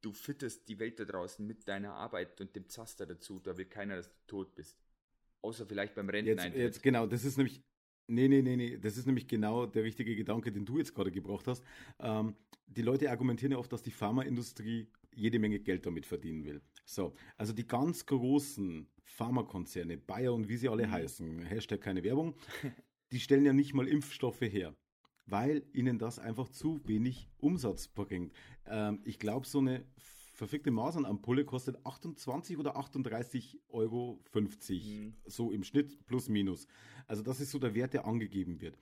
du 0.00 0.12
fütterst 0.12 0.68
die 0.68 0.78
Welt 0.78 0.98
da 1.00 1.04
draußen 1.04 1.46
mit 1.46 1.68
deiner 1.68 1.92
Arbeit 1.94 2.40
und 2.40 2.54
dem 2.56 2.68
Zaster 2.68 3.06
dazu, 3.06 3.38
da 3.40 3.56
will 3.56 3.66
keiner, 3.66 3.96
dass 3.96 4.08
du 4.10 4.16
tot 4.26 4.54
bist. 4.54 4.78
Außer 5.42 5.66
vielleicht 5.66 5.94
beim 5.94 6.08
Jetzt, 6.08 6.14
Renteneintritt. 6.14 6.60
jetzt 6.62 6.82
genau, 6.82 7.06
das 7.06 7.24
ist 7.24 7.36
nämlich. 7.36 7.62
Nee, 8.12 8.26
nee, 8.26 8.42
nee, 8.42 8.56
nee, 8.56 8.76
das 8.76 8.96
ist 8.96 9.06
nämlich 9.06 9.28
genau 9.28 9.66
der 9.66 9.84
richtige 9.84 10.16
Gedanke, 10.16 10.50
den 10.50 10.64
du 10.66 10.78
jetzt 10.78 10.94
gerade 10.94 11.12
gebracht 11.12 11.46
hast. 11.46 11.62
Ähm, 12.00 12.34
die 12.66 12.82
Leute 12.82 13.08
argumentieren 13.08 13.52
ja 13.52 13.58
oft, 13.58 13.72
dass 13.72 13.82
die 13.84 13.92
Pharmaindustrie 13.92 14.88
jede 15.14 15.38
Menge 15.38 15.60
Geld 15.60 15.86
damit 15.86 16.06
verdienen 16.06 16.44
will. 16.44 16.60
So, 16.84 17.14
also 17.36 17.52
die 17.52 17.66
ganz 17.68 18.06
großen 18.06 18.88
Pharmakonzerne, 19.04 19.96
Bayer 19.96 20.34
und 20.34 20.48
wie 20.48 20.56
sie 20.56 20.68
alle 20.68 20.88
Mhm. 20.88 20.90
heißen, 20.90 21.42
Hashtag 21.42 21.80
keine 21.82 22.02
Werbung, 22.02 22.34
die 23.12 23.20
stellen 23.20 23.44
ja 23.44 23.52
nicht 23.52 23.74
mal 23.74 23.86
Impfstoffe 23.86 24.40
her, 24.40 24.74
weil 25.26 25.62
ihnen 25.72 25.98
das 25.98 26.18
einfach 26.18 26.48
zu 26.48 26.80
wenig 26.86 27.28
Umsatz 27.38 27.88
bringt. 27.88 28.32
Ähm, 28.66 29.00
ich 29.04 29.18
glaube, 29.18 29.46
so 29.46 29.58
eine 29.58 29.84
verfickte 30.32 30.70
Masernampulle 30.70 31.44
kostet 31.44 31.84
28 31.84 32.56
oder 32.58 32.76
38,50 32.76 33.58
Euro, 33.68 34.20
Mhm. 34.34 35.14
so 35.26 35.52
im 35.52 35.62
Schnitt 35.64 36.06
plus 36.06 36.28
minus. 36.28 36.66
Also 37.06 37.22
das 37.22 37.40
ist 37.40 37.50
so 37.50 37.58
der 37.58 37.74
Wert, 37.74 37.92
der 37.92 38.06
angegeben 38.06 38.60
wird. 38.60 38.78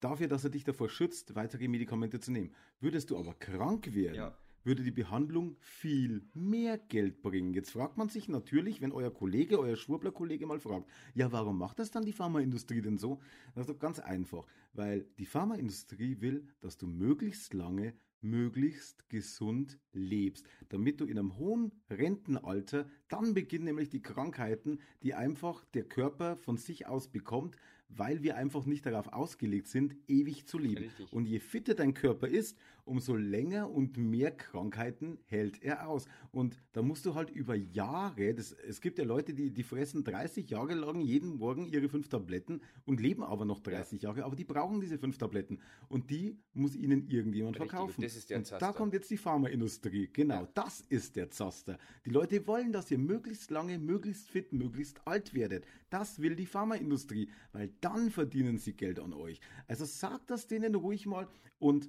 Dafür, 0.00 0.28
dass 0.28 0.44
er 0.44 0.50
dich 0.50 0.64
davor 0.64 0.88
schützt, 0.88 1.34
weitere 1.34 1.68
Medikamente 1.68 2.20
zu 2.20 2.30
nehmen. 2.32 2.52
Würdest 2.80 3.10
du 3.10 3.16
aber 3.16 3.34
krank 3.34 3.94
werden, 3.94 4.16
Ja. 4.16 4.38
Würde 4.64 4.82
die 4.82 4.90
Behandlung 4.90 5.56
viel 5.60 6.22
mehr 6.34 6.78
Geld 6.78 7.22
bringen. 7.22 7.54
Jetzt 7.54 7.70
fragt 7.70 7.96
man 7.96 8.08
sich 8.08 8.28
natürlich, 8.28 8.80
wenn 8.80 8.92
euer 8.92 9.12
Kollege, 9.12 9.58
euer 9.58 9.76
Schwurbler-Kollege 9.76 10.46
mal 10.46 10.58
fragt, 10.58 10.88
ja, 11.14 11.30
warum 11.32 11.58
macht 11.58 11.78
das 11.78 11.90
dann 11.90 12.04
die 12.04 12.12
Pharmaindustrie 12.12 12.80
denn 12.80 12.98
so? 12.98 13.20
Das 13.54 13.66
ist 13.66 13.74
doch 13.74 13.78
ganz 13.78 14.00
einfach, 14.00 14.46
weil 14.72 15.06
die 15.18 15.26
Pharmaindustrie 15.26 16.20
will, 16.20 16.46
dass 16.60 16.76
du 16.78 16.86
möglichst 16.86 17.54
lange, 17.54 17.94
möglichst 18.24 19.08
gesund 19.10 19.78
lebst, 19.92 20.46
damit 20.70 21.00
du 21.00 21.04
in 21.04 21.18
einem 21.18 21.36
hohen 21.36 21.72
Rentenalter, 21.90 22.88
dann 23.08 23.34
beginnen 23.34 23.66
nämlich 23.66 23.90
die 23.90 24.02
Krankheiten, 24.02 24.80
die 25.02 25.14
einfach 25.14 25.64
der 25.74 25.84
Körper 25.84 26.36
von 26.36 26.56
sich 26.56 26.86
aus 26.86 27.08
bekommt, 27.08 27.56
weil 27.88 28.22
wir 28.22 28.36
einfach 28.36 28.64
nicht 28.64 28.86
darauf 28.86 29.12
ausgelegt 29.12 29.68
sind, 29.68 29.94
ewig 30.08 30.46
zu 30.46 30.58
leben. 30.58 30.84
Richtig. 30.84 31.12
Und 31.12 31.26
je 31.26 31.38
fitter 31.38 31.74
dein 31.74 31.94
Körper 31.94 32.26
ist, 32.26 32.58
umso 32.84 33.14
länger 33.16 33.70
und 33.70 33.96
mehr 33.96 34.30
Krankheiten 34.30 35.18
hält 35.26 35.62
er 35.62 35.88
aus. 35.88 36.06
Und 36.30 36.56
da 36.72 36.82
musst 36.82 37.06
du 37.06 37.14
halt 37.14 37.30
über 37.30 37.54
Jahre, 37.54 38.34
das, 38.34 38.52
es 38.52 38.80
gibt 38.80 38.98
ja 38.98 39.04
Leute, 39.04 39.34
die, 39.34 39.50
die 39.50 39.62
fressen 39.62 40.04
30 40.04 40.50
Jahre 40.50 40.74
lang 40.74 41.00
jeden 41.00 41.36
Morgen 41.36 41.66
ihre 41.66 41.88
fünf 41.88 42.08
Tabletten 42.08 42.60
und 42.84 43.00
leben 43.00 43.22
aber 43.22 43.44
noch 43.44 43.60
30 43.60 44.02
Jahre, 44.02 44.24
aber 44.24 44.36
die 44.36 44.44
brauchen 44.44 44.80
diese 44.80 44.98
fünf 44.98 45.18
Tabletten. 45.18 45.58
Und 45.88 46.10
die 46.10 46.38
muss 46.52 46.76
ihnen 46.76 47.08
irgendjemand 47.08 47.56
Richtig, 47.56 47.70
verkaufen. 47.70 48.02
das 48.02 48.16
ist 48.16 48.30
der 48.30 48.38
und 48.38 48.52
da 48.52 48.58
Zaster. 48.58 48.72
kommt 48.76 48.92
jetzt 48.94 49.10
die 49.10 49.16
Pharmaindustrie. 49.16 50.10
Genau, 50.12 50.42
Ja. 50.42 50.48
das 50.54 50.80
ist 50.82 51.16
der 51.16 51.30
Zaster. 51.30 51.78
Die 52.04 52.10
Leute 52.10 52.46
wollen, 52.46 52.72
dass 52.72 52.90
ihr 52.90 52.98
möglichst 52.98 53.50
lange, 53.50 53.78
möglichst 53.78 54.30
fit, 54.30 54.52
möglichst 54.52 55.06
alt 55.06 55.34
werdet. 55.34 55.64
Das 55.90 56.20
will 56.20 56.36
die 56.36 56.46
Pharmaindustrie, 56.46 57.28
weil 57.52 57.72
dann 57.80 58.10
verdienen 58.10 58.58
sie 58.58 58.74
Geld 58.74 59.00
an 59.00 59.12
euch. 59.12 59.40
Also 59.68 59.84
sagt 59.84 60.30
das 60.30 60.46
denen 60.46 60.74
ruhig 60.74 61.06
mal 61.06 61.28
und 61.58 61.88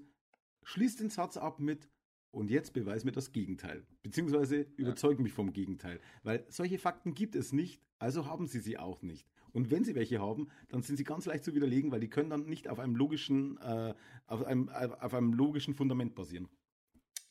schließt 0.65 0.99
den 0.99 1.09
Satz 1.09 1.37
ab 1.37 1.59
mit 1.59 1.89
und 2.31 2.49
jetzt 2.49 2.73
beweis 2.73 3.05
mir 3.05 3.13
das 3.13 3.31
Gegenteil. 3.31 3.87
Beziehungsweise 4.03 4.67
überzeug 4.75 5.19
mich 5.19 5.31
vom 5.31 5.53
Gegenteil. 5.53 6.01
Weil 6.23 6.45
solche 6.49 6.77
Fakten 6.77 7.13
gibt 7.13 7.35
es 7.35 7.53
nicht, 7.53 7.81
also 7.97 8.25
haben 8.25 8.45
sie 8.47 8.59
sie 8.59 8.77
auch 8.77 9.01
nicht. 9.01 9.25
Und 9.53 9.71
wenn 9.71 9.85
sie 9.85 9.95
welche 9.95 10.19
haben, 10.19 10.49
dann 10.67 10.81
sind 10.81 10.97
sie 10.97 11.05
ganz 11.05 11.25
leicht 11.25 11.45
zu 11.45 11.55
widerlegen, 11.55 11.91
weil 11.91 12.01
die 12.01 12.09
können 12.09 12.29
dann 12.29 12.45
nicht 12.45 12.67
auf 12.67 12.79
einem 12.79 12.97
logischen, 12.97 13.57
äh, 13.59 13.95
auf 14.27 14.43
einem, 14.43 14.67
auf 14.67 15.13
einem 15.13 15.31
logischen 15.31 15.73
Fundament 15.73 16.13
basieren. 16.13 16.49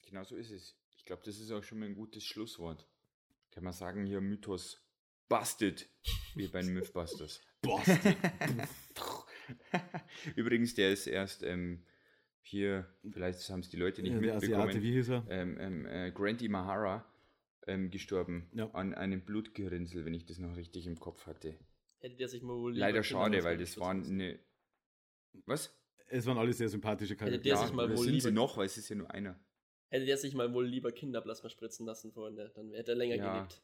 Genau 0.07 0.25
so 0.25 0.37
ist 0.37 0.51
es. 0.51 0.75
Ich 0.97 1.05
glaube, 1.05 1.23
das 1.27 1.39
ist 1.39 1.51
auch 1.51 1.63
schon 1.63 1.81
mal 1.81 1.87
ein 1.87 1.95
gutes 1.95 2.25
Schlusswort. 2.25 2.89
Kann 3.51 3.65
man 3.65 3.75
sagen, 3.75 4.07
hier 4.07 4.23
Mythos 4.23 4.83
busted, 5.29 5.87
wie 6.35 6.49
bei 6.49 6.63
den 6.63 6.73
Mythbusters. 6.73 7.43
Bastard. 7.61 8.17
Übrigens, 10.37 10.75
der 10.75 10.93
ist 10.93 11.07
erst 11.07 11.43
ähm, 11.43 11.85
hier, 12.47 12.87
vielleicht 13.11 13.49
haben 13.51 13.61
es 13.61 13.69
die 13.71 13.77
Leute 13.77 14.03
nicht 14.03 14.13
Ja, 14.15 14.21
der 14.21 14.35
mitbekommen, 14.35 14.63
Asiate, 14.69 14.83
wie 14.83 14.93
hieß 14.93 15.09
er? 15.11 15.27
ähm, 15.29 15.57
ähm, 15.59 15.87
äh, 15.87 16.11
Grant 16.13 16.43
Imahara 16.43 17.05
ähm, 17.67 17.91
gestorben 17.91 18.51
Ja. 18.55 18.71
an 18.73 18.95
einem 18.95 19.25
Blutgerinnsel, 19.25 20.05
wenn 20.05 20.15
ich 20.15 20.27
das 20.27 20.39
noch 20.39 20.57
richtig 20.57 20.87
im 20.87 20.99
Kopf 21.01 21.27
hatte. 21.27 21.59
Hätte 22.01 22.17
der 22.17 22.29
sich 22.29 22.43
mal 22.43 22.55
wohl 22.57 22.77
Leider 22.77 23.03
schade, 23.03 23.43
weil 23.45 23.57
das 23.57 23.79
waren 23.79 24.05
eine... 24.05 24.39
Was? 25.47 25.75
Es 26.09 26.27
waren 26.27 26.37
alle 26.39 26.53
sehr 26.53 26.69
sympathische 26.69 27.15
Hätte 27.15 27.39
der 27.39 27.55
Charaktere. 27.55 27.67
sich 27.67 27.73
mal 27.75 27.89
wohl 27.89 28.05
sind 28.05 28.21
sie 28.21 28.31
noch, 28.31 28.57
weil 28.59 28.67
es 28.67 28.77
ist 28.77 28.89
ja 28.91 28.97
nur 28.97 29.11
einer. 29.11 29.41
Hätte 29.89 30.05
der 30.05 30.19
sich 30.19 30.35
mal 30.35 30.53
wohl 30.53 30.67
lieber 30.67 30.93
Kinderplasma 30.93 31.49
spritzen 31.49 31.87
lassen, 31.87 32.13
Freunde. 32.13 32.53
Dann 32.55 32.73
hätte 32.75 32.93
er 32.93 32.97
länger 32.97 33.17
Ja. 33.17 33.33
gelebt. 33.33 33.63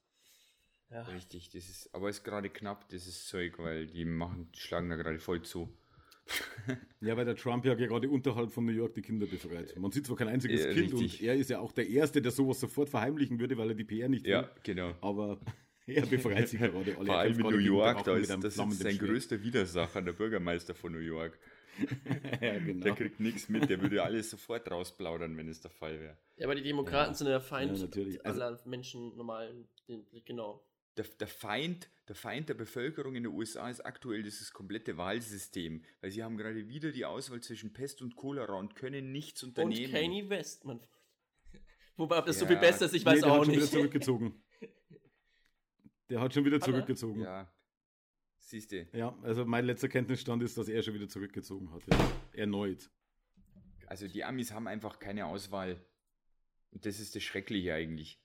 Ja. 0.90 1.02
Richtig, 1.02 1.50
das 1.50 1.68
ist, 1.68 1.94
aber 1.94 2.08
ist 2.08 2.24
gerade 2.24 2.50
knapp, 2.50 2.88
dieses 2.88 3.26
Zeug, 3.26 3.58
weil 3.58 3.86
die 3.86 4.04
machen, 4.04 4.48
schlagen 4.56 4.88
da 4.90 4.96
gerade 4.96 5.18
voll 5.20 5.42
zu. 5.42 5.68
Ja, 7.00 7.16
weil 7.16 7.24
der 7.24 7.34
Trump 7.36 7.64
ja 7.64 7.74
gerade 7.74 8.08
unterhalb 8.10 8.50
von 8.52 8.64
New 8.66 8.72
York 8.72 8.94
die 8.94 9.00
Kinder 9.02 9.26
befreit. 9.26 9.74
Man 9.78 9.90
sieht 9.90 10.06
zwar 10.06 10.16
kein 10.16 10.28
einziges 10.28 10.64
Ja, 10.64 10.72
Kind 10.72 10.92
richtig. 10.92 11.20
und 11.20 11.26
er 11.28 11.34
ist 11.34 11.48
ja 11.50 11.58
auch 11.58 11.72
der 11.72 11.88
Erste, 11.88 12.20
der 12.20 12.30
sowas 12.30 12.60
sofort 12.60 12.90
verheimlichen 12.90 13.40
würde, 13.40 13.56
weil 13.56 13.70
er 13.70 13.74
die 13.74 13.84
PR 13.84 14.08
nicht 14.08 14.26
Ja, 14.26 14.42
will. 14.42 14.48
genau. 14.62 14.94
Aber 15.00 15.40
er 15.86 16.04
befreit 16.06 16.48
sich 16.48 16.60
gerade 16.60 16.74
alle. 16.98 17.06
Vor 17.06 17.16
allem 17.16 17.40
in 17.40 17.46
New 17.46 17.56
York, 17.58 18.04
da 18.04 18.16
ist, 18.16 18.30
das 18.30 18.56
ist 18.58 18.78
sein 18.80 18.98
größter 18.98 19.42
Widersacher, 19.42 20.02
der 20.02 20.12
Bürgermeister 20.12 20.74
von 20.74 20.92
New 20.92 20.98
York. 20.98 21.38
ja, 22.42 22.58
genau. 22.58 22.84
Der 22.84 22.94
kriegt 22.94 23.18
nichts 23.20 23.48
mit, 23.48 23.70
der 23.70 23.80
würde 23.80 24.02
alles 24.02 24.28
sofort 24.30 24.70
rausplaudern, 24.70 25.34
wenn 25.38 25.48
es 25.48 25.60
der 25.62 25.70
Fall 25.70 25.98
wäre. 25.98 26.16
Ja, 26.36 26.44
aber 26.46 26.54
die 26.54 26.62
Demokraten 26.62 27.12
Ja. 27.12 27.14
sind 27.14 27.26
der 27.28 27.40
Feind 27.40 27.76
Ja, 27.78 27.84
natürlich. 27.84 28.24
Also- 28.26 28.42
aller 28.42 28.60
Menschen 28.66 29.16
normalen. 29.16 29.66
Genau. 30.26 30.62
Der, 31.00 31.08
der, 31.18 31.28
Feind, 31.28 31.88
der 32.08 32.14
Feind 32.14 32.50
der 32.50 32.54
Bevölkerung 32.54 33.14
in 33.14 33.22
den 33.22 33.32
USA 33.32 33.70
ist 33.70 33.80
aktuell 33.80 34.22
dieses 34.22 34.52
komplette 34.52 34.98
Wahlsystem, 34.98 35.82
weil 36.02 36.10
sie 36.10 36.22
haben 36.22 36.36
gerade 36.36 36.68
wieder 36.68 36.92
die 36.92 37.06
Auswahl 37.06 37.40
zwischen 37.40 37.72
Pest 37.72 38.02
und 38.02 38.16
Cholera 38.16 38.52
und 38.52 38.76
können 38.76 39.10
nichts 39.10 39.42
Und 39.42 39.58
unternehmen. 39.58 39.90
Kanye 39.94 40.28
West, 40.28 40.66
man. 40.66 40.78
Wobei, 41.96 42.18
ob 42.18 42.26
das 42.26 42.38
so 42.38 42.44
Ja, 42.44 42.50
viel 42.50 42.58
besser 42.58 42.84
ist, 42.84 42.92
ich 42.92 43.06
weiß 43.06 43.14
nee, 43.14 43.20
der 43.22 43.32
auch 43.32 43.38
hat 43.38 43.44
schon 43.46 43.52
wieder 43.54 43.62
nicht. 43.62 43.72
zurückgezogen. 43.72 44.42
Der 46.10 46.20
hat 46.20 46.34
schon 46.34 46.44
wieder 46.44 46.56
er? 46.56 46.60
zurückgezogen. 46.60 47.20
Ja. 47.22 47.42
Ja, 47.44 47.52
siehst 48.40 48.72
du. 48.72 48.86
also 49.22 49.46
mein 49.46 49.64
letzter 49.64 49.88
Kenntnisstand 49.88 50.42
ist, 50.42 50.58
dass 50.58 50.68
er 50.68 50.82
schon 50.82 50.92
wieder 50.92 51.08
zurückgezogen 51.08 51.72
hat. 51.72 51.82
Ja. 51.90 52.12
Erneut. 52.34 52.90
Also 53.86 54.06
die 54.06 54.22
Amis 54.22 54.52
haben 54.52 54.68
einfach 54.68 54.98
keine 54.98 55.24
Auswahl. 55.24 55.82
Und 56.72 56.84
das 56.84 57.00
ist 57.00 57.14
das 57.16 57.22
Schreckliche 57.22 57.72
eigentlich. 57.72 58.20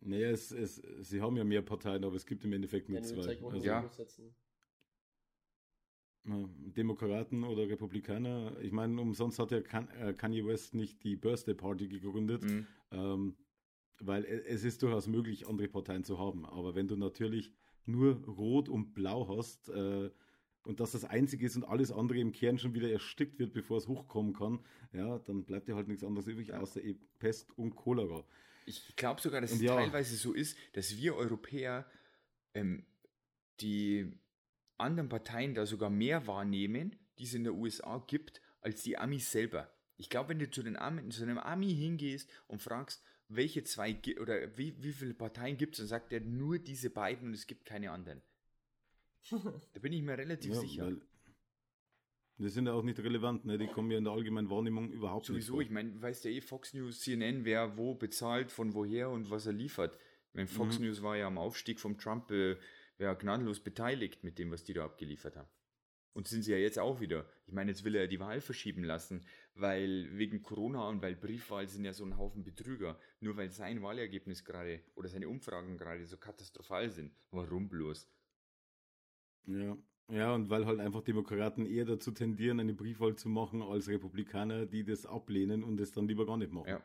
Naja, 0.00 0.30
es, 0.30 0.50
es, 0.52 0.82
sie 1.00 1.20
haben 1.20 1.36
ja 1.36 1.44
mehr 1.44 1.62
Parteien, 1.62 2.04
aber 2.04 2.16
es 2.16 2.26
gibt 2.26 2.44
im 2.44 2.52
Endeffekt 2.52 2.88
nur 2.88 3.00
Ja, 3.00 3.14
nur 3.14 3.24
zwei. 3.24 3.44
Also, 3.44 3.64
Ja. 3.66 3.90
Demokraten 6.76 7.44
oder 7.44 7.68
Republikaner. 7.68 8.52
Ich 8.60 8.72
meine, 8.72 9.00
umsonst 9.00 9.38
hat 9.38 9.50
ja 9.50 9.58
äh, 9.58 10.12
Kanye 10.12 10.44
West 10.44 10.74
nicht 10.74 11.02
die 11.02 11.16
Birthday 11.16 11.54
Party 11.54 11.88
gegründet, 11.88 12.42
mhm. 12.44 12.66
ähm, 12.90 13.36
weil 14.00 14.24
e, 14.24 14.42
es 14.46 14.64
ist 14.64 14.82
durchaus 14.82 15.06
möglich, 15.06 15.48
andere 15.48 15.68
Parteien 15.68 16.04
zu 16.04 16.18
haben. 16.18 16.44
Aber 16.44 16.74
wenn 16.74 16.86
du 16.86 16.96
natürlich 16.96 17.52
nur 17.86 18.22
Rot 18.26 18.68
und 18.68 18.94
Blau 18.94 19.28
hast 19.36 19.70
äh, 19.70 20.10
und 20.64 20.80
das 20.80 20.92
das 20.92 21.04
Einzige 21.04 21.46
ist 21.46 21.56
und 21.56 21.64
alles 21.64 21.90
andere 21.90 22.18
im 22.18 22.32
Kern 22.32 22.58
schon 22.58 22.74
wieder 22.74 22.90
erstickt 22.90 23.38
wird, 23.38 23.54
bevor 23.54 23.78
es 23.78 23.88
hochkommen 23.88 24.34
kann, 24.34 24.60
ja, 24.92 25.18
dann 25.20 25.44
bleibt 25.44 25.68
dir 25.68 25.76
halt 25.76 25.88
nichts 25.88 26.04
anderes 26.04 26.26
übrig, 26.26 26.52
außer 26.52 26.84
e 26.84 26.94
Pest 27.18 27.56
und 27.56 27.74
Cholera. 27.74 28.22
Ich 28.68 28.96
glaube 28.96 29.20
sogar, 29.20 29.40
dass 29.40 29.52
und 29.52 29.58
es 29.58 29.62
ja, 29.62 29.74
teilweise 29.74 30.16
so 30.16 30.32
ist, 30.32 30.56
dass 30.74 30.96
wir 30.96 31.16
Europäer 31.16 31.90
ähm, 32.54 32.84
die 33.60 34.12
anderen 34.76 35.08
Parteien 35.08 35.54
da 35.54 35.66
sogar 35.66 35.90
mehr 35.90 36.26
wahrnehmen, 36.26 36.96
die 37.18 37.24
es 37.24 37.34
in 37.34 37.44
der 37.44 37.54
USA 37.54 38.04
gibt, 38.06 38.40
als 38.60 38.82
die 38.82 38.96
Amis 38.98 39.30
selber. 39.30 39.72
Ich 39.96 40.10
glaube, 40.10 40.30
wenn 40.30 40.38
du 40.38 40.50
zu, 40.50 40.62
den 40.62 40.76
Ami, 40.76 41.08
zu 41.08 41.22
einem 41.22 41.38
Ami 41.38 41.74
hingehst 41.74 42.30
und 42.46 42.62
fragst, 42.62 43.02
welche 43.28 43.64
zwei 43.64 43.98
oder 44.20 44.56
wie, 44.56 44.80
wie 44.82 44.92
viele 44.92 45.14
Parteien 45.14 45.56
gibt 45.56 45.74
es, 45.74 45.78
dann 45.78 45.88
sagt 45.88 46.12
er 46.12 46.20
nur 46.20 46.58
diese 46.58 46.90
beiden 46.90 47.28
und 47.28 47.34
es 47.34 47.46
gibt 47.46 47.64
keine 47.64 47.90
anderen. 47.90 48.22
da 49.30 49.80
bin 49.80 49.92
ich 49.92 50.02
mir 50.02 50.16
relativ 50.16 50.54
ja, 50.54 50.60
sicher. 50.60 50.92
Die 52.38 52.48
sind 52.48 52.66
ja 52.66 52.72
auch 52.72 52.84
nicht 52.84 53.00
relevant, 53.00 53.44
ne? 53.46 53.58
die 53.58 53.66
kommen 53.66 53.90
ja 53.90 53.98
in 53.98 54.04
der 54.04 54.12
allgemeinen 54.12 54.48
Wahrnehmung 54.48 54.92
überhaupt 54.92 55.26
Sowieso, 55.26 55.38
nicht. 55.38 55.46
Sowieso, 55.46 55.60
ich 55.60 55.70
meine, 55.70 56.00
weißt 56.00 56.24
ja 56.24 56.30
eh, 56.30 56.40
Fox 56.40 56.72
News, 56.72 57.00
CNN, 57.00 57.44
wer 57.44 57.76
wo 57.76 57.94
bezahlt, 57.94 58.52
von 58.52 58.74
woher 58.74 59.10
und 59.10 59.28
was 59.30 59.46
er 59.46 59.52
liefert. 59.52 59.98
Ich 60.28 60.34
meine, 60.34 60.46
Fox 60.46 60.78
mhm. 60.78 60.86
News 60.86 61.02
war 61.02 61.16
ja 61.16 61.26
am 61.26 61.36
Aufstieg 61.36 61.80
vom 61.80 61.98
Trump 61.98 62.30
äh, 62.30 62.56
ja, 62.98 63.14
gnadenlos 63.14 63.58
beteiligt 63.60 64.22
mit 64.22 64.38
dem, 64.38 64.52
was 64.52 64.62
die 64.62 64.72
da 64.72 64.84
abgeliefert 64.84 65.36
haben. 65.36 65.48
Und 66.12 66.28
sind 66.28 66.42
sie 66.42 66.52
ja 66.52 66.58
jetzt 66.58 66.78
auch 66.78 67.00
wieder. 67.00 67.28
Ich 67.46 67.52
meine, 67.52 67.70
jetzt 67.70 67.84
will 67.84 67.94
er 67.94 68.08
die 68.08 68.20
Wahl 68.20 68.40
verschieben 68.40 68.82
lassen, 68.82 69.24
weil 69.54 70.08
wegen 70.16 70.42
Corona 70.42 70.88
und 70.88 71.02
weil 71.02 71.16
Briefwahl 71.16 71.68
sind 71.68 71.84
ja 71.84 71.92
so 71.92 72.04
ein 72.04 72.16
Haufen 72.16 72.44
Betrüger. 72.44 72.98
Nur 73.20 73.36
weil 73.36 73.50
sein 73.50 73.82
Wahlergebnis 73.82 74.44
gerade 74.44 74.80
oder 74.94 75.08
seine 75.08 75.28
Umfragen 75.28 75.76
gerade 75.76 76.04
so 76.06 76.16
katastrophal 76.16 76.90
sind. 76.90 77.12
Warum 77.30 77.68
bloß? 77.68 78.08
Ja. 79.46 79.76
Ja, 80.10 80.34
und 80.34 80.48
weil 80.48 80.66
halt 80.66 80.80
einfach 80.80 81.02
Demokraten 81.02 81.66
eher 81.66 81.84
dazu 81.84 82.12
tendieren, 82.12 82.60
eine 82.60 82.72
Briefwahl 82.72 83.14
zu 83.16 83.28
machen, 83.28 83.62
als 83.62 83.88
Republikaner, 83.88 84.64
die 84.66 84.84
das 84.84 85.04
ablehnen 85.04 85.62
und 85.62 85.78
es 85.80 85.92
dann 85.92 86.08
lieber 86.08 86.24
gar 86.24 86.38
nicht 86.38 86.52
machen. 86.52 86.68
Ja, 86.68 86.82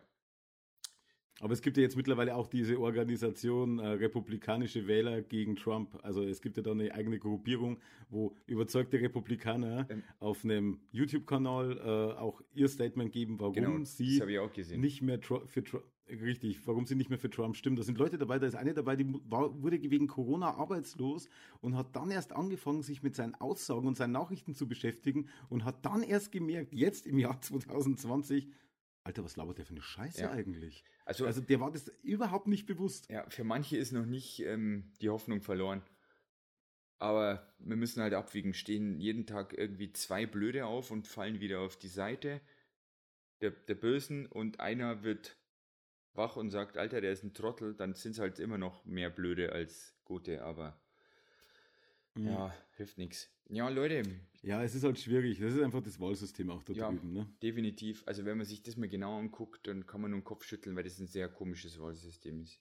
aber 1.43 1.53
es 1.53 1.61
gibt 1.61 1.75
ja 1.77 1.83
jetzt 1.83 1.97
mittlerweile 1.97 2.35
auch 2.35 2.47
diese 2.47 2.79
Organisation 2.79 3.79
äh, 3.79 3.87
Republikanische 3.87 4.87
Wähler 4.87 5.21
gegen 5.21 5.57
Trump. 5.57 5.99
Also 6.01 6.23
es 6.23 6.41
gibt 6.41 6.55
ja 6.55 6.63
da 6.63 6.71
eine 6.71 6.93
eigene 6.93 7.19
Gruppierung, 7.19 7.79
wo 8.09 8.37
überzeugte 8.45 9.01
Republikaner 9.01 9.87
ähm, 9.89 10.03
auf 10.19 10.45
einem 10.45 10.79
YouTube-Kanal 10.91 11.77
äh, 11.77 12.19
auch 12.19 12.41
ihr 12.53 12.67
Statement 12.67 13.11
geben, 13.11 13.39
warum 13.39 13.53
genau, 13.53 13.83
sie 13.83 14.21
nicht 14.77 15.01
mehr 15.01 15.19
für 15.21 15.63
Trump 15.63 15.83
Richtig, 16.09 16.67
warum 16.67 16.85
sie 16.85 16.95
nicht 16.95 17.09
mehr 17.09 17.19
für 17.19 17.29
Trump 17.29 17.55
stimmen. 17.55 17.77
Da 17.77 17.83
sind 17.83 17.97
Leute 17.97 18.17
dabei, 18.17 18.37
da 18.37 18.45
ist 18.45 18.55
eine 18.55 18.73
dabei, 18.73 18.97
die 18.97 19.05
war, 19.29 19.61
wurde 19.61 19.81
wegen 19.81 20.07
Corona 20.07 20.53
arbeitslos 20.55 21.29
und 21.61 21.77
hat 21.77 21.95
dann 21.95 22.11
erst 22.11 22.33
angefangen, 22.33 22.81
sich 22.81 23.03
mit 23.03 23.15
seinen 23.15 23.35
Aussagen 23.35 23.87
und 23.87 23.95
seinen 23.95 24.11
Nachrichten 24.11 24.53
zu 24.53 24.67
beschäftigen 24.67 25.29
und 25.49 25.63
hat 25.63 25.85
dann 25.85 26.03
erst 26.03 26.31
gemerkt, 26.31 26.73
jetzt 26.73 27.07
im 27.07 27.19
Jahr 27.19 27.39
2020, 27.41 28.51
Alter, 29.05 29.23
was 29.23 29.37
labert 29.37 29.57
der 29.57 29.65
für 29.65 29.71
eine 29.71 29.81
Scheiße 29.81 30.21
ja. 30.21 30.31
eigentlich? 30.31 30.83
Also, 31.05 31.25
also 31.25 31.41
der 31.41 31.59
war 31.59 31.71
das 31.71 31.87
überhaupt 32.03 32.47
nicht 32.47 32.65
bewusst. 32.65 33.09
Ja, 33.09 33.29
für 33.29 33.43
manche 33.43 33.77
ist 33.77 33.91
noch 33.91 34.05
nicht 34.05 34.41
ähm, 34.41 34.91
die 35.01 35.09
Hoffnung 35.09 35.41
verloren. 35.41 35.83
Aber 36.99 37.53
wir 37.59 37.75
müssen 37.75 38.01
halt 38.01 38.13
abwiegen. 38.13 38.53
Stehen 38.53 38.99
jeden 38.99 39.25
Tag 39.25 39.57
irgendwie 39.57 39.91
zwei 39.91 40.25
Blöde 40.25 40.65
auf 40.65 40.89
und 40.89 41.07
fallen 41.07 41.41
wieder 41.41 41.59
auf 41.59 41.77
die 41.77 41.89
Seite 41.89 42.39
der, 43.41 43.51
der 43.51 43.75
Bösen 43.75 44.25
und 44.25 44.61
einer 44.61 45.03
wird 45.03 45.35
wach 46.13 46.35
und 46.35 46.49
sagt, 46.49 46.77
Alter, 46.77 47.01
der 47.01 47.11
ist 47.11 47.23
ein 47.23 47.33
Trottel, 47.33 47.73
dann 47.73 47.93
sind 47.93 48.13
es 48.13 48.19
halt 48.19 48.39
immer 48.39 48.57
noch 48.57 48.85
mehr 48.85 49.09
Blöde 49.09 49.51
als 49.51 49.95
Gute, 50.05 50.43
aber 50.43 50.79
mhm. 52.15 52.27
ja, 52.27 52.53
hilft 52.75 52.97
nichts. 52.97 53.29
Ja, 53.49 53.69
Leute. 53.69 54.03
Ja, 54.41 54.63
es 54.63 54.75
ist 54.75 54.83
halt 54.83 54.99
schwierig. 54.99 55.39
Das 55.39 55.53
ist 55.53 55.61
einfach 55.61 55.81
das 55.81 55.99
Wahlsystem 55.99 56.49
auch 56.49 56.63
da 56.63 56.73
ja, 56.73 56.89
drüben. 56.89 57.13
Ne? 57.13 57.27
Definitiv. 57.41 58.03
Also 58.05 58.25
wenn 58.25 58.37
man 58.37 58.45
sich 58.45 58.63
das 58.63 58.77
mal 58.77 58.89
genau 58.89 59.17
anguckt, 59.19 59.67
dann 59.67 59.85
kann 59.85 60.01
man 60.01 60.11
nur 60.11 60.19
den 60.19 60.23
Kopf 60.23 60.43
schütteln, 60.43 60.75
weil 60.75 60.83
das 60.83 60.99
ein 60.99 61.07
sehr 61.07 61.29
komisches 61.29 61.79
Wahlsystem 61.79 62.41
ist. 62.41 62.59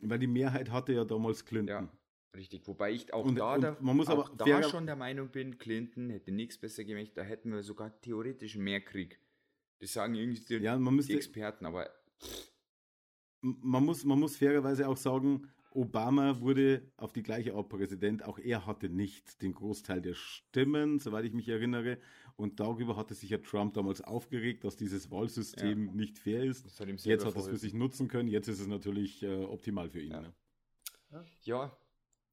Weil 0.00 0.18
die 0.18 0.26
Mehrheit 0.26 0.70
hatte 0.70 0.92
ja 0.92 1.04
damals 1.04 1.44
Clinton. 1.44 1.68
Ja, 1.68 1.88
richtig. 2.34 2.66
Wobei 2.66 2.92
ich 2.92 3.12
auch 3.14 3.24
und, 3.24 3.36
da, 3.36 3.54
und 3.54 3.60
da, 3.62 3.76
man 3.80 3.96
muss 3.96 4.08
aber 4.08 4.30
da 4.36 4.62
schon 4.62 4.86
der 4.86 4.96
Meinung 4.96 5.28
bin, 5.28 5.58
Clinton 5.58 6.10
hätte 6.10 6.32
nichts 6.32 6.58
besser 6.58 6.84
gemacht. 6.84 7.12
Da 7.14 7.22
hätten 7.22 7.50
wir 7.52 7.62
sogar 7.62 7.98
theoretisch 8.00 8.56
mehr 8.56 8.80
Krieg. 8.80 9.18
Das 9.78 9.92
sagen 9.92 10.14
irgendwie 10.14 10.40
die, 10.40 10.64
ja, 10.64 10.78
man 10.78 10.96
müsste, 10.96 11.12
die 11.12 11.18
Experten, 11.18 11.66
aber... 11.66 11.90
Man 13.60 13.84
muss, 13.84 14.04
man 14.04 14.18
muss 14.18 14.36
fairerweise 14.36 14.88
auch 14.88 14.96
sagen, 14.96 15.48
Obama 15.70 16.40
wurde 16.40 16.90
auf 16.96 17.12
die 17.12 17.22
gleiche 17.22 17.54
Art 17.54 17.68
Präsident. 17.68 18.24
Auch 18.24 18.38
er 18.38 18.66
hatte 18.66 18.88
nicht 18.88 19.42
den 19.42 19.52
Großteil 19.52 20.00
der 20.00 20.14
Stimmen, 20.14 20.98
soweit 20.98 21.26
ich 21.26 21.34
mich 21.34 21.48
erinnere. 21.48 21.98
Und 22.36 22.60
darüber 22.60 22.96
hatte 22.96 23.14
sich 23.14 23.30
ja 23.30 23.38
Trump 23.38 23.74
damals 23.74 24.00
aufgeregt, 24.00 24.64
dass 24.64 24.76
dieses 24.76 25.10
Wahlsystem 25.10 25.86
ja. 25.86 25.92
nicht 25.92 26.18
fair 26.18 26.44
ist. 26.44 26.64
Hat 26.80 26.88
Jetzt 26.88 27.24
hat 27.24 27.34
er 27.34 27.40
es 27.40 27.48
für 27.48 27.56
sich 27.56 27.74
nutzen 27.74 28.08
können. 28.08 28.28
Jetzt 28.28 28.48
ist 28.48 28.60
es 28.60 28.66
natürlich 28.66 29.22
äh, 29.22 29.44
optimal 29.44 29.90
für 29.90 30.00
ihn. 30.00 30.12
Ja. 30.12 30.20
Ne? 30.22 30.32
ja, 31.42 31.76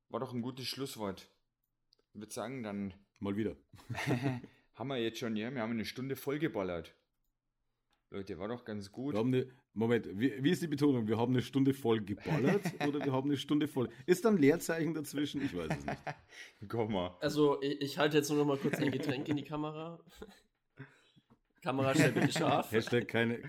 war 0.10 0.20
doch 0.20 0.34
ein 0.34 0.42
gutes 0.42 0.66
Schlusswort. 0.66 1.30
Ich 2.14 2.20
würde 2.20 2.34
sagen, 2.34 2.64
dann. 2.64 2.94
Mal 3.20 3.36
wieder. 3.36 3.56
haben 4.74 4.88
wir 4.88 4.98
jetzt 4.98 5.20
schon, 5.20 5.36
ja, 5.36 5.54
wir 5.54 5.62
haben 5.62 5.72
eine 5.72 5.86
Stunde 5.86 6.16
vollgeballert. 6.16 6.96
Leute, 8.14 8.38
war 8.38 8.48
doch 8.48 8.64
ganz 8.64 8.92
gut. 8.92 9.16
Wir 9.16 9.20
haben 9.20 9.34
eine, 9.34 9.48
Moment, 9.74 10.08
wie, 10.08 10.44
wie, 10.44 10.52
ist 10.52 10.62
die 10.62 10.68
Betonung? 10.68 11.08
Wir 11.08 11.18
haben 11.18 11.34
eine 11.34 11.42
Stunde 11.42 11.74
voll 11.74 12.00
geballert 12.00 12.62
oder 12.88 13.04
wir 13.04 13.12
haben 13.12 13.28
eine 13.28 13.38
Stunde 13.38 13.68
voll. 13.68 13.90
Ist 14.06 14.24
da 14.24 14.30
ein 14.30 14.38
Leerzeichen 14.38 14.94
dazwischen? 14.94 15.44
Ich 15.44 15.58
weiß 15.58 15.70
es 15.80 15.84
nicht. 15.84 15.98
Komm 16.70 16.94
mal. 16.94 17.18
Also, 17.22 17.60
ich, 17.64 17.82
ich 17.82 17.98
halte 17.98 18.18
jetzt 18.18 18.30
nur 18.30 18.38
noch 18.38 18.46
mal 18.46 18.58
kurz 18.58 18.76
ein 18.76 18.92
Getränk 18.92 19.28
in 19.30 19.38
die 19.38 19.44
Kamera. 19.44 20.00
Kamera 21.64 21.96
stellt 21.96 22.14
bitte 22.14 22.32
scharf. 22.32 22.72
Hashtag 22.72 23.08
keine. 23.08 23.40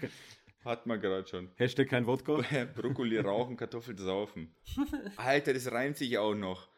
Hat 0.64 0.86
man 0.86 0.98
gerade 0.98 1.28
schon. 1.28 1.50
Hashtag 1.56 1.90
kein 1.90 2.06
Wodka. 2.06 2.40
Brokkoli 2.74 3.18
rauchen, 3.18 3.58
Kartoffeln 3.58 3.98
saufen. 3.98 4.54
Alter, 5.16 5.52
das 5.52 5.70
reimt 5.70 5.98
sich 5.98 6.16
auch 6.16 6.34
noch. 6.34 6.70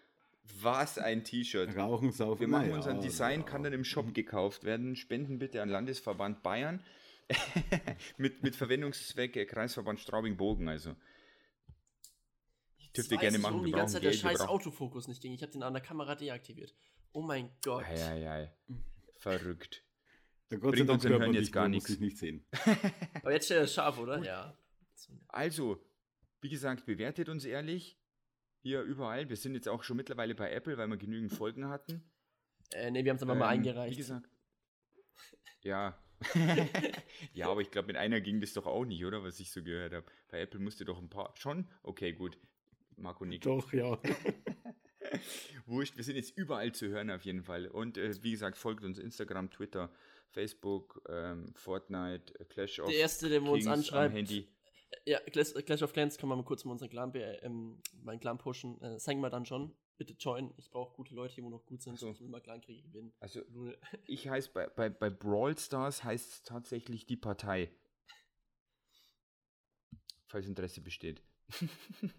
Was 0.60 0.98
ein 0.98 1.22
T-Shirt. 1.22 1.76
Rauchen, 1.76 2.10
saufen. 2.10 2.40
Wir 2.40 2.48
machen 2.48 2.72
uns 2.72 2.88
ein 2.88 3.00
Design, 3.00 3.44
kann 3.44 3.62
dann 3.62 3.72
im 3.72 3.84
Shop 3.84 4.12
gekauft 4.12 4.64
werden. 4.64 4.96
Spenden 4.96 5.38
bitte 5.38 5.62
an 5.62 5.68
Landesverband 5.68 6.42
Bayern. 6.42 6.82
mit, 8.16 8.42
mit 8.42 8.56
Verwendungszweck 8.56 9.48
Kreisverband 9.48 10.00
Straubing-Bogen, 10.00 10.68
also. 10.68 10.94
Ich 12.78 12.92
dürfte 12.92 13.16
gerne 13.16 13.38
machen. 13.38 13.54
Warum 13.54 13.66
die 13.66 13.72
ganze 13.72 13.94
Zeit 13.94 14.04
der 14.04 14.12
scheiß 14.12 14.40
Autofokus 14.42 15.08
nicht 15.08 15.20
ging. 15.20 15.32
Ich 15.32 15.42
habe 15.42 15.52
den 15.52 15.62
an 15.62 15.72
der 15.72 15.82
Kamera 15.82 16.14
deaktiviert. 16.14 16.74
Oh 17.12 17.22
mein 17.22 17.50
Gott. 17.62 17.84
Ei, 17.84 18.04
ei, 18.04 18.30
ei. 18.30 18.56
Verrückt. 19.18 19.82
Der 20.50 20.58
Gott 20.58 20.74
Bringt 20.74 20.90
uns 20.90 21.04
hören 21.04 21.32
jetzt 21.32 21.52
gar 21.52 21.68
nichts. 21.68 21.98
nicht 21.98 22.18
sehen. 22.18 22.46
Aber 23.14 23.32
jetzt 23.32 23.46
steht 23.46 23.58
er 23.58 23.66
scharf, 23.66 23.98
oder? 23.98 24.22
Ja. 24.22 24.56
Also, 25.28 25.84
wie 26.40 26.48
gesagt, 26.48 26.86
bewertet 26.86 27.28
uns 27.28 27.44
ehrlich. 27.44 27.98
Hier 28.62 28.82
überall. 28.82 29.28
Wir 29.28 29.36
sind 29.36 29.54
jetzt 29.54 29.68
auch 29.68 29.82
schon 29.82 29.96
mittlerweile 29.96 30.34
bei 30.34 30.50
Apple, 30.52 30.76
weil 30.78 30.88
wir 30.88 30.96
genügend 30.96 31.32
Folgen 31.32 31.68
hatten. 31.68 32.10
Äh, 32.72 32.90
ne, 32.90 33.04
wir 33.04 33.10
haben 33.10 33.16
es 33.16 33.22
aber 33.22 33.32
ähm, 33.32 33.38
mal 33.38 33.48
eingereicht. 33.48 33.92
Wie 33.92 33.96
gesagt. 33.96 34.28
Ja, 35.62 35.98
ja, 37.34 37.48
aber 37.48 37.60
ich 37.60 37.70
glaube, 37.70 37.88
mit 37.88 37.96
einer 37.96 38.20
ging 38.20 38.40
das 38.40 38.52
doch 38.52 38.66
auch 38.66 38.84
nicht, 38.84 39.04
oder? 39.04 39.22
Was 39.22 39.40
ich 39.40 39.50
so 39.50 39.62
gehört 39.62 39.92
habe. 39.92 40.06
Bei 40.30 40.40
Apple 40.40 40.60
musste 40.60 40.84
doch 40.84 40.98
ein 40.98 41.08
paar. 41.08 41.34
Schon? 41.36 41.66
Okay, 41.82 42.12
gut. 42.12 42.38
Marco 42.96 43.24
Nick. 43.24 43.42
Doch, 43.42 43.72
ja. 43.72 43.98
Wurscht, 45.66 45.96
wir 45.96 46.04
sind 46.04 46.16
jetzt 46.16 46.36
überall 46.36 46.72
zu 46.72 46.88
hören 46.88 47.10
auf 47.10 47.22
jeden 47.22 47.42
Fall. 47.42 47.68
Und 47.68 47.98
äh, 47.98 48.14
wie 48.22 48.30
gesagt, 48.30 48.56
folgt 48.56 48.84
uns 48.84 48.98
Instagram, 48.98 49.50
Twitter, 49.50 49.90
Facebook, 50.30 51.02
ähm, 51.08 51.52
Fortnite, 51.54 52.38
äh, 52.40 52.44
Clash 52.44 52.80
of 52.80 52.88
Der 52.88 52.98
erste, 52.98 53.28
der 53.28 53.42
uns 53.42 53.66
anschreibt. 53.66 54.14
Handy. 54.14 54.48
Ja, 55.04 55.20
Clash, 55.20 55.52
Clash 55.64 55.82
of 55.82 55.92
Clans 55.92 56.16
kann 56.16 56.28
man 56.28 56.38
mal 56.38 56.44
kurz 56.44 56.64
mal 56.64 56.72
unseren 56.72 56.88
Clan, 56.88 57.12
ähm, 57.14 57.78
meinen 58.02 58.20
Clan 58.20 58.38
pushen. 58.38 58.80
Äh, 58.80 58.98
sagen 58.98 59.20
wir 59.20 59.30
dann 59.30 59.44
schon 59.44 59.72
bitte 59.96 60.14
join. 60.18 60.52
Ich 60.56 60.70
brauche 60.70 60.94
gute 60.94 61.14
Leute, 61.14 61.34
die 61.34 61.42
noch 61.42 61.64
gut 61.66 61.82
sind. 61.82 61.98
So. 61.98 62.10
Ich 62.10 62.20
will 62.20 62.28
mal 62.28 62.40
Clankriege 62.40 62.82
gewinnen. 62.82 63.12
Also, 63.20 63.40
ich 64.06 64.28
heiße 64.28 64.50
bei, 64.52 64.66
bei, 64.68 64.88
bei 64.88 65.10
Brawl 65.10 65.56
Stars 65.58 66.04
heißt 66.04 66.32
es 66.32 66.42
tatsächlich 66.42 67.06
die 67.06 67.16
Partei. 67.16 67.70
Falls 70.26 70.46
Interesse 70.46 70.80
besteht. 70.80 71.22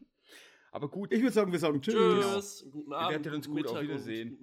Aber 0.72 0.90
gut. 0.90 1.12
Ich 1.12 1.22
würde 1.22 1.34
sagen, 1.34 1.52
wir 1.52 1.60
sagen 1.60 1.82
Tschüss. 1.82 1.94
Tschüss. 1.94 2.66
Guten 2.72 2.94
Abend. 2.94 3.12
Ihr 3.12 3.26
werdet 3.26 3.34
uns 3.34 3.48
gut. 3.48 3.56
Mittag 3.56 3.76
auf 3.76 3.82
Wiedersehen. 3.82 4.38